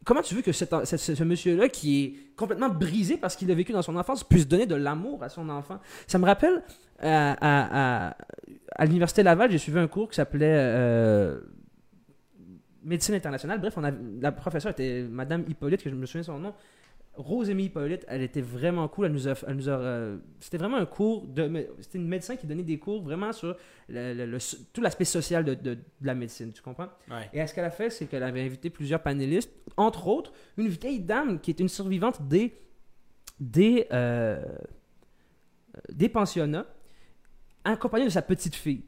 Comment 0.05 0.23
tu 0.23 0.35
veux 0.35 0.43
que 0.43 0.53
ce, 0.53 1.25
monsieur-là, 1.25 1.69
qui 1.69 2.05
est 2.05 2.37
complètement 2.37 2.71
brisé 2.71 3.19
parce 3.19 3.37
qu'il 3.37 3.51
a 3.51 3.55
vécu 3.55 3.73
dans 3.73 3.83
son 3.83 3.97
enfance, 3.97 4.25
puisse 4.25 4.49
donner 4.49 4.67
de 4.67 4.75
l'amour 4.75 5.23
à 5.23 5.29
son 5.29 5.49
enfant? 5.51 5.79
Ça 6.07 6.19
me 6.19 6.25
rappelle, 6.25 6.63
à 7.01 8.15
l'Université 8.87 9.23
Laval, 9.23 9.51
j'ai 9.51 9.59
suivi 9.59 9.79
un 9.79 9.89
cours 9.89 10.09
qui 10.09 10.17
s'appelait 10.17 10.57
euh, 10.57 11.41
Médecine 12.83 13.15
internationale. 13.15 13.61
Bref, 13.61 13.75
on 13.77 13.85
a, 13.85 13.91
la 14.21 14.33
professeure 14.33 14.73
était 14.73 15.03
Madame 15.03 15.45
Hippolyte, 15.49 15.83
que 15.83 15.91
je 15.91 15.95
me 15.95 16.07
souviens 16.07 16.23
de 16.23 16.27
son 16.27 16.39
nom. 16.39 16.55
Rose-Émile 17.21 17.67
Hippolyte, 17.67 18.05
elle 18.09 18.23
était 18.23 18.41
vraiment 18.41 18.89
cool. 18.89 19.07
Elle 19.07 19.13
nous 19.13 19.29
a, 19.29 19.35
elle 19.47 19.57
nous 19.57 19.69
a, 19.69 19.73
euh, 19.73 20.19
c'était 20.41 20.57
vraiment 20.59 20.77
un 20.79 20.87
cours 20.87 21.27
de, 21.27 21.69
c'était 21.81 21.99
une 21.99 22.09
médecin 22.09 22.37
qui 22.37 22.47
donnait 22.47 22.63
des 22.63 22.79
cours 22.79 23.03
vraiment 23.03 23.33
sur 23.33 23.57
le- 23.89 24.15
le- 24.15 24.27
le- 24.27 24.39
tout 24.73 24.81
l'aspect 24.81 25.05
social 25.05 25.45
de, 25.45 25.55
de- 25.55 25.75
de 25.75 25.81
la 26.03 26.15
médecine. 26.15 26.53
Tu 26.53 26.63
comprends? 26.63 26.89
Ouais. 27.11 27.29
Et 27.33 27.47
ce 27.47 27.55
qu'elle 27.55 27.65
a 27.65 27.71
fait, 27.71 27.91
c'est 27.91 28.07
qu'elle 28.07 28.23
avait 28.23 28.43
invité 28.43 28.71
plusieurs 28.71 29.03
panélistes, 29.03 29.51
entre 29.77 30.07
autres 30.09 30.33
une 30.57 30.69
vieille 30.69 31.01
dame 31.01 31.41
qui 31.41 31.51
est 31.51 31.61
une 31.61 31.69
survivante 31.69 32.23
des 32.27 32.55
des 33.39 33.87
euh, 33.93 34.43
des 35.93 36.09
pensionnats, 36.09 36.67
accompagnée 37.65 38.05
de 38.07 38.11
sa 38.11 38.23
petite 38.23 38.55
fille. 38.57 38.83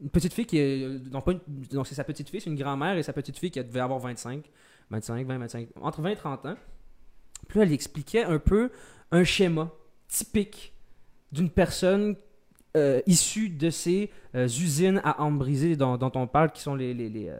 Une 0.00 0.10
petite 0.10 0.32
fille 0.34 0.46
qui 0.46 0.58
est. 0.58 0.84
euh, 0.84 0.98
Donc, 0.98 1.24
pas 1.24 1.32
une- 1.32 1.40
donc 1.72 1.86
c'est 1.86 1.94
sa 1.94 2.04
petite 2.04 2.28
fille, 2.28 2.40
c'est 2.40 2.50
une 2.50 2.56
grand-mère 2.56 2.96
et 2.96 3.02
sa 3.02 3.12
petite 3.12 3.38
fille 3.38 3.50
qui 3.50 3.62
devait 3.62 3.80
avoir 3.80 3.98
25, 3.98 4.44
25, 4.90 5.26
20, 5.26 5.38
25, 5.38 5.68
entre 5.80 6.02
20 6.02 6.10
et 6.10 6.16
30 6.16 6.46
ans. 6.46 6.56
Puis 7.48 7.58
là, 7.58 7.64
elle 7.64 7.72
expliquait 7.72 8.24
un 8.24 8.38
peu 8.38 8.70
un 9.10 9.24
schéma 9.24 9.70
typique 10.08 10.72
d'une 11.32 11.50
personne 11.50 12.16
euh, 12.76 13.00
issue 13.06 13.48
de 13.48 13.70
ces 13.70 14.10
euh, 14.34 14.44
usines 14.44 15.00
à 15.02 15.22
âme 15.22 15.38
brisée 15.38 15.76
dont, 15.76 15.96
dont 15.96 16.12
on 16.14 16.26
parle, 16.26 16.52
qui 16.52 16.60
sont 16.60 16.74
les. 16.74 16.92
les, 16.92 17.08
les, 17.08 17.32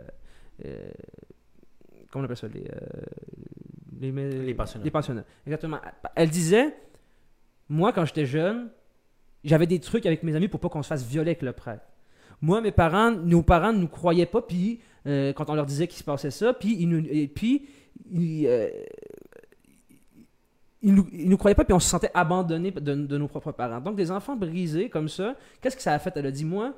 euh, 0.64 0.88
comment 2.10 2.22
on 2.22 2.24
appelle 2.24 2.36
ça 2.36 2.48
Les, 2.48 4.12
les, 4.12 4.30
Les 4.30 4.54
pensionnats. 4.54 4.84
les 4.84 4.90
pensionnats. 4.90 5.24
Exactement. 5.46 5.78
Elle 6.14 6.30
disait 6.30 6.74
Moi, 7.68 7.92
quand 7.92 8.06
j'étais 8.06 8.24
jeune, 8.24 8.70
j'avais 9.44 9.66
des 9.66 9.80
trucs 9.80 10.06
avec 10.06 10.22
mes 10.22 10.34
amis 10.34 10.48
pour 10.48 10.60
pas 10.60 10.70
qu'on 10.70 10.82
se 10.82 10.88
fasse 10.88 11.04
violer 11.04 11.32
avec 11.32 11.42
le 11.42 11.52
prêtre. 11.52 11.84
Moi, 12.40 12.60
mes 12.62 12.72
parents, 12.72 13.10
nos 13.10 13.42
parents 13.42 13.72
ne 13.72 13.78
nous 13.78 13.88
croyaient 13.88 14.26
pas, 14.26 14.42
puis 14.42 14.80
quand 15.04 15.48
on 15.48 15.54
leur 15.54 15.66
disait 15.66 15.86
qu'il 15.86 15.98
se 15.98 16.04
passait 16.04 16.32
ça, 16.32 16.52
puis 16.52 16.76
ils 16.80 16.88
nous, 16.88 17.04
et 17.08 17.28
puis 17.28 17.68
ils, 18.10 18.48
ils 20.86 20.94
nous, 20.94 21.06
nous 21.12 21.36
croyaient 21.36 21.56
pas, 21.56 21.64
puis 21.64 21.74
on 21.74 21.80
se 21.80 21.88
sentait 21.88 22.10
abandonnés 22.14 22.70
de, 22.70 22.94
nos 23.18 23.26
propres 23.28 23.50
parents. 23.50 23.80
Donc, 23.80 23.96
des 23.96 24.10
enfants 24.12 24.36
brisés 24.36 24.88
comme 24.88 25.08
ça, 25.08 25.34
qu'est-ce 25.60 25.74
que 25.76 25.82
ça 25.82 25.92
a 25.92 25.98
fait? 25.98 26.12
Elle 26.16 26.26
a 26.26 26.30
dit 26.30 26.44
Moi, 26.44 26.72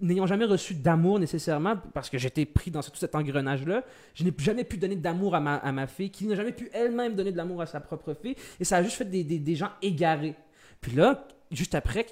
n'ayant 0.00 0.26
jamais 0.26 0.44
reçu 0.44 0.74
d'amour 0.74 1.18
nécessairement, 1.18 1.76
parce 1.94 2.10
que 2.10 2.18
j'étais 2.18 2.44
pris 2.44 2.70
dans 2.70 2.82
tout 2.82 2.90
cet 2.94 3.14
engrenage-là, 3.14 3.82
je 4.14 4.24
n'ai 4.24 4.32
jamais 4.38 4.64
pu 4.64 4.76
donner 4.76 4.96
d'amour 4.96 5.34
à 5.34 5.40
ma, 5.40 5.56
à 5.56 5.72
ma 5.72 5.86
fille, 5.86 6.10
qui 6.10 6.26
n'a 6.26 6.34
jamais 6.34 6.52
pu 6.52 6.68
elle-même 6.72 7.14
donner 7.14 7.32
de 7.32 7.36
l'amour 7.36 7.62
à 7.62 7.66
sa 7.66 7.80
propre 7.80 8.14
fille, 8.14 8.36
et 8.60 8.64
ça 8.64 8.76
a 8.76 8.82
juste 8.82 8.96
fait 8.96 9.04
des, 9.04 9.24
des- 9.24 9.38
des 9.38 9.54
gens 9.54 9.70
égarés. 9.82 10.34
Puis 10.80 10.92
là, 10.92 11.26
juste 11.50 11.74
après, 11.74 12.06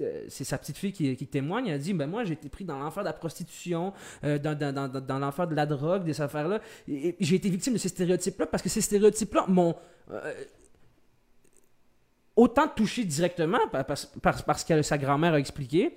euh, 0.00 0.24
c'est 0.28 0.44
sa 0.44 0.58
petite 0.58 0.76
fille 0.76 0.92
qui, 0.92 1.26
témoigne, 1.26 1.68
elle 1.68 1.80
dit, 1.80 1.94
ben 1.94 2.08
moi 2.08 2.24
j'ai 2.24 2.34
été 2.34 2.48
pris 2.48 2.64
dans 2.64 2.78
l'enfer 2.78 3.02
de 3.02 3.08
la 3.08 3.12
prostitution, 3.12 3.92
euh, 4.24 4.38
dans, 4.38 4.56
dans, 4.58 4.88
dans, 4.88 5.18
l'enfer 5.18 5.46
de 5.46 5.54
la 5.54 5.66
drogue, 5.66 6.04
des 6.04 6.20
affaires-là, 6.20 6.60
j'ai 6.88 7.34
été 7.34 7.48
victime 7.48 7.74
de 7.74 7.78
ces 7.78 7.88
stéréotypes-là, 7.88 8.46
parce 8.46 8.62
que 8.62 8.68
ces 8.68 8.80
stéréotypes-là 8.80 9.44
m'ont... 9.48 9.74
euh, 10.10 10.32
autant 12.36 12.68
touché 12.68 13.04
directement 13.04 13.58
par- 13.70 13.84
parce, 13.84 14.06
parce, 14.22 14.42
parce 14.42 14.64
que 14.64 14.82
sa 14.82 14.98
grand-mère 14.98 15.34
a 15.34 15.38
expliqué, 15.38 15.96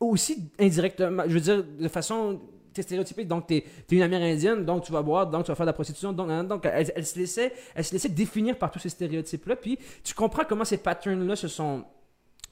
aussi 0.00 0.50
indirectement, 0.58 1.22
je 1.26 1.34
veux 1.34 1.40
dire, 1.40 1.64
de 1.64 1.88
façon 1.88 2.40
t'es 2.74 2.82
stéréotypé, 2.82 3.24
donc 3.24 3.46
t'es 3.46 3.58
es 3.90 3.94
une 3.94 4.02
amérindienne, 4.02 4.64
donc 4.64 4.84
tu 4.84 4.92
vas 4.92 5.02
boire, 5.02 5.26
donc 5.28 5.44
tu 5.44 5.48
vas 5.50 5.54
faire 5.54 5.66
de 5.66 5.70
la 5.70 5.72
prostitution, 5.74 6.12
donc, 6.12 6.28
donc, 6.48 6.66
elle, 6.66 6.92
elle 6.94 7.06
se 7.06 7.18
laissait, 7.18 7.52
elle 7.74 7.84
se 7.84 7.92
laissait 7.92 8.08
définir 8.08 8.58
par 8.58 8.70
tous 8.70 8.78
ces 8.80 8.88
stéréotypes-là, 8.90 9.56
puis 9.56 9.78
tu 10.02 10.14
comprends 10.14 10.44
comment 10.48 10.64
ces 10.64 10.78
patterns-là 10.78 11.36
se 11.36 11.48
sont, 11.48 11.84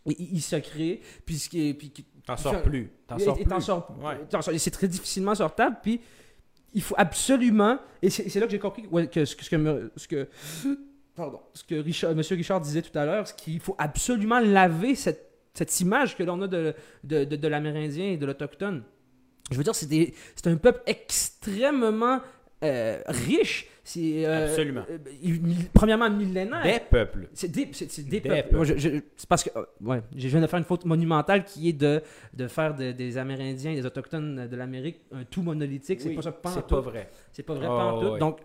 ils, 0.07 0.37
ils 0.37 0.41
se 0.41 0.57
créent, 0.57 1.01
puis 1.27 1.37
puis 1.79 1.93
T'en 2.25 2.37
sors 2.37 2.62
plus. 2.62 2.91
T'en 3.09 3.18
sors 3.18 3.35
plus. 3.35 3.45
t'en 3.51 3.61
sors- 3.61 3.97
Ouais. 4.01 4.59
C'est 4.59 4.70
très 4.70 4.87
difficilement 4.89 5.35
sortable, 5.35 5.77
puis 5.83 6.01
il 6.73 6.81
faut 6.83 6.95
absolument, 6.97 7.79
et 8.01 8.11
c'est 8.11 8.39
là 8.39 8.47
que 8.47 8.53
j'ai 8.53 8.59
compris 8.61 8.87
ouais, 8.91 9.09
que 9.09 9.25
ce 9.25 9.35
que, 9.37 9.45
ce 9.45 9.51
que, 9.51 9.57
me- 9.57 9.93
ce 9.97 10.07
que 10.09 10.29
pardon, 11.14 11.41
ce 11.53 11.64
que 11.64 11.75
Richard, 11.75 12.14
Monsieur 12.14 12.37
Richard 12.37 12.61
disait 12.61 12.81
tout 12.83 12.97
à 12.99 13.05
l'heure, 13.05 13.27
c'est 13.27 13.37
qu'il 13.37 13.61
faut 13.61 13.75
absolument 13.77 14.39
laver 14.41 14.95
cette, 14.95 15.31
cette 15.53 15.81
image 15.81 16.16
que 16.16 16.23
l'on 16.23 16.41
a 16.43 16.47
de, 16.47 16.75
de, 17.05 17.25
de, 17.25 17.37
de 17.37 17.49
l'Amérindien 17.49 18.07
et 18.12 18.16
de 18.16 18.25
l'Autochtone. 18.25 18.85
Je 19.53 19.59
veux 19.59 19.65
dire, 19.65 19.75
c'est 19.75 20.47
un 20.47 20.57
peuple 20.57 20.83
extrêmement 20.87 22.21
euh, 22.65 23.01
riche. 23.07 23.67
C'est, 23.85 24.25
euh, 24.25 24.47
Absolument. 24.47 24.85
euh, 24.89 24.99
premièrement, 25.75 26.09
millénaire. 26.09 26.63
Des 26.63 26.79
peuples. 26.89 27.29
C'est 27.35 27.51
des, 27.51 27.69
c'est, 27.73 28.03
des 28.09 28.21
Des 28.21 28.43
peuples. 28.43 28.79
c'est 29.17 29.29
parce 29.29 29.43
que, 29.43 29.51
ouais, 29.81 30.03
je 30.17 30.29
viens 30.29 30.41
de 30.41 30.47
faire 30.47 30.61
une 30.61 30.65
faute 30.65 30.85
monumentale 30.85 31.45
qui 31.45 31.71
est 31.71 31.73
de, 31.73 32.01
de 32.33 32.47
faire 32.47 32.77
de- 32.77 32.93
des 32.93 33.19
Amérindiens 33.19 33.73
et 33.73 33.75
des 33.75 33.85
Autochtones 33.85 34.47
de 34.47 34.57
l'Amérique 34.57 35.01
un 35.13 35.25
tout 35.25 35.43
monolithique. 35.43 36.01
C'est 36.01 36.11
Oui, 36.11 36.15
pas 36.15 36.23
ça, 36.23 36.33
C'est 36.55 36.67
pas 36.69 36.81
vrai. 36.81 37.11
C'est 37.33 37.43
pas 37.43 37.55
vrai, 37.55 37.67
Oh, 37.69 38.13
ouais. 38.13 38.19
Donc, 38.21 38.39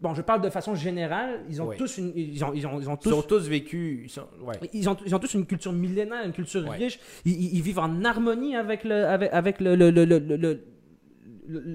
bon, 0.00 0.14
je 0.14 0.22
parle 0.22 0.40
de 0.42 0.50
façon 0.50 0.74
générale. 0.74 1.40
Ils 1.48 1.60
ont 1.62 1.68
Oui. 1.68 1.76
tous 1.76 1.98
une, 1.98 2.12
ils 2.16 2.42
ont, 2.44 2.52
ils 2.54 2.66
ont, 2.66 2.80
ils 2.80 2.88
ont 2.88 2.98
Ils 3.04 3.26
tous 3.26 3.48
vécus. 3.48 4.00
Ils 4.04 4.08
sont... 4.10 4.26
Ouais. 4.42 4.54
ils 4.72 4.88
ont, 4.88 4.96
ils 5.06 5.14
ont 5.14 5.18
tous 5.18 5.34
une 5.34 5.46
culture 5.46 5.72
millénaire, 5.72 6.24
une 6.24 6.32
culture 6.32 6.62
Ouais. 6.68 6.76
riche. 6.76 6.98
Ils, 7.24 7.60
vivent 7.62 7.78
en 7.78 8.04
harmonie 8.04 8.56
avec 8.56 8.84
le, 8.84 9.04
avec, 9.06 9.32
avec 9.32 9.60
le, 9.60 9.74
le- 9.76 9.90
le- 9.90 10.04
le- 10.04 10.18
le- 10.18 10.36
le- 10.36 10.60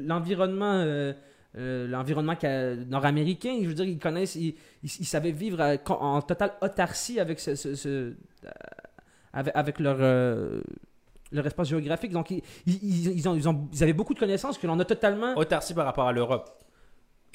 l'environnement, 0.07 0.73
euh, 0.83 1.13
euh, 1.57 1.87
l'environnement 1.87 2.35
ca- 2.39 2.75
nord-américain. 2.75 3.57
Je 3.61 3.67
veux 3.67 3.73
dire, 3.73 3.85
ils 3.85 3.99
connaissent, 3.99 4.35
ils, 4.35 4.55
ils- 4.83 4.89
savaient 5.05 5.31
vivre 5.31 5.61
à- 5.61 5.75
en 6.01 6.21
totale 6.21 6.53
autarcie 6.61 7.19
avec 7.19 7.39
ce, 7.39 7.55
ce- 7.55 7.75
ce- 7.75 7.89
euh, 7.89 8.13
avec, 9.33 9.55
avec 9.55 9.79
leur 9.79 9.97
euh, 9.99 10.61
leur 11.31 11.45
espace 11.45 11.67
géographique. 11.69 12.11
Donc, 12.11 12.31
ils, 12.31 12.41
ils, 12.65 13.11
ils 13.17 13.27
ont, 13.29 13.35
ils, 13.35 13.49
ont, 13.49 13.67
ils 13.73 13.83
avaient 13.83 13.93
beaucoup 13.93 14.13
de 14.13 14.19
connaissances 14.19 14.57
que 14.57 14.67
l'on 14.67 14.79
a 14.79 14.85
totalement. 14.85 15.35
Autarcie 15.35 15.73
par 15.73 15.85
rapport 15.85 16.07
à 16.07 16.13
l'Europe. 16.13 16.49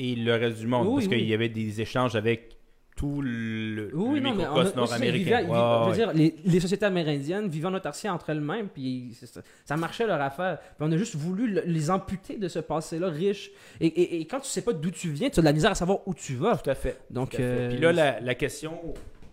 Et 0.02 0.14
le 0.16 0.32
reste 0.34 0.58
du 0.58 0.66
monde. 0.66 0.86
Oui, 0.88 0.94
parce 0.94 1.06
oui. 1.06 1.18
qu'il 1.18 1.28
y 1.28 1.34
avait 1.34 1.48
des 1.48 1.80
échanges 1.80 2.16
avec 2.16 2.56
tout 2.96 3.22
le, 3.22 3.90
Oui, 3.94 4.16
le 4.16 4.20
non, 4.20 4.20
mais 4.20 4.28
on 4.30 4.36
microcosme 4.36 4.76
nord-américain. 4.76 5.44
Ouais, 5.48 5.94
dire, 5.94 6.12
les, 6.12 6.34
les 6.44 6.60
sociétés 6.60 6.84
amérindiennes 6.84 7.48
vivaient 7.48 7.68
en 7.68 7.74
autarcie 7.74 8.08
entre 8.08 8.30
elles-mêmes, 8.30 8.68
puis 8.68 9.16
ça, 9.24 9.40
ça 9.64 9.76
marchait 9.76 10.06
leur 10.06 10.20
affaire. 10.20 10.58
Puis 10.60 10.86
on 10.88 10.92
a 10.92 10.96
juste 10.98 11.14
voulu 11.16 11.46
le- 11.46 11.62
les 11.64 11.90
amputer 11.90 12.36
de 12.36 12.46
ce 12.48 12.58
passé-là 12.58 13.08
riche. 13.08 13.50
Et, 13.80 13.86
et- 13.86 14.20
et 14.20 14.26
quand 14.26 14.40
tu 14.40 14.48
sais 14.48 14.62
pas 14.62 14.72
d'où 14.74 14.90
tu 14.90 15.10
viens, 15.10 15.30
tu 15.30 15.38
as 15.40 15.42
de 15.42 15.46
la 15.46 15.52
misère 15.52 15.70
à 15.70 15.74
savoir 15.74 16.06
où 16.06 16.14
tu 16.14 16.34
vas. 16.34 16.56
Tout 16.56 16.68
à 16.70 16.74
fait. 16.74 16.98
Donc, 17.10 17.34
à 17.34 17.36
fait. 17.38 17.42
euh, 17.42 17.68
Puis 17.70 17.78
là, 17.78 17.92
la, 17.92 18.20
la 18.20 18.34
question 18.34 18.72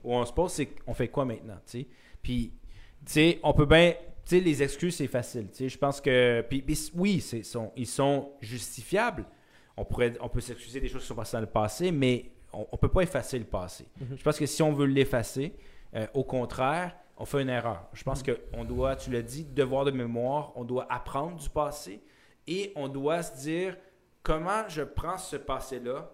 où 0.03 0.13
on 0.15 0.23
se 0.25 0.31
pose, 0.33 0.51
c'est 0.51 0.67
qu'on 0.67 0.93
fait 0.93 1.09
quoi 1.09 1.25
maintenant, 1.25 1.57
tu 1.65 1.79
sais? 1.79 1.87
Puis, 2.21 2.53
tu 3.05 3.11
sais, 3.13 3.39
on 3.43 3.53
peut 3.53 3.65
bien... 3.65 3.93
Tu 4.25 4.35
sais, 4.37 4.41
les 4.41 4.61
excuses, 4.63 4.95
c'est 4.95 5.07
facile, 5.07 5.47
tu 5.51 5.57
sais. 5.57 5.69
Je 5.69 5.77
pense 5.77 5.99
que... 6.01 6.41
Puis, 6.49 6.61
puis 6.61 6.77
oui, 6.95 7.19
sont, 7.43 7.71
ils 7.77 7.87
sont 7.87 8.31
justifiables. 8.41 9.25
On, 9.77 9.85
pourrait, 9.85 10.13
on 10.19 10.29
peut 10.29 10.41
s'excuser 10.41 10.79
des 10.79 10.89
choses 10.89 11.01
qui 11.01 11.07
sont 11.07 11.15
passées 11.15 11.37
dans 11.37 11.41
le 11.41 11.47
passé, 11.47 11.91
mais 11.91 12.31
on 12.51 12.67
ne 12.71 12.77
peut 12.77 12.89
pas 12.89 13.01
effacer 13.01 13.37
le 13.37 13.45
passé. 13.45 13.85
Mhm. 13.99 14.17
Je 14.17 14.23
pense 14.23 14.37
que 14.37 14.45
si 14.45 14.61
on 14.63 14.73
veut 14.73 14.87
l'effacer, 14.87 15.53
euh, 15.95 16.07
au 16.13 16.23
contraire, 16.23 16.95
on 17.17 17.25
fait 17.25 17.41
une 17.41 17.49
erreur. 17.49 17.87
Je 17.93 18.03
pense 18.03 18.23
qu'on 18.23 18.63
doit, 18.63 18.95
tu 18.95 19.11
l'as 19.11 19.21
dit, 19.21 19.45
devoir 19.45 19.85
de 19.85 19.91
mémoire, 19.91 20.51
on 20.55 20.63
doit 20.63 20.85
apprendre 20.91 21.37
du 21.37 21.49
passé 21.49 22.01
et 22.45 22.71
on 22.75 22.87
doit 22.87 23.23
se 23.23 23.41
dire 23.41 23.77
comment 24.23 24.67
je 24.67 24.81
prends 24.81 25.17
ce 25.17 25.35
passé-là, 25.35 26.11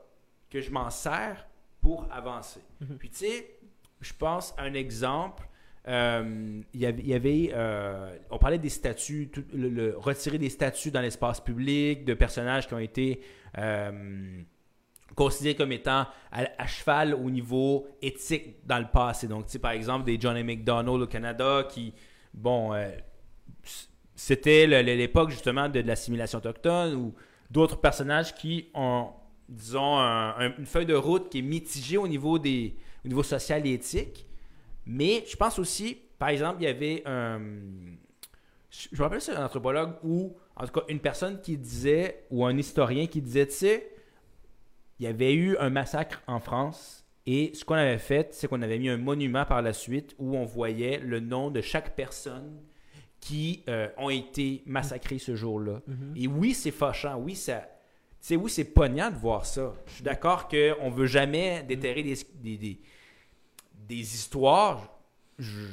que 0.50 0.62
je 0.62 0.70
m'en 0.70 0.90
sers 0.90 1.48
pour 1.82 2.06
avancer? 2.12 2.62
Mhm. 2.82 2.98
Puis 2.98 3.10
tu 3.10 3.18
sais, 3.18 3.60
je 4.02 4.14
pense 4.14 4.54
à 4.58 4.64
un 4.64 4.74
exemple. 4.74 5.48
Euh, 5.88 6.62
y 6.74 7.14
avait, 7.14 7.52
euh, 7.54 8.16
on 8.30 8.38
parlait 8.38 8.58
des 8.58 8.70
statuts, 8.70 9.30
tout- 9.32 9.44
le, 9.54 9.96
retirer 9.98 10.38
des 10.38 10.50
statuts 10.50 10.92
dans 10.92 11.02
l'espace 11.02 11.42
public 11.42 12.06
de 12.06 12.14
personnages 12.14 12.68
qui 12.68 12.74
ont 12.74 12.80
été 12.80 13.20
euh, 13.58 14.42
considérés 15.16 15.56
comme 15.56 15.72
étant 15.74 16.06
à, 16.32 16.68
cheval 16.68 17.14
au 17.14 17.30
niveau 17.30 17.88
éthique 18.02 18.66
dans 18.66 18.80
le 18.80 18.88
passé. 18.88 19.28
Donc, 19.28 19.46
par 19.60 19.72
exemple, 19.72 20.06
des 20.06 20.18
Johnny 20.20 20.44
McDonald 20.44 21.02
au 21.02 21.08
Canada 21.08 21.68
qui, 21.70 21.94
bon, 22.34 22.72
c'était 24.16 24.68
l'époque 24.84 25.30
justement 25.32 25.70
de, 25.70 25.82
l'assimilation 25.82 26.38
autochtone 26.38 26.96
ou 26.96 27.14
d'autres 27.52 27.80
personnages 27.80 28.34
qui 28.34 28.70
ont, 28.74 29.10
disons, 29.50 29.98
un- 29.98 30.36
un- 30.38 30.56
une 30.58 30.66
feuille 30.66 30.86
de 30.86 30.96
route 30.96 31.30
qui 31.30 31.40
est 31.40 31.44
mitigée 31.44 31.98
au 31.98 32.08
niveau, 32.08 32.40
des, 32.40 32.76
au 33.06 33.08
niveau 33.08 33.24
social 33.24 33.66
et 33.68 33.74
éthique. 33.74 34.26
Mais 34.86 35.24
je 35.28 35.36
pense 35.36 35.60
aussi, 35.60 35.98
par 36.20 36.30
exemple, 36.30 36.58
il 36.62 36.66
y 36.66 36.68
avait 36.68 37.04
un. 37.06 37.42
Je 38.70 38.96
me 38.98 39.04
rappelle, 39.04 39.22
c'est 39.22 39.36
un 39.36 39.46
anthropologue 39.46 39.94
ou, 40.04 40.36
en 40.56 40.66
tout 40.66 40.80
cas, 40.80 40.86
une 40.90 41.00
personne 41.00 41.40
qui 41.42 41.58
disait, 41.58 42.26
ou 42.32 42.44
un 42.46 42.58
historien 42.58 43.06
qui 43.06 43.22
disait, 43.22 43.46
tu 43.46 43.54
sais, 43.54 43.92
il 45.00 45.06
y 45.06 45.08
avait 45.08 45.34
eu 45.34 45.56
un 45.58 45.70
massacre 45.70 46.24
en 46.26 46.40
France 46.40 47.04
et 47.26 47.52
ce 47.54 47.64
qu'on 47.64 47.76
avait 47.76 48.00
fait, 48.00 48.34
c'est 48.34 48.48
qu'on 48.48 48.62
avait 48.62 48.80
mis 48.80 48.90
un 48.90 48.98
monument 48.98 49.46
par 49.46 49.62
la 49.62 49.74
suite 49.74 50.16
où 50.18 50.36
on 50.36 50.44
voyait 50.44 50.98
le 51.00 51.20
nom 51.20 51.52
de 51.52 51.62
chaque 51.62 51.96
personne 51.96 52.60
qui 53.20 53.64
euh, 53.70 53.88
ont 53.98 54.10
été 54.10 54.64
massacrés 54.66 55.20
ce 55.20 55.36
jour-là. 55.36 55.82
Mhm. 55.88 56.14
Et 56.18 56.28
oui, 56.28 56.54
c'est 56.54 56.72
fâchant. 56.72 57.18
Oui, 57.18 57.36
ça. 57.36 57.70
Oui, 58.32 58.50
c'est 58.50 58.66
poignant 58.66 59.10
de 59.10 59.16
voir 59.16 59.46
ça. 59.46 59.74
Je 59.88 59.94
suis 59.94 60.04
d'accord 60.04 60.48
qu'on 60.48 60.90
ne 60.90 60.94
veut 60.94 61.06
jamais 61.06 61.64
déterrer 61.64 62.04
des, 62.04 62.16
des, 62.36 62.58
des, 62.58 62.82
des 63.88 64.00
histoires 64.16 64.98
je- 65.40 65.68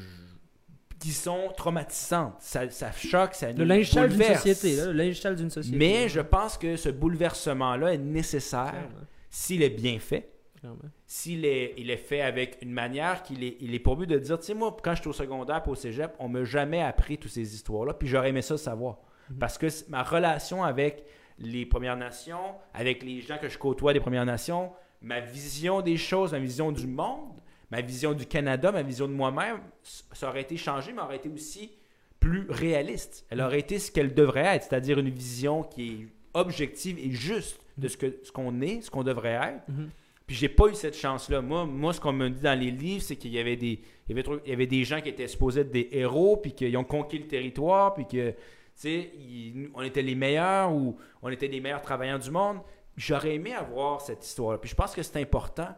qui 0.99 1.11
sont 1.13 1.51
traumatisantes. 1.57 2.35
Ça, 2.41 2.69
ça 2.71 2.93
choque, 2.93 3.35
ça 3.35 3.49
Le 3.53 3.59
nous 3.59 3.65
linge 3.65 3.91
sale 3.91 4.11
d'une 4.11 4.23
société, 4.23 4.77
là, 4.77 4.87
le 4.87 4.93
linge 4.93 5.19
sale 5.21 5.37
d'une 5.37 5.51
société. 5.51 5.77
Mais 5.79 6.09
je 6.09 6.21
pense 6.21 6.59
que 6.59 6.77
ce 6.77 6.89
bouleversement-là 6.91 7.95
est 7.95 7.99
nécessaire 7.99 8.75
s'il 9.31 9.63
est 9.63 9.71
bien 9.71 9.99
fait, 9.99 10.31
s'il 11.07 11.45
est, 11.47 11.73
il 11.79 11.91
est 11.91 11.97
fait 11.97 12.21
avec 12.21 12.59
une 12.61 12.73
manière 12.73 13.23
qu'il 13.23 13.43
est, 13.45 13.57
il 13.61 13.75
est 13.75 13.79
pour 13.79 13.97
but 13.97 14.07
de 14.07 14.19
dire, 14.19 14.39
tu 14.39 14.47
sais, 14.47 14.55
moi, 14.55 14.77
quand 14.83 14.95
j'étais 14.95 15.09
au 15.09 15.13
secondaire 15.15 15.63
puis 15.63 15.73
au 15.73 15.75
cégep, 15.75 16.13
on 16.19 16.29
m'a 16.29 16.45
jamais 16.45 16.83
appris 16.83 17.17
toutes 17.17 17.31
ces 17.31 17.55
histoires-là, 17.55 17.95
puis 17.95 18.07
j'aurais 18.09 18.29
aimé 18.29 18.43
ça 18.43 18.59
savoir. 18.59 18.99
Mhm. 19.31 19.39
Parce 19.39 19.57
que 19.57 19.67
ma 19.89 20.03
relation 20.03 20.63
avec 20.65 21.05
les 21.39 21.65
Premières 21.65 21.97
Nations, 21.97 22.57
avec 22.75 23.03
les 23.03 23.23
gens 23.23 23.39
que 23.39 23.49
je 23.49 23.57
côtoie 23.57 23.95
des 23.95 24.01
Premières 24.01 24.27
Nations, 24.27 24.71
ma 25.01 25.21
vision 25.21 25.81
des 25.81 25.97
choses, 25.97 26.33
ma 26.33 26.39
vision 26.41 26.73
du 26.73 26.87
monde, 26.87 27.41
ma 27.71 27.81
vision 27.81 28.13
du 28.15 28.27
Canada, 28.27 28.73
ma 28.73 28.83
vision 28.83 29.07
de 29.09 29.13
moi-même, 29.13 29.59
ça 29.83 30.29
aurait 30.29 30.43
été 30.43 30.57
changé, 30.57 30.93
mais 30.93 31.03
aurait 31.03 31.17
été 31.17 31.29
aussi 31.29 31.71
plus 32.19 32.47
réaliste. 32.51 33.25
Elle 33.31 33.41
aurait 33.41 33.61
été 33.61 33.79
ce 33.79 33.91
qu'elle 33.91 34.13
devrait 34.15 34.57
être, 34.57 34.65
c'est-à-dire 34.65 34.99
une 34.99 35.11
vision 35.11 35.63
qui 35.63 35.89
est 35.93 36.07
objective 36.35 36.99
et 36.99 37.11
juste 37.13 37.61
de 37.79 37.89
ce 37.89 37.97
que 37.97 38.19
ce 38.23 38.31
qu'on 38.33 38.61
est, 38.61 38.83
ce 38.83 38.91
qu'on 38.91 39.03
devrait 39.05 39.31
être. 39.55 39.69
Mhm. 39.69 39.89
Puis 40.27 40.37
j'ai 40.37 40.49
pas 40.49 40.69
eu 40.69 40.75
cette 40.75 40.97
chance-là. 40.97 41.41
Moi, 41.41 41.65
moi, 41.67 41.93
ce 41.93 42.01
qu'on 42.01 42.13
me 42.13 42.29
dit 42.29 42.41
dans 42.43 42.59
les 42.59 42.71
livres, 42.71 43.03
c'est 43.03 43.17
qu'il 43.17 43.33
y 43.33 43.39
avait 43.39 43.57
des, 43.57 43.81
il 44.09 44.11
y 44.11 44.13
avait, 44.13 44.23
trop- 44.23 44.39
il 44.45 44.51
y 44.51 44.53
avait 44.53 44.67
des 44.67 44.85
gens 44.85 45.01
qui 45.01 45.09
étaient 45.09 45.27
supposés 45.27 45.63
être 45.63 45.71
des 45.73 45.89
héros, 45.93 46.37
puis 46.37 46.53
qu'ils 46.53 46.77
ont 46.77 46.85
conquis 46.85 47.19
le 47.19 47.27
territoire, 47.27 47.95
puis 47.95 48.07
que, 48.07 48.35
ils- 48.85 49.71
on 49.75 49.83
était 49.83 50.03
les 50.03 50.15
meilleurs 50.15 50.73
ou 50.73 50.97
on 51.23 51.29
était 51.31 51.49
les 51.49 51.61
meilleurs 51.61 51.83
travailleurs 51.83 52.19
du 52.19 52.31
monde. 52.31 52.59
J'aurais 52.97 53.35
aimé 53.35 53.55
avoir 53.55 54.01
cette 54.01 54.25
histoire-là. 54.25 54.59
Puis 54.59 54.71
je 54.71 54.75
pense 54.75 54.95
que 54.95 55.03
c'est 55.03 55.17
important 55.21 55.69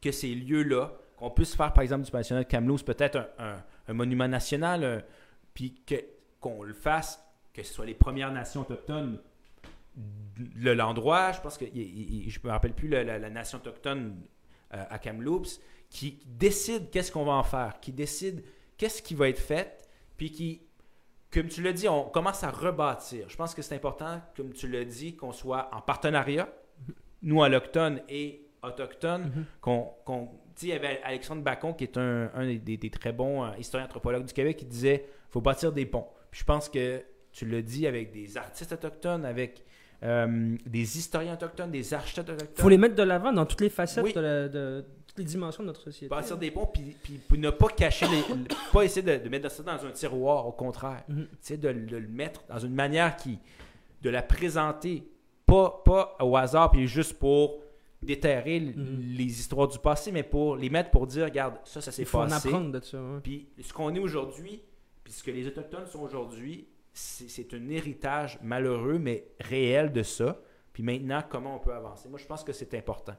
que 0.00 0.12
ces 0.12 0.34
lieux-là, 0.34 0.92
qu'on 1.16 1.30
puisse 1.30 1.54
faire, 1.56 1.72
par 1.72 1.82
exemple, 1.82 2.04
du 2.04 2.10
pensionnat 2.10 2.44
de 2.44 2.48
Kamloops, 2.48 2.84
peut-être 2.84 3.28
un, 3.38 3.62
monument 3.92 4.28
national, 4.28 5.04
puis 5.54 5.82
qu'on 6.40 6.62
le 6.62 6.74
fasse, 6.74 7.24
que 7.52 7.62
ce 7.62 7.72
soit 7.72 7.86
les 7.86 7.94
Premières 7.94 8.32
Nations 8.32 8.60
autochtones 8.60 9.18
le- 10.56 10.74
l'endroit, 10.74 11.32
je 11.32 11.40
pense 11.40 11.58
que 11.58 11.64
il- 11.64 12.26
il- 12.26 12.30
je 12.30 12.38
me 12.44 12.50
rappelle 12.50 12.74
plus 12.74 12.88
la, 12.88 13.18
nation 13.30 13.58
autochtone 13.58 14.20
euh, 14.74 14.84
à 14.90 14.98
Kamloops 14.98 15.60
qui 15.90 16.18
décide 16.26 16.90
qu'est-ce 16.90 17.10
qu'on 17.10 17.24
va 17.24 17.32
en 17.32 17.42
faire, 17.42 17.80
qui 17.80 17.92
décide 17.92 18.44
qu'est-ce 18.76 19.02
qui 19.02 19.14
va 19.14 19.28
être 19.28 19.40
fait, 19.40 19.88
puis 20.16 20.30
qui, 20.30 20.62
comme 21.32 21.48
tu 21.48 21.62
l'as 21.62 21.72
dit, 21.72 21.88
on 21.88 22.04
commence 22.04 22.44
à 22.44 22.50
rebâtir. 22.50 23.28
Je 23.28 23.36
pense 23.36 23.54
que 23.54 23.62
c'est 23.62 23.74
important, 23.74 24.20
comme 24.36 24.52
tu 24.52 24.68
l'as 24.68 24.84
dit, 24.84 25.16
qu'on 25.16 25.32
soit 25.32 25.68
en 25.74 25.80
partenariat, 25.80 26.48
nous 27.22 27.42
allochtones 27.42 28.00
et 28.08 28.46
autochtones, 28.62 29.22
Mhm. 29.34 29.44
qu'on, 29.60 29.88
qu'on- 30.04 30.26
tu 30.26 30.62
sais, 30.62 30.66
il 30.66 30.70
y 30.70 30.72
avait 30.72 31.00
Alexandre 31.04 31.42
Bacon 31.42 31.74
qui 31.74 31.84
est 31.84 31.96
un, 31.96 32.30
un 32.34 32.54
des, 32.56 32.90
très 32.90 33.12
bons 33.12 33.44
euh, 33.44 33.50
historiens 33.58 33.86
anthropologues 33.86 34.24
du 34.24 34.32
Québec 34.32 34.56
qui 34.56 34.64
disait 34.64 35.06
faut 35.30 35.40
bâtir 35.40 35.72
des 35.72 35.86
ponts. 35.86 36.06
Puis 36.30 36.40
je 36.40 36.44
pense 36.44 36.68
que 36.68 37.02
tu 37.32 37.44
le 37.46 37.62
dis 37.62 37.86
avec 37.86 38.10
des 38.12 38.36
artistes 38.36 38.72
autochtones, 38.72 39.24
avec 39.24 39.62
euh, 40.02 40.56
des 40.66 40.98
historiens 40.98 41.34
autochtones, 41.34 41.70
des 41.70 41.92
architectes 41.94 42.30
autochtones. 42.30 42.62
faut 42.62 42.68
les 42.68 42.78
mettre 42.78 42.94
de 42.94 43.02
l'avant 43.02 43.32
dans 43.32 43.44
toutes 43.46 43.60
les 43.60 43.68
facettes, 43.70 44.04
Oui. 44.04 44.12
de, 44.12 44.20
la- 44.20 44.48
de- 44.48 44.84
toutes 45.06 45.18
les 45.18 45.24
dimensions 45.24 45.62
de 45.62 45.68
notre 45.68 45.80
société. 45.80 46.08
bâtir 46.08 46.36
des 46.36 46.50
ponts, 46.50 46.66
puis, 46.66 46.96
puis, 47.02 47.18
puis 47.28 47.38
ne 47.38 47.50
pas 47.50 47.68
cacher, 47.68 48.06
les, 48.06 48.22
pas 48.72 48.84
essayer 48.84 49.02
de, 49.18 49.22
de 49.24 49.28
mettre 49.28 49.50
ça 49.50 49.62
dans 49.62 49.84
un 49.86 49.90
tiroir, 49.90 50.46
au 50.46 50.52
contraire. 50.52 51.02
Tu 51.08 51.26
sais, 51.40 51.56
de, 51.56 51.72
de 51.72 51.96
le 51.96 52.08
mettre 52.08 52.44
dans 52.48 52.58
une 52.58 52.74
manière 52.74 53.16
qui, 53.16 53.38
de 54.02 54.10
la 54.10 54.22
présenter, 54.22 55.02
pas, 55.46 55.82
pas 55.84 56.16
au 56.20 56.36
hasard, 56.36 56.70
puis 56.70 56.86
juste 56.86 57.18
pour 57.18 57.58
déterrer 58.02 58.60
Mhm. 58.60 59.00
les 59.16 59.24
histoires 59.40 59.68
du 59.68 59.78
passé, 59.78 60.12
mais 60.12 60.22
pour 60.22 60.56
les 60.56 60.70
mettre 60.70 60.90
pour 60.90 61.06
dire, 61.06 61.24
regarde, 61.24 61.56
ça, 61.64 61.80
ça 61.80 61.90
s'est 61.92 62.04
passé. 62.04 62.48
apprendre 62.48 62.72
de 62.72 62.80
ça. 62.84 62.98
Puis 63.22 63.48
ce 63.60 63.72
qu'on 63.72 63.94
est 63.94 63.98
aujourd'hui, 63.98 64.62
puis 65.02 65.12
ce 65.12 65.22
que 65.22 65.30
les 65.30 65.46
Autochtones 65.46 65.86
sont 65.86 66.00
aujourd'hui, 66.00 66.68
c'est 66.92 67.54
un 67.54 67.68
héritage 67.68 68.38
malheureux, 68.42 68.98
mais 68.98 69.24
réel 69.40 69.92
de 69.92 70.02
ça. 70.02 70.40
Puis 70.72 70.82
maintenant, 70.82 71.22
comment 71.28 71.56
on 71.56 71.58
peut 71.58 71.72
avancer? 71.74 72.08
Moi, 72.08 72.18
je 72.18 72.26
pense 72.26 72.44
que 72.44 72.52
c'est 72.52 72.72
important. 72.74 73.14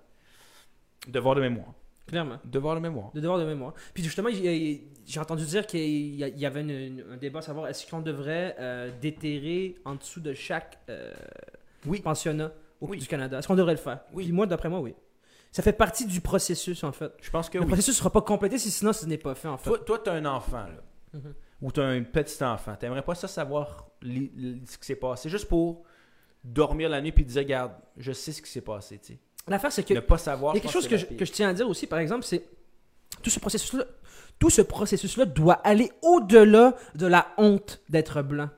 Devoir 1.07 1.35
de 1.35 1.41
mémoire. 1.41 1.73
Clairement. 2.07 2.39
Devoir 2.43 2.75
de 2.75 2.79
mémoire. 2.81 3.11
De 3.13 3.19
devoir 3.21 3.37
de 3.39 3.45
mémoire. 3.45 3.73
Puis 3.93 4.03
justement, 4.03 4.29
j'ai 4.31 5.19
entendu 5.19 5.45
dire 5.45 5.65
qu'il 5.67 6.15
y 6.15 6.45
avait 6.45 6.61
une- 6.61 6.69
une- 6.71 7.05
un 7.11 7.17
débat 7.17 7.39
à 7.39 7.41
savoir 7.43 7.67
est-ce 7.67 7.85
qu'on 7.89 8.01
devrait 8.01 8.55
euh, 8.59 8.91
déterrer 8.99 9.75
en 9.85 9.95
dessous 9.95 10.19
de 10.19 10.33
chaque 10.33 10.79
euh, 10.89 11.13
Oui. 11.85 11.99
pensionnat? 12.01 12.51
Au 12.81 12.87
Oui. 12.87 12.97
du 12.97 13.07
Canada. 13.07 13.39
Est-ce 13.39 13.47
qu'on 13.47 13.55
devrait 13.55 13.73
le 13.73 13.79
faire? 13.79 13.99
Oui. 14.13 14.25
Puis 14.25 14.33
moi, 14.33 14.45
d'après 14.45 14.69
moi, 14.69 14.79
oui. 14.79 14.95
Ça 15.51 15.63
fait 15.63 15.73
partie 15.73 16.05
du 16.05 16.21
processus, 16.21 16.83
en 16.83 16.91
fait. 16.91 17.11
Je 17.21 17.29
pense 17.31 17.49
que 17.49 17.57
le 17.57 17.63
oui. 17.63 17.67
processus 17.69 17.95
ne 17.95 17.97
sera 17.99 18.11
pas 18.11 18.21
complété 18.21 18.57
si 18.59 18.69
sinon 18.69 18.93
ce 18.93 19.05
n'est 19.05 19.17
pas 19.17 19.33
fait, 19.35 19.47
en 19.47 19.57
fait. 19.57 19.71
Toi, 19.85 19.99
tu 20.03 20.09
as 20.09 20.13
un 20.13 20.25
enfant, 20.25 20.63
là. 20.63 20.81
Mhm. 21.13 21.33
Ou 21.61 21.71
tu 21.71 21.81
as 21.81 21.85
un 21.87 22.03
petit 22.03 22.43
enfant. 22.43 22.75
T'aimerais 22.75 23.01
pas 23.01 23.15
ça 23.15 23.27
savoir 23.27 23.87
li- 24.01 24.31
li- 24.35 24.61
ce 24.69 24.77
qui 24.77 24.85
s'est 24.85 24.95
passé, 24.95 25.27
juste 25.27 25.47
pour 25.49 25.83
dormir 26.43 26.87
la 26.89 27.01
nuit 27.01 27.11
puis 27.11 27.25
te 27.25 27.31
dire, 27.31 27.41
regarde, 27.41 27.71
je 27.97 28.11
sais 28.11 28.31
ce 28.31 28.41
qui 28.41 28.49
s'est 28.49 28.61
passé, 28.61 28.97
tu 28.99 29.13
sais. 29.13 29.19
L'affaire, 29.47 29.71
c'est 29.71 29.83
que 29.83 29.93
Ne 29.95 29.99
pas 30.01 30.17
savoir. 30.19 30.53
Il 30.53 30.57
y 30.57 30.59
a 30.59 30.61
quelque 30.61 30.71
chose 30.71 30.87
que 30.87 30.95
je, 30.97 31.05
que 31.07 31.25
je 31.25 31.31
tiens 31.31 31.49
à 31.49 31.53
dire 31.53 31.67
aussi, 31.67 31.87
par 31.87 31.99
exemple, 31.99 32.23
c'est 32.23 32.45
tout 33.23 33.29
ce 33.31 33.39
processus-là, 33.39 33.85
tout 34.37 34.49
ce 34.51 34.61
processus-là 34.61 35.25
doit 35.25 35.55
aller 35.55 35.91
au-delà 36.03 36.75
de 36.95 37.07
la 37.07 37.27
honte 37.37 37.81
d'être 37.89 38.21
blanc. 38.21 38.49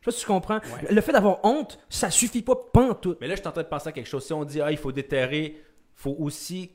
Je 0.00 0.04
sais 0.04 0.10
pas 0.10 0.10
si 0.12 0.20
tu 0.20 0.26
comprends. 0.26 0.56
Ouais. 0.56 0.92
Le 0.94 1.00
fait 1.00 1.12
d'avoir 1.12 1.44
honte, 1.44 1.78
ça 1.88 2.10
suffit 2.10 2.42
pas 2.42 2.54
pantoute. 2.56 3.18
Mais 3.20 3.26
là, 3.28 3.34
je 3.34 3.40
suis 3.40 3.48
en 3.48 3.52
train 3.52 3.62
de 3.62 3.68
penser 3.68 3.88
à 3.88 3.92
quelque 3.92 4.06
chose. 4.08 4.24
Si 4.24 4.32
on 4.32 4.44
dit, 4.44 4.60
ah, 4.60 4.70
il 4.70 4.78
faut 4.78 4.92
déterrer, 4.92 5.56
il 5.56 5.60
faut 5.94 6.16
aussi 6.18 6.70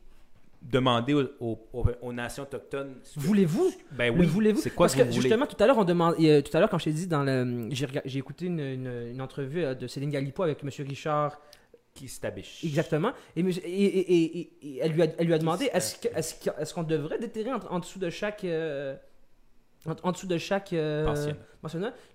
demander 0.61 1.13
aux, 1.39 1.59
aux- 1.73 2.13
nations 2.13 2.43
autochtones. 2.43 2.95
Voulez-vous? 3.15 3.71
Ben 3.91 4.15
oui. 4.15 4.25
voulez-vous? 4.25 4.61
C'est 4.61 4.69
quoi 4.71 4.85
Parce 4.87 4.95
que, 4.95 5.03
voulez? 5.03 5.13
justement, 5.21 5.45
tout 5.45 5.55
à 5.63 5.67
l'heure, 5.67 5.77
on 5.77 5.83
demande, 5.83 6.15
euh, 6.19 6.41
tout 6.41 6.55
à 6.55 6.59
l'heure, 6.59 6.69
quand 6.69 6.79
je 6.79 6.85
t'ai 6.85 6.91
dit 6.93 7.07
dans 7.07 7.23
le, 7.23 7.67
j'ai, 7.71 8.17
écouté 8.19 8.45
une, 8.47 8.59
une- 8.59 9.07
une 9.11 9.21
entrevue 9.21 9.63
euh, 9.63 9.75
de 9.75 9.85
Céline 9.87 10.09
Galipo 10.09 10.41
avec 10.43 10.63
M. 10.63 10.69
Richard 10.87 11.39
qui. 11.93 12.11
Exactement. 12.63 13.11
Et, 13.37 14.79
elle, 14.81 14.91
lui 14.91 15.01
a, 15.03 15.07
elle 15.17 15.27
lui 15.27 15.33
a 15.33 15.37
demandé 15.39 15.69
est-ce 15.73 16.73
qu'on 16.73 16.83
devrait 16.83 17.19
déterrer 17.19 17.53
en, 17.53 17.59
en 17.69 17.79
dessous 17.79 17.99
de 17.99 18.09
chaque. 18.09 18.43
euh, 18.43 18.95
en, 19.85 19.93
en 20.03 20.11
dessous 20.11 20.27
de 20.27 20.37
chaque. 20.37 20.73
euh, 20.73 21.05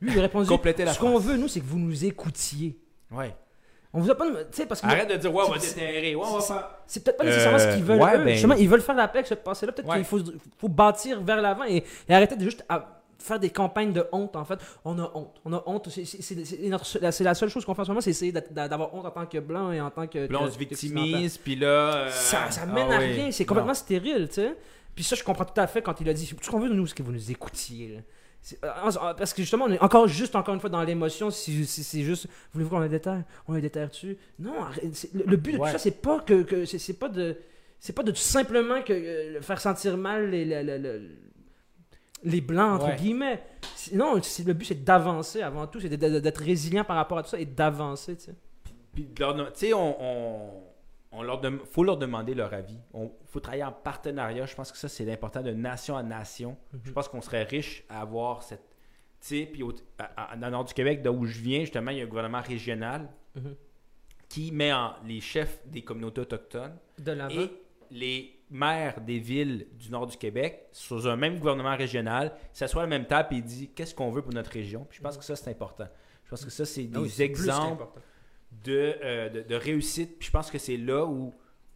Lui, 0.00 0.12
il 0.12 0.18
a 0.18 0.22
répondu 0.22 0.48
la 0.84 0.92
Ce 0.92 0.98
qu'on 0.98 1.18
veut, 1.18 1.36
nous, 1.36 1.48
c'est 1.48 1.60
que 1.60 1.66
vous 1.66 1.78
nous 1.78 2.04
écoutiez. 2.04 2.78
Ouais. 3.10 3.34
On 3.92 4.00
vous 4.00 4.10
a 4.10 4.14
pas. 4.14 4.24
dem- 4.30 4.36
Tu 4.52 4.58
sais, 4.58 4.66
parce 4.66 4.80
que. 4.80 4.86
Arrête 4.86 5.10
de 5.10 5.16
dire, 5.16 5.34
ouais, 5.34 5.42
on 5.46 5.50
va 5.50 5.58
C'est- 5.58 5.74
déterrer. 5.74 6.14
Ouais, 6.14 6.22
on 6.24 6.34
va 6.34 6.40
c'est- 6.40 6.52
faire. 6.52 6.70
C'est 6.86 7.02
peut-être 7.04 7.16
pas 7.16 7.24
nécessairement 7.24 7.58
Euh, 7.58 7.70
ce 7.70 7.74
qu'ils 7.76 7.84
veulent. 7.84 8.00
ouais, 8.00 8.16
eux. 8.18 8.24
ben- 8.24 8.32
Justement, 8.34 8.54
ils 8.54 8.68
veulent 8.68 8.80
faire 8.82 8.94
la 8.94 9.08
paix 9.08 9.18
avec 9.18 9.26
ce 9.26 9.34
passé-là. 9.34 9.72
Peut-être 9.72 9.88
Ouais. 9.88 9.96
qu'il 9.96 10.04
faut, 10.04 10.20
faut 10.58 10.68
bâtir 10.68 11.20
vers 11.22 11.40
l'avant 11.42 11.64
et, 11.64 11.82
et 12.08 12.14
arrêter 12.14 12.36
de 12.36 12.44
juste 12.44 12.64
à 12.68 13.00
faire 13.18 13.40
des 13.40 13.50
campagnes 13.50 13.92
de 13.92 14.06
honte, 14.12 14.36
en 14.36 14.44
fait. 14.44 14.60
On 14.84 14.96
a 15.00 15.10
honte. 15.14 15.40
On 15.44 15.52
a 15.52 15.62
honte. 15.66 15.88
C'est 15.90 17.22
la 17.24 17.34
seule 17.34 17.48
chose 17.48 17.64
qu'on 17.64 17.74
fait 17.74 17.82
en 17.82 17.84
ce 17.84 17.90
moment, 17.90 18.00
c'est 18.00 18.10
essayer 18.10 18.30
d'avoir 18.32 18.94
honte 18.94 19.06
en 19.06 19.10
tant 19.10 19.26
que 19.26 19.38
blanc 19.38 19.72
et 19.72 19.80
en 19.80 19.90
tant 19.90 20.06
que. 20.06 20.26
Puis 20.26 20.36
on 20.36 20.48
se 20.50 20.56
victimise, 20.58 21.36
puis 21.38 21.56
là. 21.56 21.66
euh, 21.66 22.10
Ça, 22.10 22.50
ça 22.50 22.60
ah 22.62 22.66
mène 22.66 22.92
à 22.92 22.98
oui. 22.98 23.12
rien. 23.12 23.30
C'est 23.32 23.42
Non. 23.44 23.48
complètement 23.48 23.74
stérile, 23.74 24.28
tu 24.28 24.34
sais. 24.36 24.54
Puis 24.94 25.04
ça, 25.04 25.16
je 25.16 25.24
comprends 25.24 25.44
tout 25.44 25.58
à 25.60 25.66
fait 25.66 25.82
quand 25.82 26.00
il 26.00 26.08
a 26.08 26.12
dit 26.12 26.26
tout 26.26 26.36
ce 26.42 26.50
qu'on 26.50 26.58
veut 26.60 26.68
de 26.68 26.74
nous, 26.74 26.86
c'est 26.86 26.94
que 26.96 27.02
vous 27.02 27.12
nous 27.12 27.30
écoutiez. 27.30 27.88
là. 27.94 28.00
Euh, 28.64 29.12
Parce 29.18 29.34
que 29.34 29.42
justement, 29.42 29.66
on 29.66 29.70
est 29.72 29.78
encore 29.80 30.08
juste, 30.08 30.34
encore 30.34 30.54
une 30.54 30.60
fois, 30.60 30.70
dans 30.70 30.82
l'émotion. 30.82 31.30
Si, 31.30 31.66
si 31.66 31.84
c'est 31.84 32.02
juste, 32.02 32.26
voulez-vous 32.52 32.70
qu'on 32.70 32.80
les 32.80 32.88
déterre? 32.88 33.22
On 33.46 33.52
les 33.52 33.60
déterre 33.60 33.88
dessus 33.90 34.16
Non, 34.38 34.54
le, 35.14 35.24
le 35.26 35.36
but 35.36 35.52
de 35.52 35.58
Ouais. 35.58 35.68
tout 35.68 35.72
ça, 35.72 35.78
c'est 35.78 36.00
pas 36.00 36.20
que. 36.20 36.42
que 36.42 36.64
c'est 36.64 36.78
c'est 36.78 36.94
pas 36.98 37.08
de. 37.08 37.36
C'est 37.78 37.92
pas 37.94 38.02
de 38.02 38.10
tout 38.10 38.16
simplement 38.18 38.82
que, 38.82 38.92
euh, 38.92 39.40
faire 39.42 39.60
sentir 39.60 39.96
mal 39.96 40.30
les, 40.30 40.44
les, 40.44 40.62
les- 40.62 41.00
les- 42.24 42.40
blancs, 42.42 42.74
entre 42.80 42.88
Ouais. 42.88 42.96
guillemets. 42.96 43.42
C'est- 43.74 43.94
Non, 43.94 44.20
c'est- 44.22 44.46
le 44.46 44.52
but, 44.52 44.66
c'est 44.66 44.84
d'avancer 44.84 45.40
avant 45.42 45.66
tout. 45.66 45.80
C'est 45.80 45.88
d'être 45.88 46.42
résilient 46.42 46.84
par 46.84 46.96
rapport 46.96 47.16
à 47.18 47.22
tout 47.22 47.30
ça 47.30 47.40
et 47.40 47.46
d'avancer, 47.46 48.16
tu 48.16 48.24
sais. 48.24 48.34
Puis, 48.94 49.06
tu 49.14 49.22
sais, 49.54 49.72
on, 49.72 49.96
on, 50.02 50.50
on 51.12 51.22
leur 51.22 51.40
faut 51.70 51.82
leur 51.84 51.96
demander 51.96 52.34
leur 52.34 52.52
avis. 52.54 52.78
Il 52.94 53.08
faut 53.26 53.40
travailler 53.40 53.64
en 53.64 53.72
partenariat. 53.72 54.46
Je 54.46 54.54
pense 54.54 54.70
que 54.70 54.78
ça, 54.78 54.88
c'est 54.88 55.10
important 55.12 55.42
de 55.42 55.50
nation 55.50 55.96
à 55.96 56.02
nation. 56.02 56.56
Mhm. 56.72 56.80
Je 56.84 56.92
pense 56.92 57.08
qu'on 57.08 57.20
serait 57.20 57.42
riche 57.44 57.84
à 57.88 58.00
avoir 58.00 58.42
cette. 58.42 58.62
Tu 59.20 59.26
sais, 59.40 59.46
puis 59.52 59.60
dans 59.60 60.46
le 60.46 60.50
nord 60.50 60.64
du 60.64 60.72
Québec, 60.72 61.02
d'où 61.02 61.24
je 61.26 61.40
viens, 61.40 61.60
justement, 61.60 61.90
il 61.90 61.98
y 61.98 62.00
a 62.00 62.04
un 62.04 62.08
gouvernement 62.08 62.40
régional 62.40 63.08
Mhm. 63.36 63.54
qui 64.28 64.50
met 64.52 64.72
en, 64.72 64.94
les 65.04 65.20
chefs 65.20 65.60
des 65.66 65.82
communautés 65.82 66.20
autochtones 66.22 66.76
De 66.98 67.12
et 67.30 67.50
les 67.92 68.36
maires 68.50 69.00
des 69.00 69.18
villes 69.18 69.66
du 69.74 69.90
nord 69.90 70.06
du 70.06 70.16
Québec, 70.16 70.66
sous 70.72 71.06
un 71.06 71.16
même 71.16 71.38
gouvernement 71.38 71.76
régional, 71.76 72.32
s'assoient 72.52 72.82
à 72.82 72.86
la 72.86 72.90
même 72.90 73.06
table 73.06 73.34
et 73.34 73.40
disent 73.42 73.68
qu'est-ce 73.74 73.94
qu'on 73.94 74.10
veut 74.10 74.22
pour 74.22 74.32
notre 74.32 74.50
région? 74.50 74.84
Puis 74.88 74.98
je 74.98 75.02
pense 75.02 75.16
que 75.18 75.24
ça, 75.24 75.36
c'est 75.36 75.50
important. 75.50 75.86
Je 76.24 76.30
pense 76.30 76.44
que 76.44 76.50
ça, 76.50 76.64
c'est 76.64 76.84
des 76.84 76.96
Ah 76.96 77.00
plus 77.02 77.20
exemples. 77.20 77.84
De, 78.64 78.96
euh, 79.02 79.28
de, 79.28 79.42
de 79.42 79.54
réussite. 79.54 80.18
Puis 80.18 80.26
je 80.26 80.32
pense 80.32 80.50
que 80.50 80.58
c'est 80.58 80.76
là 80.76 81.04
où 81.06 81.32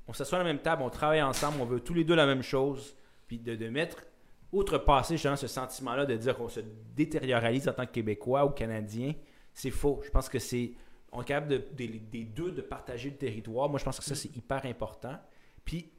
on 0.06 0.12
s'assoit 0.12 0.38
à 0.38 0.42
la 0.42 0.48
même 0.48 0.60
table, 0.60 0.82
on 0.82 0.90
travaille 0.90 1.22
ensemble, 1.22 1.58
on 1.60 1.64
veut 1.64 1.80
tous 1.80 1.94
les 1.94 2.04
deux 2.04 2.14
la 2.14 2.26
même 2.26 2.42
chose. 2.42 2.96
Puis 3.26 3.38
de, 3.38 3.54
de 3.54 3.68
mettre, 3.68 4.04
outrepasser 4.52 5.14
justement 5.14 5.36
ce 5.36 5.46
sentiment-là 5.46 6.06
de 6.06 6.16
dire 6.16 6.36
qu'on 6.36 6.48
se 6.48 6.60
détérioralise 6.94 7.68
en 7.68 7.72
tant 7.72 7.86
que 7.86 7.92
Québécois 7.92 8.44
ou 8.44 8.50
Canadien, 8.50 9.14
c'est 9.52 9.70
faux. 9.70 10.00
Je 10.04 10.10
pense 10.10 10.28
que 10.28 10.38
c'est. 10.38 10.72
On 11.12 11.22
est 11.22 11.26
capable 11.26 11.48
de, 11.48 11.64
des, 11.72 11.88
des 11.88 12.24
deux 12.24 12.50
de 12.50 12.60
partager 12.60 13.10
le 13.10 13.16
territoire. 13.16 13.68
Moi, 13.68 13.78
je 13.78 13.84
pense 13.84 13.98
que 13.98 14.04
ça, 14.04 14.14
c'est 14.14 14.34
hyper 14.36 14.64
important. 14.66 15.16
Puis, 15.64 15.92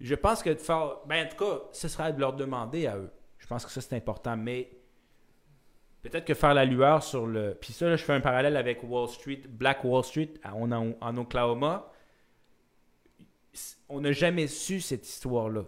je 0.00 0.14
pense 0.14 0.42
que 0.42 0.50
de 0.50 0.58
faire. 0.58 0.98
Ben, 1.06 1.26
en 1.26 1.28
tout 1.28 1.36
cas, 1.36 1.62
ce 1.72 1.88
sera 1.88 2.12
de 2.12 2.20
leur 2.20 2.32
demander 2.34 2.86
à 2.86 2.96
eux. 2.96 3.10
Je 3.38 3.46
pense 3.46 3.64
que 3.64 3.70
ça, 3.70 3.80
c'est 3.80 3.94
important. 3.94 4.36
Mais 4.36 4.70
peut-être 6.10 6.24
que 6.24 6.34
faire 6.34 6.54
la 6.54 6.64
lueur 6.64 7.02
sur 7.02 7.26
le. 7.26 7.56
Puis 7.60 7.72
ça, 7.72 7.88
là, 7.88 7.96
je 7.96 8.04
fais 8.04 8.12
un 8.12 8.20
parallèle 8.20 8.56
avec 8.56 8.80
Wall 8.82 9.08
Street, 9.08 9.40
Black 9.48 9.84
Wall 9.84 10.04
Street 10.04 10.30
à- 10.42 10.54
en, 10.54 10.70
en, 10.72 11.16
Oklahoma. 11.16 11.90
On 13.88 14.00
n'a 14.00 14.12
jamais 14.12 14.46
su 14.48 14.80
cette 14.80 15.08
histoire-là. 15.08 15.64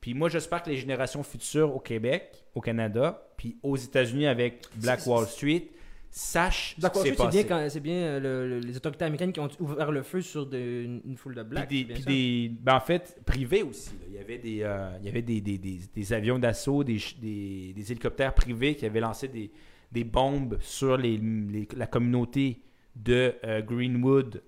Puis 0.00 0.14
moi, 0.14 0.28
j'espère 0.28 0.62
que 0.62 0.70
les 0.70 0.76
générations 0.76 1.22
futures 1.22 1.74
au 1.74 1.80
Québec, 1.80 2.44
au 2.54 2.60
Canada, 2.60 3.28
puis 3.36 3.56
aux 3.62 3.76
États-Unis 3.76 4.26
avec 4.26 4.62
Black 4.76 5.06
Wall 5.06 5.26
Street, 5.26 5.68
sachent 6.10 6.74
Black 6.78 6.94
Wall 6.94 7.06
Street, 7.06 7.16
c'est 7.18 7.30
bien, 7.30 7.44
quand- 7.44 7.68
c'est 7.68 7.80
bien 7.80 7.94
euh, 7.94 8.20
le- 8.20 8.48
le- 8.48 8.58
les 8.60 8.76
autorités 8.76 9.04
américaines 9.04 9.32
qui 9.32 9.40
ont 9.40 9.48
ouvert 9.60 9.92
le 9.92 10.02
feu 10.02 10.22
sur 10.22 10.46
de- 10.46 10.56
une, 10.56 11.02
une 11.04 11.16
foule 11.16 11.34
de 11.34 11.42
Puis 11.42 11.50
blacks. 11.50 11.68
des, 11.68 11.84
puis 11.84 12.02
des- 12.04 12.48
ben, 12.60 12.76
en 12.76 12.80
fait, 12.80 13.20
privés 13.26 13.62
aussi. 13.62 13.90
là. 13.90 14.06
Il 14.08 14.14
y 14.14 14.18
avait 14.18 14.38
des, 14.38 14.62
euh, 14.62 14.90
il 15.00 15.06
y 15.06 15.08
avait 15.10 15.22
des, 15.22 15.40
des- 15.40 15.58
des- 15.58 16.12
avions 16.12 16.38
d'assaut, 16.38 16.82
des, 16.82 16.98
ch- 16.98 17.18
des- 17.18 17.72
des 17.74 17.92
hélicoptères 17.92 18.34
privés 18.34 18.74
qui 18.74 18.86
avaient 18.86 19.00
lancé 19.00 19.28
des, 19.28 19.50
des 19.92 20.04
bombes 20.04 20.58
sur 20.60 20.96
les, 20.96 21.16
les- 21.16 21.68
la 21.74 21.86
communauté 21.86 22.62
de 22.96 23.34
euh, 23.44 23.62
Greenwood 23.62 24.42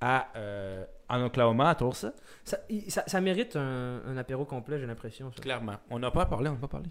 à, 0.00 0.28
euh, 0.36 0.84
en 1.08 1.22
Oklahoma, 1.24 1.70
à 1.70 1.74
Tulsa. 1.74 2.12
Ça, 2.44 2.58
ça- 2.88 3.04
ça 3.06 3.20
mérite 3.20 3.56
un, 3.56 4.02
un 4.06 4.16
apéro 4.16 4.44
complet, 4.44 4.78
j'ai 4.78 4.86
l'impression. 4.86 5.30
ça. 5.32 5.40
Clairement. 5.42 5.76
On 5.90 5.98
n'a 5.98 6.10
pas 6.10 6.26
parlé, 6.26 6.48
on 6.48 6.52
n'a 6.54 6.58
pas 6.58 6.68
parlé. 6.68 6.88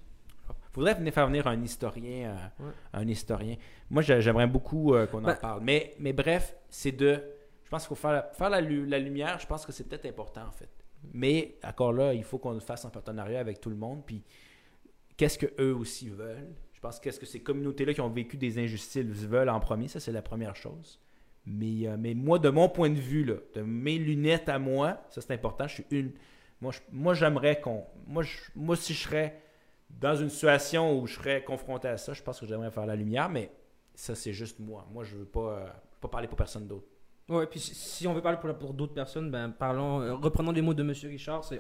Faudrait 0.74 0.94
venir 0.94 1.12
faire 1.14 1.26
venir 1.28 1.48
un 1.48 1.60
historien. 1.64 2.36
euh, 2.60 2.66
Ouais. 2.66 2.72
Un 2.94 3.08
historien. 3.08 3.56
Moi, 3.90 4.02
j'a- 4.04 4.20
j'aimerais 4.20 4.46
beaucoup 4.48 4.94
euh, 4.94 5.08
qu'on 5.08 5.20
en 5.24 5.28
Ben- 5.28 5.36
parle. 5.36 5.62
Mais, 5.64 5.96
mais 6.00 6.14
bref, 6.14 6.56
c'est 6.70 6.92
de. 6.92 7.24
Je 7.64 7.70
pense 7.70 7.82
qu'il 7.88 7.96
faut 7.96 8.02
faire, 8.08 8.26
faire 8.34 8.50
la, 8.50 8.62
lu- 8.62 8.86
la 8.86 9.00
lumière. 9.00 9.40
Je 9.40 9.48
pense 9.48 9.66
que 9.66 9.72
c'est 9.72 9.86
peut-être 9.86 10.06
important, 10.06 10.44
en 10.48 10.52
fait. 10.52 10.70
Mais 11.14 11.56
encore 11.64 11.94
là, 11.94 12.14
il 12.14 12.24
faut 12.24 12.38
qu'on 12.38 12.52
le 12.54 12.60
fasse 12.60 12.86
en 12.86 12.90
partenariat 12.90 13.40
avec 13.40 13.60
tout 13.60 13.70
le 13.70 13.76
monde. 13.76 14.04
Puis, 14.06 14.24
qu'est-ce 15.18 15.38
que 15.38 15.48
eux 15.60 15.76
aussi 15.76 16.10
veulent? 16.10 16.54
Je 16.78 16.82
pense 16.82 17.00
qu'est-ce 17.00 17.20
que 17.20 17.26
ces 17.26 17.40
communautés-là 17.42 17.92
qui 17.96 18.02
ont 18.02 18.10
vécu 18.10 18.38
des 18.38 18.60
injustices 18.60 19.04
veulent 19.04 19.50
en 19.50 19.60
premier. 19.60 19.88
Ça, 19.88 20.00
c'est 20.00 20.12
la 20.12 20.22
première 20.22 20.56
chose. 20.56 21.00
Mais, 21.48 21.88
euh, 21.88 21.96
mais 21.98 22.14
moi, 22.14 22.38
de 22.38 22.50
mon 22.50 22.70
point 22.70 22.92
de 22.92 23.00
vue, 23.00 23.26
là, 23.26 23.34
de 23.56 23.62
mes 23.64 23.98
lunettes 23.98 24.48
à 24.48 24.60
moi, 24.60 25.02
ça 25.10 25.20
c'est 25.22 25.34
important. 25.34 25.68
Je 25.68 25.74
suis 25.74 25.86
une. 25.90 26.12
Moi, 26.62 26.72
je- 26.72 26.80
moi 26.92 27.16
j'aimerais 27.16 27.60
qu'on. 27.60 27.84
Moi, 28.06 28.22
je- 28.22 28.38
moi, 28.56 28.76
si 28.76 28.94
je 28.94 29.02
serais 29.02 29.42
dans 29.90 30.16
une 30.16 30.30
situation 30.30 31.00
où 31.02 31.08
je 31.08 31.16
serais 31.16 31.44
confronté 31.44 31.88
à 31.88 31.98
ça, 31.98 32.14
je 32.14 32.22
pense 32.22 32.40
que 32.40 32.46
j'aimerais 32.46 32.70
faire 32.70 32.86
la 32.86 32.96
lumière, 32.96 33.28
mais 33.28 33.50
ça, 33.96 34.14
c'est 34.14 34.34
juste 34.34 34.60
moi. 34.60 34.86
Moi, 34.94 35.04
je 35.04 35.16
veux 35.16 35.26
pas, 35.26 35.40
euh, 35.60 35.68
pas 36.00 36.10
parler 36.10 36.28
pour 36.28 36.38
personne 36.38 36.68
d'autre. 36.68 36.86
Ouais, 37.28 37.48
puis 37.48 37.60
si, 37.60 38.06
on 38.08 38.14
veut 38.14 38.22
parler 38.22 38.38
pour, 38.40 38.54
pour 38.56 38.74
d'autres 38.76 38.94
personnes, 38.94 39.32
ben 39.32 39.50
parlons, 39.50 40.02
euh, 40.02 40.14
reprenons 40.14 40.52
les 40.52 40.62
mots 40.62 40.76
de 40.76 40.84
Monsieur 40.84 41.10
Richard, 41.10 41.44
il 41.52 41.60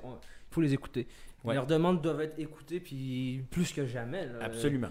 faut 0.51 0.61
les 0.61 0.73
écouter. 0.75 1.07
Ouais. 1.43 1.55
Leurs 1.55 1.65
demandes 1.65 2.01
doivent 2.01 2.21
être 2.21 2.37
écoutées, 2.39 2.79
puis 2.79 3.43
plus 3.49 3.73
que 3.73 3.85
jamais. 3.85 4.27
là. 4.27 4.39
Absolument. 4.41 4.89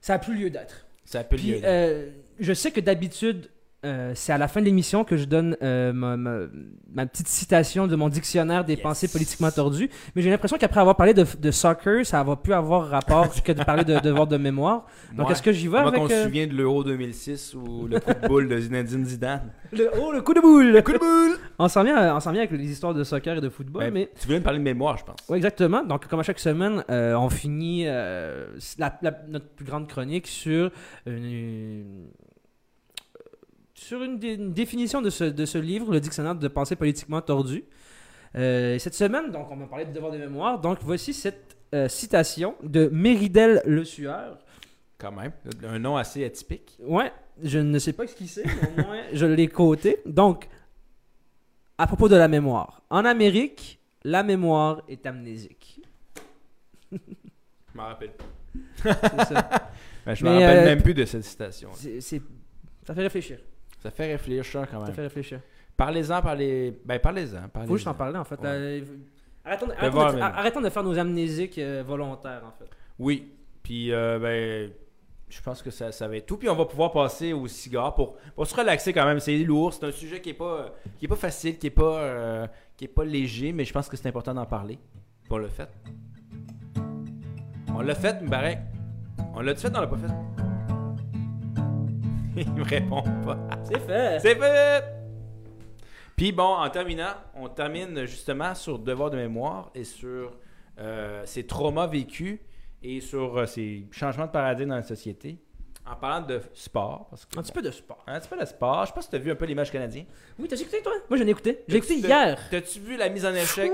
Ça 0.00 0.14
a 0.14 0.18
plus 0.18 0.34
lieu 0.34 0.50
d'être. 0.50 0.86
Ça 1.04 1.24
peut 1.24 1.36
Puis 1.36 1.52
lieu. 1.52 1.60
euh, 1.64 2.10
je 2.38 2.52
sais 2.52 2.70
que 2.70 2.80
d'habitude, 2.80 3.48
euh, 3.84 4.12
c'est 4.14 4.32
à 4.32 4.38
la 4.38 4.48
fin 4.48 4.60
de 4.60 4.64
l'émission 4.66 5.04
que 5.04 5.16
je 5.16 5.24
donne 5.24 5.56
euh, 5.62 5.92
ma, 5.92 6.16
ma- 6.16 6.46
ma 6.92 7.06
petite 7.06 7.28
citation 7.28 7.86
de 7.86 7.94
mon 7.94 8.08
dictionnaire 8.08 8.64
des 8.64 8.72
Yes. 8.74 8.82
pensées 8.82 9.08
politiquement 9.08 9.50
tordues. 9.50 9.88
Mais 10.16 10.22
j'ai 10.22 10.30
l'impression 10.30 10.58
qu'après 10.58 10.80
avoir 10.80 10.96
parlé 10.96 11.14
de, 11.14 11.24
de 11.40 11.50
soccer, 11.52 12.04
ça 12.04 12.22
va 12.24 12.34
plus 12.36 12.52
avoir 12.54 12.88
rapport 12.88 13.28
que 13.44 13.52
de 13.52 13.62
parler 13.62 13.84
de 13.84 13.98
devoir 14.00 14.26
de 14.26 14.36
mémoire. 14.36 14.86
Donc 15.16 15.30
est-ce 15.30 15.42
que 15.42 15.52
j'y 15.52 15.68
vais 15.68 15.80
moi, 15.80 15.88
avec 15.88 16.00
qu'on 16.00 16.08
se 16.08 16.12
euh, 16.14 16.24
souvient 16.24 16.46
de 16.48 16.54
l'Euro 16.54 16.82
2006 16.82 17.54
ou 17.54 17.86
le 17.86 18.00
coup 18.00 18.10
de 18.20 18.26
boule 18.28 18.48
de 18.48 18.58
Zinedine 18.58 19.04
Zidane. 19.04 19.52
le, 19.72 19.90
oh, 20.00 20.10
le 20.12 20.22
coup 20.22 20.34
de 20.34 20.40
boule 20.40 20.82
coup 20.82 20.92
de 20.92 20.98
boule! 20.98 21.38
On 21.60 21.68
s'en 21.68 21.82
vient, 21.84 22.14
on 22.16 22.18
vient 22.18 22.32
avec 22.42 22.50
les 22.52 22.70
histoires 22.70 22.94
de 22.94 23.02
soccer 23.04 23.36
et 23.38 23.40
de 23.40 23.48
football, 23.48 23.82
Ouais, 23.84 23.90
mais 23.90 24.10
Tu 24.20 24.26
voulais 24.26 24.38
me 24.38 24.44
parler 24.44 24.58
de 24.60 24.64
mémoire, 24.64 24.96
je 24.96 25.04
pense. 25.04 25.16
Oui, 25.28 25.36
exactement. 25.38 25.82
Donc, 25.84 26.06
comme 26.06 26.20
à 26.20 26.22
chaque 26.22 26.38
semaine, 26.38 26.84
on 26.88 27.28
finit 27.28 27.84
la- 27.84 28.98
la- 29.02 29.18
notre 29.28 29.46
plus 29.48 29.64
grande 29.64 29.88
chronique 29.88 30.26
sur 30.28 30.70
une, 31.06 32.06
sur 33.88 34.02
une, 34.02 34.18
dé- 34.18 34.34
une 34.34 34.52
définition 34.52 35.00
de 35.02 35.10
ce, 35.10 35.24
de 35.24 35.44
ce 35.46 35.58
livre, 35.58 35.92
le 35.92 36.00
dictionnaire 36.00 36.34
de 36.34 36.48
pensée 36.48 36.76
politiquement 36.76 37.20
tordue. 37.20 37.64
Euh, 38.36 38.74
et 38.74 38.78
cette 38.78 38.94
semaine, 38.94 39.30
donc, 39.30 39.50
on 39.50 39.56
va 39.56 39.66
parler 39.66 39.86
de 39.86 39.92
devoir 39.92 40.12
de 40.12 40.18
mémoire. 40.18 40.60
Donc, 40.60 40.78
voici 40.82 41.14
cette 41.14 41.56
euh, 41.74 41.88
citation 41.88 42.54
de 42.62 42.88
Méridel 42.92 43.62
Le 43.64 43.84
Sueur. 43.84 44.38
Quand 44.98 45.12
même. 45.12 45.32
Un 45.64 45.78
nom 45.78 45.96
assez 45.96 46.24
atypique. 46.24 46.76
Ouais, 46.82 47.12
je 47.42 47.58
ne 47.58 47.78
sais 47.78 47.92
pas 47.92 48.06
ce 48.06 48.14
qu'il 48.14 48.28
c'est, 48.28 48.44
mais 48.44 48.82
au 48.82 48.86
moins, 48.86 49.02
je 49.12 49.26
l'ai 49.26 49.48
coté. 49.48 50.00
Donc, 50.06 50.48
à 51.78 51.86
propos 51.86 52.08
de 52.08 52.16
la 52.16 52.28
mémoire. 52.28 52.82
En 52.90 53.04
Amérique, 53.04 53.78
la 54.04 54.22
mémoire 54.22 54.82
est 54.88 55.06
amnésique. 55.06 55.80
Je 56.92 56.98
m'en 57.74 57.84
rappelle 57.84 58.12
pas. 58.12 58.24
C'est 59.18 59.34
ça. 59.34 59.48
Ben, 60.06 60.14
je 60.14 60.24
me 60.24 60.30
rappelle 60.30 60.58
euh, 60.58 60.64
même 60.64 60.82
plus 60.82 60.94
de 60.94 61.04
cette 61.04 61.22
citation. 61.24 61.68
C'est- 61.74 62.00
Ça 62.86 62.94
fait 62.94 63.02
réfléchir. 63.02 63.38
Ça 63.82 63.90
fait 63.90 64.06
réfléchir 64.12 64.66
quand 64.70 64.80
Ça 64.80 64.86
même. 64.86 64.94
fait 64.94 65.02
réfléchir. 65.02 65.40
Parlez-en, 65.76 66.20
parlez. 66.22 66.76
Ben, 66.84 66.98
parlez-en. 66.98 67.48
parlez 67.48 67.68
Faut 67.68 67.76
juste 67.76 67.86
en 67.88 67.94
parler 67.94 68.18
en 68.18 68.24
fait. 68.24 68.34
Ouais. 68.40 68.46
Euh, 68.46 68.80
arrêtons, 69.44 69.66
de, 69.66 69.72
voir 69.72 69.82
arrêtons 70.06 70.12
de- 70.12 70.14
même. 70.22 70.22
arrêtons 70.34 70.60
de 70.60 70.68
faire 70.70 70.82
nos 70.82 70.98
amnésiques 70.98 71.58
euh, 71.58 71.84
volontaires 71.86 72.42
en 72.44 72.50
fait. 72.58 72.68
Oui. 72.98 73.32
Puis, 73.62 73.92
euh, 73.92 74.18
ben, 74.18 74.70
je 75.28 75.40
pense 75.42 75.62
que 75.62 75.70
ça, 75.70 75.92
ça 75.92 76.08
va 76.08 76.16
être 76.16 76.26
tout. 76.26 76.36
Puis, 76.38 76.48
on 76.48 76.56
va 76.56 76.64
pouvoir 76.64 76.90
passer 76.90 77.32
au 77.32 77.46
cigare 77.46 77.94
pour, 77.94 78.16
pour 78.34 78.46
se 78.46 78.54
relaxer 78.56 78.92
quand 78.92 79.04
même. 79.04 79.20
C'est 79.20 79.36
lourd. 79.38 79.72
C'est 79.72 79.84
un 79.84 79.92
sujet 79.92 80.20
qui 80.20 80.30
est 80.30 80.34
pas, 80.34 80.74
qui 80.98 81.04
est 81.04 81.08
pas 81.08 81.16
facile, 81.16 81.58
qui 81.58 81.66
est 81.68 81.70
pas, 81.70 81.98
euh, 82.00 82.46
qui 82.76 82.86
est 82.86 82.88
pas 82.88 83.04
léger, 83.04 83.52
mais 83.52 83.64
je 83.64 83.72
pense 83.72 83.88
que 83.88 83.96
c'est 83.96 84.08
important 84.08 84.34
d'en 84.34 84.46
parler. 84.46 84.78
On 85.30 85.36
l'a 85.38 85.48
fait. 85.48 85.68
On 87.74 87.80
l'a 87.82 87.94
fait, 87.94 88.20
Mbarek. 88.22 88.58
On 89.34 89.40
l'a 89.42 89.54
fait, 89.54 89.68
on 89.76 89.80
l'a 89.80 89.86
pas 89.86 89.96
fait. 89.98 90.37
Il 92.46 92.52
me 92.52 92.62
répond 92.62 93.02
pas. 93.24 93.36
C'est 93.64 93.80
fait. 93.80 94.20
C'est 94.20 94.36
fait! 94.36 94.84
Puis 96.16 96.30
bon, 96.30 96.54
en 96.54 96.70
terminant, 96.70 97.14
on 97.34 97.48
termine 97.48 98.04
justement 98.04 98.54
sur 98.54 98.78
devoir 98.78 99.10
de 99.10 99.16
mémoire 99.16 99.70
et 99.74 99.82
sur 99.82 100.36
euh, 100.78 101.22
ces 101.26 101.46
traumas 101.46 101.88
vécus 101.88 102.38
et 102.82 103.00
sur 103.00 103.38
euh, 103.38 103.46
ces 103.46 103.86
changements 103.90 104.26
de 104.26 104.30
paradigme 104.30 104.68
dans 104.68 104.76
la 104.76 104.82
société. 104.82 105.38
En 105.90 105.96
parlant 105.96 106.26
de 106.26 106.40
sport, 106.54 107.06
parce 107.08 107.24
que 107.24 107.38
Un 107.38 107.42
petit 107.42 107.52
peu 107.52 107.62
de 107.62 107.70
sport. 107.70 108.04
un 108.06 108.20
petit 108.20 108.28
peu 108.28 108.36
de 108.38 108.44
sport, 108.44 108.82
je 108.82 108.88
sais 108.88 108.94
pas 108.94 109.00
si 109.02 109.08
tu 109.08 109.16
as 109.16 109.18
vu 109.18 109.30
un 109.30 109.34
peu 109.34 109.46
les 109.46 109.54
matchs 109.54 109.70
canadiens. 109.72 110.04
Oui, 110.38 110.46
t'as 110.46 110.56
écouté 110.56 110.82
toi? 110.82 110.92
Moi, 111.08 111.18
j'en 111.18 111.26
ai 111.26 111.30
écouté. 111.30 111.64
J'ai 111.66 111.76
écouté 111.78 112.00
T'as- 112.02 112.08
hier. 112.08 112.38
T'as-tu 112.50 112.80
vu 112.80 112.96
la 112.96 113.08
mise 113.08 113.24
en 113.24 113.32
échec? 113.34 113.72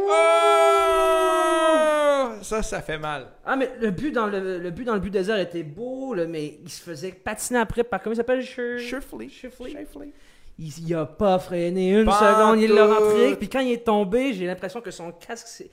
Oh! 1.45 2.33
Ça, 2.43 2.63
ça 2.63 2.81
fait 2.83 2.99
mal. 2.99 3.27
Ah, 3.45 3.57
mais 3.57 3.71
le 3.81 3.91
but 3.91 4.13
dans 4.13 4.27
le, 4.27 4.59
le 4.59 4.71
but 4.71 4.85
dans 4.85 4.95
le 4.95 5.01
but 5.01 5.11
désert 5.11 5.39
était 5.39 5.63
beau, 5.63 6.15
là, 6.15 6.27
mais 6.27 6.59
il 6.63 6.71
se 6.71 6.83
faisait 6.83 7.11
patiner 7.13 7.59
après 7.61 7.83
par 7.85 8.01
comment 8.03 8.13
il 8.15 8.17
s'appelle? 8.17 8.43
Shifley. 8.43 9.29
Shifley. 9.29 9.75
Il, 10.59 10.73
il 10.87 10.95
a 10.95 11.05
pas 11.07 11.39
freiné 11.41 11.91
une 12.01 12.11
seconde, 12.11 12.61
il 12.61 12.73
l'a 12.73 12.87
rentré. 12.87 13.35
Puis 13.37 13.49
quand 13.49 13.59
il 13.61 13.73
est 13.73 13.85
tombé, 13.85 14.33
j'ai 14.35 14.47
l'impression 14.47 14.81
que 14.81 14.91
son 14.93 15.11
casque, 15.11 15.65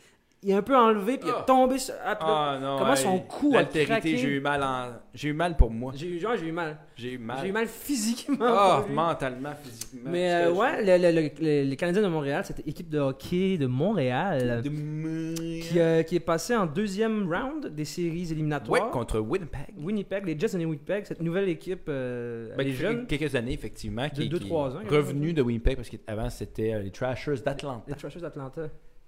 il 0.43 0.49
est 0.49 0.53
un 0.53 0.61
peu 0.61 0.75
enlevé, 0.75 1.17
puis 1.17 1.29
il 1.29 1.33
Ah. 1.35 1.41
est 1.41 1.45
tombé. 1.45 1.77
sur- 1.77 1.93
ah, 2.03 2.17
Ah 2.19 2.59
non. 2.61 2.77
Comment 2.79 2.95
son 2.95 3.19
cou 3.19 3.53
a 3.55 3.63
craqué? 3.63 4.17
j'ai 4.17 4.27
eu 4.27 4.39
mal 4.39 4.63
en... 4.63 4.87
J'ai 5.13 5.29
eu 5.29 5.33
mal 5.33 5.55
pour 5.55 5.69
moi. 5.69 5.91
J'ai 5.95 6.07
eu, 6.07 6.19
genre, 6.19 6.35
j'ai 6.35 6.47
eu 6.47 6.51
mal. 6.51 6.77
J'ai 6.95 7.13
eu 7.13 7.17
mal. 7.17 7.37
J'ai 7.41 7.49
eu 7.49 7.51
mal 7.51 7.67
physiquement. 7.67 8.37
Ah, 8.41 8.83
lui. 8.87 8.95
mentalement, 8.95 9.53
physiquement. 9.61 10.09
Mais 10.11 10.31
euh, 10.33 10.51
ouais, 10.53 10.83
le- 10.83 10.97
le- 11.11 11.21
le- 11.21 11.29
le- 11.39 11.69
les 11.69 11.75
Canadiens 11.75 12.01
de 12.01 12.07
Montréal, 12.07 12.43
cette 12.45 12.65
équipe 12.67 12.89
de 12.89 12.99
hockey 12.99 13.57
de 13.57 13.67
Montréal, 13.67 14.61
qui, 14.63 15.79
euh, 15.79 16.03
qui 16.03 16.15
est 16.15 16.19
passée 16.19 16.55
en 16.55 16.65
deuxième 16.65 17.31
round 17.31 17.67
des 17.67 17.85
séries 17.85 18.25
Ouais, 18.25 18.31
éliminatoires. 18.31 18.89
contre 18.91 19.19
Winnipeg. 19.19 19.73
Winnipeg, 19.77 20.25
les 20.25 20.39
Jets 20.39 20.57
de 20.57 20.65
Winnipeg, 20.65 21.05
cette 21.05 21.21
nouvelle 21.21 21.49
équipe, 21.49 21.85
euh, 21.89 22.55
Ben, 22.57 22.65
les 22.65 22.73
jeunes, 22.73 23.05
quelques 23.05 23.35
années, 23.35 23.53
effectivement. 23.53 24.09
Qui, 24.09 24.27
deux, 24.29 24.39
qui 24.39 24.47
trois 24.47 24.75
ans, 24.75 24.79
Revenu 24.89 25.33
de 25.33 25.41
Winnipeg, 25.41 25.75
parce 25.75 25.89
qu'avant, 25.89 26.29
c'était 26.29 26.73
euh, 26.73 26.79
les 26.81 26.91
Trashers 26.91 27.35
d'Atlanta. 27.45 27.83
les 27.87 27.95
Trashers 27.95 28.19
d'Atlanta. 28.21 28.61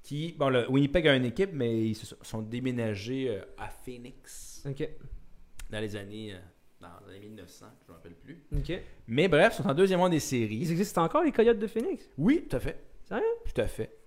Qui, 0.03 0.33
bon, 0.37 0.49
le 0.49 0.69
Winnipeg 0.69 1.07
a 1.07 1.15
une 1.15 1.25
équipe, 1.25 1.51
mais 1.53 1.81
ils 1.81 1.95
se 1.95 2.13
sont- 2.21 2.41
déménagés 2.41 3.29
euh, 3.29 3.41
à 3.57 3.69
Phoenix 3.69 4.61
Ok, 4.69 4.87
dans 5.69 5.79
les 5.79 5.95
années, 5.95 6.33
euh, 6.33 6.37
dans 6.81 6.89
les 7.07 7.15
années 7.15 7.25
1900, 7.27 7.65
je 7.79 7.83
ne 7.85 7.87
me 7.89 7.97
rappelle 7.97 8.15
plus. 8.15 8.43
ok. 8.55 8.81
Mais 9.07 9.27
bref, 9.29 9.55
ils 9.59 9.63
sont 9.63 9.69
en 9.69 9.73
deuxième 9.73 10.01
rang 10.01 10.09
des 10.09 10.17
Ils 10.17 10.21
séries. 10.21 10.69
existent 10.71 11.03
encore, 11.03 11.23
les 11.23 11.31
Coyotes 11.31 11.57
de 11.59 11.67
Phoenix? 11.67 12.09
Oui, 12.17 12.45
tout 12.49 12.57
à 12.57 12.59
fait. 12.59 12.83
Sérieux? 13.07 13.23
Tout 13.53 13.61
à 13.61 13.67
fait. 13.67 13.97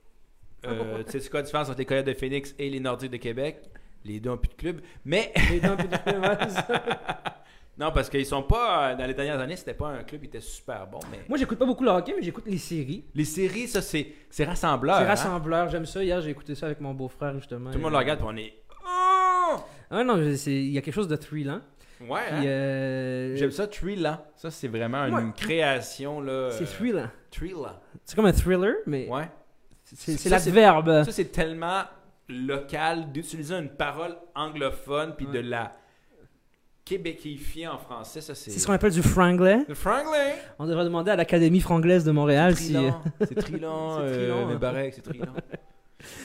Ah, 0.63 0.69
Euh, 0.71 1.03
tu 1.05 1.13
sais, 1.13 1.21
c'est 1.21 1.31
quoi 1.31 1.41
la 1.41 1.45
différence 1.47 1.69
entre 1.71 1.79
les 1.79 1.85
Coyotes 1.87 2.07
de 2.07 2.15
Phoenix 2.15 2.55
et 2.59 2.69
les 2.69 2.81
Nordiques 2.81 3.13
de 3.13 3.17
Québec? 3.19 3.63
Les 4.05 4.21
deux 4.21 4.31
ont 4.31 4.37
plus 4.39 4.49
de 4.51 4.55
club. 4.55 4.81
Mais 5.05 5.33
Les 5.51 5.61
deux 5.61 5.69
un 5.69 5.77
peu 5.77 5.89
de- 5.89 5.97
ça. 6.51 7.45
Non, 7.79 7.93
parce 7.93 8.09
qu'ils 8.09 8.25
sont 8.27 8.43
pas. 8.43 8.91
euh, 8.91 8.97
Dans 8.97 9.07
les 9.07 9.15
dernières 9.15 9.39
années, 9.41 9.57
c'était 9.57 9.75
pas 9.75 9.89
un 9.89 10.03
club 10.03 10.21
qui 10.23 10.27
était 10.29 10.41
super 10.41 10.87
bon. 10.87 11.01
Mais 11.11 11.21
Moi, 11.29 11.37
j'écoute 11.39 11.59
pas 11.59 11.67
beaucoup 11.67 11.85
le 11.85 11.91
hockey, 11.91 12.15
mais 12.17 12.23
j'écoute 12.23 12.45
les 12.47 12.59
séries. 12.59 13.05
les 13.15 13.25
séries, 13.25 13.69
ça, 13.69 13.83
c'est 13.83 14.07
c'est 14.31 14.45
rassembleur. 14.45 14.97
C'est 14.97 15.05
hein? 15.05 15.09
rassembleur, 15.09 15.69
j'aime 15.69 15.87
ça. 15.87 16.03
Hier, 16.03 16.21
j'ai 16.21 16.31
écouté 16.31 16.55
ça 16.55 16.67
avec 16.67 16.81
mon 16.81 16.95
beau-frère, 16.95 17.35
justement. 17.35 17.71
Tout 17.71 17.79
le 17.79 17.83
monde 17.83 17.93
le 17.93 17.99
regarde, 17.99 18.19
puis 18.21 18.29
on 18.31 18.37
est. 18.37 18.55
Oh! 18.87 19.57
Ah 19.91 20.03
non, 20.05 20.17
c'est- 20.37 20.51
il 20.53 20.71
y 20.73 20.79
a 20.79 20.81
quelque 20.81 20.95
chose 20.95 21.09
de 21.09 21.17
thrillant. 21.17 21.61
Ouais, 22.01 22.21
hein? 22.31 22.43
Euh, 22.45 23.37
J'aime 23.37 23.51
ça, 23.53 23.67
Thrillant. 23.67 24.19
Ça, 24.35 24.51
c'est 24.51 24.69
vraiment 24.69 25.07
une 25.07 25.15
Ouais. 25.15 25.23
création. 25.35 26.21
là. 26.21 26.51
C'est 26.51 26.65
euh, 26.65 26.67
thrillant. 26.67 27.11
Thrillant. 27.31 27.77
C'est 28.05 28.15
comme 28.17 28.27
un 28.27 28.33
thriller, 28.33 28.75
mais 28.87 29.09
Ouais. 29.09 29.31
c'est 29.85 29.97
c'est 29.97 30.17
c'est- 30.19 30.29
l'adverbe. 30.29 31.05
Ça, 31.05 31.11
c'est 31.13 31.33
tellement 31.33 31.85
local 32.29 33.13
d'utiliser 33.13 33.55
une 33.55 33.71
parole 33.71 34.15
anglophone 34.35 35.15
puis 35.17 35.27
Ouais. 35.27 35.33
de 35.33 35.39
la 35.49 35.73
québécifier 36.87 37.67
en 37.69 37.77
français. 37.77 38.23
Ça, 38.23 38.35
c'est. 38.35 38.51
C'est 38.51 38.59
ce 38.61 38.67
qu'on 38.67 38.73
appelle 38.73 38.93
du 38.93 39.03
franglais. 39.03 39.59
Le 39.69 39.75
franglais? 39.75 40.37
On 40.59 40.67
devrait 40.67 40.85
demander 40.85 41.11
à 41.11 41.17
l'Académie 41.17 41.61
franglaise 41.61 42.05
de 42.05 42.13
Montréal 42.13 42.57
si. 42.57 42.73
Trillant. 42.73 43.03
C'est 43.21 43.35
trillant. 43.35 43.97
C'est 43.99 44.03
euh. 44.05 44.57
Barek, 44.59 44.95
c'est 44.95 45.03
trillant. 45.03 45.27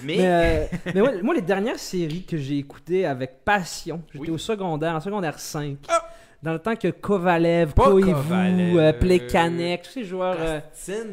Mais. 0.04 0.18
Mais, 0.18 0.18
euh, 0.22 0.66
mais 0.94 1.02
ouais, 1.02 1.22
moi, 1.24 1.34
les 1.34 1.42
dernières 1.42 1.80
séries 1.80 2.24
que 2.24 2.38
j'ai 2.38 2.58
écoutées 2.60 3.06
avec 3.06 3.44
passion, 3.44 4.04
j'étais 4.14 4.26
Oui. 4.28 4.30
au 4.30 4.38
secondaire, 4.38 4.94
en 4.96 5.00
secondaire 5.00 5.40
5. 5.40 5.78
Ah! 5.90 6.08
Dans 6.44 6.54
le 6.54 6.60
temps 6.60 6.76
que 6.76 6.90
Kovalev, 6.90 7.74
Koivu, 7.74 8.80
euh, 8.80 8.94
Plekanec, 8.94 9.84
tous 9.84 9.92
ces 9.92 10.04
joueurs. 10.04 10.38
euh, 10.40 10.60
sais, 10.74 11.04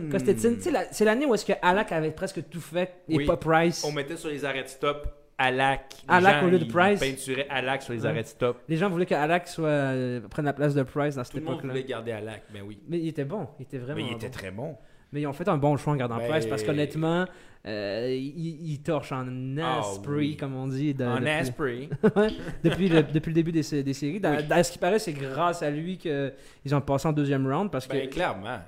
la- 0.70 0.92
c'est 0.92 1.04
l'année 1.04 1.24
où 1.26 1.34
est-ce 1.34 1.44
que 1.46 1.52
Alak 1.62 1.92
avait 1.92 2.10
presque 2.10 2.48
tout 2.50 2.60
fait 2.60 2.94
et 3.08 3.16
Oui. 3.18 3.26
pas 3.26 3.36
Price. 3.36 3.84
On 3.86 3.92
mettait 3.92 4.16
sur 4.16 4.28
les 4.30 4.44
arrêts 4.44 4.64
de 4.64 4.68
stop 4.68 5.06
Alak. 5.38 5.94
Les 6.08 6.14
Alak 6.14 6.40
gens, 6.40 6.46
au 6.46 6.50
lieu 6.50 6.58
de 6.58 6.64
ils 6.64 6.72
Price. 6.72 7.00
peinturaient 7.00 7.46
Alak 7.48 7.82
sur 7.82 7.92
les 7.94 8.00
Ouais. 8.02 8.08
arrêts 8.08 8.22
de 8.22 8.26
stop. 8.28 8.58
Les 8.68 8.76
gens 8.76 8.90
voulaient 8.90 9.06
que 9.06 9.14
Alak 9.14 9.46
soit, 9.48 9.68
euh, 9.68 10.20
prenne 10.28 10.44
la 10.46 10.52
place 10.52 10.74
de 10.74 10.82
Price 10.82 11.14
dans 11.14 11.22
cette 11.24 11.32
Tout 11.34 11.38
le 11.38 11.44
monde 11.44 11.54
époque-là. 11.54 11.72
voulait 11.72 11.84
garder 11.84 12.12
Alak, 12.12 12.42
mais 12.52 12.60
oui. 12.60 12.78
Mais 12.88 12.98
il 12.98 13.08
était 13.08 13.24
bon, 13.24 13.46
il 13.58 13.62
était 13.62 13.78
vraiment 13.78 13.96
Mais 14.00 14.06
il 14.10 14.12
était 14.16 14.26
bon. 14.26 14.32
très 14.32 14.50
bon. 14.50 14.76
Mais 15.12 15.22
ils 15.22 15.26
ont 15.26 15.32
fait 15.32 15.48
un 15.48 15.56
bon 15.56 15.76
choix 15.78 15.94
en 15.94 15.96
gardant 15.96 16.18
Ben- 16.18 16.28
Price 16.28 16.44
parce 16.44 16.62
qu'honnêtement, 16.62 17.24
euh, 17.66 18.08
il, 18.14 18.68
il 18.70 18.82
torche 18.82 19.10
en 19.12 19.56
Asprey, 19.56 20.16
oui. 20.16 20.36
comme 20.36 20.54
on 20.54 20.66
dit. 20.68 20.92
de- 20.92 21.04
En 21.04 21.14
depuis, 21.16 21.28
Asprey. 21.30 21.88
depuis, 22.62 22.88
le, 22.90 23.02
depuis 23.04 23.30
le 23.30 23.34
début 23.34 23.52
des, 23.52 23.62
sé- 23.62 23.82
des 23.82 23.94
séries. 23.94 24.20
Dans, 24.20 24.36
Oui. 24.36 24.42
dans 24.44 24.62
ce 24.62 24.70
qui 24.72 24.78
paraît, 24.78 24.98
c'est 24.98 25.14
grâce 25.14 25.62
à 25.62 25.70
lui 25.70 25.96
qu'ils 25.96 26.74
ont 26.74 26.80
passé 26.82 27.08
en 27.08 27.12
deuxième 27.12 27.46
round 27.50 27.70
parce 27.70 27.86
que 27.86 27.92
Ben, 27.94 28.08
clairement. 28.10 28.58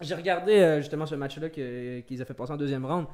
j'ai 0.00 0.14
regardé 0.14 0.52
euh, 0.58 0.78
justement 0.78 1.04
ce 1.04 1.16
match-là 1.16 1.50
que- 1.50 2.00
qu'ils 2.00 2.22
ont 2.22 2.24
fait 2.24 2.32
passer 2.34 2.52
en 2.52 2.56
deuxième 2.56 2.86
round. 2.86 3.06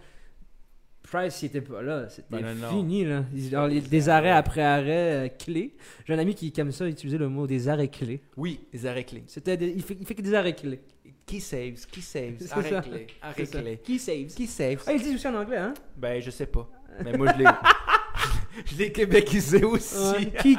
Price, 1.11 1.41
il 1.43 1.47
était 1.47 1.61
pas 1.61 1.83
là. 1.83 2.09
C'était 2.09 2.27
Ben 2.43 2.57
fini, 2.69 3.05
là. 3.05 3.25
Ils- 3.35 3.55
alors, 3.55 3.69
les- 3.69 3.81
des 3.81 4.09
arrêts 4.09 4.31
après 4.31 4.63
arrêts 4.63 5.27
euh, 5.27 5.29
clés. 5.29 5.75
J'ai 6.05 6.15
un 6.15 6.19
ami 6.19 6.35
qui, 6.35 6.53
aime 6.59 6.73
ça, 6.73 6.87
utiliser 6.87 7.19
le 7.19 7.29
mot 7.29 7.47
des 7.47 7.69
arrêts 7.69 7.89
clés. 7.89 8.21
Oui, 8.37 8.61
les 8.73 8.87
arrêts 8.87 9.05
clés. 9.05 9.23
C'était 9.27 9.57
des- 9.57 9.69
il, 9.71 9.83
fait, 9.83 9.97
il 10.01 10.07
fait 10.07 10.15
que 10.15 10.23
des 10.23 10.35
arrêts 10.35 10.55
clés. 10.55 10.81
Qui 11.25 11.41
saves? 11.41 11.87
Qui 11.91 12.03
saves? 12.03 12.35
Arrêt 12.53 12.83
clé. 12.83 13.07
Arrêt 13.23 13.47
clé. 13.47 13.81
Qui 13.83 13.99
saves? 13.99 14.27
Qui 14.35 14.47
saves? 14.47 14.83
Ah, 14.87 14.93
il 14.93 15.03
dit 15.03 15.15
aussi 15.15 15.27
en 15.29 15.35
anglais, 15.35 15.57
hein? 15.59 15.75
Ben, 15.97 16.21
je 16.21 16.31
sais 16.31 16.47
pas. 16.47 16.69
Mais 17.05 17.17
moi, 17.17 17.33
je 17.33 17.39
l'ai. 17.43 17.45
je 18.65 18.77
l'ai 18.79 18.93
québécisé 18.93 19.65
aussi. 19.65 19.97
Ouais. 19.97 20.33
Qui, 20.41 20.57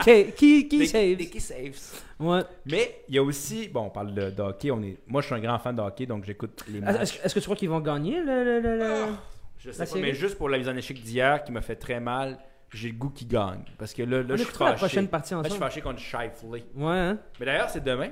qui, 0.68 0.78
Des- 0.78 0.86
saves? 0.88 1.16
des 1.16 1.28
qui 1.30 1.40
saves? 1.40 2.02
Ouais. 2.20 2.42
Mais 2.66 3.02
il 3.10 3.16
y 3.16 3.18
a 3.18 3.24
aussi, 3.24 3.68
bon, 3.70 3.82
on 3.86 3.90
parle 3.90 4.14
de, 4.14 4.30
de 4.30 4.42
hockey. 4.42 4.72
On 4.72 4.82
est, 4.84 4.98
moi, 5.08 5.22
je 5.22 5.28
suis 5.28 5.36
un 5.36 5.40
grand 5.40 5.58
fan 5.60 5.76
de 5.76 5.82
hockey, 5.82 6.06
donc 6.06 6.26
j'écoute 6.26 6.64
les 6.70 6.80
matchs. 6.82 7.20
est-ce 7.24 7.34
que 7.34 7.40
tu 7.40 7.46
crois 7.46 7.56
qu'ils 7.56 7.70
vont 7.70 7.80
gagner 7.80 8.20
le. 8.22 8.44
le, 8.44 8.60
le, 8.62 8.78
le- 8.78 8.84
Ah, 8.84 9.24
je 9.60 9.72
sais 9.72 9.80
la 9.80 9.86
pas, 9.86 9.92
série? 9.92 10.02
mais 10.02 10.14
juste 10.14 10.38
pour 10.38 10.50
la 10.50 10.58
mise 10.58 10.70
en 10.70 10.76
échec 10.76 11.02
d'hier 11.02 11.44
qui 11.44 11.52
m'a 11.52 11.62
fait 11.62 11.76
très 11.76 12.00
mal, 12.00 12.38
j'ai 12.74 12.90
le 12.90 12.96
goût 12.96 13.10
qu'ils 13.10 13.28
gagnent. 13.28 13.64
Parce 13.78 13.94
que 13.94 14.04
là, 14.04 14.18
là 14.22 14.24
On 14.24 14.32
je 14.32 14.36
suis 14.38 14.44
écoutera 14.44 14.66
la 14.66 14.72
fâché. 14.72 14.80
prochaine 14.88 15.08
partie 15.08 15.34
Là, 15.34 15.42
je 15.46 15.50
suis 15.50 15.60
fâché 15.60 15.82
contre 15.82 16.00
Shifley. 16.00 16.66
Ouais, 16.76 16.98
hein? 16.98 17.18
Mais 17.40 17.46
d'ailleurs, 17.46 17.70
c'est 17.70 17.84
demain. 17.84 18.10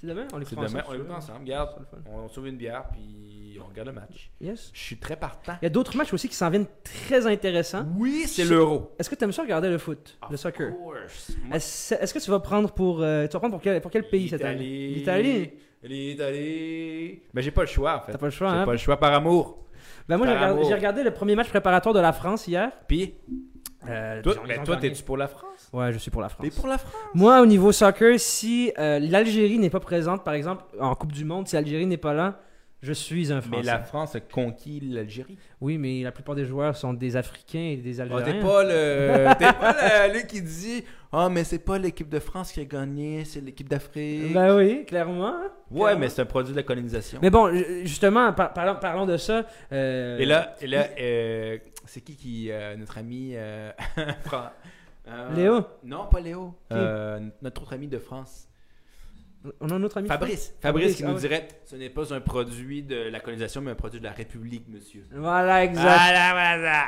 C'est 0.00 0.08
demain? 0.08 0.26
On 0.32 0.38
demain. 0.38 0.64
ensemble, 0.64 0.84
On 0.88 0.92
l'écoute 0.92 1.10
ensemble. 1.12 1.38
Regarde, 1.40 1.86
on 2.12 2.28
sauve 2.28 2.48
une 2.48 2.56
bière, 2.56 2.84
puis 2.92 3.56
on 3.64 3.68
regarde 3.68 3.86
le 3.86 3.94
match. 3.94 4.32
Yes. 4.40 4.70
Je 4.74 4.80
suis 4.80 4.96
très 4.96 5.14
partant. 5.14 5.52
Il 5.62 5.64
y 5.64 5.66
a 5.66 5.70
d'autres 5.70 5.96
matchs 5.96 6.12
aussi 6.12 6.28
qui 6.28 6.34
s'en 6.34 6.50
viennent 6.50 6.66
très 6.82 7.24
intéressants. 7.28 7.86
Oui, 7.96 8.24
c'est 8.26 8.44
l'euro. 8.44 8.90
Est-ce 8.98 9.08
que 9.08 9.14
tu 9.14 9.22
aimes 9.22 9.30
ça 9.30 9.42
regarder 9.42 9.70
le 9.70 9.78
foot, 9.78 10.18
le 10.28 10.34
Of 10.34 10.40
soccer? 10.40 10.72
course. 10.76 11.30
Moi, 11.44 11.56
Est-ce 11.56 11.94
est-ce 11.94 12.12
que 12.12 12.18
tu 12.18 12.30
vas 12.32 12.40
prendre 12.40 12.72
pour. 12.72 13.00
euh, 13.00 13.28
tu 13.28 13.34
vas 13.34 13.38
prendre 13.38 13.54
pour 13.54 13.62
quel, 13.62 13.80
pour 13.80 13.92
quel 13.92 14.08
pays 14.08 14.28
cette 14.28 14.42
année? 14.42 14.88
L'Italie. 14.88 15.52
L'Italie. 15.84 17.20
Mais 17.32 17.42
j'ai 17.42 17.50
pas 17.52 17.62
le 17.62 17.66
choix, 17.68 17.96
en 17.96 18.00
fait. 18.00 18.12
T'as 18.12 18.18
pas 18.18 18.26
le 18.26 18.32
choix, 18.32 18.50
J'ai 18.50 18.56
hein? 18.58 18.64
pas 18.64 18.72
le 18.72 18.78
choix 18.78 18.96
par 18.98 19.12
amour. 19.12 19.58
Ben 20.08 20.16
moi, 20.18 20.26
j'ai 20.26 20.34
regardé, 20.34 20.52
amour. 20.54 20.68
j'ai 20.68 20.74
regardé 20.74 21.02
le 21.02 21.10
premier 21.12 21.34
match 21.36 21.48
préparatoire 21.48 21.94
de 21.94 22.00
la 22.00 22.12
France 22.12 22.46
hier. 22.48 22.70
Puis, 22.88 23.14
Euh, 23.88 24.22
toi, 24.22 24.34
mais 24.46 24.58
gagné. 24.58 24.78
t'es-tu 24.80 25.02
pour 25.02 25.16
la 25.16 25.26
France? 25.26 25.68
Ouais, 25.72 25.92
je 25.92 25.98
suis 25.98 26.10
pour 26.10 26.22
la 26.22 26.28
France. 26.28 26.46
T'es 26.48 26.54
pour 26.54 26.68
la 26.68 26.78
France? 26.78 26.92
Moi, 27.14 27.40
au 27.40 27.46
niveau 27.46 27.72
soccer, 27.72 28.18
si 28.20 28.72
euh, 28.78 28.98
l'Algérie 29.00 29.58
n'est 29.58 29.70
pas 29.70 29.80
présente, 29.80 30.22
par 30.22 30.34
exemple, 30.34 30.62
en 30.78 30.94
Coupe 30.94 31.10
du 31.12 31.24
Monde, 31.24 31.48
si 31.48 31.56
l'Algérie 31.56 31.86
n'est 31.86 31.96
pas 31.96 32.14
là, 32.14 32.38
je 32.82 32.92
suis 32.92 33.32
un 33.32 33.40
Français. 33.40 33.56
Mais 33.60 33.66
la 33.66 33.78
France 33.78 34.14
a 34.16 34.20
conquis 34.20 34.80
l'Algérie. 34.80 35.38
Oui, 35.60 35.78
mais 35.78 36.02
la 36.02 36.10
plupart 36.12 36.34
des 36.34 36.44
joueurs 36.44 36.76
sont 36.76 36.92
des 36.92 37.16
Africains 37.16 37.58
et 37.72 37.76
des 37.76 38.00
Ah, 38.00 38.02
Algériens. 38.04 38.24
t'es 38.32 38.40
pas 38.40 38.64
le. 38.64 39.34
T'es 39.38 39.52
pas 39.52 40.06
le- 40.08 40.12
lui 40.14 40.26
qui 40.26 40.42
dit 40.42 40.84
Ah, 41.12 41.28
mais 41.30 41.44
c'est 41.44 41.60
pas 41.60 41.78
l'équipe 41.78 42.08
de 42.08 42.18
France 42.18 42.50
qui 42.52 42.60
a 42.60 42.64
gagné, 42.64 43.24
c'est 43.24 43.40
l'équipe 43.40 43.68
d'Afrique. 43.68 44.32
Ben 44.32 44.56
oui, 44.56 44.84
clairement. 44.84 45.32
ouais, 45.70 45.80
clairement. 45.80 46.00
mais 46.00 46.08
c'est 46.08 46.22
un 46.22 46.26
produit 46.26 46.52
de 46.52 46.56
la 46.58 46.62
colonisation. 46.64 47.18
Mais 47.22 47.30
bon, 47.30 47.50
ju- 47.54 47.86
justement, 47.86 48.32
par- 48.32 48.52
parlons, 48.52 48.76
parlons 48.80 49.06
de 49.06 49.16
ça. 49.16 49.46
euh, 49.72 50.18
Et 50.18 50.26
là, 50.26 50.56
et 50.60 50.66
là 50.66 50.88
euh, 51.00 51.58
c'est 51.86 52.00
qui 52.00 52.16
qui. 52.16 52.50
euh, 52.50 52.76
notre 52.76 52.98
ami. 52.98 53.34
Léo? 55.34 55.60
Non, 55.84 56.06
pas 56.06 56.20
Léo. 56.20 56.54
Notre 57.42 57.62
autre 57.62 57.72
ami 57.74 57.88
de 57.88 57.98
France. 57.98 58.48
On 59.60 59.68
a 59.70 59.74
un 59.74 59.82
autre 59.82 59.98
ami. 59.98 60.08
Fabrice. 60.08 60.54
Fabrice 60.60 60.82
Fabrice, 60.84 60.96
qui 60.96 61.04
ah 61.04 61.08
nous 61.08 61.14
ouais. 61.14 61.20
dirait 61.20 61.48
Ce 61.64 61.76
n'est 61.76 61.90
pas 61.90 62.14
un 62.14 62.20
produit 62.20 62.82
de 62.82 62.96
la 63.10 63.20
colonisation, 63.20 63.60
mais 63.60 63.72
un 63.72 63.74
produit 63.76 63.98
de 63.98 64.04
la 64.04 64.12
République, 64.12 64.66
monsieur. 64.68 65.02
Voilà, 65.14 65.64
exact. 65.64 65.82
Voilà, 65.82 66.30
voilà. 66.32 66.84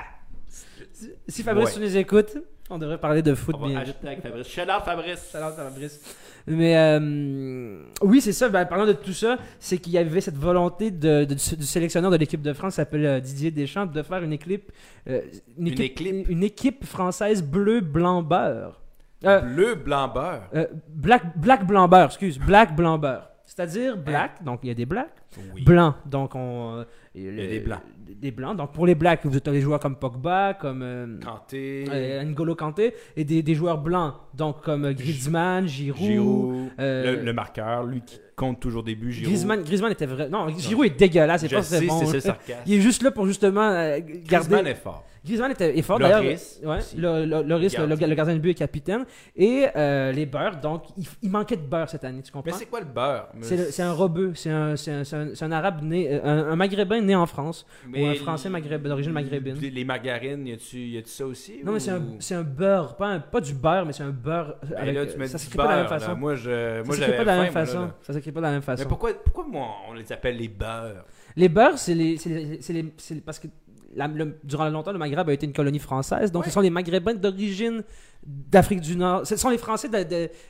Si- 1.28 1.43
Fabrice, 1.43 1.66
Ouais. 1.68 1.74
tu 1.74 1.81
nous 1.81 1.97
écoutes, 1.97 2.36
on 2.70 2.78
devrait 2.78 2.98
parler 2.98 3.22
de 3.22 3.35
foot 3.35 3.56
On 3.59 3.66
bien. 3.66 3.82
va 3.82 4.09
avec 4.09 4.22
Fabrice. 4.22 4.48
Shout 4.48 4.60
out, 4.62 4.85
Fabrice. 4.85 5.20
Fabrice. 5.32 6.01
Mais 6.47 6.76
euh, 6.76 7.82
oui, 8.02 8.20
c'est 8.20 8.32
ça. 8.32 8.48
Ben, 8.51 8.64
parlant 8.66 8.86
de 8.86 8.93
tout 8.93 9.12
ça, 9.14 9.39
c'est 9.59 9.78
qu'il 9.78 9.93
y 9.94 9.98
avait 9.98 10.20
cette 10.20 10.36
volonté 10.36 10.90
de, 10.90 11.24
de- 11.24 11.35
du 11.35 11.64
sélectionneur 11.64 12.10
de 12.10 12.16
l'équipe 12.16 12.43
de 12.43 12.52
France, 12.52 12.74
s'appelle 12.74 13.06
euh, 13.06 13.20
Didier 13.20 13.51
Deschamps, 13.51 13.86
de 13.86 14.02
faire 14.02 14.22
une 14.22 14.32
équipe, 14.32 14.70
euh, 15.09 15.22
une, 15.59 15.68
Une 15.68 15.81
équipe, 15.81 16.28
une 16.28 16.43
équipe 16.44 16.85
française 16.85 17.43
bleu 17.43 17.81
blanc 17.81 18.22
beurre. 18.22 18.81
Euh, 19.26 19.40
Bleu, 19.40 19.74
blanc, 19.74 20.09
beurre. 20.09 20.48
euh, 20.55 20.66
black 20.88 21.22
black 21.38 21.66
blanc 21.66 21.88
beurre, 21.88 22.06
excuse, 22.06 22.38
black 22.38 22.74
blanc 22.76 22.98
beurre. 22.98 23.30
C'est-à-dire 23.46 23.96
black, 23.98 24.42
donc 24.42 24.60
il 24.62 24.68
y 24.68 24.70
a 24.70 24.74
des 24.74 24.86
blacks, 24.86 25.12
Oui. 25.55 25.62
blancs. 25.64 25.94
Donc, 26.06 26.34
on, 26.34 26.78
euh, 26.78 26.84
y 27.14 27.28
a 27.28 27.46
des 27.46 27.60
blancs. 27.60 27.80
Des 27.98 28.30
blancs. 28.30 28.56
Donc, 28.56 28.72
pour 28.72 28.86
les 28.86 28.94
blacks, 28.94 29.20
vous 29.24 29.30
avez 29.30 29.40
des 29.52 29.60
joueurs 29.60 29.78
comme 29.80 29.96
Pogba, 29.96 30.55
comme 30.55 30.80
euh, 30.82 31.18
Kanté, 31.22 31.84
euh, 31.90 32.22
N'Golo 32.24 32.55
Kanté, 32.55 32.94
et 33.16 33.22
des, 33.24 33.42
des 33.42 33.55
joueurs 33.55 33.78
blancs, 33.78 34.14
donc 34.32 34.62
comme 34.62 34.90
Griezmann, 34.94 35.68
Giroud. 35.68 35.98
Giroud, 36.01 36.68
le, 36.78 37.16
le 37.22 37.32
marqueur, 37.34 37.84
lui 37.84 38.01
qui 38.01 38.18
compte 38.34 38.60
toujours 38.60 38.82
des 38.82 38.94
buts, 38.94 39.12
Giroud. 39.12 39.28
Griezmann, 39.28 39.62
Griezmann 39.62 39.92
était 39.92 40.06
vrai. 40.06 40.28
Non, 40.30 40.48
Giroud 40.48 40.86
est 40.86 40.98
dégueulasse, 40.98 41.42
c'est 41.42 41.48
Je 41.48 41.56
pas 41.56 41.62
sais, 41.62 41.86
bon. 41.86 42.06
c'est 42.06 42.20
sarcasme. 42.20 42.62
Il 42.66 42.74
est 42.74 42.80
juste 42.80 43.02
là 43.02 43.10
pour 43.10 43.26
justement 43.26 43.70
garder. 43.70 44.22
Griezmann 44.24 44.66
est 44.66 44.74
fort. 44.74 45.05
Griezmann 45.24 45.51
était, 45.52 45.76
est 45.78 45.82
fort 45.82 45.98
d'ailleurs. 45.98 46.22
Loris 46.22 46.60
Ouais, 46.64 46.78
le, 46.96 47.24
le- 47.24 47.42
Loris, 47.42 47.76
le, 47.78 47.86
Gardien. 47.86 48.06
le 48.09 48.14
gardien 48.14 48.34
de 48.34 48.40
but 48.40 48.51
et 48.51 48.55
capitaine. 48.55 49.05
Et 49.34 49.66
euh, 49.74 50.12
les 50.12 50.26
beurres, 50.26 50.60
donc 50.60 50.84
il, 50.98 51.05
il 51.22 51.30
manquait 51.30 51.56
de 51.56 51.62
beurre 51.62 51.88
cette 51.88 52.05
année, 52.05 52.20
tu 52.22 52.30
Mais 52.34 52.42
comprends? 52.42 52.59
c'est 52.59 52.66
quoi 52.66 52.80
le 52.80 52.86
beurre 52.86 53.28
C'est 53.40 53.82
un 53.82 53.92
robeux, 53.92 54.34
c'est 54.34 54.51
un, 54.51 55.52
arabe 55.52 55.82
né, 55.82 56.09
euh, 56.12 56.20
un, 56.24 56.52
un 56.52 56.56
maghrébin 56.56 57.01
né 57.01 57.14
en 57.14 57.26
France, 57.26 57.66
ou 57.92 58.05
un 58.06 58.14
français 58.14 58.48
maghrébin 58.51 58.88
d'origine 58.88 59.12
maghrébine. 59.12 59.56
Les, 59.60 59.84
margarines, 59.84 60.46
y 60.46 60.52
a-tu 60.52 60.78
y 60.78 60.98
a-tu 60.98 61.09
ça 61.10 61.26
aussi 61.26 61.60
Non, 61.64 61.72
mais 61.72 61.80
c'est 61.80 62.34
un, 62.34 62.42
beurre, 62.42 62.96
pas, 62.96 63.40
du 63.40 63.55
beurre, 63.55 63.86
mais 63.86 63.92
c'est 63.92 64.02
un 64.02 64.10
beurre. 64.10 64.56
Avec, 64.76 64.94
là, 64.94 65.06
tu 65.06 65.26
ça 65.26 65.38
s'écrit 65.38 65.56
pas 65.56 65.64
de 65.64 65.68
la 65.70 65.76
même 65.76 65.84
là. 65.84 65.98
façon. 65.98 66.16
Moi, 66.16 66.34
je, 66.34 66.82
Ça 66.84 66.92
s'écrit 66.92 67.12
pas 67.16 67.22
de 67.22 67.26
la 67.26 67.42
même 67.42 67.52
façon. 67.52 67.80
là. 67.80 67.94
Ça 68.02 68.12
s'écrit 68.12 68.32
pas 68.32 68.40
de 68.40 68.44
la 68.46 68.52
même 68.52 68.62
façon. 68.62 68.82
Mais 68.82 68.88
pourquoi, 68.88 69.10
pourquoi 69.14 69.46
moi, 69.51 69.68
on 69.88 69.94
les 69.94 70.12
appelle 70.12 70.36
les 70.36 70.48
beurres? 70.48 71.05
Les 71.36 71.48
beurres, 71.48 71.78
c'est 71.78 71.94
les, 71.94 72.16
c'est 72.16 72.28
les- 72.30 72.59
c'est 72.60 72.72
les- 72.72 72.92
c'est 72.96 73.14
les- 73.14 73.20
parce 73.20 73.38
que 73.38 73.48
la- 73.97 74.09
le- 74.09 74.39
durant 74.45 74.69
longtemps, 74.69 74.93
le 74.93 74.99
Maghreb 74.99 75.29
a 75.29 75.33
été 75.33 75.47
une 75.47 75.53
colonie 75.53 75.79
française. 75.79 76.31
Donc, 76.33 76.43
Ouais. 76.43 76.49
ce 76.49 76.55
sont 76.55 76.61
les 76.61 76.71
Maghrébins 76.71 77.15
d'origine 77.15 77.83
d'Afrique 78.27 78.81
du 78.81 78.97
Nord. 78.97 79.27
Ce 79.27 79.37
sont 79.37 79.51
les 79.51 79.59
Français 79.59 79.89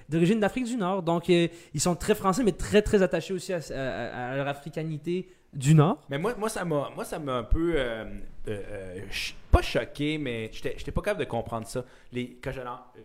d'origine 0.09 0.41
d'Afrique 0.41 0.65
du 0.67 0.77
Nord. 0.77 1.03
Donc, 1.03 1.29
euh, 1.31 1.49
ils 1.73 1.81
sont 1.81 1.95
très 1.95 2.15
français, 2.15 2.43
mais 2.45 2.53
très, 2.53 2.83
très 2.83 3.03
attachés 3.03 3.35
aussi 3.35 3.53
à, 3.53 3.59
à- 3.75 4.31
à 4.33 4.37
leur 4.37 4.49
africanité 4.49 5.29
du 5.53 5.75
Nord. 5.75 6.01
Mais 6.11 6.19
moi, 6.19 6.35
moi 6.39 6.49
ça 6.49 6.65
m'a 6.65 6.89
moi, 6.95 7.05
ça 7.05 7.19
m'a 7.19 7.35
un 7.35 7.45
peu. 7.45 7.75
euh, 7.77 8.05
euh, 8.49 8.61
euh, 8.71 8.97
ch- 9.11 9.37
pas 9.55 9.63
choqué, 9.63 10.19
mais 10.19 10.51
j'étais 10.53 10.75
j'étais 10.77 10.93
pas 10.93 11.01
capable 11.03 11.21
de 11.25 11.31
comprendre 11.31 11.67
ça. 11.67 11.85
Les, 12.13 12.39
quand 12.43 12.51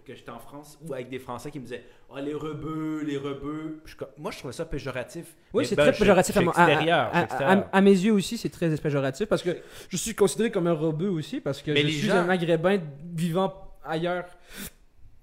que 0.06 0.16
j'étais 0.16 0.30
en 0.32 0.40
France, 0.40 0.78
ou 0.86 0.94
avec 0.94 1.10
des 1.10 1.20
Français 1.20 1.52
qui 1.52 1.60
me 1.60 1.64
disaient 1.66 1.84
Ah, 2.14 2.20
les 2.22 2.34
rebeux, 2.34 3.04
les 3.06 3.18
rebeux. 3.18 3.82
Je 3.86 3.96
moi, 4.18 4.32
je 4.32 4.40
trouvais 4.40 4.54
ça 4.54 4.66
péjoratif. 4.66 5.36
Oui, 5.54 5.66
c'est 5.66 5.76
ben, 5.76 5.84
très 5.84 5.94
je- 5.94 6.00
péjoratif 6.00 6.36
je 6.36 6.40
à, 6.40 6.44
extérieur, 6.44 7.08
à- 7.08 7.12
je 7.14 7.18
à- 7.20 7.24
extérieur. 7.24 7.68
à- 7.72 7.78
à 7.78 7.82
mes 7.82 7.92
yeux 7.92 8.14
aussi, 8.14 8.38
c'est 8.38 8.50
très 8.50 8.76
péjoratif 8.78 9.28
parce 9.30 9.44
que 9.44 9.58
je 9.90 9.98
suis 9.98 10.16
considéré 10.16 10.52
comme 10.52 10.68
un 10.68 10.74
rebeu 10.74 11.10
aussi 11.10 11.40
parce 11.40 11.62
que 11.62 11.72
Mais 11.72 11.82
je 11.82 11.86
les 11.88 11.92
suis 11.94 12.08
gens- 12.08 12.16
un 12.18 12.26
maghrébin 12.26 12.80
vivant 13.14 13.54
ailleurs, 13.86 14.26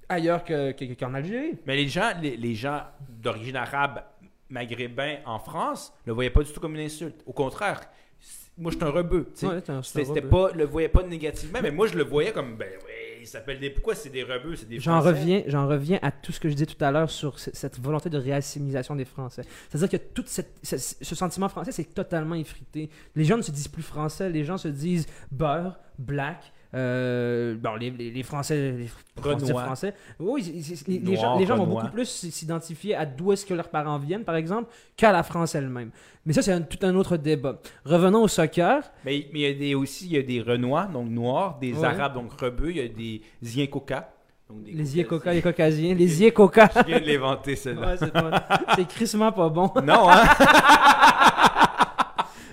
ailleurs 0.08 0.44
que- 0.44 0.72
que- 0.72 0.94
qu'en 0.94 1.14
Algérie. 1.14 1.58
Mais 1.66 1.76
les 1.76 1.88
gens, 1.88 2.12
les, 2.22 2.36
les 2.36 2.54
gens 2.54 2.82
d'origine 3.08 3.56
arabe 3.56 4.02
maghrébin 4.48 5.16
en 5.24 5.38
France 5.40 5.92
ne 6.06 6.12
voyaient 6.12 6.30
pas 6.30 6.42
du 6.42 6.52
tout 6.52 6.60
comme 6.60 6.74
une 6.76 6.82
insulte. 6.86 7.20
Au 7.26 7.32
contraire, 7.32 7.80
moi, 8.58 8.70
je 8.70 8.76
suis 8.76 8.84
un 8.84 8.90
rebeu. 8.90 9.26
Ouais, 9.48 9.60
C'était 9.82 10.20
pas, 10.30 10.50
le 10.52 10.64
voyais 10.64 10.88
pas 10.88 11.02
négativement, 11.02 11.58
mais 11.62 11.70
moi, 11.70 11.86
je 11.86 11.96
le 11.96 12.04
voyais 12.04 12.32
comme, 12.32 12.56
ben 12.56 12.68
oui, 12.86 12.92
ils 13.20 13.26
s'appellent 13.26 13.58
des. 13.60 13.70
Pourquoi 13.70 13.94
c'est 13.94 14.08
des 14.10 14.22
rebeux 14.22 14.56
C'est 14.56 14.68
des 14.68 14.78
J'en 14.80 15.00
reviens, 15.00 15.42
j'en 15.46 15.66
reviens 15.68 15.98
à 16.02 16.10
tout 16.12 16.32
ce 16.32 16.40
que 16.40 16.48
je 16.48 16.54
disais 16.54 16.66
tout 16.66 16.82
à 16.84 16.90
l'heure 16.90 17.10
sur 17.10 17.38
ce- 17.38 17.50
cette 17.52 17.78
volonté 17.80 18.08
de 18.08 18.18
réassimisation 18.18 18.94
des 18.96 19.04
Français. 19.04 19.42
C'est-à-dire 19.68 19.98
que 19.98 20.04
tout 20.12 20.24
cette- 20.26 20.54
ce, 20.62 20.76
ce 20.78 21.14
sentiment 21.14 21.48
français, 21.48 21.72
c'est 21.72 21.92
totalement 21.94 22.34
effrité. 22.36 22.88
Les 23.14 23.24
gens 23.24 23.36
ne 23.36 23.42
se 23.42 23.50
disent 23.50 23.68
plus 23.68 23.82
français, 23.82 24.30
les 24.30 24.44
gens 24.44 24.56
se 24.58 24.68
disent 24.68 25.06
beurre, 25.30 25.78
black. 25.98 26.52
Euh, 26.76 27.56
bon, 27.58 27.74
les, 27.76 27.90
les- 27.90 28.22
Français, 28.22 28.72
les. 28.72 28.88
Français, 29.20 29.52
français. 29.52 29.94
Oui, 30.20 30.62
les, 30.86 31.16
gens, 31.16 31.38
les 31.38 31.46
gens 31.46 31.56
vont 31.56 31.66
beaucoup 31.66 31.88
plus 31.88 32.04
s'identifier 32.30 32.94
à 32.94 33.06
d'où 33.06 33.32
est-ce 33.32 33.46
que 33.46 33.54
leurs 33.54 33.70
parents 33.70 33.98
viennent, 33.98 34.24
par 34.24 34.36
exemple, 34.36 34.70
qu'à 34.96 35.10
la 35.10 35.22
France 35.22 35.54
elle-même. 35.54 35.90
Mais 36.26 36.32
ça, 36.32 36.42
c'est 36.42 36.52
un- 36.52 36.60
tout 36.62 36.78
un 36.82 36.94
autre 36.94 37.16
débat. 37.16 37.58
Revenons 37.84 38.22
au 38.24 38.28
soccer. 38.28 38.82
Mais 39.04 39.26
mais 39.32 39.40
il 39.40 39.40
y 39.40 39.46
a 39.46 39.54
des, 39.54 39.74
aussi 39.74 40.06
il 40.06 40.12
y 40.12 40.18
a 40.18 40.22
des 40.22 40.42
Renois, 40.42 40.84
donc 40.92 41.08
noirs, 41.08 41.58
des 41.58 41.72
Ouais. 41.72 41.84
Arabes, 41.86 42.14
donc 42.14 42.38
rebeux, 42.40 42.70
il 42.70 42.76
y 42.76 42.80
a 42.80 42.88
des 42.88 43.22
des 43.42 43.60
Les 43.60 43.68
Caucasiens. 45.04 45.32
les 45.32 45.42
Caucasiens, 45.42 45.94
les 45.94 46.20
Yécoca. 46.22 46.70
Je 46.76 46.82
viens 46.86 47.00
de 47.00 47.06
l'inventer, 47.06 47.56
celle-là. 47.56 47.86
Ouais, 47.88 47.96
c'est 47.98 48.12
pas- 48.12 48.44
c'est 48.76 48.86
crissement 48.86 49.32
pas 49.32 49.48
bon. 49.48 49.70
Non, 49.82 50.08
hein? 50.10 50.22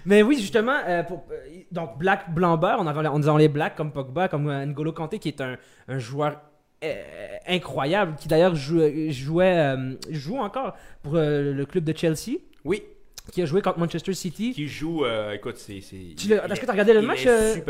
Mais 0.06 0.22
oui, 0.22 0.38
justement, 0.38 0.76
euh, 0.86 1.02
pour- 1.04 1.24
euh, 1.32 1.62
donc 1.74 1.98
Black 1.98 2.34
Blanc-Beurre, 2.34 2.78
on, 2.80 2.88
avait, 2.88 3.08
on 3.08 3.20
disait 3.20 3.38
les 3.38 3.48
Blacks 3.50 3.76
comme 3.76 3.92
Pogba, 3.92 4.28
comme 4.28 4.48
euh, 4.48 4.66
N'Golo 4.66 4.92
Kanté, 4.94 5.20
qui 5.20 5.28
est 5.28 5.42
un, 5.42 5.58
un 5.88 6.00
joueur 6.00 6.40
euh, 6.84 7.04
incroyable, 7.48 8.16
qui 8.20 8.28
d'ailleurs 8.28 8.56
jou- 8.56 8.82
jouait, 9.10 9.58
euh, 9.76 9.96
joue 10.10 10.38
encore 10.38 10.76
pour 11.02 11.16
euh, 11.16 11.52
le 11.54 11.66
club 11.66 11.84
de 11.84 11.98
Chelsea, 11.98 12.38
Oui, 12.66 12.84
qui 13.32 13.42
a 13.42 13.46
joué 13.46 13.62
contre 13.62 13.80
Manchester 13.80 14.14
City. 14.14 14.54
qui 14.54 14.68
joue, 14.68 15.06
euh, 15.06 15.32
écoute, 15.34 15.58
c'est... 15.58 15.78
Est-ce 15.78 16.14
que 16.60 16.66
tu 16.66 16.70
as 16.70 16.72
regardé 16.72 16.94
le 16.94 17.02
match. 17.02 17.26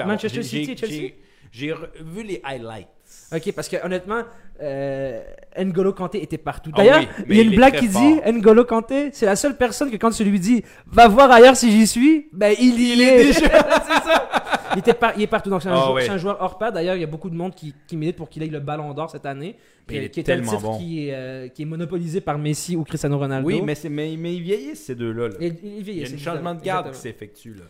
Manchester 0.05 0.43
City 0.43 0.71
et 0.71 0.77
Chelsea? 0.77 1.13
j'ai- 1.51 1.73
vu 2.01 2.23
les 2.23 2.41
highlights. 2.43 2.88
Ok, 3.33 3.51
parce 3.53 3.67
que 3.67 3.77
honnêtement, 3.83 4.21
euh, 4.61 5.21
N'Golo 5.57 5.93
Kanté 5.93 6.21
était 6.21 6.37
partout. 6.37 6.71
Ah 6.73 6.77
D'ailleurs, 6.77 6.99
oui, 6.99 7.07
il 7.29 7.35
y 7.35 7.39
a 7.39 7.41
il 7.41 7.47
une 7.47 7.53
est 7.53 7.55
blague 7.55 7.75
qui 7.79 7.87
dit 7.87 8.21
N'Golo 8.31 8.65
Kanté, 8.65 9.09
c'est 9.11 9.25
la 9.25 9.35
seule 9.35 9.57
personne 9.57 9.89
que 9.91 9.97
quand 9.97 10.11
tu 10.11 10.23
lui 10.23 10.39
dis 10.39 10.63
va 10.87 11.07
voir 11.07 11.31
ailleurs 11.31 11.55
si 11.55 11.71
j'y 11.71 11.87
suis, 11.87 12.27
ben 12.31 12.53
il 12.59 12.79
y 12.79 13.01
est. 13.01 13.33
c'est 13.33 13.49
ça. 13.49 14.29
Il, 14.75 14.79
était 14.79 14.93
par- 14.93 15.13
il 15.15 15.21
est 15.23 15.27
partout. 15.27 15.49
Donc 15.49 15.61
c'est 15.61 15.69
un, 15.69 15.73
Ah 15.75 15.85
jou- 15.87 15.99
c'est 15.99 16.09
un 16.09 16.17
joueur 16.17 16.37
hors 16.41 16.57
pair. 16.57 16.71
D'ailleurs, 16.71 16.95
il 16.95 17.01
y 17.01 17.03
a 17.03 17.07
beaucoup 17.07 17.29
de 17.29 17.35
monde 17.35 17.53
qui, 17.55 17.73
qui 17.87 17.95
milite 17.97 18.15
pour 18.15 18.29
qu'il 18.29 18.41
ait 18.43 18.47
le 18.47 18.59
ballon 18.59 18.93
d'or 18.93 19.09
cette 19.09 19.25
année. 19.25 19.55
Mais 19.87 19.93
qui, 19.93 19.95
il 19.99 20.03
est 20.05 20.09
qui 20.09 20.19
est 20.19 20.23
un 20.23 20.25
tellement 20.25 20.51
titre 20.51 20.61
bon. 20.63 20.77
qui, 20.77 21.07
est, 21.09 21.13
euh, 21.13 21.47
qui 21.49 21.61
est 21.63 21.65
monopolisé 21.65 22.21
par 22.21 22.37
Messi 22.37 22.75
ou 22.75 22.83
Cristiano 22.83 23.17
Ronaldo. 23.17 23.47
Oui, 23.47 23.61
mais, 23.61 23.75
c'est- 23.75 23.89
mais, 23.89 24.15
mais 24.17 24.33
ils 24.35 24.41
vieillissent, 24.41 24.85
ces 24.85 24.95
deux-là. 24.95 25.27
là. 25.29 25.35
Et- 25.39 25.47
il, 25.63 25.87
Il 25.89 25.97
y 25.99 26.03
a 26.03 26.05
c'est 26.07 26.15
un 26.15 26.17
changement 26.17 26.53
de 26.55 26.61
garde 26.61 26.91
qui 26.91 26.97
s'effectue, 26.99 27.53
là. 27.55 27.63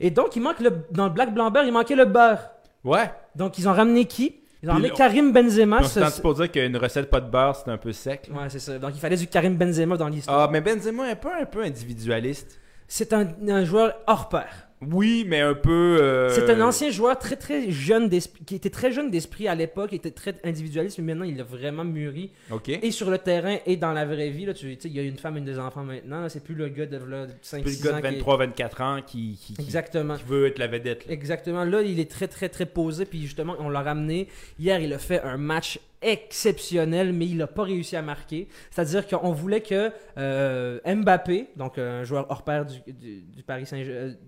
Et 0.00 0.10
donc, 0.10 0.36
il 0.36 0.42
manque 0.42 0.60
le, 0.60 0.70
dans 0.92 1.06
le 1.06 1.10
Black 1.12 1.32
Blanc 1.34 1.50
Beurre, 1.50 1.64
il 1.64 1.72
manquait 1.72 1.96
le 1.96 2.04
beurre. 2.04 2.50
Ouais. 2.84 3.10
Donc, 3.34 3.58
ils 3.58 3.68
ont 3.68 3.72
ramené 3.72 4.04
qui? 4.04 4.36
Ils 4.62 4.70
ont 4.70 4.78
là, 4.78 4.88
Karim 4.90 5.32
Benzema. 5.32 5.78
On 5.80 5.84
ce- 5.84 6.00
s'entend 6.00 6.20
pour 6.22 6.34
dire 6.34 6.50
qu'une 6.50 6.76
recette 6.76 7.08
pas 7.10 7.20
de 7.20 7.30
beurre, 7.30 7.54
c'est 7.56 7.70
un 7.70 7.76
peu 7.78 7.92
sec. 7.92 8.28
Ouais, 8.32 8.48
c'est 8.48 8.58
ça. 8.58 8.78
Donc, 8.78 8.90
il 8.94 8.98
fallait 9.00 9.16
du 9.16 9.26
Karim 9.28 9.56
Benzema 9.56 9.96
dans 9.96 10.08
l'histoire. 10.08 10.40
Ah, 10.40 10.48
mais 10.50 10.60
Benzema 10.60 11.08
est 11.08 11.12
un 11.12 11.16
peu, 11.16 11.28
un 11.40 11.44
peu 11.46 11.62
individualiste. 11.62 12.58
C'est 12.88 13.12
un, 13.12 13.28
un 13.48 13.64
joueur 13.64 13.94
hors 14.06 14.28
pair. 14.28 14.67
Oui, 14.80 15.24
mais 15.26 15.40
un 15.40 15.54
peu... 15.54 15.98
euh, 16.00 16.30
C'est 16.30 16.48
un 16.50 16.60
ancien 16.60 16.90
joueur 16.90 17.18
très 17.18 17.34
très 17.34 17.70
jeune 17.70 18.08
d'esprit, 18.08 18.44
qui 18.44 18.54
était 18.54 18.70
très 18.70 18.92
jeune 18.92 19.10
d'esprit 19.10 19.48
à 19.48 19.54
l'époque, 19.56 19.92
était 19.92 20.12
très 20.12 20.36
individualiste, 20.44 20.98
mais 20.98 21.14
maintenant 21.14 21.24
il 21.24 21.40
a 21.40 21.44
vraiment 21.44 21.84
mûri. 21.84 22.30
OK. 22.52 22.68
Et 22.68 22.90
sur 22.92 23.10
le 23.10 23.18
terrain 23.18 23.56
et 23.66 23.76
dans 23.76 23.92
la 23.92 24.06
vraie 24.06 24.30
vie, 24.30 24.46
là, 24.46 24.54
tu 24.54 24.72
sais, 24.74 24.78
il 24.88 24.92
y 24.92 25.00
a 25.00 25.02
une 25.02 25.18
femme 25.18 25.36
et 25.36 25.40
des 25.40 25.58
enfants 25.58 25.82
maintenant, 25.82 26.20
là, 26.20 26.28
c'est 26.28 26.44
plus 26.44 26.54
le 26.54 26.68
gars 26.68 26.86
de 26.86 26.98
5 27.42 27.62
Puis 27.64 27.74
6 27.74 27.84
le 27.84 27.90
gars 27.90 28.00
de 28.00 28.08
qui 28.08 28.14
est- 28.20 28.22
23-24 28.22 28.82
ans 28.82 29.00
qui, 29.04 29.36
qui, 29.40 29.54
qui- 29.54 29.62
Exactement. 29.62 30.16
qui 30.16 30.24
veut 30.24 30.46
être 30.46 30.58
la 30.58 30.68
vedette. 30.68 31.06
là. 31.06 31.12
Exactement. 31.12 31.64
Là, 31.64 31.82
il 31.82 31.98
est 31.98 32.10
très, 32.10 32.28
très, 32.28 32.48
très 32.48 32.66
posé. 32.66 33.04
Puis 33.04 33.22
justement, 33.22 33.56
on 33.58 33.68
l'a 33.70 33.82
ramené. 33.82 34.28
Hier, 34.60 34.78
il 34.80 34.92
a 34.92 34.98
fait 34.98 35.20
un 35.22 35.36
match 35.38 35.80
exceptionnel, 36.02 37.12
mais 37.12 37.26
il 37.26 37.36
n'a 37.38 37.46
pas 37.46 37.64
réussi 37.64 37.96
à 37.96 38.02
marquer. 38.02 38.48
C'est-à-dire 38.70 39.06
qu'on 39.06 39.32
voulait 39.32 39.60
que 39.62 39.90
euh, 40.18 40.78
Mbappé, 40.86 41.48
donc 41.56 41.78
un 41.78 42.04
joueur 42.04 42.26
hors 42.30 42.42
pair 42.42 42.64
du, 42.66 42.78
du- 42.92 43.22
du 43.22 43.42
Paris 43.42 43.66
Saint 43.66 43.82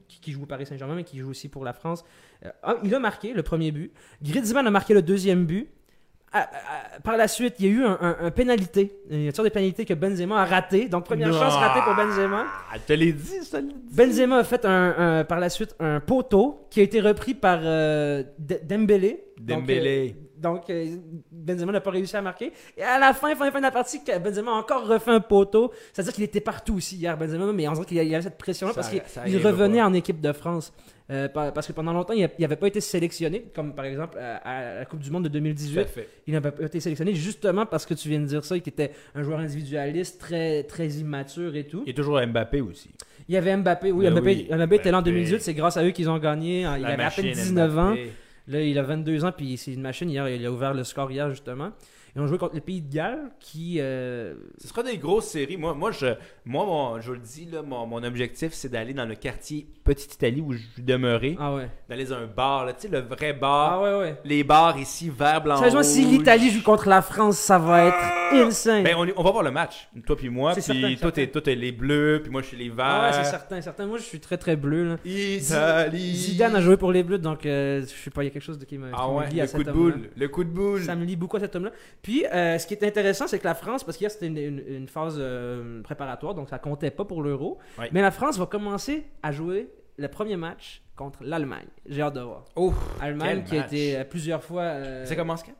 qui, 0.09 0.21
qui 0.21 0.33
joue 0.33 0.43
au 0.43 0.47
Paris 0.47 0.67
Saint-Germain, 0.67 0.95
mais 0.97 1.05
qui 1.05 1.19
joue 1.19 1.31
aussi 1.31 1.49
pour 1.49 1.65
la 1.65 1.73
France, 1.73 2.05
euh, 2.45 2.51
ah, 2.63 2.77
il 2.85 2.95
a 2.95 2.99
marqué 2.99 3.33
le 3.33 3.43
premier 3.43 3.71
but. 3.71 3.93
Griezmann 4.23 4.67
a 4.67 4.71
marqué 4.71 4.95
le 4.95 5.03
deuxième 5.03 5.45
but. 5.45 5.69
Ah, 6.33 6.49
ah, 6.53 7.01
par 7.03 7.17
la 7.17 7.27
suite, 7.27 7.55
il 7.59 7.67
y 7.67 7.69
a 7.69 7.73
eu 7.73 7.83
un, 7.85 7.99
un- 8.01 8.17
un 8.21 8.31
pénalité, 8.31 8.93
une 9.11 9.35
sorte 9.35 9.49
de 9.49 9.53
pénalité 9.53 9.85
que 9.85 9.95
Benzema 9.95 10.41
a 10.41 10.45
raté. 10.45 10.89
Donc, 10.89 11.05
première 11.05 11.33
chance 11.33 11.55
ratée 11.55 11.81
pour 11.85 11.97
Benzema. 11.97 12.45
Ah, 12.73 12.77
je 12.77 12.83
te 12.87 12.93
l'ai 12.93 13.13
dit, 13.13 13.43
ça. 13.43 13.61
l'ai 13.61 13.67
dit. 13.67 13.75
Benzema 13.97 14.37
a 14.39 14.45
fait 14.45 14.65
un, 14.65 14.95
un- 14.97 15.25
par 15.25 15.41
la 15.41 15.51
suite 15.51 15.75
un 15.81 15.99
poteau 15.99 16.69
qui 16.71 16.79
a 16.79 16.83
été 16.85 17.01
repris 17.01 17.35
par 17.35 17.59
euh, 17.65 18.23
Dembélé. 18.39 19.25
Donc, 19.41 19.61
Dembélé. 19.63 20.15
euh, 20.17 20.27
Donc, 20.41 20.71
euh, 20.71 20.97
Benzema 21.31 21.73
n'a 21.73 21.81
pas 21.81 21.91
réussi 21.91 22.17
à 22.17 22.23
marquer. 22.23 22.53
Et 22.77 22.83
à 22.83 22.99
la 22.99 23.13
fin, 23.13 23.35
fin, 23.35 23.51
fin 23.51 23.59
de 23.59 23.65
la 23.65 23.71
partie, 23.71 24.01
Benzema 24.23 24.53
a 24.53 24.55
encore 24.55 24.87
refait 24.87 25.11
un 25.11 25.21
poteau. 25.21 25.73
C'est-à-dire 25.93 26.13
qu'il 26.13 26.25
était 26.25 26.41
partout 26.41 26.77
aussi 26.77 26.97
hier, 26.97 27.17
Benzema, 27.17 27.53
mais 27.53 27.69
on 27.69 27.73
dirait 27.73 27.87
qu'il 27.87 27.97
y 27.97 28.15
avait 28.15 28.23
cette 28.23 28.39
pression-là 28.39 28.73
parce 28.75 28.89
qu'il 28.89 29.03
il 29.27 29.37
revenait 29.39 29.79
pas. 29.79 29.87
en 29.87 29.93
équipe 29.93 30.21
de 30.21 30.33
France. 30.33 30.73
Euh, 31.11 31.29
par- 31.29 31.53
parce 31.53 31.67
que 31.67 31.73
pendant 31.73 31.93
longtemps, 31.93 32.13
il 32.13 32.29
n'avait 32.39 32.55
pas 32.57 32.69
été 32.69 32.81
sélectionné, 32.81 33.47
comme 33.53 33.75
par 33.75 33.85
exemple 33.85 34.17
à, 34.19 34.77
la 34.77 34.85
Coupe 34.85 35.01
du 35.01 35.11
Monde 35.11 35.25
de 35.25 35.29
Tout 35.29 35.35
2018. 35.35 35.79
à 35.81 35.85
fait. 35.85 36.09
Il 36.29 36.35
n'avait 36.35 36.53
pas 36.53 36.65
été 36.65 36.79
sélectionné 36.79 37.15
justement 37.15 37.67
parce 37.67 37.85
que 37.85 37.95
tu 37.95 38.09
viens 38.09 38.21
de 38.21 38.27
dire 38.27 38.45
ça, 38.45 38.57
il 38.57 38.63
était 38.65 38.93
un 39.17 39.25
joueur 39.25 39.41
individualiste, 39.41 40.21
très, 40.21 40.63
très 40.63 40.87
immature 40.87 41.57
et 41.57 41.65
tout. 41.65 41.83
Il 41.85 41.89
y 41.89 41.93
a 41.93 41.97
toujours 41.97 42.25
Mbappé 42.25 42.61
aussi. 42.61 42.91
Il 43.29 43.35
y 43.35 43.39
avait 43.39 43.57
Mbappé, 43.57 43.91
oui, 43.91 44.05
Ben 44.05 44.13
Mbappé, 44.15 44.47
oui, 44.51 44.57
Mbappé 44.57 44.77
était 44.77 44.91
là 44.93 44.99
en 44.99 45.01
Mbappé. 45.01 45.11
2018, 45.11 45.41
c'est 45.41 45.55
grâce 45.55 45.77
à 45.77 45.85
eux 45.85 45.91
qu'ils 45.91 46.09
ont 46.09 46.19
gagné. 46.19 46.61
Il 46.61 46.63
La 46.63 46.73
avait 46.73 47.03
à 47.03 47.11
peine 47.11 47.27
machine 47.27 47.33
19 47.33 47.79
ans. 47.79 47.97
Là, 48.51 48.61
il 48.63 48.79
a 48.79 48.83
22 48.83 49.25
ans, 49.25 49.33
puis 49.33 49.57
c'est 49.57 49.73
une 49.73 49.81
machine. 49.83 50.11
Hier, 50.11 50.29
il 50.29 50.45
a 50.45 50.51
ouvert 50.53 50.75
le 50.75 50.85
score 50.85 51.11
hier, 51.11 51.31
justement. 51.31 51.71
Ils 52.17 52.21
ont 52.21 52.27
joué 52.27 52.39
contre 52.39 52.57
le 52.57 52.61
pays 52.61 52.83
de 52.83 52.93
Galles, 52.93 53.31
qui. 53.39 53.77
euh, 53.79 54.35
Ce 54.59 54.67
sera 54.67 54.83
des 54.83 54.99
grosses 54.99 55.27
séries. 55.29 55.57
Moi, 55.57 55.75
moi, 55.75 55.93
je, 55.93 56.07
moi 56.45 56.99
je 57.01 57.13
le 57.13 57.21
dis, 57.21 57.45
là, 57.47 57.63
mon, 57.63 57.87
mon 57.87 58.03
objectif, 58.03 58.53
c'est 58.53 58.69
d'aller 58.69 58.93
dans 58.95 59.07
le 59.07 59.15
quartier 59.15 59.69
Petite 59.95 60.15
Italie 60.15 60.41
où 60.41 60.53
je 60.53 60.61
demeuré. 60.79 61.37
Ah 61.41 61.53
ouais. 61.55 61.69
D'aller 61.89 62.05
dans 62.05 62.15
un 62.17 62.27
bar, 62.27 62.65
là, 62.65 62.73
tu 62.75 62.83
sais, 62.83 62.89
le 62.89 63.01
vrai 63.01 63.33
bar. 63.33 63.73
Ah 63.73 63.83
ouais, 63.83 63.99
ouais. 63.99 64.17
Les 64.25 64.45
bars 64.45 64.79
ici, 64.79 65.11
vert, 65.11 65.43
blanc, 65.43 65.57
Sérieusement, 65.57 65.83
si 65.83 66.05
l'Italie 66.05 66.51
joue 66.51 66.63
contre 66.63 66.89
la 66.89 67.03
France, 67.03 67.39
ça 67.39 67.59
va 67.59 67.87
être 67.87 68.35
insane. 68.35 68.85
Ben, 68.85 68.95
on, 68.97 69.07
on 69.17 69.23
va 69.25 69.31
voir 69.33 69.43
le 69.43 69.51
match, 69.51 69.89
toi 70.07 70.17
puis 70.17 70.29
moi. 70.29 70.53
Puis 70.53 70.63
certain, 70.63 70.95
toi, 70.95 71.11
t'es, 71.11 71.27
toi, 71.27 71.41
t'es 71.43 71.57
les 71.57 71.73
bleus, 71.73 72.21
puis 72.23 72.31
moi, 72.31 72.41
je 72.43 72.47
suis 72.47 72.57
les 72.57 72.69
verts. 72.69 72.87
Ah 72.87 73.07
ouais, 73.09 73.13
c'est 73.25 73.31
certain, 73.31 73.61
certain. 73.61 73.87
Moi, 73.87 73.99
je 73.99 74.05
suis 74.05 74.21
très 74.21 74.37
très 74.39 74.55
bleu. 74.55 74.91
Là. 74.91 74.97
Italie. 75.05 76.15
Zidane 76.15 76.55
a 76.57 76.61
joué 76.61 76.77
pour 76.77 76.93
les 76.93 77.03
Bleus, 77.03 77.19
donc 77.19 77.45
euh, 77.47 77.81
je 77.83 77.87
sais 78.05 78.11
pas, 78.11 78.23
il 78.23 78.27
y 78.27 78.31
a 78.31 78.33
quelque 78.33 78.43
chose 78.43 78.59
de 78.59 78.65
qui 78.65 78.79
me, 78.79 78.91
Ah 78.95 79.09
ouais, 79.11 79.29
lie 79.31 79.41
à 79.41 79.45
le 79.47 79.51
coup 79.51 79.65
de 79.65 79.73
boule. 79.73 80.11
Le 80.17 80.29
coup 80.29 80.45
de 80.45 80.51
boule. 80.51 80.83
Ça 80.83 80.95
me 80.95 81.05
lie 81.05 81.17
beaucoup 81.17 81.37
à 81.37 81.41
cet 81.41 81.57
homme-là. 81.57 81.71
Puis, 82.03 82.25
euh, 82.27 82.59
ce 82.59 82.67
qui 82.67 82.75
est 82.75 82.85
intéressant, 82.85 83.27
c'est 83.27 83.39
que 83.39 83.45
la 83.47 83.55
France, 83.55 83.85
parce 83.85 83.97
qu'hier 83.97 84.11
c'était 84.11 84.27
une, 84.27 84.37
une- 84.39 84.63
une 84.69 84.89
phase 84.89 85.17
euh, 85.19 85.83
préparatoire, 85.83 86.35
donc 86.35 86.49
ça 86.49 86.59
comptait 86.59 86.91
pas 86.91 87.05
pour 87.05 87.23
l'Euro, 87.23 87.59
Ouais. 87.79 87.89
mais 87.93 88.03
la 88.03 88.11
France 88.11 88.39
va 88.39 88.47
commencer 88.47 89.05
à 89.23 89.33
jouer 89.33 89.69
le 90.01 90.09
premier 90.09 90.37
match 90.37 90.83
contre 90.97 91.23
l'Allemagne. 91.23 91.67
J'ai 91.87 92.03
hâte 92.03 92.15
de 92.15 92.21
voir. 92.21 92.45
Ouf, 92.57 92.75
Allemagne 93.01 93.45
qui 93.45 93.57
a 93.59 93.67
été 93.67 93.97
euh, 93.99 94.05
plusieurs 94.05 94.43
fois. 94.43 94.63
euh, 94.63 95.05
Ça 95.07 95.15
commence 95.17 95.43
quand? 95.43 95.53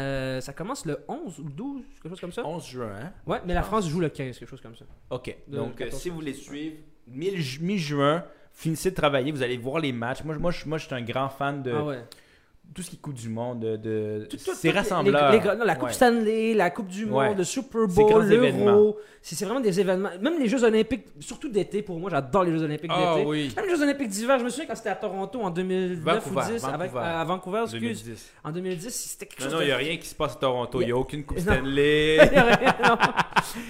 euh, 0.00 0.40
ça 0.40 0.52
commence 0.52 0.84
le 0.84 0.98
11 1.08 1.38
ou 1.40 1.44
12, 1.44 1.82
quelque 1.94 2.08
chose 2.10 2.20
comme 2.20 2.32
ça. 2.32 2.44
11 2.46 2.66
juin. 2.66 2.92
hein? 3.00 3.12
Ouais, 3.26 3.40
mais 3.46 3.54
la 3.54 3.62
France 3.62 3.88
joue 3.88 4.00
le 4.00 4.08
15, 4.08 4.38
quelque 4.38 4.48
chose 4.48 4.60
comme 4.60 4.76
ça. 4.76 4.84
OK. 5.10 5.34
De 5.48 5.56
Donc, 5.56 5.76
14. 5.76 6.00
si 6.00 6.08
vous 6.10 6.16
voulez 6.16 6.34
suivre, 6.34 6.76
mi- 7.08 7.32
mi-juin, 7.60 8.24
finissez 8.52 8.90
de 8.90 8.96
travailler, 8.96 9.32
vous 9.32 9.42
allez 9.42 9.56
voir 9.56 9.80
les 9.80 9.92
matchs. 9.92 10.22
Moi, 10.24 10.34
je- 10.34 10.40
moi, 10.40 10.50
je, 10.50 10.66
moi, 10.66 10.78
je 10.78 10.86
suis 10.86 10.94
un 10.94 11.02
grand 11.02 11.28
fan 11.28 11.62
de 11.62 11.72
Ah 11.72 11.84
ouais. 11.84 12.04
Tout 12.74 12.82
ce 12.82 12.90
qui 12.90 12.98
Coupe 12.98 13.14
du 13.14 13.30
Monde, 13.30 13.60
de, 13.60 13.76
de 13.78 14.26
Tout- 14.28 14.36
tout- 14.36 14.42
ces 14.54 14.68
tout- 14.70 14.74
les- 15.04 15.10
les- 15.12 15.56
non, 15.56 15.64
la 15.64 15.74
Coupe 15.76 15.88
Ouais. 15.88 15.92
Stanley, 15.94 16.52
la 16.54 16.68
Coupe 16.70 16.88
du 16.88 17.06
Monde, 17.06 17.18
Ouais. 17.18 17.34
le 17.34 17.42
Super 17.44 17.86
Bowl, 17.88 18.26
l'Euro. 18.26 18.98
C'est 19.22 19.34
c'est 19.34 19.44
vraiment 19.46 19.60
des 19.60 19.80
événements. 19.80 20.10
Même 20.20 20.38
les 20.38 20.46
Jeux 20.46 20.62
Olympiques, 20.62 21.06
surtout 21.20 21.48
d'été 21.48 21.80
pour 21.82 21.98
moi, 21.98 22.10
j'adore 22.10 22.44
les 22.44 22.52
Jeux 22.52 22.62
Olympiques 22.62 22.90
Ah 22.94 23.14
d'été. 23.16 23.26
oui. 23.26 23.52
Même 23.56 23.64
les 23.64 23.70
Jeux 23.76 23.82
Olympiques 23.82 24.08
d'hiver, 24.08 24.38
je 24.38 24.44
me 24.44 24.50
souviens 24.50 24.66
quand 24.66 24.74
c'était 24.76 24.90
à 24.90 24.94
Toronto 24.94 25.40
en 25.40 25.50
2009 25.50 26.02
Vancouver, 26.28 26.40
ou 26.40 26.52
10, 26.58 26.64
avec- 26.64 26.90
Vancouver. 26.92 27.00
à 27.04 27.24
Vancouver, 27.24 27.60
excuse. 27.62 27.80
2010. 27.80 28.30
En 28.44 28.52
2010, 28.52 28.90
c'était 28.94 29.26
quelque 29.26 29.40
Non, 29.40 29.44
chose 29.46 29.52
non, 29.54 29.58
de... 29.60 29.64
il 29.64 29.66
n'y 29.68 29.72
a 29.72 29.76
rien 29.78 29.96
qui 29.96 30.06
se 30.08 30.14
passe 30.14 30.32
à 30.32 30.36
Toronto. 30.36 30.80
Il 30.82 30.86
n'y 30.86 30.92
a 30.92 30.96
aucune 30.96 31.24
Coupe 31.24 31.38
Non. 31.46 31.54
Stanley. 31.54 32.14
Il 32.14 32.16
y 32.34 32.36
a 32.36 32.42
rien, 32.44 32.74
non. 32.84 32.96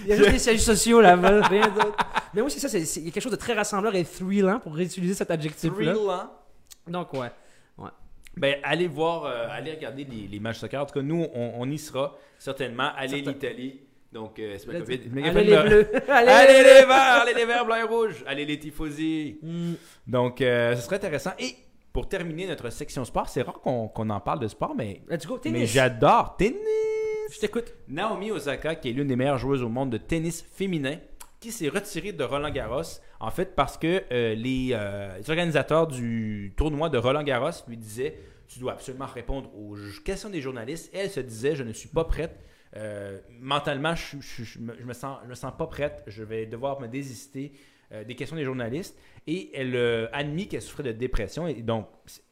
Il 0.05 0.09
y 0.09 0.13
a 0.13 0.17
juste 0.19 0.31
des 0.33 0.39
sièges 0.41 0.61
sociaux 0.63 1.01
là-bas, 1.01 1.43
rien 1.43 1.69
d'autre. 1.69 1.97
Mais 2.35 2.41
oui, 2.43 2.51
c'est 2.51 2.59
ça, 2.61 2.69
c'est 2.69 2.85
c'est- 2.85 3.01
il 3.01 3.07
y 3.07 3.09
a 3.09 3.13
quelque 3.13 3.23
chose 3.23 3.33
de 3.33 3.37
très 3.37 3.53
rassembleur 3.55 3.95
et 3.95 4.05
thrillant 4.05 4.59
pour 4.59 4.75
réutiliser 4.75 5.15
cet 5.15 5.31
adjectif-là. 5.31 5.93
Thrillant. 5.95 6.31
Donc, 6.89 7.13
ouais. 7.15 7.31
Ben, 8.37 8.57
allez 8.63 8.87
voir, 8.89 9.25
euh, 9.25 9.47
allez 9.51 9.73
regarder 9.73 10.05
les, 10.05 10.29
les 10.29 10.41
matchs 10.41 10.59
soccer. 10.59 10.83
En 10.83 10.87
tout 10.87 10.95
cas, 10.95 11.03
nous, 11.03 11.27
on, 11.35 11.53
on 11.57 11.71
y 11.71 11.79
sera 11.79 12.17
certainement. 12.39 12.91
Allez 12.97 13.25
Certain. 13.25 13.33
l'Italie. 13.33 13.81
Donc, 14.13 14.39
euh, 14.39 14.57
c'est 14.59 14.67
pas 14.67 14.73
Let's- 14.75 14.81
COVID. 14.85 15.01
Mais 15.13 15.29
Allez 15.29 15.45
les 15.45 15.63
bleus. 15.63 15.91
Allez, 16.09 16.29
Allez 16.31 16.59
les 16.63 16.87
verts, 16.87 17.23
allez 17.23 17.35
les 17.35 17.45
verts, 17.45 17.65
blancs 17.67 17.79
et 17.81 17.83
rouges. 17.83 18.25
Allez 18.27 18.45
les 18.45 18.59
tifosi. 18.59 19.39
Hmm. 19.43 19.75
Donc, 20.07 20.41
euh, 20.41 20.77
ce 20.77 20.83
serait 20.83 20.97
intéressant. 20.97 21.33
Et 21.39 21.55
pour 21.93 22.09
terminer 22.09 22.47
notre 22.47 22.71
section 22.71 23.05
sport, 23.05 23.29
c'est 23.29 23.43
rare 23.43 23.61
qu'on 23.61 23.89
qu'on 23.89 24.09
en 24.11 24.21
parle 24.21 24.41
de 24.41 24.49
sport, 24.49 24.75
mais, 24.75 25.01
Let's 25.09 25.27
go, 25.27 25.41
mais 25.47 25.67
j'adore 25.67 26.37
tennis. 26.37 26.59
Je 27.35 27.39
t'écoute. 27.41 27.73
Naomi 27.89 28.31
Osaka, 28.31 28.75
qui 28.77 28.91
est 28.91 28.93
l'une 28.93 29.09
des 29.09 29.17
meilleures 29.17 29.39
joueuses 29.39 29.63
au 29.63 29.69
monde 29.69 29.91
de 29.91 29.97
tennis 29.99 30.47
féminin, 30.55 30.99
s'est 31.53 31.69
retirée 31.69 32.13
de 32.13 32.25
Roland 32.25 32.51
Garros, 32.51 32.83
en 33.21 33.31
fait 33.31 33.55
parce 33.55 33.77
que 33.79 34.03
euh, 34.13 34.35
les, 34.35 34.71
euh, 34.73 35.17
les 35.19 35.29
organisateurs 35.31 35.87
du 35.87 36.53
tournoi 36.57 36.89
de 36.89 36.99
Roland 36.99 37.23
Garros 37.23 37.51
lui 37.69 37.77
disaient 37.77 38.17
tu 38.49 38.59
dois 38.61 38.73
absolument 38.73 39.07
répondre 39.07 39.51
aux 39.57 39.77
questions 40.05 40.31
des 40.31 40.41
journalistes. 40.41 40.95
Et 40.95 40.99
elle 40.99 41.11
se 41.11 41.21
disait 41.21 41.57
je 41.57 41.63
ne 41.65 41.73
suis 41.73 41.89
pas 41.89 42.05
prête. 42.05 42.39
Euh, 42.77 43.19
mentalement, 43.41 43.95
je, 43.95 44.19
je- 44.21 44.59
me, 44.61 44.93
sens, 44.93 45.19
je 45.25 45.29
me 45.29 45.35
sens 45.35 45.53
pas 45.59 45.67
prête. 45.67 46.03
Je 46.07 46.23
vais 46.23 46.47
devoir 46.47 46.81
me 46.81 46.87
désister 46.89 47.53
des 48.07 48.15
questions 48.17 48.37
des 48.37 48.45
journalistes. 48.45 48.97
Et 49.27 49.51
elle 49.55 49.77
a 49.77 50.07
admis 50.13 50.47
qu'elle 50.49 50.63
souffrait 50.63 50.83
de 50.85 50.93
dépression. 50.93 51.47
Et 51.49 51.55
donc, 51.63 51.89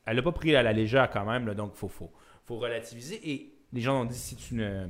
elle 0.06 0.16
n'a 0.16 0.22
pas 0.22 0.32
pris 0.32 0.52
la 0.52 0.72
légère 0.72 1.10
quand 1.10 1.24
même. 1.24 1.52
donc, 1.54 1.72
il 1.74 1.78
faut, 1.78 1.88
faut, 1.88 2.12
faut 2.44 2.58
relativiser. 2.58 3.20
Et 3.28 3.54
les 3.72 3.80
gens 3.80 4.02
ont 4.02 4.04
dit 4.04 4.18
si 4.18 4.36
tu 4.36 4.54
ne, 4.54 4.86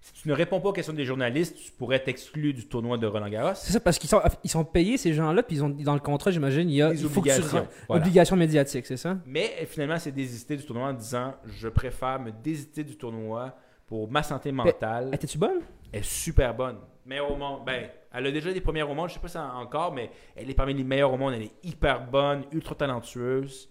si 0.00 0.12
tu 0.22 0.28
ne 0.28 0.32
réponds 0.34 0.60
pas 0.60 0.70
aux 0.70 0.72
questions 0.72 0.94
des 0.94 1.04
journalistes, 1.04 1.56
tu 1.62 1.72
pourrais 1.72 1.96
être 1.96 2.08
exclu 2.08 2.52
du 2.54 2.66
tournoi 2.66 2.96
de 2.98 3.06
Roland 3.06 3.28
Garros. 3.28 3.52
C'est 3.54 3.72
ça, 3.72 3.80
parce 3.80 3.98
qu'ils 3.98 4.08
sont, 4.08 4.20
ils 4.42 4.50
sont 4.50 4.64
payés, 4.64 4.96
ces 4.96 5.12
gens-là, 5.12 5.42
puis 5.42 5.56
ils 5.56 5.62
ont, 5.64 5.68
dans 5.68 5.94
le 5.94 6.00
contrat, 6.00 6.30
j'imagine, 6.30 6.68
il 6.70 6.76
y 6.76 6.82
a 6.82 6.90
Des 6.90 6.98
tu 6.98 7.06
obligations, 7.06 7.42
re- 7.58 7.66
voilà. 7.88 8.02
obligations 8.02 8.36
médiatiques, 8.36 8.86
c'est 8.86 8.96
ça? 8.96 9.18
Mais 9.26 9.66
finalement, 9.68 9.94
elle 9.94 10.00
s'est 10.00 10.12
désistée 10.12 10.56
du 10.56 10.64
tournoi 10.64 10.88
en 10.88 10.92
disant 10.94 11.34
Je 11.46 11.68
préfère 11.68 12.18
me 12.18 12.30
désister 12.32 12.82
du 12.82 12.96
tournoi 12.96 13.54
pour 13.86 14.10
ma 14.10 14.22
santé 14.22 14.52
mentale. 14.52 15.10
Étais-tu 15.12 15.36
bonne? 15.36 15.60
Elle 15.92 16.00
est 16.00 16.02
super 16.04 16.54
bonne. 16.54 16.78
Meilleure 17.04 17.32
au 17.32 17.36
monde. 17.36 17.64
Ben, 17.66 17.88
elle 18.12 18.26
a 18.26 18.30
déjà 18.32 18.52
des 18.52 18.60
premières 18.60 18.88
au 18.88 18.94
monde, 18.94 19.08
je 19.08 19.14
sais 19.14 19.20
pas 19.20 19.28
si 19.28 19.36
en- 19.38 19.58
encore, 19.60 19.92
mais 19.92 20.10
elle 20.36 20.48
est 20.48 20.54
parmi 20.54 20.72
les 20.74 20.84
meilleures 20.84 21.12
au 21.12 21.16
monde. 21.18 21.34
Elle 21.34 21.42
est 21.42 21.52
hyper 21.64 22.06
bonne, 22.08 22.44
ultra 22.52 22.74
talentueuse. 22.74 23.68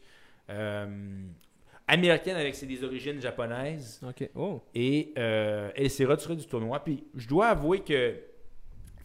Euh, 0.49 0.87
américaine 1.89 2.35
avec 2.37 2.55
ses 2.55 2.65
des 2.65 2.83
origines 2.83 3.19
japonaises. 3.21 3.99
Ok. 4.07 4.29
Oh. 4.35 4.61
Et 4.73 5.13
euh, 5.17 5.71
elle 5.75 5.89
s'est 5.89 6.05
retirée 6.05 6.35
du 6.35 6.45
tournoi. 6.45 6.79
Puis 6.83 7.03
je 7.15 7.27
dois 7.27 7.47
avouer 7.47 7.79
que, 7.81 8.11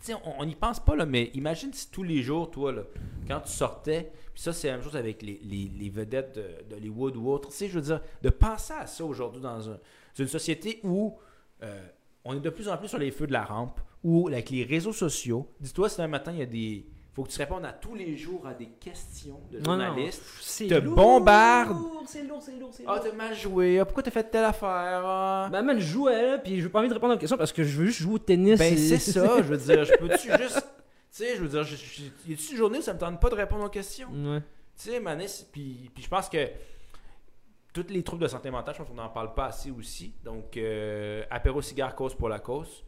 tu 0.01 0.13
sais, 0.13 0.15
on 0.39 0.45
n'y 0.45 0.55
pense 0.55 0.79
pas, 0.81 0.95
là, 0.95 1.07
mais 1.07 1.31
imagine 1.35 1.73
si 1.73 1.91
tous 1.91 2.03
les 2.03 2.23
jours, 2.23 2.51
toi, 2.51 2.73
là, 2.73 2.83
quand 3.27 3.41
tu 3.41 3.51
sortais, 3.53 4.13
puis 4.33 4.43
ça, 4.43 4.53
c'est 4.53 4.69
la 4.69 4.75
même 4.75 4.83
chose 4.85 4.97
avec 4.97 5.23
les, 5.23 5.41
les- 5.45 5.71
les 5.79 5.89
vedettes 5.89 6.35
de- 6.37 6.75
d'Hollywood 6.75 7.17
ou 7.17 7.31
autre. 7.31 7.49
Tu 7.51 7.55
sais, 7.57 7.69
je 7.69 7.75
veux 7.75 7.81
dire, 7.85 8.01
de 8.23 8.31
penser 8.31 8.75
à 8.75 8.87
ça 8.87 9.05
aujourd'hui 9.05 9.41
dans 9.41 9.71
un- 9.71 9.79
une 10.19 10.27
société 10.29 10.81
où 10.85 11.17
euh, 11.63 11.87
on 12.25 12.37
est 12.37 12.41
de 12.41 12.51
plus 12.51 12.69
en 12.69 12.77
plus 12.77 12.89
sur 12.89 12.99
les 12.99 13.11
feux 13.11 13.27
de 13.27 13.33
la 13.33 13.45
rampe, 13.45 13.81
où 14.03 14.29
avec 14.29 14.51
les 14.51 14.65
réseaux 14.65 14.93
sociaux, 14.93 15.49
dis-toi, 15.61 15.89
si 15.89 16.03
un 16.03 16.09
matin, 16.09 16.33
il 16.33 16.39
y 16.39 16.43
a 16.43 16.47
des. 16.47 16.85
Faut 17.15 17.23
que 17.23 17.29
tu 17.31 17.39
répondes 17.39 17.65
à 17.65 17.73
tous 17.73 17.95
les 17.95 18.17
jours 18.17 18.45
à 18.47 18.55
des 18.55 18.67
questions 18.67 19.41
de 19.51 19.65
journalistes. 19.65 20.23
C'est 20.41 20.67
Te 20.67 20.75
lourd, 20.75 20.97
bombarde. 20.97 21.77
C'est 22.07 22.25
lourd, 22.25 22.43
c'est 22.43 22.59
lourd, 22.59 22.71
c'est 22.73 22.83
Ah, 22.87 22.95
lourd. 22.97 23.05
t'as 23.05 23.13
mal 23.13 23.35
joué. 23.35 23.79
Ah, 23.79 23.85
pourquoi 23.85 24.03
t'as 24.03 24.11
fait 24.11 24.25
telle 24.25 24.45
affaire? 24.45 25.03
Ah? 25.05 25.49
Bah, 25.51 25.63
man, 25.63 25.79
je 25.79 25.87
jouais, 25.87 26.31
là, 26.33 26.39
puis 26.39 26.59
je 26.59 26.65
veux 26.65 26.71
pas 26.71 26.81
envie 26.81 26.89
de 26.89 26.95
répondre 26.95 27.13
à 27.13 27.15
la 27.15 27.21
question 27.21 27.37
parce 27.37 27.53
que 27.53 27.63
je 27.63 27.79
veux 27.79 27.87
juste 27.87 28.01
jouer 28.01 28.15
au 28.15 28.19
tennis. 28.19 28.59
Ben, 28.59 28.75
et- 28.75 28.77
c'est 28.77 28.99
ça, 29.13 29.37
je 29.39 29.43
veux 29.43 29.57
dire, 29.57 29.85
je 29.85 29.93
peux-tu 29.97 30.29
juste. 30.43 30.57
Tu 30.61 31.23
sais, 31.23 31.37
je 31.37 31.43
veux 31.43 31.49
dire, 31.49 31.63
je, 31.63 31.77
je, 31.77 32.03
y 32.29 32.35
a-tu 32.35 32.51
une 32.53 32.57
journée 32.59 32.79
où 32.79 32.83
ça 32.83 32.93
me 32.93 32.99
tente 32.99 33.21
pas 33.21 33.31
de 33.31 33.37
répondre 33.37 33.65
aux 33.65 33.69
questions? 33.69 34.09
Ouais. 34.11 34.41
Tu 34.77 34.91
sais, 34.91 35.01
puis, 35.53 35.89
puis 35.95 36.03
je 36.03 36.09
pense 36.09 36.29
que 36.29 36.49
toutes 37.73 37.91
les 37.91 38.03
troubles 38.03 38.23
de 38.23 38.29
santé 38.29 38.51
mentale, 38.51 38.75
je 38.75 38.79
pense 38.81 38.89
qu'on 38.89 38.95
n'en 38.95 39.09
parle 39.09 39.33
pas 39.35 39.47
assez 39.47 39.71
aussi. 39.71 40.15
Donc, 40.25 40.57
euh, 40.57 41.23
apéro 41.31 41.63
cigare, 41.63 41.95
cause 41.95 42.15
pour 42.17 42.29
la 42.29 42.41
cause. 42.41 42.85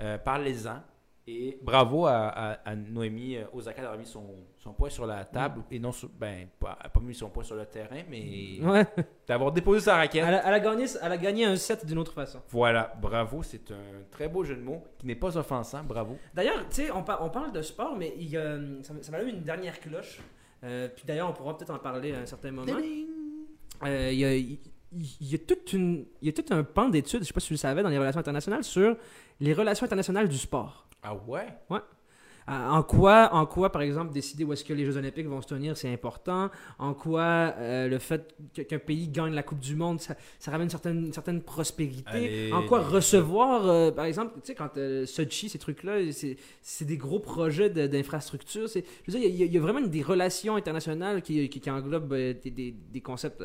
Euh, 0.00 0.16
Parlez-en. 0.16 0.80
Et 1.28 1.58
bravo 1.60 2.06
à, 2.06 2.28
à- 2.28 2.52
à 2.70 2.76
Noémie 2.76 3.36
euh, 3.36 3.44
Osaka 3.52 3.82
d'avoir 3.82 3.98
mis 3.98 4.06
son, 4.06 4.24
son 4.60 4.72
poids 4.72 4.90
sur 4.90 5.06
la 5.06 5.24
table. 5.24 5.62
Et 5.72 5.80
non, 5.80 5.90
sur- 5.90 6.08
ben, 6.08 6.46
pas, 6.60 6.76
pas 6.92 7.00
mis 7.00 7.14
son 7.16 7.28
poids 7.30 7.42
sur 7.42 7.56
le 7.56 7.66
terrain, 7.66 8.02
mais 8.08 8.60
Ouais. 8.62 8.86
d'avoir 9.26 9.50
déposé 9.50 9.80
sa 9.80 9.96
raquette. 9.96 10.24
Elle 10.24 10.34
a, 10.34 10.46
elle 10.46 10.54
a 10.54 10.60
gagné, 10.60 10.86
elle 11.02 11.12
a 11.12 11.16
gagné 11.18 11.44
un 11.44 11.56
set 11.56 11.84
d'une 11.84 11.98
autre 11.98 12.12
façon. 12.12 12.40
Voilà, 12.50 12.94
bravo. 13.02 13.42
C'est 13.42 13.70
un 13.72 14.02
très 14.12 14.28
beau 14.28 14.44
jeu 14.44 14.54
de 14.54 14.62
mots 14.62 14.84
qui 14.98 15.06
n'est 15.06 15.16
pas 15.16 15.36
offensant. 15.36 15.82
Bravo. 15.82 16.16
D'ailleurs, 16.32 16.60
tu 16.68 16.76
sais, 16.76 16.90
on, 16.92 17.02
par- 17.02 17.20
on 17.24 17.30
parle 17.30 17.50
de 17.50 17.62
sport, 17.62 17.96
mais 17.98 18.14
il 18.16 18.30
ça, 18.82 18.92
ça 19.02 19.10
m'a 19.10 19.22
eu 19.22 19.28
une 19.30 19.42
dernière 19.42 19.80
cloche. 19.80 20.20
Euh, 20.62 20.88
puis 20.94 21.04
d'ailleurs, 21.06 21.28
on 21.28 21.32
pourra 21.32 21.56
peut-être 21.56 21.74
en 21.74 21.78
parler 21.80 22.12
à 22.14 22.20
un 22.20 22.26
certain 22.26 22.52
moment. 22.52 22.72
Euh, 23.84 24.10
il, 24.12 24.18
y 24.18 24.24
a, 24.24 24.34
il- 24.34 24.58
il 24.92 25.26
y 25.28 25.34
a 25.34 25.38
toute 25.38 25.72
une, 25.72 26.06
il 26.22 26.26
y 26.26 26.28
a 26.28 26.32
tout 26.32 26.54
un 26.54 26.62
pan 26.62 26.88
d'études, 26.88 27.20
je 27.22 27.26
sais 27.26 27.34
pas 27.34 27.40
si 27.40 27.48
tu 27.48 27.52
le 27.54 27.58
savais, 27.58 27.82
dans 27.82 27.88
les 27.88 27.98
relations 27.98 28.20
internationales, 28.20 28.62
sur 28.64 28.96
les 29.40 29.52
relations 29.52 29.84
internationales 29.84 30.28
du 30.28 30.38
sport. 30.38 30.85
Ah 31.06 31.14
ouais? 31.28 31.46
Euh, 32.48 32.68
En 32.68 32.82
quoi, 32.84 33.30
en 33.34 33.44
quoi, 33.46 33.72
par 33.72 33.82
exemple, 33.82 34.12
décider 34.12 34.44
où 34.44 34.52
est-ce 34.52 34.64
que 34.64 34.72
les 34.72 34.84
Jeux 34.84 34.96
Olympiques 34.96 35.26
vont 35.26 35.42
se 35.42 35.48
tenir, 35.48 35.76
c'est 35.76 35.92
important? 35.92 36.50
En 36.78 36.94
quoi 36.94 37.54
euh, 37.58 37.88
le 37.88 37.98
fait 37.98 38.36
qu'un 38.68 38.78
pays 38.78 39.08
gagne 39.08 39.34
la 39.34 39.42
Coupe 39.42 39.58
du 39.58 39.74
Monde, 39.76 40.00
ça, 40.00 40.14
ça 40.38 40.52
ramène 40.52 40.68
une 40.72 41.12
certaine, 41.12 41.42
prospérité. 41.42 42.04
Allez. 42.08 42.52
En 42.52 42.62
quoi 42.62 42.82
recevoir, 42.82 43.66
euh, 43.66 43.90
par 43.90 44.04
exemple, 44.04 44.32
tu 44.36 44.40
sais, 44.46 44.54
quand 44.54 44.76
euh, 44.78 45.06
Sochi, 45.06 45.48
ces 45.48 45.58
trucs-là, 45.58 45.98
c'est 46.62 46.84
des 46.84 46.96
gros 46.96 47.18
projets 47.20 47.70
d'infrastructure. 47.70 48.68
Je 48.68 48.80
veux 49.12 49.18
dire, 49.18 49.28
il 49.28 49.36
y, 49.36 49.42
a- 49.42 49.46
il 49.46 49.52
y 49.52 49.58
a 49.58 49.60
vraiment 49.60 49.80
des 49.80 50.02
relations 50.02 50.54
internationales 50.56 51.22
qui, 51.22 51.48
qui, 51.48 51.60
qui 51.60 51.70
englobent 51.70 52.14
des, 52.14 52.34
des- 52.50 52.72
des 52.72 53.00
concepts 53.00 53.42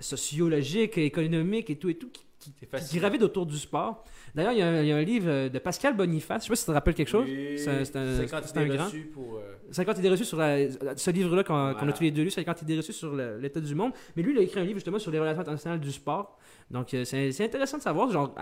sociologiques, 0.00 0.98
économiques 0.98 1.70
et 1.70 1.76
tout 1.76 1.88
et 1.90 1.94
tout 1.94 2.10
qui, 2.10 2.24
qui, 2.52 2.66
qui 2.90 2.98
gravitent 2.98 3.22
autour 3.22 3.46
du 3.46 3.56
sport. 3.58 4.04
D'ailleurs, 4.34 4.52
il 4.52 4.58
y, 4.58 4.62
a 4.62 4.68
un- 4.68 4.82
il 4.82 4.88
y 4.88 4.92
a 4.92 4.96
un 4.96 5.02
livre 5.02 5.26
euh, 5.28 5.48
de 5.48 5.58
Pascal 5.58 5.96
Boniface, 5.96 6.42
je 6.42 6.44
sais 6.46 6.48
pas 6.50 6.56
si 6.56 6.62
ça 6.64 6.72
te 6.72 6.74
rappelle 6.74 6.94
quelque 6.94 7.08
chose. 7.08 7.26
Oui, 7.28 7.58
C'est- 7.58 7.68
un- 7.70 7.84
50 7.84 8.44
c'est 8.44 8.58
un 8.58 8.62
idées 8.66 8.76
grand. 8.76 8.84
reçues 8.86 9.10
pour. 9.12 9.36
euh, 9.36 9.54
50 9.70 9.98
idées 9.98 10.08
reçues 10.10 10.24
sur 10.24 10.36
la- 10.38 10.68
ce 10.96 11.10
livre-là 11.10 11.44
qu'on 11.44 11.54
a 11.54 11.92
tous 11.92 12.02
les 12.02 12.10
deux 12.10 12.22
lu, 12.22 12.30
50 12.30 12.62
idées 12.62 12.76
reçues 12.76 12.92
sur 12.92 13.14
l'état 13.14 13.60
du 13.60 13.74
monde. 13.74 13.92
Mais 14.16 14.22
lui, 14.22 14.32
il 14.32 14.38
a 14.38 14.42
écrit 14.42 14.60
un 14.60 14.64
livre 14.64 14.76
justement 14.78 14.98
sur 14.98 15.10
les 15.10 15.18
relations 15.18 15.40
internationales 15.42 15.80
du 15.80 15.90
sport. 15.92 16.38
Donc, 16.70 16.92
euh, 16.94 17.04
c'est 17.04 17.44
intéressant 17.44 17.78
de 17.78 17.82
savoir. 17.82 18.10
Genre, 18.10 18.34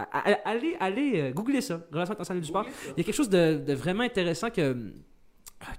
allez, 0.45 0.77
allez, 0.81 1.13
euh, 1.21 1.31
googlez 1.33 1.61
ça, 1.61 1.81
relations 1.93 2.13
internationales 2.13 2.41
du 2.43 2.49
sport. 2.49 2.67
Il 2.87 2.99
y 2.99 3.01
a 3.01 3.05
quelque 3.05 3.13
chose 3.15 3.29
de, 3.31 3.59
de 3.59 3.73
vraiment 3.75 4.03
intéressant 4.05 4.51
que 4.51 4.77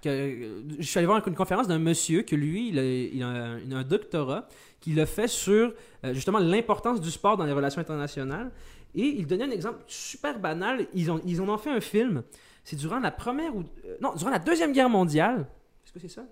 que- 0.02 0.64
je 0.80 0.84
suis 0.86 0.98
allé 0.98 1.06
voir 1.08 1.22
une 1.28 1.36
conférence 1.36 1.68
d'un 1.68 1.78
monsieur 1.80 2.22
que 2.22 2.36
lui, 2.38 2.70
il 2.70 2.80
a, 2.80 2.84
il 2.86 3.22
a 3.22 3.28
un, 3.28 3.60
il 3.60 3.74
a 3.74 3.78
un 3.80 3.84
doctorat 3.84 4.48
qui 4.84 4.94
l'a 4.94 5.06
fait 5.06 5.30
sur 5.30 5.74
euh, 6.04 6.14
justement 6.14 6.40
l'importance 6.40 7.00
du 7.00 7.10
sport 7.10 7.38
dans 7.38 7.46
les 7.46 7.54
relations 7.54 7.80
internationales. 7.80 8.52
Et 8.94 9.06
il 9.06 9.26
donnait 9.26 9.46
un 9.46 9.52
exemple 9.52 9.80
super 9.88 10.40
banal. 10.40 10.86
Ils, 10.94 11.10
ont, 11.10 11.22
ils 11.26 11.40
en 11.42 11.48
ont 11.48 11.58
fait 11.58 11.70
un 11.70 11.80
film. 11.80 12.22
C'est 12.66 12.76
durant 12.76 13.00
la 13.00 13.10
première 13.12 13.56
ou. 13.56 13.62
euh, 13.86 13.96
non, 14.02 14.14
durant 14.14 14.30
la 14.30 14.40
Deuxième 14.40 14.74
Guerre 14.74 14.90
mondiale. 14.90 15.48
Est-ce 15.86 15.94
que 15.94 16.00
c'est 16.00 16.10
ça? 16.10 16.26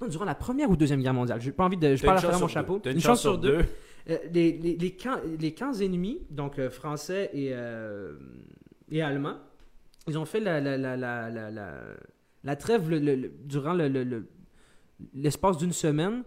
Non, 0.00 0.06
durant 0.06 0.24
la 0.24 0.36
première 0.36 0.70
ou 0.70 0.76
deuxième 0.76 1.02
guerre 1.02 1.14
mondiale. 1.14 1.40
J'ai 1.40 1.50
pas 1.50 1.64
envie 1.64 1.76
de. 1.76 1.96
Je 1.96 2.04
parle 2.04 2.18
à 2.18 2.20
travers 2.20 2.38
mon 2.40 2.48
chapeau. 2.48 2.80
Une 2.84 3.00
chance 3.00 3.20
sur 3.22 3.38
deux. 3.38 3.64
Euh, 4.08 4.18
les, 4.32 4.52
les, 4.52 4.76
les 4.76 4.90
camps, 4.92 5.18
les 5.40 5.52
camps 5.52 5.72
ennemis, 5.74 6.20
donc 6.30 6.58
euh, 6.60 6.70
français 6.70 7.28
et, 7.32 7.48
euh, 7.52 8.14
et 8.88 9.02
allemands, 9.02 9.38
ils 10.06 10.16
ont 10.16 10.24
fait 10.24 10.38
la, 10.38 10.60
la, 10.60 10.76
la, 10.76 10.96
la, 10.96 11.28
la, 11.30 11.50
la- 11.50 11.80
la 12.44 12.56
trêve 12.56 12.88
le- 12.88 13.00
le- 13.00 13.16
le- 13.16 13.32
durant 13.44 13.74
le- 13.74 13.88
le- 13.88 14.04
le- 14.04 14.28
l'espace 15.14 15.56
d'une 15.56 15.72
semaine. 15.72 16.22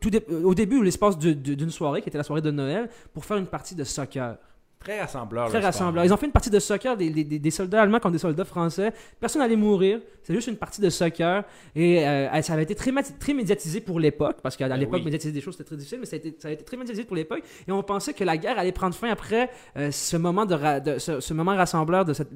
Tout 0.00 0.10
dé- 0.10 0.24
au 0.44 0.54
début, 0.54 0.82
l'espace 0.82 1.18
d'une 1.18 1.70
soirée, 1.70 2.02
qui 2.02 2.08
était 2.08 2.18
la 2.18 2.24
soirée 2.24 2.42
de 2.42 2.50
Noël, 2.50 2.88
pour 3.12 3.24
faire 3.24 3.36
une 3.38 3.46
partie 3.46 3.74
de 3.74 3.84
soccer. 3.84 4.36
Très 4.78 5.00
rassembleur. 5.00 5.48
Très 5.48 5.60
rassembleur. 5.60 6.04
Ils 6.04 6.12
ont 6.12 6.16
fait 6.18 6.26
une 6.26 6.32
partie 6.32 6.50
de 6.50 6.58
soccer 6.58 6.94
des, 6.94 7.08
des- 7.08 7.50
soldats 7.50 7.80
allemands 7.80 8.00
contre 8.00 8.12
des 8.12 8.18
soldats 8.18 8.44
français. 8.44 8.92
Personne 9.18 9.40
n'allait 9.40 9.56
mourir. 9.56 10.00
C'est 10.22 10.34
juste 10.34 10.46
une 10.48 10.58
partie 10.58 10.82
de 10.82 10.90
soccer. 10.90 11.42
Et 11.74 12.06
euh, 12.06 12.42
ça 12.42 12.52
avait 12.52 12.64
été 12.64 12.74
très, 12.74 12.92
très 13.18 13.32
médiatisé 13.32 13.80
pour 13.80 13.98
l'époque, 13.98 14.36
parce 14.42 14.58
qu'à 14.58 14.68
Ben 14.68 14.76
l'époque, 14.76 14.98
oui. 14.98 15.04
médiatiser 15.06 15.32
des 15.32 15.40
choses, 15.40 15.54
c'était 15.54 15.64
très 15.68 15.76
difficile, 15.76 16.00
mais 16.00 16.06
ça 16.06 16.16
a, 16.16 16.18
été, 16.18 16.36
ça 16.38 16.48
a 16.48 16.50
été 16.50 16.64
très 16.64 16.76
médiatisé 16.76 17.04
pour 17.06 17.16
l'époque. 17.16 17.42
Et 17.66 17.72
on 17.72 17.82
pensait 17.82 18.12
que 18.12 18.24
la 18.24 18.36
guerre 18.36 18.58
allait 18.58 18.72
prendre 18.72 18.94
fin 18.94 19.08
après 19.08 19.48
euh, 19.78 19.90
ce, 19.90 20.18
moment 20.18 20.44
de- 20.44 20.98
ce, 20.98 21.18
ce 21.18 21.32
moment 21.32 21.56
rassembleur 21.56 22.04
de 22.04 22.12
cette, 22.12 22.28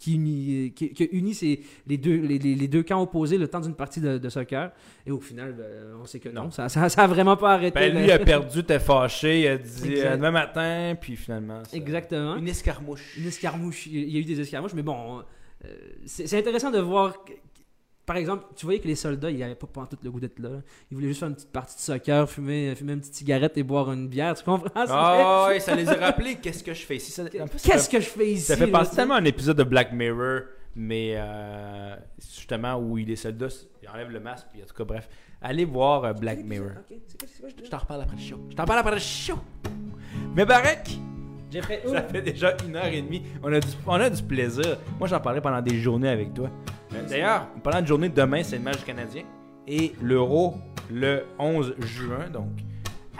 qui 0.00 0.14
unit, 0.14 0.72
qui, 0.74 0.90
qui 0.92 1.04
unit 1.12 1.34
ces- 1.34 1.60
les, 1.86 1.96
deux, 1.98 2.16
les, 2.16 2.38
deux 2.66 2.82
camps 2.82 3.00
opposés 3.00 3.38
le 3.38 3.46
temps 3.46 3.60
d'une 3.60 3.74
partie 3.76 4.00
de, 4.00 4.18
de 4.18 4.28
soccer. 4.28 4.72
Et 5.06 5.12
au 5.12 5.20
final, 5.20 5.52
ben, 5.52 5.64
on 6.02 6.06
sait 6.06 6.18
que 6.18 6.28
non, 6.30 6.44
Non. 6.44 6.50
ça, 6.50 6.68
ça, 6.68 6.88
ça 6.88 7.02
a 7.04 7.06
vraiment 7.06 7.36
pas 7.36 7.52
arrêté. 7.54 7.78
Ben, 7.78 7.96
lui 8.02 8.10
a 8.10 8.18
perdu, 8.18 8.64
t'es 8.64 8.80
fâché, 8.80 9.42
il 9.42 9.46
a 9.46 9.56
dit 9.58 9.90
Exact. 9.92 10.06
euh, 10.06 10.16
demain 10.16 10.30
matin, 10.32 10.96
puis 11.00 11.14
finalement. 11.16 11.62
ça- 11.64 11.76
Exactement. 11.76 12.36
Une 12.36 12.48
escarmouche. 12.48 13.16
Une 13.18 13.26
escarmouche. 13.26 13.86
Il 13.86 14.10
y 14.10 14.16
a 14.16 14.20
eu 14.20 14.24
des 14.24 14.40
escarmouches, 14.40 14.74
mais 14.74 14.82
bon, 14.82 15.20
euh, 15.64 15.68
c'est 16.06 16.38
intéressant 16.38 16.70
de 16.70 16.80
voir. 16.80 17.14
Par 18.10 18.16
exemple, 18.16 18.44
tu 18.56 18.66
voyais 18.66 18.80
que 18.80 18.88
les 18.88 18.96
soldats, 18.96 19.30
ils 19.30 19.38
n'avaient 19.38 19.54
pas 19.54 19.68
tout 19.68 19.96
le 20.02 20.10
goût 20.10 20.18
d'être 20.18 20.40
là. 20.40 20.48
Ils 20.90 20.96
voulaient 20.96 21.06
juste 21.06 21.20
faire 21.20 21.28
une 21.28 21.36
petite 21.36 21.52
partie 21.52 21.76
de 21.76 21.80
soccer, 21.80 22.28
fumer, 22.28 22.74
fumer 22.74 22.94
une 22.94 22.98
petite 22.98 23.14
cigarette 23.14 23.56
et 23.56 23.62
boire 23.62 23.92
une 23.92 24.08
bière. 24.08 24.34
Tu 24.34 24.42
comprends? 24.42 24.68
Ah 24.74 25.46
ouais, 25.48 25.60
ça 25.60 25.76
les 25.76 25.88
a 25.88 25.94
rappelé. 25.94 26.34
Qu'est-ce 26.34 26.64
que 26.64 26.74
je 26.74 26.84
fais 26.84 26.96
ici? 26.96 27.22
Qu'est-ce 27.62 27.88
que 27.88 28.00
je 28.00 28.06
fais 28.06 28.32
ici? 28.32 28.46
Ça 28.46 28.56
fait 28.56 28.66
penser 28.66 28.96
tellement 28.96 29.14
à 29.14 29.18
un 29.20 29.24
épisode 29.24 29.58
de 29.58 29.62
Black 29.62 29.92
Mirror, 29.92 30.40
mais 30.74 31.12
euh, 31.14 31.94
justement 32.18 32.80
où 32.80 32.98
il 32.98 33.08
est 33.12 33.14
soldat, 33.14 33.46
il 33.80 33.88
enlève 33.88 34.10
le 34.10 34.18
masque, 34.18 34.48
puis 34.50 34.60
en 34.60 34.66
tout 34.66 34.74
cas, 34.74 34.82
bref. 34.82 35.08
Allez 35.40 35.64
voir 35.64 36.04
euh? 36.04 36.12
Black 36.12 36.42
Mirror. 36.42 36.72
Quoi, 36.88 37.48
Je 37.62 37.70
t'en 37.70 37.78
reparle 37.78 38.02
après 38.02 38.16
le 38.16 38.22
show. 38.22 38.40
Je 38.50 38.56
t'en 38.56 38.64
parle 38.64 38.80
après 38.80 38.94
le 38.94 38.98
show. 38.98 39.38
Mais 40.34 40.44
Barek, 40.44 40.98
Jeffrey, 41.50 41.82
ça 41.86 42.02
fait 42.02 42.22
déjà 42.22 42.54
une 42.66 42.76
heure 42.76 42.86
et 42.86 43.02
demie. 43.02 43.22
On 43.42 43.52
a 43.52 43.58
du, 43.60 43.66
on 43.86 43.92
a 43.94 44.08
du 44.10 44.22
plaisir. 44.22 44.78
Moi, 44.98 45.08
j'en 45.08 45.20
parlerai 45.20 45.40
pendant 45.42 45.60
des 45.60 45.78
journées 45.78 46.08
avec 46.08 46.32
toi. 46.34 46.48
D'ailleurs, 47.08 47.46
pendant 47.62 47.78
une 47.80 47.86
journée 47.86 48.08
de 48.08 48.14
demain, 48.14 48.42
c'est 48.42 48.56
le 48.56 48.62
match 48.62 48.84
Canadien. 48.84 49.22
Et 49.66 49.92
l'Euro 50.02 50.54
le 50.90 51.24
11 51.38 51.74
juin. 51.80 52.28
Donc, 52.32 52.48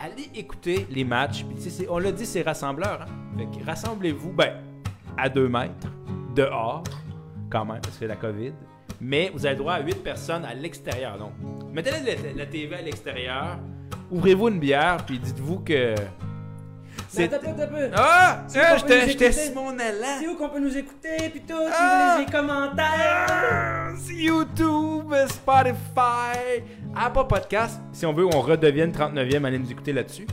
allez 0.03 0.29
écouter 0.35 0.87
les 0.91 1.05
matchs. 1.05 1.45
Puis, 1.45 1.87
on 1.89 1.99
l'a 1.99 2.13
dit, 2.13 2.27
c'est 2.27 2.43
rassembleur. 2.43 3.03
Hein? 3.03 3.45
Rassemblez-vous 3.67 4.33
ben, 4.33 4.55
à 5.17 5.29
2 5.29 5.49
mètres, 5.49 5.89
dehors, 6.35 6.85
quand 7.51 7.65
même, 7.65 7.81
parce 7.81 7.95
que 7.95 8.01
c'est 8.01 8.07
la 8.07 8.17
COVID. 8.17 8.53
Mais 9.01 9.31
vous 9.35 9.45
avez 9.47 9.55
le 9.55 9.61
droit 9.61 9.75
à 9.75 9.81
8 9.81 10.03
personnes 10.03 10.45
à 10.45 10.55
l'extérieur. 10.55 11.19
Donc, 11.19 11.33
mettez 11.73 11.91
la, 11.91 11.99
la- 12.01 12.33
la 12.37 12.47
TV 12.47 12.75
à 12.77 12.83
l'extérieur, 12.83 13.59
ouvrez-vous 14.11 14.49
une 14.49 14.59
bière, 14.61 14.99
puis 15.07 15.19
dites-vous 15.19 15.61
que. 15.61 15.95
C'est... 17.13 17.29
Ah! 17.95 18.45
Écouter? 18.49 19.33
sur 19.33 19.55
mon 19.55 19.73
élan! 19.73 20.19
C'est 20.21 20.29
où 20.29 20.37
qu'on 20.37 20.49
peut 20.49 20.61
nous 20.61 20.77
écouter, 20.77 21.29
puis 21.31 21.41
tout, 21.41 21.55
Ah! 21.73 22.19
les 22.25 22.31
commentaires? 22.31 23.27
Ah, 23.29 23.89
YouTube, 24.09 25.13
Spotify, 25.29 26.63
Apple 26.95 27.27
Podcast. 27.29 27.81
Si 27.93 28.07
on 28.07 28.13
veut, 28.13 28.27
on 28.27 28.41
redevienne 28.41 28.93
39e, 28.93 29.45
allez 29.45 29.59
nous 29.59 29.71
écouter 29.71 29.93
là-dessus. 29.93 30.27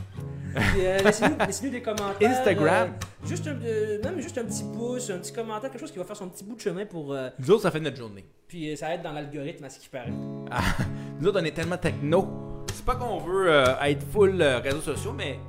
Euh, 0.55 0.99
laissez-nous, 1.03 1.35
laissez-nous 1.47 1.71
des 1.71 1.81
commentaires. 1.81 2.29
Instagram. 2.29 2.89
euh, 2.89 3.27
juste 3.27 3.47
un, 3.47 3.57
euh, 3.65 4.01
même 4.03 4.19
juste 4.21 4.37
un 4.37 4.43
petit 4.43 4.63
pouce, 4.63 5.09
un 5.09 5.17
petit 5.17 5.33
commentaire, 5.33 5.71
quelque 5.71 5.81
chose 5.81 5.91
qui 5.91 5.97
va 5.99 6.03
faire 6.05 6.15
son 6.15 6.29
petit 6.29 6.43
bout 6.43 6.55
de 6.55 6.61
chemin 6.61 6.85
pour. 6.85 7.13
euh, 7.13 7.29
Nous 7.39 7.51
autres, 7.51 7.63
ça 7.63 7.71
fait 7.71 7.79
notre 7.79 7.97
journée. 7.97 8.23
puis 8.47 8.71
euh, 8.71 8.75
ça 8.75 8.93
aide 8.93 9.01
dans 9.01 9.11
l'algorithme 9.13 9.63
à 9.65 9.69
ce 9.69 9.79
qui 9.79 9.89
paraît. 9.89 10.13
Ah, 10.51 10.61
nous 11.19 11.27
autres, 11.27 11.39
on 11.41 11.45
est 11.45 11.51
tellement 11.55 11.77
techno. 11.77 12.27
C'est 12.73 12.85
pas 12.85 12.95
qu'on 12.95 13.17
veut 13.19 13.51
euh, 13.51 13.79
être 13.83 14.05
full 14.11 14.39
euh, 14.41 14.59
réseaux 14.59 14.81
sociaux, 14.81 15.13
mais 15.15 15.39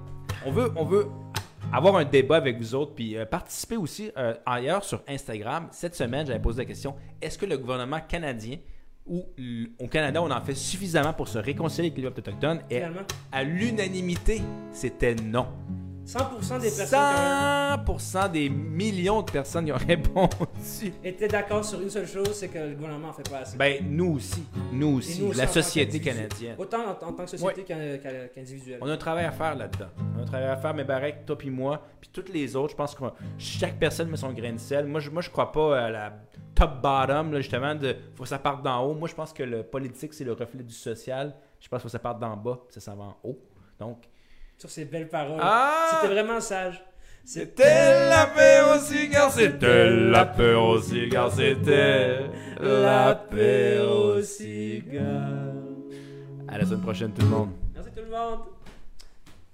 on 0.46 0.50
veut, 0.50 0.70
on 0.76 0.84
veut 0.84 1.06
avoir 1.72 1.96
un 1.96 2.04
débat 2.04 2.36
avec 2.36 2.58
vous 2.58 2.74
autres, 2.74 2.94
puis 2.94 3.16
euh, 3.16 3.26
participer 3.26 3.76
aussi 3.76 4.10
euh, 4.16 4.34
ailleurs 4.46 4.84
sur 4.84 5.02
Instagram. 5.08 5.68
Cette 5.70 5.94
semaine, 5.94 6.26
j'avais 6.26 6.40
posé 6.40 6.62
la 6.62 6.64
question 6.64 6.94
est-ce 7.20 7.36
que 7.38 7.46
le 7.46 7.58
gouvernement 7.58 8.00
canadien 8.06 8.56
ou 9.06 9.24
au 9.80 9.86
Canada, 9.86 10.22
on 10.22 10.30
en 10.30 10.40
fait 10.42 10.54
suffisamment 10.54 11.14
pour 11.14 11.28
se 11.28 11.38
réconcilier 11.38 11.88
avec 11.88 11.96
les 11.96 12.04
peuples 12.04 12.20
autochtones 12.20 12.60
Et 12.68 12.76
Finalement, 12.76 13.00
à 13.32 13.42
l'unanimité, 13.42 14.42
c'était 14.70 15.14
non. 15.14 15.46
100% 16.08 16.60
des 16.60 16.70
personnes 16.70 16.98
100% 17.84 18.30
des 18.30 18.48
millions 18.48 19.20
de 19.20 19.30
personnes 19.30 19.66
qui 19.66 19.72
ont 19.72 19.76
répondu. 19.86 20.92
étaient 21.04 21.28
d'accord 21.28 21.62
sur 21.64 21.80
une 21.82 21.90
seule 21.90 22.06
chose, 22.06 22.32
c'est 22.32 22.48
que 22.48 22.58
le 22.58 22.74
gouvernement 22.74 23.08
en 23.08 23.12
fait 23.12 23.28
pas 23.28 23.40
assez. 23.40 23.58
Ben, 23.58 23.84
nous 23.86 24.14
aussi. 24.14 24.42
Nous 24.72 24.96
aussi. 24.98 25.20
nous 25.22 25.28
aussi, 25.28 25.38
la 25.38 25.46
société 25.46 26.00
canadienne. 26.00 26.54
Autant 26.58 26.78
en, 26.86 26.90
en 26.92 27.12
tant 27.12 27.24
que 27.24 27.26
société 27.30 27.62
qu'in- 27.62 27.98
qu'in- 27.98 28.26
qu'individuel. 28.34 28.78
On 28.80 28.88
a 28.88 28.92
un 28.92 28.96
travail 28.96 29.26
à 29.26 29.32
faire 29.32 29.54
là-dedans. 29.54 29.88
On 30.16 30.20
a 30.20 30.22
un 30.22 30.26
travail 30.26 30.48
à 30.48 30.56
faire, 30.56 30.72
mais 30.72 30.84
Barek, 30.84 31.26
toi 31.26 31.36
puis 31.36 31.50
moi, 31.50 31.82
puis 32.00 32.08
toutes 32.10 32.30
les 32.30 32.56
autres, 32.56 32.70
je 32.70 32.76
pense 32.76 32.94
que 32.94 33.04
chaque 33.36 33.78
personne 33.78 34.08
met 34.08 34.16
son 34.16 34.32
grain 34.32 34.52
de 34.54 34.58
sel. 34.58 34.86
Moi, 34.86 35.00
je, 35.00 35.10
moi, 35.10 35.20
je 35.20 35.28
crois 35.28 35.52
pas 35.52 35.78
à 35.84 35.90
la 35.90 36.12
top-bottom, 36.54 37.36
justement, 37.36 37.74
de 37.74 37.94
faut 38.14 38.22
que 38.22 38.28
ça 38.30 38.38
parte 38.38 38.62
d'en 38.62 38.82
haut. 38.82 38.94
Moi, 38.94 39.08
je 39.08 39.14
pense 39.14 39.34
que 39.34 39.42
le 39.42 39.62
politique, 39.62 40.14
c'est 40.14 40.24
le 40.24 40.32
reflet 40.32 40.62
du 40.62 40.72
social. 40.74 41.34
Je 41.60 41.68
pense 41.68 41.78
qu'il 41.78 41.82
faut 41.82 41.88
que 41.88 41.92
ça 41.92 41.98
parte 41.98 42.18
d'en 42.18 42.34
bas, 42.36 42.60
puis 42.66 42.74
ça 42.74 42.80
s'en 42.80 42.96
va 42.96 43.04
en 43.04 43.16
haut. 43.24 43.38
Donc, 43.78 44.04
Sur 44.58 44.70
ces 44.70 44.84
belles 44.84 45.08
paroles. 45.08 45.38
Ah! 45.40 45.90
C'était 45.94 46.12
vraiment 46.12 46.40
sage. 46.40 46.84
C'était 47.24 48.08
l'apéro 48.08 48.78
cigare, 48.80 49.30
c'était 49.30 49.90
l'apéro 49.90 50.80
cigare, 50.80 51.30
c'était 51.30 52.20
l'apéro 52.58 54.20
cigare. 54.22 55.52
À 56.48 56.58
la 56.58 56.64
semaine 56.64 56.80
prochaine, 56.80 57.12
tout 57.12 57.22
le 57.22 57.28
monde. 57.28 57.50
Merci 57.74 57.90
tout 57.94 58.02
le 58.02 58.10
monde. 58.10 58.40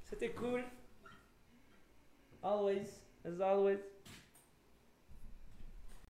C'était 0.09 0.31
cool. 0.31 0.63
Always, 2.43 2.87
as 3.27 3.41
always. 3.41 3.81